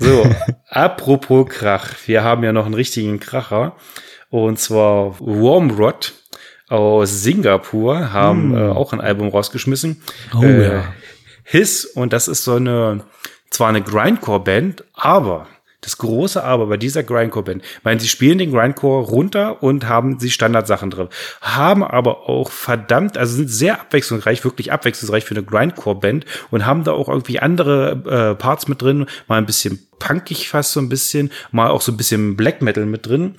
So, 0.00 0.24
apropos 0.68 1.48
Krach. 1.48 1.94
Wir 2.06 2.24
haben 2.24 2.42
ja 2.42 2.52
noch 2.52 2.64
einen 2.64 2.74
richtigen 2.74 3.20
Kracher. 3.20 3.76
Und 4.30 4.58
zwar 4.58 5.18
Warmrod 5.20 6.14
aus 6.68 7.22
Singapur 7.22 8.12
haben 8.12 8.52
mm. 8.52 8.56
äh, 8.56 8.68
auch 8.70 8.92
ein 8.92 9.00
Album 9.00 9.28
rausgeschmissen. 9.28 10.02
Oh, 10.34 10.42
äh, 10.42 10.74
ja. 10.74 10.94
His, 11.42 11.84
und 11.84 12.12
das 12.12 12.28
ist 12.28 12.44
so 12.44 12.54
eine, 12.54 13.02
zwar 13.50 13.68
eine 13.68 13.82
Grindcore-Band, 13.82 14.84
aber 14.94 15.48
das 15.80 15.96
große 15.98 16.42
Aber 16.42 16.66
bei 16.66 16.76
dieser 16.76 17.02
Grindcore-Band, 17.02 17.62
weil 17.82 18.00
sie 18.00 18.08
spielen 18.08 18.38
den 18.38 18.52
Grindcore 18.52 19.06
runter 19.06 19.62
und 19.62 19.88
haben 19.88 20.18
sie 20.18 20.30
Standardsachen 20.30 20.90
drin, 20.90 21.08
haben 21.40 21.82
aber 21.82 22.28
auch 22.28 22.50
verdammt, 22.50 23.16
also 23.16 23.36
sind 23.36 23.50
sehr 23.50 23.80
abwechslungsreich, 23.80 24.44
wirklich 24.44 24.72
abwechslungsreich 24.72 25.24
für 25.24 25.34
eine 25.34 25.44
Grindcore-Band 25.44 26.26
und 26.50 26.66
haben 26.66 26.84
da 26.84 26.92
auch 26.92 27.08
irgendwie 27.08 27.40
andere 27.40 28.32
äh, 28.32 28.40
Parts 28.40 28.68
mit 28.68 28.82
drin, 28.82 29.06
mal 29.26 29.38
ein 29.38 29.46
bisschen 29.46 29.86
punkig 29.98 30.48
fast 30.48 30.72
so 30.72 30.80
ein 30.80 30.88
bisschen, 30.88 31.30
mal 31.50 31.70
auch 31.70 31.80
so 31.80 31.92
ein 31.92 31.96
bisschen 31.96 32.36
Black 32.36 32.62
Metal 32.62 32.86
mit 32.86 33.06
drin. 33.06 33.34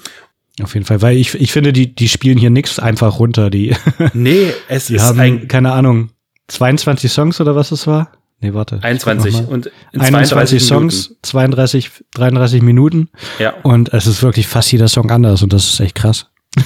Auf 0.61 0.73
jeden 0.73 0.85
Fall, 0.85 1.01
weil 1.01 1.17
ich, 1.17 1.33
ich 1.35 1.51
finde, 1.51 1.73
die, 1.73 1.93
die 1.93 2.09
spielen 2.09 2.37
hier 2.37 2.49
nichts 2.49 2.79
einfach 2.79 3.19
runter. 3.19 3.49
Die, 3.49 3.75
nee, 4.13 4.53
es 4.67 4.87
die 4.87 4.95
ist 4.95 5.03
haben, 5.03 5.19
ein, 5.19 5.47
keine 5.47 5.73
Ahnung, 5.73 6.11
22 6.47 7.11
Songs 7.11 7.41
oder 7.41 7.55
was 7.55 7.71
es 7.71 7.87
war? 7.87 8.11
Nee, 8.41 8.55
warte. 8.55 8.79
21 8.81 9.47
und 9.47 9.71
in 9.91 10.01
21 10.01 10.63
Songs, 10.63 11.09
Minuten. 11.09 11.23
32, 11.23 11.91
33 12.15 12.61
Minuten. 12.63 13.09
Ja. 13.37 13.53
Und 13.61 13.93
es 13.93 14.07
ist 14.07 14.23
wirklich 14.23 14.47
fast 14.47 14.71
jeder 14.71 14.87
Song 14.87 15.11
anders 15.11 15.43
und 15.43 15.53
das 15.53 15.65
ist 15.65 15.79
echt 15.79 15.93
krass. 15.93 16.25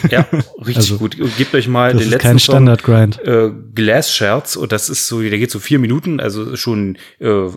Ja, 0.10 0.26
richtig 0.58 0.78
also, 0.78 0.98
gut. 0.98 1.18
Gebt 1.38 1.54
euch 1.54 1.68
mal 1.68 1.94
den 1.94 2.10
letzten. 2.10 2.40
Song, 2.40 2.68
äh, 2.68 3.52
Glass 3.76 4.16
Scherz 4.16 4.56
und 4.56 4.72
das 4.72 4.90
ist 4.90 5.08
so, 5.08 5.22
der 5.22 5.38
geht 5.38 5.52
so 5.52 5.60
vier 5.60 5.80
Minuten, 5.80 6.22
also 6.22 6.56
schon 6.56 6.98
äh, 7.20 7.50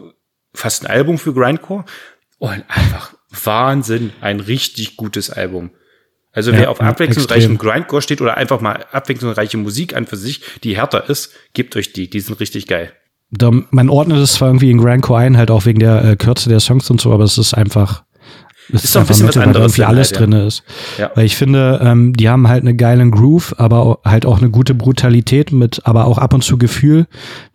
fast 0.52 0.84
ein 0.84 0.90
Album 0.90 1.18
für 1.18 1.32
Grindcore 1.32 1.84
und 2.38 2.64
einfach 2.66 3.14
Wahnsinn, 3.44 4.10
ein 4.20 4.40
richtig 4.40 4.96
gutes 4.96 5.30
Album. 5.30 5.70
Also 6.32 6.52
wer 6.52 6.62
ja, 6.62 6.68
auf 6.68 6.80
abwechslungsreichem 6.80 7.56
Grindcore 7.56 8.02
steht 8.02 8.20
oder 8.20 8.36
einfach 8.36 8.60
mal 8.60 8.84
abwechslungsreiche 8.90 9.56
Musik 9.58 9.94
an 9.94 10.06
für 10.06 10.16
sich, 10.16 10.42
die 10.64 10.76
härter 10.76 11.08
ist, 11.08 11.32
gebt 11.54 11.76
euch 11.76 11.92
die, 11.92 12.10
die 12.10 12.20
sind 12.20 12.40
richtig 12.40 12.66
geil 12.66 12.92
da, 13.30 13.50
man 13.70 13.90
ordnet 13.90 14.18
es 14.18 14.34
zwar 14.34 14.48
irgendwie 14.48 14.70
in 14.70 14.78
Grindcore 14.78 15.20
ein, 15.20 15.36
halt 15.36 15.50
auch 15.50 15.66
wegen 15.66 15.80
der 15.80 16.04
äh, 16.04 16.16
Kürze 16.16 16.48
der 16.48 16.60
Songs 16.60 16.90
und 16.90 17.00
so, 17.00 17.12
aber 17.12 17.24
es 17.24 17.36
ist 17.36 17.54
einfach, 17.54 18.04
es 18.68 18.76
ist, 18.76 18.84
ist 18.84 18.96
doch 18.96 19.00
ein 19.02 19.06
bisschen 19.06 19.28
was 19.28 19.36
anderes, 19.36 19.78
weil 19.78 19.84
alles 19.86 20.12
halt, 20.12 20.20
ja. 20.20 20.26
drin 20.26 20.46
ist. 20.46 20.62
Ja. 20.98 21.10
Weil 21.14 21.26
ich 21.26 21.36
finde, 21.36 21.80
ähm, 21.82 22.12
die 22.14 22.28
haben 22.28 22.48
halt 22.48 22.62
eine 22.62 22.74
geilen 22.74 23.10
Groove, 23.10 23.54
aber 23.58 23.80
auch, 23.80 23.98
halt 24.04 24.26
auch 24.26 24.38
eine 24.38 24.50
gute 24.50 24.74
Brutalität 24.74 25.52
mit, 25.52 25.82
aber 25.84 26.06
auch 26.06 26.18
ab 26.18 26.34
und 26.34 26.42
zu 26.42 26.58
Gefühl, 26.58 27.06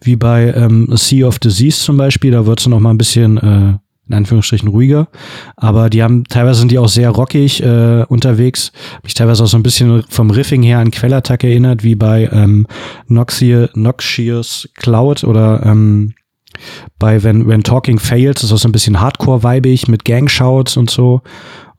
wie 0.01 0.15
bei 0.15 0.53
ähm, 0.55 0.89
Sea 0.95 1.27
of 1.27 1.39
Disease 1.39 1.79
zum 1.79 1.97
Beispiel, 1.97 2.31
da 2.31 2.45
wird 2.45 2.59
es 2.59 2.67
noch 2.67 2.79
mal 2.79 2.91
ein 2.91 2.97
bisschen 2.97 3.37
äh, 3.37 3.77
in 4.07 4.15
Anführungsstrichen 4.15 4.67
ruhiger. 4.69 5.07
Aber 5.55 5.89
die 5.89 6.03
haben, 6.03 6.25
teilweise 6.25 6.59
sind 6.59 6.71
die 6.71 6.79
auch 6.79 6.89
sehr 6.89 7.09
rockig 7.09 7.63
äh, 7.63 8.03
unterwegs. 8.07 8.71
Mich 9.03 9.13
teilweise 9.13 9.43
auch 9.43 9.47
so 9.47 9.57
ein 9.57 9.63
bisschen 9.63 10.03
vom 10.09 10.29
Riffing 10.29 10.63
her 10.63 10.79
an 10.79 10.91
Quellattack 10.91 11.43
erinnert, 11.43 11.83
wie 11.83 11.95
bei 11.95 12.29
ähm, 12.31 12.67
Noxious, 13.07 13.69
Noxious 13.75 14.69
Cloud 14.75 15.23
oder 15.23 15.65
ähm, 15.65 16.13
bei 16.99 17.23
When, 17.23 17.47
When 17.47 17.63
Talking 17.63 17.99
Fails 17.99 18.43
ist 18.43 18.51
auch 18.51 18.57
so 18.57 18.67
ein 18.67 18.73
bisschen 18.73 18.99
Hardcore-weibig 18.99 19.87
mit 19.87 20.05
Gang-Shouts 20.05 20.77
und 20.77 20.89
so. 20.89 21.21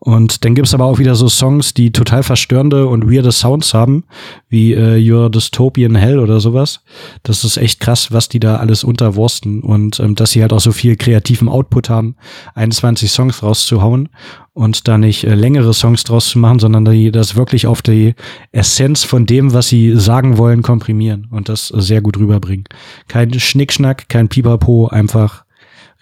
Und 0.05 0.45
dann 0.45 0.55
gibt's 0.55 0.75
aber 0.75 0.85
auch 0.85 0.99
wieder 0.99 1.15
so 1.15 1.31
Songs, 1.31 1.73
die 1.73 1.91
total 1.91 2.23
verstörende 2.23 2.87
und 2.89 3.11
weirde 3.11 3.33
Sounds 3.33 3.73
haben, 3.73 4.05
wie 4.51 4.75
äh, 4.75 5.01
Your 5.01 5.31
Dystopian 5.31 5.95
Hell 5.95 6.19
oder 6.19 6.41
sowas. 6.41 6.83
Das 7.23 7.43
ist 7.43 7.57
echt 7.57 7.81
krass, 7.81 8.13
was 8.13 8.29
die 8.29 8.39
da 8.39 8.57
alles 8.57 8.85
unterwursten 8.85 9.63
und 9.63 9.99
ähm, 10.01 10.15
dass 10.15 10.33
sie 10.33 10.43
halt 10.43 10.53
auch 10.53 10.61
so 10.61 10.73
viel 10.73 10.97
kreativen 10.97 11.49
Output 11.49 11.89
haben, 11.89 12.17
21 12.55 13.11
Songs 13.11 13.43
rauszuhauen 13.43 14.11
und 14.53 14.89
da 14.89 14.99
nicht 14.99 15.25
äh, 15.25 15.35
längere 15.35 15.73
Songs 15.73 16.05
draus 16.05 16.29
zu 16.29 16.39
machen, 16.39 16.59
sondern 16.59 16.85
die 16.85 17.11
das 17.11 17.35
wirklich 17.35 17.67
auf 17.67 17.81
die 17.81 18.15
Essenz 18.53 19.05
von 19.05 19.25
dem, 19.25 19.55
was 19.55 19.69
sie 19.69 19.99
sagen 19.99 20.37
wollen, 20.37 20.61
komprimieren 20.61 21.29
und 21.31 21.49
das 21.49 21.69
sehr 21.69 22.03
gut 22.03 22.19
rüberbringen. 22.19 22.67
Kein 23.09 23.33
Schnickschnack, 23.33 24.11
kein 24.11 24.29
Pipapo, 24.29 24.89
einfach 24.89 25.47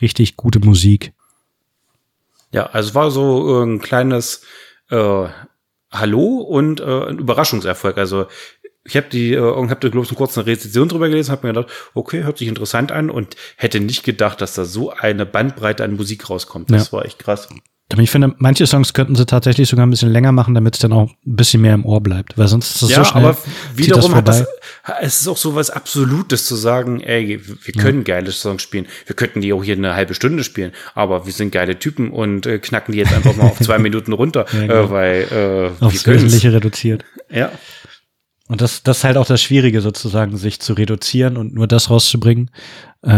richtig 0.01 0.37
gute 0.37 0.59
Musik. 0.59 1.13
Ja, 2.53 2.67
also 2.67 2.91
es 2.91 2.95
war 2.95 3.11
so 3.11 3.61
äh, 3.61 3.65
ein 3.65 3.81
kleines 3.81 4.43
äh, 4.91 5.27
Hallo 5.91 6.39
und 6.39 6.81
äh, 6.81 7.07
ein 7.09 7.19
Überraschungserfolg. 7.19 7.99
Also 7.99 8.27
ich 8.85 8.97
habe 8.97 9.09
die, 9.09 9.35
äh, 9.35 9.69
hab 9.69 9.81
da 9.81 9.89
glaube 9.89 10.07
ich 10.09 10.17
kurz 10.17 10.37
eine 10.37 10.47
Rezension 10.47 10.89
drüber 10.89 11.09
gelesen, 11.09 11.33
habe 11.33 11.47
mir 11.47 11.55
gedacht, 11.55 11.73
okay, 11.95 12.25
hört 12.25 12.39
sich 12.39 12.49
interessant 12.49 12.93
an 12.93 13.11
und 13.11 13.37
hätte 13.57 13.81
nicht 13.81 14.03
gedacht, 14.03 14.41
dass 14.41 14.55
da 14.55 14.65
so 14.65 14.91
eine 14.91 15.27
Bandbreite 15.27 15.85
an 15.85 15.95
Musik 15.95 16.29
rauskommt. 16.31 16.71
Das 16.71 16.91
ja. 16.91 16.93
war 16.93 17.05
echt 17.05 17.19
krass. 17.19 17.49
Ich 18.01 18.11
finde, 18.11 18.35
manche 18.39 18.67
Songs 18.67 18.93
könnten 18.93 19.15
sie 19.15 19.27
tatsächlich 19.27 19.69
sogar 19.69 19.87
ein 19.87 19.91
bisschen 19.91 20.11
länger 20.11 20.33
machen, 20.33 20.55
damit 20.55 20.75
es 20.75 20.81
dann 20.81 20.93
auch 20.93 21.11
ein 21.11 21.37
bisschen 21.37 21.63
mehr 21.63 21.75
im 21.75 21.85
Ohr 21.85 22.01
bleibt. 22.01 22.39
Weil 22.39 22.49
sonst 22.49 22.77
ist 22.77 22.83
es 22.83 22.91
ja, 22.91 22.99
so 22.99 23.05
schnell. 23.05 23.25
Aber 23.25 23.39
wiederum 23.75 24.11
das 24.11 24.15
hat 24.15 24.29
das, 24.29 24.47
es 25.01 25.21
ist 25.21 25.29
auch 25.29 25.37
so 25.37 25.55
was 25.55 25.71
Absolutes 25.71 26.47
zu 26.47 26.57
sagen, 26.57 27.01
ey, 27.01 27.41
wir 27.63 27.75
können 27.75 27.99
ja. 27.99 28.15
geile 28.15 28.33
Songs 28.33 28.63
spielen. 28.63 28.87
Wir 29.07 29.17
könnten 29.17 29.41
die 29.41 29.53
auch 29.53 29.63
hier 29.63 29.77
eine 29.77 29.95
halbe 29.95 30.15
Stunde 30.15 30.45
spielen, 30.45 30.73
aber 30.95 31.27
wir 31.27 31.33
sind 31.33 31.53
geile 31.53 31.79
Typen 31.79 32.11
und 32.11 32.47
äh, 32.47 32.59
knacken 32.59 32.93
die 32.93 32.99
jetzt 32.99 33.13
einfach 33.13 33.37
mal 33.37 33.49
auf 33.49 33.61
zwei 33.61 33.79
Minuten 33.81 34.13
runter, 34.13 34.47
ja, 34.53 34.61
genau. 34.61 34.75
äh, 34.75 34.91
weil 34.91 35.73
äh, 35.81 35.85
aufs 35.85 36.07
Wesentliche 36.07 36.53
reduziert. 36.53 37.05
Ja. 37.31 37.51
Und 38.49 38.61
das, 38.61 38.83
das 38.83 38.99
ist 38.99 39.05
halt 39.05 39.17
auch 39.17 39.27
das 39.27 39.41
Schwierige 39.41 39.81
sozusagen, 39.81 40.37
sich 40.37 40.61
zu 40.61 40.75
reduzieren 40.75 41.37
und 41.37 41.55
nur 41.55 41.67
das 41.67 41.91
rauszubringen 41.91 42.51
äh, 43.03 43.13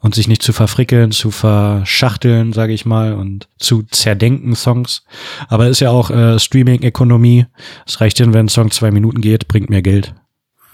und 0.00 0.14
sich 0.14 0.28
nicht 0.28 0.42
zu 0.42 0.52
verfrickeln, 0.52 1.10
zu 1.10 1.30
verschachteln, 1.30 2.52
sage 2.52 2.72
ich 2.72 2.86
mal, 2.86 3.14
und 3.14 3.48
zu 3.58 3.82
zerdenken 3.82 4.54
Songs. 4.54 5.04
Aber 5.48 5.68
ist 5.68 5.80
ja 5.80 5.90
auch 5.90 6.10
äh, 6.10 6.38
Streaming-Ökonomie. 6.38 7.46
Es 7.86 8.00
reicht 8.00 8.18
denn, 8.20 8.32
wenn 8.32 8.46
ein 8.46 8.48
Song 8.48 8.70
zwei 8.70 8.90
Minuten 8.90 9.20
geht, 9.20 9.48
bringt 9.48 9.68
mehr 9.68 9.82
Geld. 9.82 10.14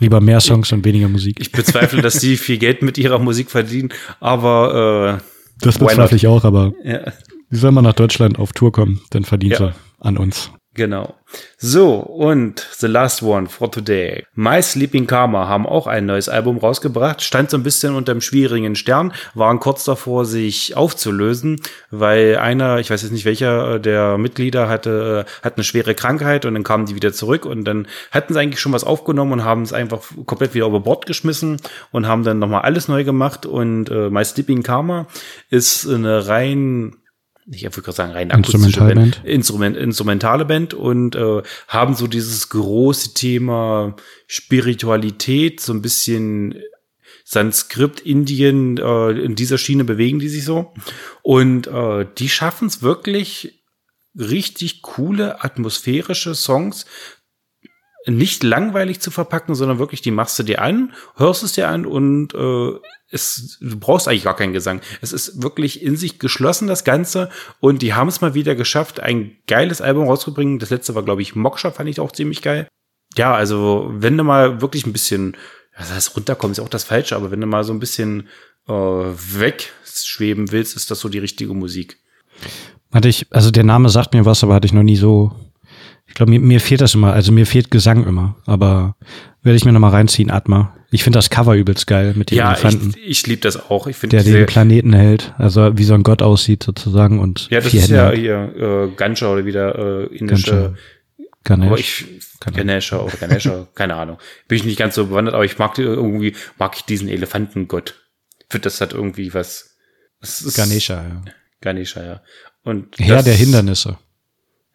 Lieber 0.00 0.20
mehr 0.20 0.40
Songs 0.40 0.70
und 0.72 0.84
weniger 0.84 1.08
Musik. 1.08 1.38
Ich 1.40 1.50
bezweifle, 1.50 2.02
dass 2.02 2.14
sie 2.14 2.36
viel 2.36 2.58
Geld 2.58 2.82
mit 2.82 2.98
ihrer 2.98 3.18
Musik 3.18 3.50
verdienen, 3.50 3.90
aber 4.20 5.20
äh, 5.20 5.24
das 5.60 5.78
bezweifle 5.78 6.16
ich 6.16 6.26
auch, 6.26 6.44
aber 6.44 6.72
ja. 6.84 7.00
wie 7.48 7.56
soll 7.56 7.70
man 7.70 7.84
nach 7.84 7.94
Deutschland 7.94 8.38
auf 8.38 8.52
Tour 8.52 8.72
kommen, 8.72 9.00
dann 9.10 9.24
verdient 9.24 9.58
ja. 9.60 9.66
er 9.66 9.74
an 10.00 10.18
uns. 10.18 10.50
Genau. 10.74 11.14
So, 11.56 11.94
und 11.94 12.66
The 12.78 12.88
Last 12.88 13.22
One 13.22 13.48
for 13.48 13.70
Today. 13.70 14.26
My 14.34 14.60
Sleeping 14.60 15.06
Karma 15.06 15.46
haben 15.46 15.66
auch 15.66 15.86
ein 15.86 16.04
neues 16.04 16.28
Album 16.28 16.58
rausgebracht, 16.58 17.22
stand 17.22 17.50
so 17.50 17.56
ein 17.56 17.62
bisschen 17.62 17.94
unter 17.94 18.12
dem 18.12 18.20
schwierigen 18.20 18.74
Stern, 18.74 19.12
waren 19.34 19.60
kurz 19.60 19.84
davor, 19.84 20.24
sich 20.24 20.76
aufzulösen, 20.76 21.60
weil 21.90 22.38
einer, 22.38 22.80
ich 22.80 22.90
weiß 22.90 23.02
jetzt 23.02 23.12
nicht 23.12 23.24
welcher 23.24 23.78
der 23.78 24.18
Mitglieder, 24.18 24.68
hatte, 24.68 25.26
hat 25.42 25.56
eine 25.56 25.64
schwere 25.64 25.94
Krankheit 25.94 26.44
und 26.44 26.54
dann 26.54 26.64
kamen 26.64 26.86
die 26.86 26.96
wieder 26.96 27.12
zurück 27.12 27.46
und 27.46 27.64
dann 27.64 27.86
hatten 28.10 28.34
sie 28.34 28.40
eigentlich 28.40 28.60
schon 28.60 28.72
was 28.72 28.84
aufgenommen 28.84 29.32
und 29.32 29.44
haben 29.44 29.62
es 29.62 29.72
einfach 29.72 30.02
komplett 30.26 30.54
wieder 30.54 30.66
über 30.66 30.80
Bord 30.80 31.06
geschmissen 31.06 31.58
und 31.92 32.08
haben 32.08 32.24
dann 32.24 32.40
nochmal 32.40 32.62
alles 32.62 32.88
neu 32.88 33.04
gemacht 33.04 33.46
und 33.46 33.90
äh, 33.90 34.10
My 34.10 34.24
Sleeping 34.24 34.64
Karma 34.64 35.06
ist 35.50 35.88
eine 35.88 36.26
rein 36.26 36.96
ich 37.46 37.62
würde 37.62 37.82
gerade 37.82 37.96
sagen, 37.96 38.12
rein 38.12 38.30
akustische 38.30 38.80
Band, 38.80 39.20
Instrument, 39.24 39.76
instrumentale 39.76 40.44
Band 40.44 40.74
und 40.74 41.14
äh, 41.14 41.42
haben 41.68 41.94
so 41.94 42.06
dieses 42.06 42.48
große 42.48 43.14
Thema 43.14 43.96
Spiritualität, 44.26 45.60
so 45.60 45.72
ein 45.72 45.82
bisschen 45.82 46.62
Sanskrit, 47.24 48.00
Indien, 48.00 48.78
äh, 48.78 49.10
in 49.10 49.34
dieser 49.34 49.58
Schiene 49.58 49.84
bewegen 49.84 50.18
die 50.18 50.28
sich 50.28 50.44
so. 50.44 50.72
Und 51.22 51.66
äh, 51.66 52.06
die 52.18 52.28
schaffen 52.28 52.68
es 52.68 52.82
wirklich, 52.82 53.62
richtig 54.16 54.82
coole 54.82 55.42
atmosphärische 55.42 56.34
Songs 56.34 56.86
nicht 58.06 58.42
langweilig 58.42 59.00
zu 59.00 59.10
verpacken, 59.10 59.54
sondern 59.54 59.78
wirklich, 59.78 60.02
die 60.02 60.10
machst 60.10 60.38
du 60.38 60.42
dir 60.42 60.60
an, 60.60 60.92
hörst 61.16 61.42
es 61.42 61.52
dir 61.52 61.68
an 61.68 61.86
und 61.86 62.34
äh, 62.34 62.72
es, 63.14 63.58
du 63.60 63.78
brauchst 63.78 64.08
eigentlich 64.08 64.24
gar 64.24 64.36
keinen 64.36 64.52
Gesang. 64.52 64.80
Es 65.00 65.12
ist 65.12 65.42
wirklich 65.42 65.82
in 65.82 65.96
sich 65.96 66.18
geschlossen, 66.18 66.66
das 66.66 66.84
Ganze. 66.84 67.30
Und 67.60 67.80
die 67.80 67.94
haben 67.94 68.08
es 68.08 68.20
mal 68.20 68.34
wieder 68.34 68.54
geschafft, 68.54 69.00
ein 69.00 69.36
geiles 69.46 69.80
Album 69.80 70.08
rauszubringen. 70.08 70.58
Das 70.58 70.70
letzte 70.70 70.94
war, 70.94 71.04
glaube 71.04 71.22
ich, 71.22 71.36
Moksha, 71.36 71.70
fand 71.70 71.88
ich 71.88 72.00
auch 72.00 72.12
ziemlich 72.12 72.42
geil. 72.42 72.68
Ja, 73.16 73.34
also 73.34 73.90
wenn 73.94 74.18
du 74.18 74.24
mal 74.24 74.60
wirklich 74.60 74.86
ein 74.86 74.92
bisschen, 74.92 75.36
das 75.78 75.92
heißt 75.92 76.16
runterkommen 76.16 76.52
ist 76.52 76.60
auch 76.60 76.68
das 76.68 76.84
Falsche, 76.84 77.14
aber 77.14 77.30
wenn 77.30 77.40
du 77.40 77.46
mal 77.46 77.62
so 77.62 77.72
ein 77.72 77.78
bisschen 77.78 78.28
äh, 78.66 78.72
wegschweben 78.72 80.50
willst, 80.50 80.76
ist 80.76 80.90
das 80.90 80.98
so 80.98 81.08
die 81.08 81.20
richtige 81.20 81.54
Musik. 81.54 81.98
Hatte 82.92 83.08
ich, 83.08 83.26
also 83.30 83.50
der 83.50 83.64
Name 83.64 83.88
sagt 83.88 84.14
mir 84.14 84.24
was, 84.24 84.42
aber 84.42 84.54
hatte 84.54 84.66
ich 84.66 84.72
noch 84.72 84.82
nie 84.82 84.96
so. 84.96 85.32
Ich 86.06 86.14
glaube, 86.14 86.30
mir, 86.30 86.40
mir 86.40 86.60
fehlt 86.60 86.80
das 86.80 86.94
immer. 86.94 87.12
Also 87.12 87.32
mir 87.32 87.46
fehlt 87.46 87.70
Gesang 87.70 88.06
immer. 88.06 88.36
Aber 88.46 88.96
werde 89.42 89.56
ich 89.56 89.64
mir 89.64 89.72
noch 89.72 89.80
mal 89.80 89.90
reinziehen, 89.90 90.30
Atma. 90.30 90.74
Ich 90.94 91.02
finde 91.02 91.18
das 91.18 91.28
Cover 91.28 91.54
übelst 91.54 91.86
geil 91.88 92.14
mit 92.16 92.30
den 92.30 92.38
Ja, 92.38 92.52
Elefanten. 92.52 92.94
ich, 92.96 93.06
ich 93.22 93.26
liebe 93.26 93.40
das 93.42 93.68
auch. 93.70 93.86
Ich 93.88 93.98
der 93.98 94.22
den 94.22 94.46
Planeten 94.46 94.92
hält, 94.92 95.34
also 95.38 95.76
wie 95.76 95.82
so 95.84 95.94
ein 95.94 96.04
Gott 96.04 96.22
aussieht 96.22 96.62
sozusagen 96.62 97.18
und 97.18 97.48
Ja, 97.50 97.60
das 97.60 97.74
ist 97.74 97.82
Hände 97.82 97.96
ja 97.96 98.06
hat. 98.06 98.14
hier 98.14 98.90
äh, 98.92 98.94
Gansha 98.96 99.32
oder 99.32 99.44
wieder 99.44 99.76
äh, 100.10 100.16
indische. 100.16 100.74
Ganesh. 101.42 101.66
Aber 101.68 101.78
ich 101.78 102.04
Ganesha 102.54 102.98
oder 103.00 103.16
Ganesha, 103.16 103.66
keine 103.74 103.96
Ahnung. 103.96 104.18
Bin 104.48 104.56
ich 104.56 104.64
nicht 104.64 104.78
ganz 104.78 104.94
so 104.94 105.06
bewandert, 105.06 105.34
aber 105.34 105.44
ich 105.44 105.58
mag 105.58 105.76
irgendwie 105.78 106.34
mag 106.58 106.74
ich 106.76 106.82
diesen 106.82 107.08
Elefantengott. 107.08 107.94
Finde, 108.48 108.62
das 108.64 108.80
hat 108.80 108.92
irgendwie 108.92 109.34
was. 109.34 109.76
Das 110.20 110.40
ist 110.42 110.56
Ganesha, 110.56 110.94
ja. 111.02 111.22
Ganesha, 111.60 112.02
ja. 112.04 112.22
Und 112.62 112.96
Herr 112.98 113.16
das- 113.16 113.24
der 113.24 113.34
Hindernisse. 113.34 113.98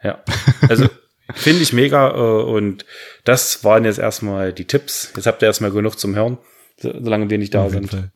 Ja. 0.03 0.21
Also 0.67 0.87
finde 1.33 1.61
ich 1.61 1.73
mega 1.73 2.09
äh, 2.09 2.43
und 2.43 2.85
das 3.23 3.63
waren 3.63 3.85
jetzt 3.85 3.99
erstmal 3.99 4.53
die 4.53 4.65
Tipps. 4.65 5.11
Jetzt 5.15 5.25
habt 5.27 5.41
ihr 5.41 5.47
erstmal 5.47 5.71
genug 5.71 5.99
zum 5.99 6.15
Hören, 6.15 6.37
so, 6.77 6.93
solange 7.01 7.29
wir 7.29 7.37
nicht 7.37 7.53
da 7.53 7.63
Auf 7.63 7.73
jeden 7.73 7.87
sind. 7.87 7.99
Fall. 7.99 8.11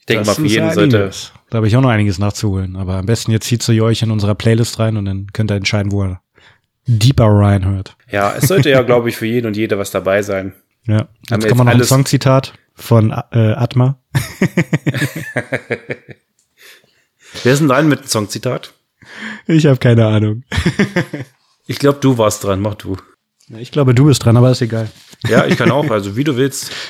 Ich 0.00 0.06
denke 0.06 0.26
mal, 0.26 0.34
für 0.34 0.46
ist 0.46 0.52
jeden 0.52 0.72
sollte. 0.72 0.96
einiges. 0.98 1.32
Da 1.50 1.58
habe 1.58 1.68
ich 1.68 1.76
auch 1.76 1.80
noch 1.80 1.90
einiges 1.90 2.18
nachzuholen. 2.18 2.74
Aber 2.76 2.94
am 2.94 3.06
besten 3.06 3.30
jetzt 3.30 3.46
zieht 3.46 3.68
ihr 3.68 3.84
euch 3.84 4.02
in 4.02 4.10
unserer 4.10 4.34
Playlist 4.34 4.80
rein 4.80 4.96
und 4.96 5.04
dann 5.04 5.28
könnt 5.32 5.52
ihr 5.52 5.54
entscheiden, 5.54 5.92
wo 5.92 6.04
ihr 6.04 6.20
deeper 6.86 7.26
reinhört. 7.26 7.96
Ja, 8.10 8.34
es 8.36 8.48
sollte 8.48 8.68
ja, 8.70 8.82
glaube 8.86 9.08
ich, 9.10 9.16
für 9.16 9.26
jeden 9.26 9.46
und 9.46 9.56
jede 9.56 9.78
was 9.78 9.92
dabei 9.92 10.22
sein. 10.22 10.54
Ja. 10.86 10.96
Jetzt 10.96 11.30
kommen 11.30 11.42
jetzt 11.42 11.56
wir 11.56 11.64
noch 11.64 11.72
ein 11.72 11.84
Songzitat 11.84 12.54
von 12.74 13.10
äh, 13.10 13.52
Atma. 13.52 14.00
Wer 17.44 17.52
ist 17.52 17.60
denn 17.60 17.68
dran 17.68 17.88
mit 17.88 18.00
dem 18.00 18.06
Songzitat? 18.08 18.74
Ich 19.46 19.66
habe 19.66 19.78
keine 19.78 20.06
Ahnung. 20.06 20.42
Ich 21.66 21.78
glaube, 21.78 21.98
du 22.00 22.18
warst 22.18 22.44
dran, 22.44 22.60
mach 22.60 22.74
du. 22.74 22.96
Ich 23.58 23.70
glaube, 23.70 23.94
du 23.94 24.06
bist 24.06 24.24
dran, 24.24 24.36
aber 24.36 24.50
ist 24.50 24.62
egal. 24.62 24.90
Ja, 25.28 25.46
ich 25.46 25.56
kann 25.56 25.70
auch, 25.70 25.88
also 25.90 26.16
wie 26.16 26.24
du 26.24 26.36
willst. 26.36 26.72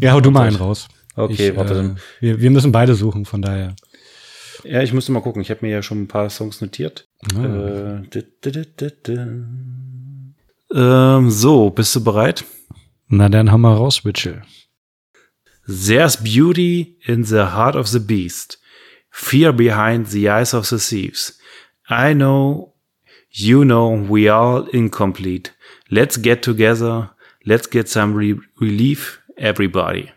Ja, 0.00 0.14
hau 0.14 0.20
du 0.20 0.32
mal 0.32 0.48
einen 0.48 0.56
raus. 0.56 0.88
Okay, 1.14 1.50
ich, 1.50 1.56
warte 1.56 1.72
äh, 1.72 1.76
dann. 1.76 1.98
wir, 2.18 2.40
wir 2.40 2.50
müssen 2.50 2.72
beide 2.72 2.96
suchen, 2.96 3.24
von 3.24 3.40
daher. 3.40 3.76
Ja, 4.64 4.82
ich 4.82 4.92
musste 4.92 5.12
mal 5.12 5.20
gucken. 5.20 5.42
Ich 5.42 5.50
habe 5.50 5.64
mir 5.64 5.70
ja 5.70 5.80
schon 5.80 6.02
ein 6.02 6.08
paar 6.08 6.28
Songs 6.28 6.60
notiert. 6.60 7.06
Ah. 7.36 8.00
Äh. 8.12 8.24
Ähm, 10.74 11.30
so, 11.30 11.70
bist 11.70 11.94
du 11.94 12.02
bereit? 12.02 12.44
Na 13.06 13.28
dann 13.28 13.52
hau 13.52 13.58
mal 13.58 13.74
raus, 13.74 14.04
Witchell. 14.04 14.42
There's 15.66 16.16
beauty 16.16 16.98
in 17.06 17.24
the 17.24 17.52
heart 17.52 17.76
of 17.76 17.88
the 17.88 17.98
beast, 17.98 18.60
fear 19.10 19.52
behind 19.52 20.08
the 20.08 20.28
eyes 20.28 20.54
of 20.54 20.66
the 20.66 20.78
thieves. 20.78 21.38
I 21.88 22.14
know, 22.14 22.74
you 23.30 23.64
know, 23.64 23.88
we 23.90 24.28
are 24.28 24.66
incomplete. 24.72 25.52
Let's 25.90 26.16
get 26.16 26.42
together. 26.42 27.10
Let's 27.44 27.66
get 27.68 27.88
some 27.88 28.14
re 28.14 28.34
relief, 28.60 29.20
everybody. 29.36 30.10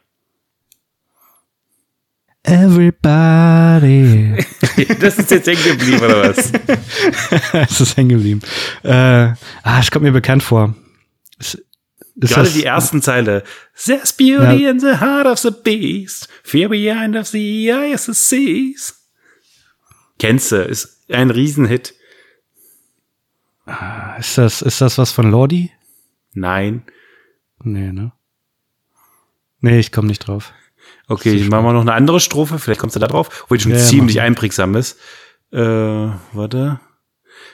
Everybody. 2.44 4.36
das 5.00 5.18
ist 5.20 5.30
jetzt 5.32 5.48
hängen 5.48 5.64
geblieben, 5.64 6.04
oder 6.04 6.30
was? 6.30 6.52
es 7.70 7.82
ist 7.82 7.98
hängen 7.98 8.10
geblieben. 8.10 8.42
Äh, 8.84 9.34
ah, 9.64 9.80
es 9.80 9.92
kommt 9.92 10.04
mir 10.04 10.12
bekannt 10.12 10.42
vor. 10.42 10.74
Ist, 11.38 11.56
ist 11.56 11.64
Gerade 12.34 12.46
das- 12.46 12.54
die 12.54 12.64
ersten 12.64 13.02
Zeile. 13.02 13.44
There's 13.86 14.14
beauty 14.14 14.66
in 14.66 14.80
the 14.80 15.00
heart 15.00 15.28
of 15.28 15.38
the 15.40 15.52
beast, 15.52 16.28
fear 16.44 16.70
behind 16.70 17.16
of 17.16 17.28
the 17.28 17.72
eyes 17.72 18.08
of 18.10 18.16
the 18.16 18.38
seas. 18.38 18.96
Kennst 20.18 20.52
du, 20.52 20.64
ist 20.64 21.04
ein 21.10 21.30
Riesenhit. 21.32 21.94
Ist 24.20 24.38
das, 24.38 24.62
ist 24.62 24.82
das 24.82 24.98
was 24.98 25.12
von 25.12 25.30
Lordi? 25.32 25.72
Nein. 26.34 26.84
Nee, 27.64 27.92
ne? 27.92 28.12
Nee, 29.62 29.80
ich 29.80 29.92
komme 29.92 30.08
nicht 30.08 30.28
drauf. 30.28 30.54
Okay, 31.08 31.34
ich 31.34 31.50
mache 31.50 31.64
mal 31.64 31.74
noch 31.74 31.82
eine 31.82 31.94
andere 31.94 32.20
Strophe, 32.20 32.60
vielleicht 32.60 32.80
kommst 32.80 32.96
du 32.96 33.00
da 33.00 33.08
drauf, 33.08 33.44
obwohl 33.44 33.58
die 33.58 33.64
schon 33.64 33.72
Ja, 33.72 33.78
ziemlich 33.80 34.22
einprägsam 34.22 34.76
ist. 34.76 35.00
Äh, 35.52 35.60
warte. 36.34 36.80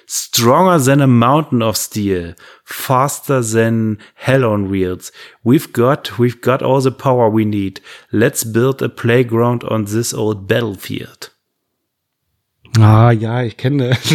Stronger 0.07 0.83
than 0.83 1.01
a 1.01 1.07
mountain 1.07 1.63
of 1.63 1.75
steel, 1.77 2.35
faster 2.63 3.41
than 3.41 3.97
hell 4.13 4.43
on 4.43 4.71
wheels. 4.71 5.11
We've 5.43 5.71
got, 5.73 6.19
we've 6.19 6.41
got 6.41 6.61
all 6.61 6.81
the 6.81 6.91
power 6.91 7.33
we 7.33 7.45
need. 7.45 7.81
Let's 8.11 8.43
build 8.43 8.83
a 8.83 8.89
playground 8.89 9.63
on 9.63 9.85
this 9.85 10.13
old 10.13 10.47
battlefield. 10.47 11.31
Ah, 12.77 13.11
ja, 13.11 13.41
ich 13.41 13.57
kenne. 13.57 13.97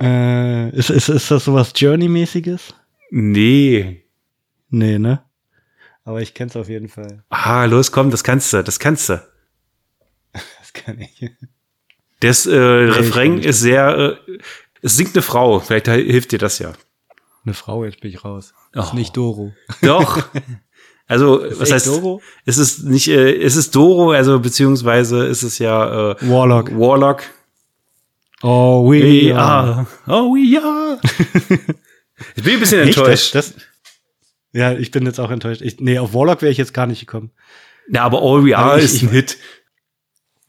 äh, 0.00 0.70
ist, 0.70 0.90
ist, 0.90 1.08
ist 1.08 1.30
das 1.30 1.44
sowas 1.44 1.72
Journey-mäßiges? 1.74 2.74
Nee. 3.10 4.04
Nee, 4.70 4.98
ne? 4.98 5.22
Aber 6.04 6.20
ich 6.20 6.34
kenn's 6.34 6.56
auf 6.56 6.68
jeden 6.68 6.88
Fall. 6.88 7.24
Ah, 7.30 7.64
los, 7.64 7.92
komm, 7.92 8.10
das 8.10 8.24
kannst 8.24 8.52
du, 8.52 8.62
das 8.62 8.78
kannst 8.78 9.08
du. 9.08 9.22
Das 10.32 10.72
kann 10.72 11.00
ich. 11.00 11.30
Das 12.18 12.46
äh, 12.46 12.86
ich 12.86 12.96
Refrain 12.96 13.38
ist 13.38 13.60
sehr, 13.60 14.18
äh, 14.26 14.38
es 14.82 14.96
singt 14.96 15.14
eine 15.14 15.22
Frau, 15.22 15.60
vielleicht 15.60 15.86
hilft 15.86 16.32
dir 16.32 16.38
das 16.38 16.58
ja. 16.58 16.72
Eine 17.44 17.54
Frau, 17.54 17.84
jetzt 17.84 18.00
bin 18.00 18.10
ich 18.10 18.24
raus. 18.24 18.54
Oh. 18.74 18.80
Ist 18.80 18.94
nicht 18.94 19.16
Doro. 19.16 19.52
Doch. 19.82 20.26
Also, 21.06 21.42
was 21.42 21.60
echt 21.60 21.72
heißt, 21.72 21.86
Doro? 21.88 22.22
es 22.46 22.56
ist 22.56 22.84
nicht, 22.84 23.08
äh, 23.08 23.36
es 23.42 23.56
ist 23.56 23.74
Doro, 23.74 24.12
also 24.12 24.40
beziehungsweise 24.40 25.26
ist 25.26 25.42
es 25.42 25.58
ja 25.58 26.12
äh, 26.12 26.16
Warlock. 26.22 26.70
Warlock. 26.72 27.24
Oh, 28.46 28.84
we, 28.90 29.30
We 29.30 29.34
are. 29.34 29.40
are. 29.74 29.86
Oh, 30.06 30.34
we 30.34 30.60
are. 30.62 31.00
ich 32.36 32.42
bin 32.42 32.54
ein 32.54 32.60
bisschen 32.60 32.80
Echt? 32.80 32.96
enttäuscht. 32.98 33.34
Das, 33.34 33.54
das, 33.54 33.62
ja, 34.52 34.72
ich 34.74 34.90
bin 34.90 35.06
jetzt 35.06 35.18
auch 35.18 35.30
enttäuscht. 35.30 35.62
Ich, 35.62 35.80
nee, 35.80 35.98
auf 35.98 36.12
Warlock 36.14 36.42
wäre 36.42 36.52
ich 36.52 36.58
jetzt 36.58 36.74
gar 36.74 36.86
nicht 36.86 37.00
gekommen. 37.00 37.30
ja, 37.90 38.02
aber 38.02 38.18
All 38.22 38.44
We 38.44 38.56
Are 38.56 38.78
ich- 38.78 38.84
ist 38.84 39.02
ein 39.02 39.08
Hit. 39.10 39.38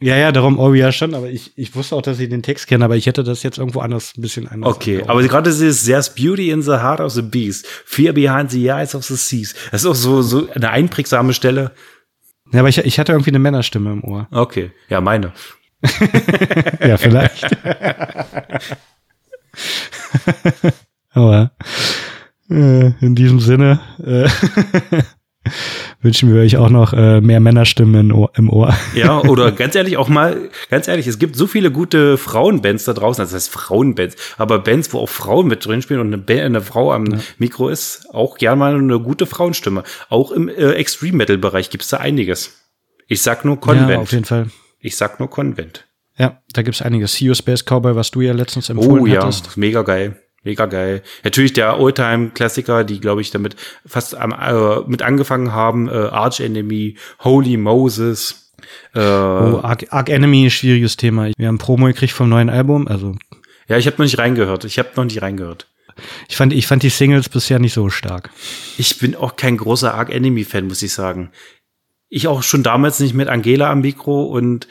Ja, 0.02 0.18
ja, 0.18 0.34
darum, 0.34 0.60
oh 0.60 0.74
ja, 0.74 0.92
schon, 0.92 1.16
aber 1.16 1.30
ich, 1.30 1.58
ich 1.58 1.74
wusste 1.74 1.96
auch, 1.96 2.02
dass 2.02 2.20
ich 2.20 2.28
den 2.28 2.44
Text 2.44 2.68
kenne, 2.68 2.84
aber 2.84 2.98
ich 2.98 3.06
hätte 3.06 3.24
das 3.24 3.44
jetzt 3.44 3.58
irgendwo 3.58 3.80
anders, 3.80 4.12
ein 4.18 4.22
bisschen 4.22 4.46
anders. 4.46 4.76
Okay, 4.76 4.98
eingeordnet. 4.98 5.10
aber 5.10 5.24
gerade 5.24 5.50
dieses 5.52 5.86
There's 5.86 6.14
beauty 6.14 6.50
in 6.52 6.62
the 6.62 6.72
heart 6.74 7.00
of 7.00 7.14
the 7.14 7.22
beast, 7.22 7.66
fear 7.86 8.12
behind 8.12 8.52
the 8.52 8.68
eyes 8.68 8.94
of 8.94 9.06
the 9.06 9.16
seas. 9.16 9.56
Das 9.72 9.82
ist 9.84 9.88
auch 9.88 9.96
so, 9.96 10.22
so 10.22 10.50
eine 10.54 10.70
einprägsame 10.70 11.34
Stelle. 11.34 11.72
Ja, 12.52 12.60
aber 12.60 12.68
ich, 12.70 12.78
ich 12.80 13.00
hatte 13.00 13.14
irgendwie 13.14 13.32
eine 13.32 13.40
Männerstimme 13.40 13.94
im 13.94 14.04
Ohr. 14.04 14.28
Okay, 14.32 14.72
ja, 14.90 15.00
meine. 15.00 15.32
Ja, 16.86 16.98
vielleicht. 16.98 17.48
aber 21.12 21.52
äh, 22.50 22.92
in 23.04 23.16
diesem 23.16 23.40
Sinne 23.40 23.80
äh, 24.04 24.28
wünschen 26.02 26.34
wir 26.34 26.42
euch 26.42 26.58
auch 26.58 26.70
noch 26.70 26.94
äh, 26.94 27.22
mehr 27.22 27.40
Männerstimmen 27.40 28.10
im 28.10 28.16
Ohr. 28.16 28.32
Im 28.36 28.50
Ohr. 28.50 28.76
Ja, 28.94 29.20
oder 29.22 29.52
ganz 29.54 29.76
ehrlich, 29.76 29.98
auch 29.98 30.10
mal, 30.10 30.50
ganz 30.70 30.88
ehrlich, 30.88 31.08
es 31.08 31.20
gibt 31.20 31.36
so 31.36 31.48
viele 31.48 31.72
gute 31.72 32.18
Frauenbands 32.18 32.84
da 32.86 32.94
draußen, 32.94 33.22
also 33.22 33.36
das 33.36 33.46
heißt 33.46 33.54
Frauenbands, 33.54 34.16
aber 34.38 34.60
Bands, 34.60 34.92
wo 34.94 35.00
auch 35.00 35.10
Frauen 35.10 35.48
mit 35.48 35.66
drin 35.66 35.82
spielen 35.82 36.00
und 36.02 36.08
eine, 36.08 36.18
Ba- 36.18 36.44
eine 36.44 36.62
Frau 36.62 36.92
am 36.94 37.06
Mikro 37.38 37.70
ist, 37.70 38.08
auch 38.14 38.38
gerne 38.38 38.58
mal 38.58 38.76
eine 38.76 39.00
gute 39.00 39.26
Frauenstimme. 39.26 39.84
Auch 40.10 40.32
im 40.32 40.50
äh, 40.50 40.72
Extreme 40.74 41.18
Metal 41.18 41.38
Bereich 41.38 41.70
gibt's 41.70 41.90
da 41.90 41.98
einiges. 41.98 42.62
Ich 43.08 43.22
sag 43.22 43.46
nur 43.46 43.56
Ja, 43.56 43.62
Convent. 43.62 44.00
auf 44.00 44.12
jeden 44.12 44.26
Fall. 44.26 44.48
Ich 44.80 44.96
sag 44.98 45.20
nur 45.20 45.30
Convent. 45.30 45.86
Ja, 46.18 46.42
da 46.54 46.62
gibt's 46.62 46.82
einiges. 46.82 47.14
See 47.14 47.26
You 47.26 47.34
Space 47.36 47.64
Cowboy, 47.66 47.96
was 47.96 48.12
du 48.12 48.22
ja 48.22 48.34
letztens 48.34 48.70
empfohlen 48.70 49.02
Oh 49.02 49.06
ja, 49.06 49.22
hattest. 49.24 49.58
mega 49.58 49.82
geil. 49.82 50.22
Mega 50.44 50.68
geil. 50.68 51.02
Natürlich 51.24 51.54
der 51.54 51.80
Oldtime-Klassiker, 51.80 52.84
die, 52.84 53.00
glaube 53.00 53.22
ich, 53.22 53.32
damit 53.32 53.56
fast 53.86 54.16
am, 54.16 54.32
äh, 54.32 54.88
mit 54.88 55.02
angefangen 55.02 55.54
haben. 55.54 55.90
Äh, 55.90 55.92
Arch 55.94 56.40
Enemy, 56.40 56.98
Holy 57.24 57.58
Moses. 57.58 58.52
Äh, 58.94 59.00
Oh, 59.00 59.60
Arc, 59.64 59.88
Arc 59.90 60.10
Enemy, 60.10 60.50
schwieriges 60.52 60.98
Thema. 60.98 61.30
Wir 61.38 61.48
haben 61.48 61.58
Promo 61.58 61.88
gekriegt 61.88 62.14
vom 62.14 62.30
neuen 62.30 62.50
Album. 62.50 62.88
Also 62.88 63.16
Ja, 63.68 63.78
ich 63.78 63.88
habe 63.88 63.98
noch 63.98 64.06
nicht 64.06 64.20
reingehört. 64.20 64.64
Ich 64.66 64.78
habe 64.80 64.90
noch 64.96 65.04
nicht 65.06 65.22
reingehört. 65.22 65.68
ich 66.30 66.36
fand, 66.38 66.54
ich 66.54 66.68
fand 66.68 66.84
die 66.84 66.90
Singles 66.90 67.28
bisher 67.28 67.58
nicht 67.60 67.74
so 67.74 67.90
stark. 67.90 68.30
Ich 68.78 69.00
bin 69.00 69.16
auch 69.16 69.36
kein 69.38 69.58
großer 69.58 69.94
Arc 69.96 70.12
Enemy 70.12 70.44
Fan, 70.44 70.68
muss 70.68 70.82
ich 70.84 70.94
sagen. 70.94 71.32
Ich 72.10 72.28
auch 72.28 72.44
schon 72.44 72.64
damals 72.64 73.00
nicht 73.00 73.14
mit 73.14 73.28
Angela 73.28 73.72
am 73.72 73.82
Mikro 73.82 74.26
und 74.26 74.68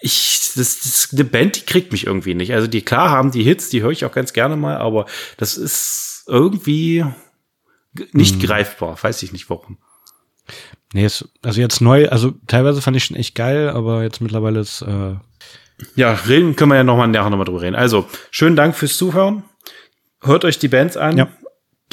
ich, 0.00 0.52
das, 0.54 0.80
das, 0.80 1.08
eine 1.12 1.24
Band, 1.24 1.56
die 1.56 1.66
kriegt 1.66 1.92
mich 1.92 2.06
irgendwie 2.06 2.34
nicht. 2.34 2.52
Also 2.52 2.66
die, 2.66 2.82
klar 2.82 3.10
haben 3.10 3.30
die 3.30 3.42
Hits, 3.42 3.70
die 3.70 3.82
höre 3.82 3.90
ich 3.90 4.04
auch 4.04 4.12
ganz 4.12 4.32
gerne 4.32 4.56
mal, 4.56 4.76
aber 4.76 5.06
das 5.36 5.56
ist 5.56 6.24
irgendwie 6.26 7.04
nicht 8.12 8.34
hm. 8.34 8.42
greifbar. 8.42 8.98
Weiß 9.02 9.22
ich 9.22 9.32
nicht 9.32 9.48
warum. 9.48 9.78
Nee, 10.92 11.06
ist, 11.06 11.28
also 11.42 11.60
jetzt 11.60 11.80
neu, 11.80 12.08
also 12.08 12.34
teilweise 12.46 12.82
fand 12.82 12.96
ich 12.96 13.04
schon 13.04 13.16
echt 13.16 13.34
geil, 13.34 13.70
aber 13.70 14.02
jetzt 14.02 14.20
mittlerweile 14.20 14.60
ist, 14.60 14.82
äh 14.82 15.16
Ja, 15.96 16.12
reden 16.12 16.54
können 16.54 16.70
wir 16.70 16.76
ja 16.76 16.84
nochmal 16.84 17.08
nachher 17.08 17.30
nochmal 17.30 17.46
drüber 17.46 17.62
reden. 17.62 17.74
Also, 17.74 18.06
schönen 18.30 18.56
Dank 18.56 18.76
fürs 18.76 18.96
Zuhören. 18.96 19.44
Hört 20.20 20.44
euch 20.44 20.58
die 20.58 20.68
Bands 20.68 20.96
an. 20.96 21.16
Ja. 21.16 21.28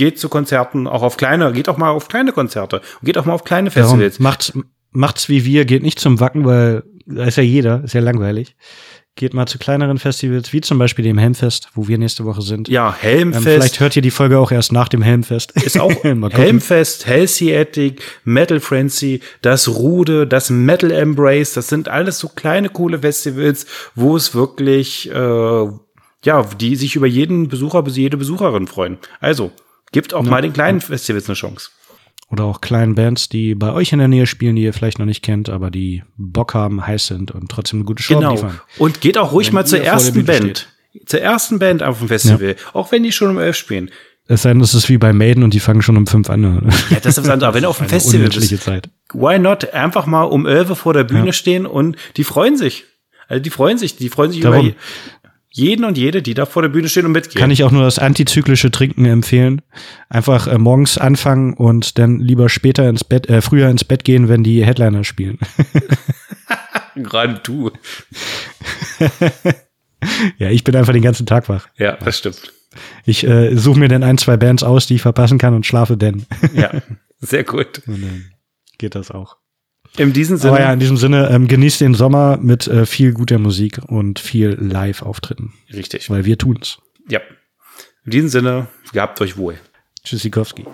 Geht 0.01 0.17
zu 0.17 0.29
Konzerten, 0.29 0.87
auch 0.87 1.03
auf 1.03 1.15
kleine, 1.15 1.51
geht 1.51 1.69
auch 1.69 1.77
mal 1.77 1.91
auf 1.91 2.07
kleine 2.07 2.31
Konzerte. 2.31 2.81
Geht 3.03 3.19
auch 3.19 3.25
mal 3.25 3.33
auf 3.33 3.43
kleine 3.43 3.69
Festivals. 3.69 4.13
Darum 4.13 4.23
macht's, 4.23 4.51
macht's 4.89 5.29
wie 5.29 5.45
wir, 5.45 5.63
geht 5.65 5.83
nicht 5.83 5.99
zum 5.99 6.19
Wacken, 6.19 6.43
weil 6.43 6.81
da 7.05 7.25
ist 7.25 7.37
ja 7.37 7.43
jeder, 7.43 7.83
ist 7.83 7.93
ja 7.93 8.01
langweilig. 8.01 8.55
Geht 9.13 9.35
mal 9.35 9.45
zu 9.45 9.59
kleineren 9.59 9.99
Festivals, 9.99 10.53
wie 10.53 10.61
zum 10.61 10.79
Beispiel 10.79 11.05
dem 11.05 11.19
Helmfest, 11.19 11.69
wo 11.75 11.87
wir 11.87 11.99
nächste 11.99 12.25
Woche 12.25 12.41
sind. 12.41 12.67
Ja, 12.67 12.95
Helmfest. 12.99 13.45
Ähm, 13.45 13.51
vielleicht 13.53 13.79
hört 13.79 13.95
ihr 13.95 14.01
die 14.01 14.09
Folge 14.09 14.39
auch 14.39 14.51
erst 14.51 14.71
nach 14.71 14.89
dem 14.89 15.03
Helmfest. 15.03 15.51
Ist 15.51 15.79
auch 15.79 15.91
Helmfest, 16.03 17.05
Hellseatic, 17.05 18.01
Metal 18.23 18.59
Frenzy, 18.59 19.21
das 19.43 19.67
Rude, 19.67 20.25
das 20.25 20.49
Metal 20.49 20.89
Embrace. 20.89 21.53
Das 21.53 21.67
sind 21.67 21.89
alles 21.89 22.17
so 22.17 22.27
kleine, 22.27 22.69
coole 22.69 22.97
Festivals, 22.97 23.67
wo 23.93 24.15
es 24.15 24.33
wirklich, 24.33 25.11
äh, 25.11 25.65
ja, 26.25 26.43
die 26.59 26.75
sich 26.75 26.95
über 26.95 27.05
jeden 27.05 27.49
Besucher, 27.49 27.83
bis 27.83 27.97
jede 27.97 28.17
Besucherin 28.17 28.65
freuen. 28.65 28.97
Also, 29.19 29.51
gibt 29.91 30.13
auch 30.13 30.23
ja. 30.23 30.29
mal 30.29 30.41
den 30.41 30.53
kleinen 30.53 30.81
Festivals 30.81 31.27
eine 31.27 31.35
Chance 31.35 31.69
oder 32.31 32.45
auch 32.45 32.61
kleinen 32.61 32.95
Bands, 32.95 33.29
die 33.29 33.55
bei 33.55 33.73
euch 33.73 33.91
in 33.91 33.99
der 33.99 34.07
Nähe 34.07 34.25
spielen, 34.25 34.55
die 34.55 34.63
ihr 34.63 34.73
vielleicht 34.73 34.99
noch 34.99 35.05
nicht 35.05 35.21
kennt, 35.21 35.49
aber 35.49 35.69
die 35.69 36.03
Bock 36.17 36.53
haben, 36.53 36.85
heiß 36.85 37.07
sind 37.07 37.31
und 37.31 37.51
trotzdem 37.51 37.79
eine 37.79 37.85
gute 37.85 38.01
Show 38.01 38.15
genau. 38.15 38.31
liefern. 38.31 38.59
Und 38.77 39.01
geht 39.01 39.17
auch 39.17 39.33
ruhig 39.33 39.47
wenn 39.47 39.55
mal 39.55 39.65
zur 39.65 39.81
ersten 39.81 40.25
Band. 40.25 40.65
Steht. 40.93 41.07
Zur 41.07 41.21
ersten 41.21 41.59
Band 41.59 41.83
auf 41.83 41.99
dem 41.99 42.07
Festival, 42.07 42.49
ja. 42.49 42.55
auch 42.73 42.91
wenn 42.91 43.03
die 43.03 43.11
schon 43.11 43.29
um 43.29 43.37
elf 43.37 43.55
spielen. 43.55 43.91
Es 44.27 44.43
sei 44.43 44.53
denn, 44.53 44.61
es 44.61 44.73
ist 44.73 44.87
wie 44.87 44.97
bei 44.97 45.11
Maiden 45.11 45.43
und 45.43 45.53
die 45.53 45.59
fangen 45.59 45.81
schon 45.81 45.97
um 45.97 46.07
fünf 46.07 46.29
an. 46.29 46.71
Ja, 46.89 46.99
das 47.01 47.17
ist 47.17 47.23
was 47.23 47.29
anderes. 47.29 47.43
Aber 47.43 47.55
wenn 47.55 47.63
du 47.63 47.69
auf 47.69 47.79
dem 47.79 47.89
Festival 47.89 48.29
bist, 48.29 48.57
Zeit. 48.61 48.89
why 49.13 49.37
not? 49.37 49.73
Einfach 49.73 50.05
mal 50.05 50.23
um 50.23 50.45
elf 50.45 50.77
vor 50.77 50.93
der 50.93 51.03
Bühne 51.03 51.27
ja. 51.27 51.33
stehen 51.33 51.65
und 51.65 51.97
die 52.15 52.23
freuen 52.23 52.55
sich. 52.55 52.85
Also 53.27 53.41
die 53.41 53.49
freuen 53.49 53.77
sich, 53.77 53.97
die 53.97 54.09
freuen 54.09 54.31
sich 54.31 54.41
Darum. 54.41 54.67
über 54.67 54.75
jeden 55.53 55.83
und 55.83 55.97
jede, 55.97 56.21
die 56.21 56.33
da 56.33 56.45
vor 56.45 56.61
der 56.61 56.69
Bühne 56.69 56.87
stehen 56.87 57.05
und 57.05 57.11
mitgehen. 57.11 57.39
Kann 57.39 57.51
ich 57.51 57.63
auch 57.63 57.71
nur 57.71 57.83
das 57.83 57.99
antizyklische 57.99 58.71
Trinken 58.71 59.05
empfehlen. 59.05 59.61
Einfach 60.09 60.47
äh, 60.47 60.57
morgens 60.57 60.97
anfangen 60.97 61.53
und 61.53 61.99
dann 61.99 62.19
lieber 62.19 62.47
später 62.47 62.87
ins 62.87 63.03
Bett, 63.03 63.29
äh, 63.29 63.41
früher 63.41 63.69
ins 63.69 63.83
Bett 63.83 64.05
gehen, 64.05 64.29
wenn 64.29 64.43
die 64.43 64.65
Headliner 64.65 65.03
spielen. 65.03 65.39
Gerade 66.95 67.41
du. 67.43 67.71
ja, 70.37 70.49
ich 70.49 70.63
bin 70.63 70.75
einfach 70.75 70.93
den 70.93 71.01
ganzen 71.01 71.25
Tag 71.25 71.49
wach. 71.49 71.67
Ja, 71.77 71.97
das 71.97 72.17
stimmt. 72.17 72.53
Ich 73.05 73.27
äh, 73.27 73.55
suche 73.55 73.79
mir 73.79 73.89
dann 73.89 74.03
ein, 74.03 74.17
zwei 74.17 74.37
Bands 74.37 74.63
aus, 74.63 74.87
die 74.87 74.95
ich 74.95 75.01
verpassen 75.01 75.37
kann 75.37 75.53
und 75.53 75.65
schlafe 75.65 75.97
dann. 75.97 76.25
ja, 76.53 76.71
sehr 77.19 77.43
gut. 77.43 77.81
Und 77.87 78.01
dann 78.01 78.25
geht 78.77 78.95
das 78.95 79.11
auch. 79.11 79.40
In 79.97 80.13
diesem 80.13 80.37
Sinne. 80.37 80.53
Aber 80.53 80.61
ja, 80.61 80.73
in 80.73 80.79
diesem 80.79 80.97
Sinne, 80.97 81.29
ähm, 81.29 81.47
genießt 81.47 81.81
den 81.81 81.93
Sommer 81.93 82.37
mit 82.37 82.67
äh, 82.67 82.85
viel 82.85 83.13
guter 83.13 83.39
Musik 83.39 83.79
und 83.87 84.19
viel 84.19 84.57
Live-Auftritten. 84.59 85.53
Richtig. 85.73 86.09
Weil 86.09 86.25
wir 86.25 86.37
tun's. 86.37 86.79
Ja. 87.09 87.19
In 88.05 88.11
diesem 88.11 88.29
Sinne, 88.29 88.67
gehabt 88.93 89.19
euch 89.21 89.37
wohl. 89.37 89.55
Tschüssikowski. 90.03 90.65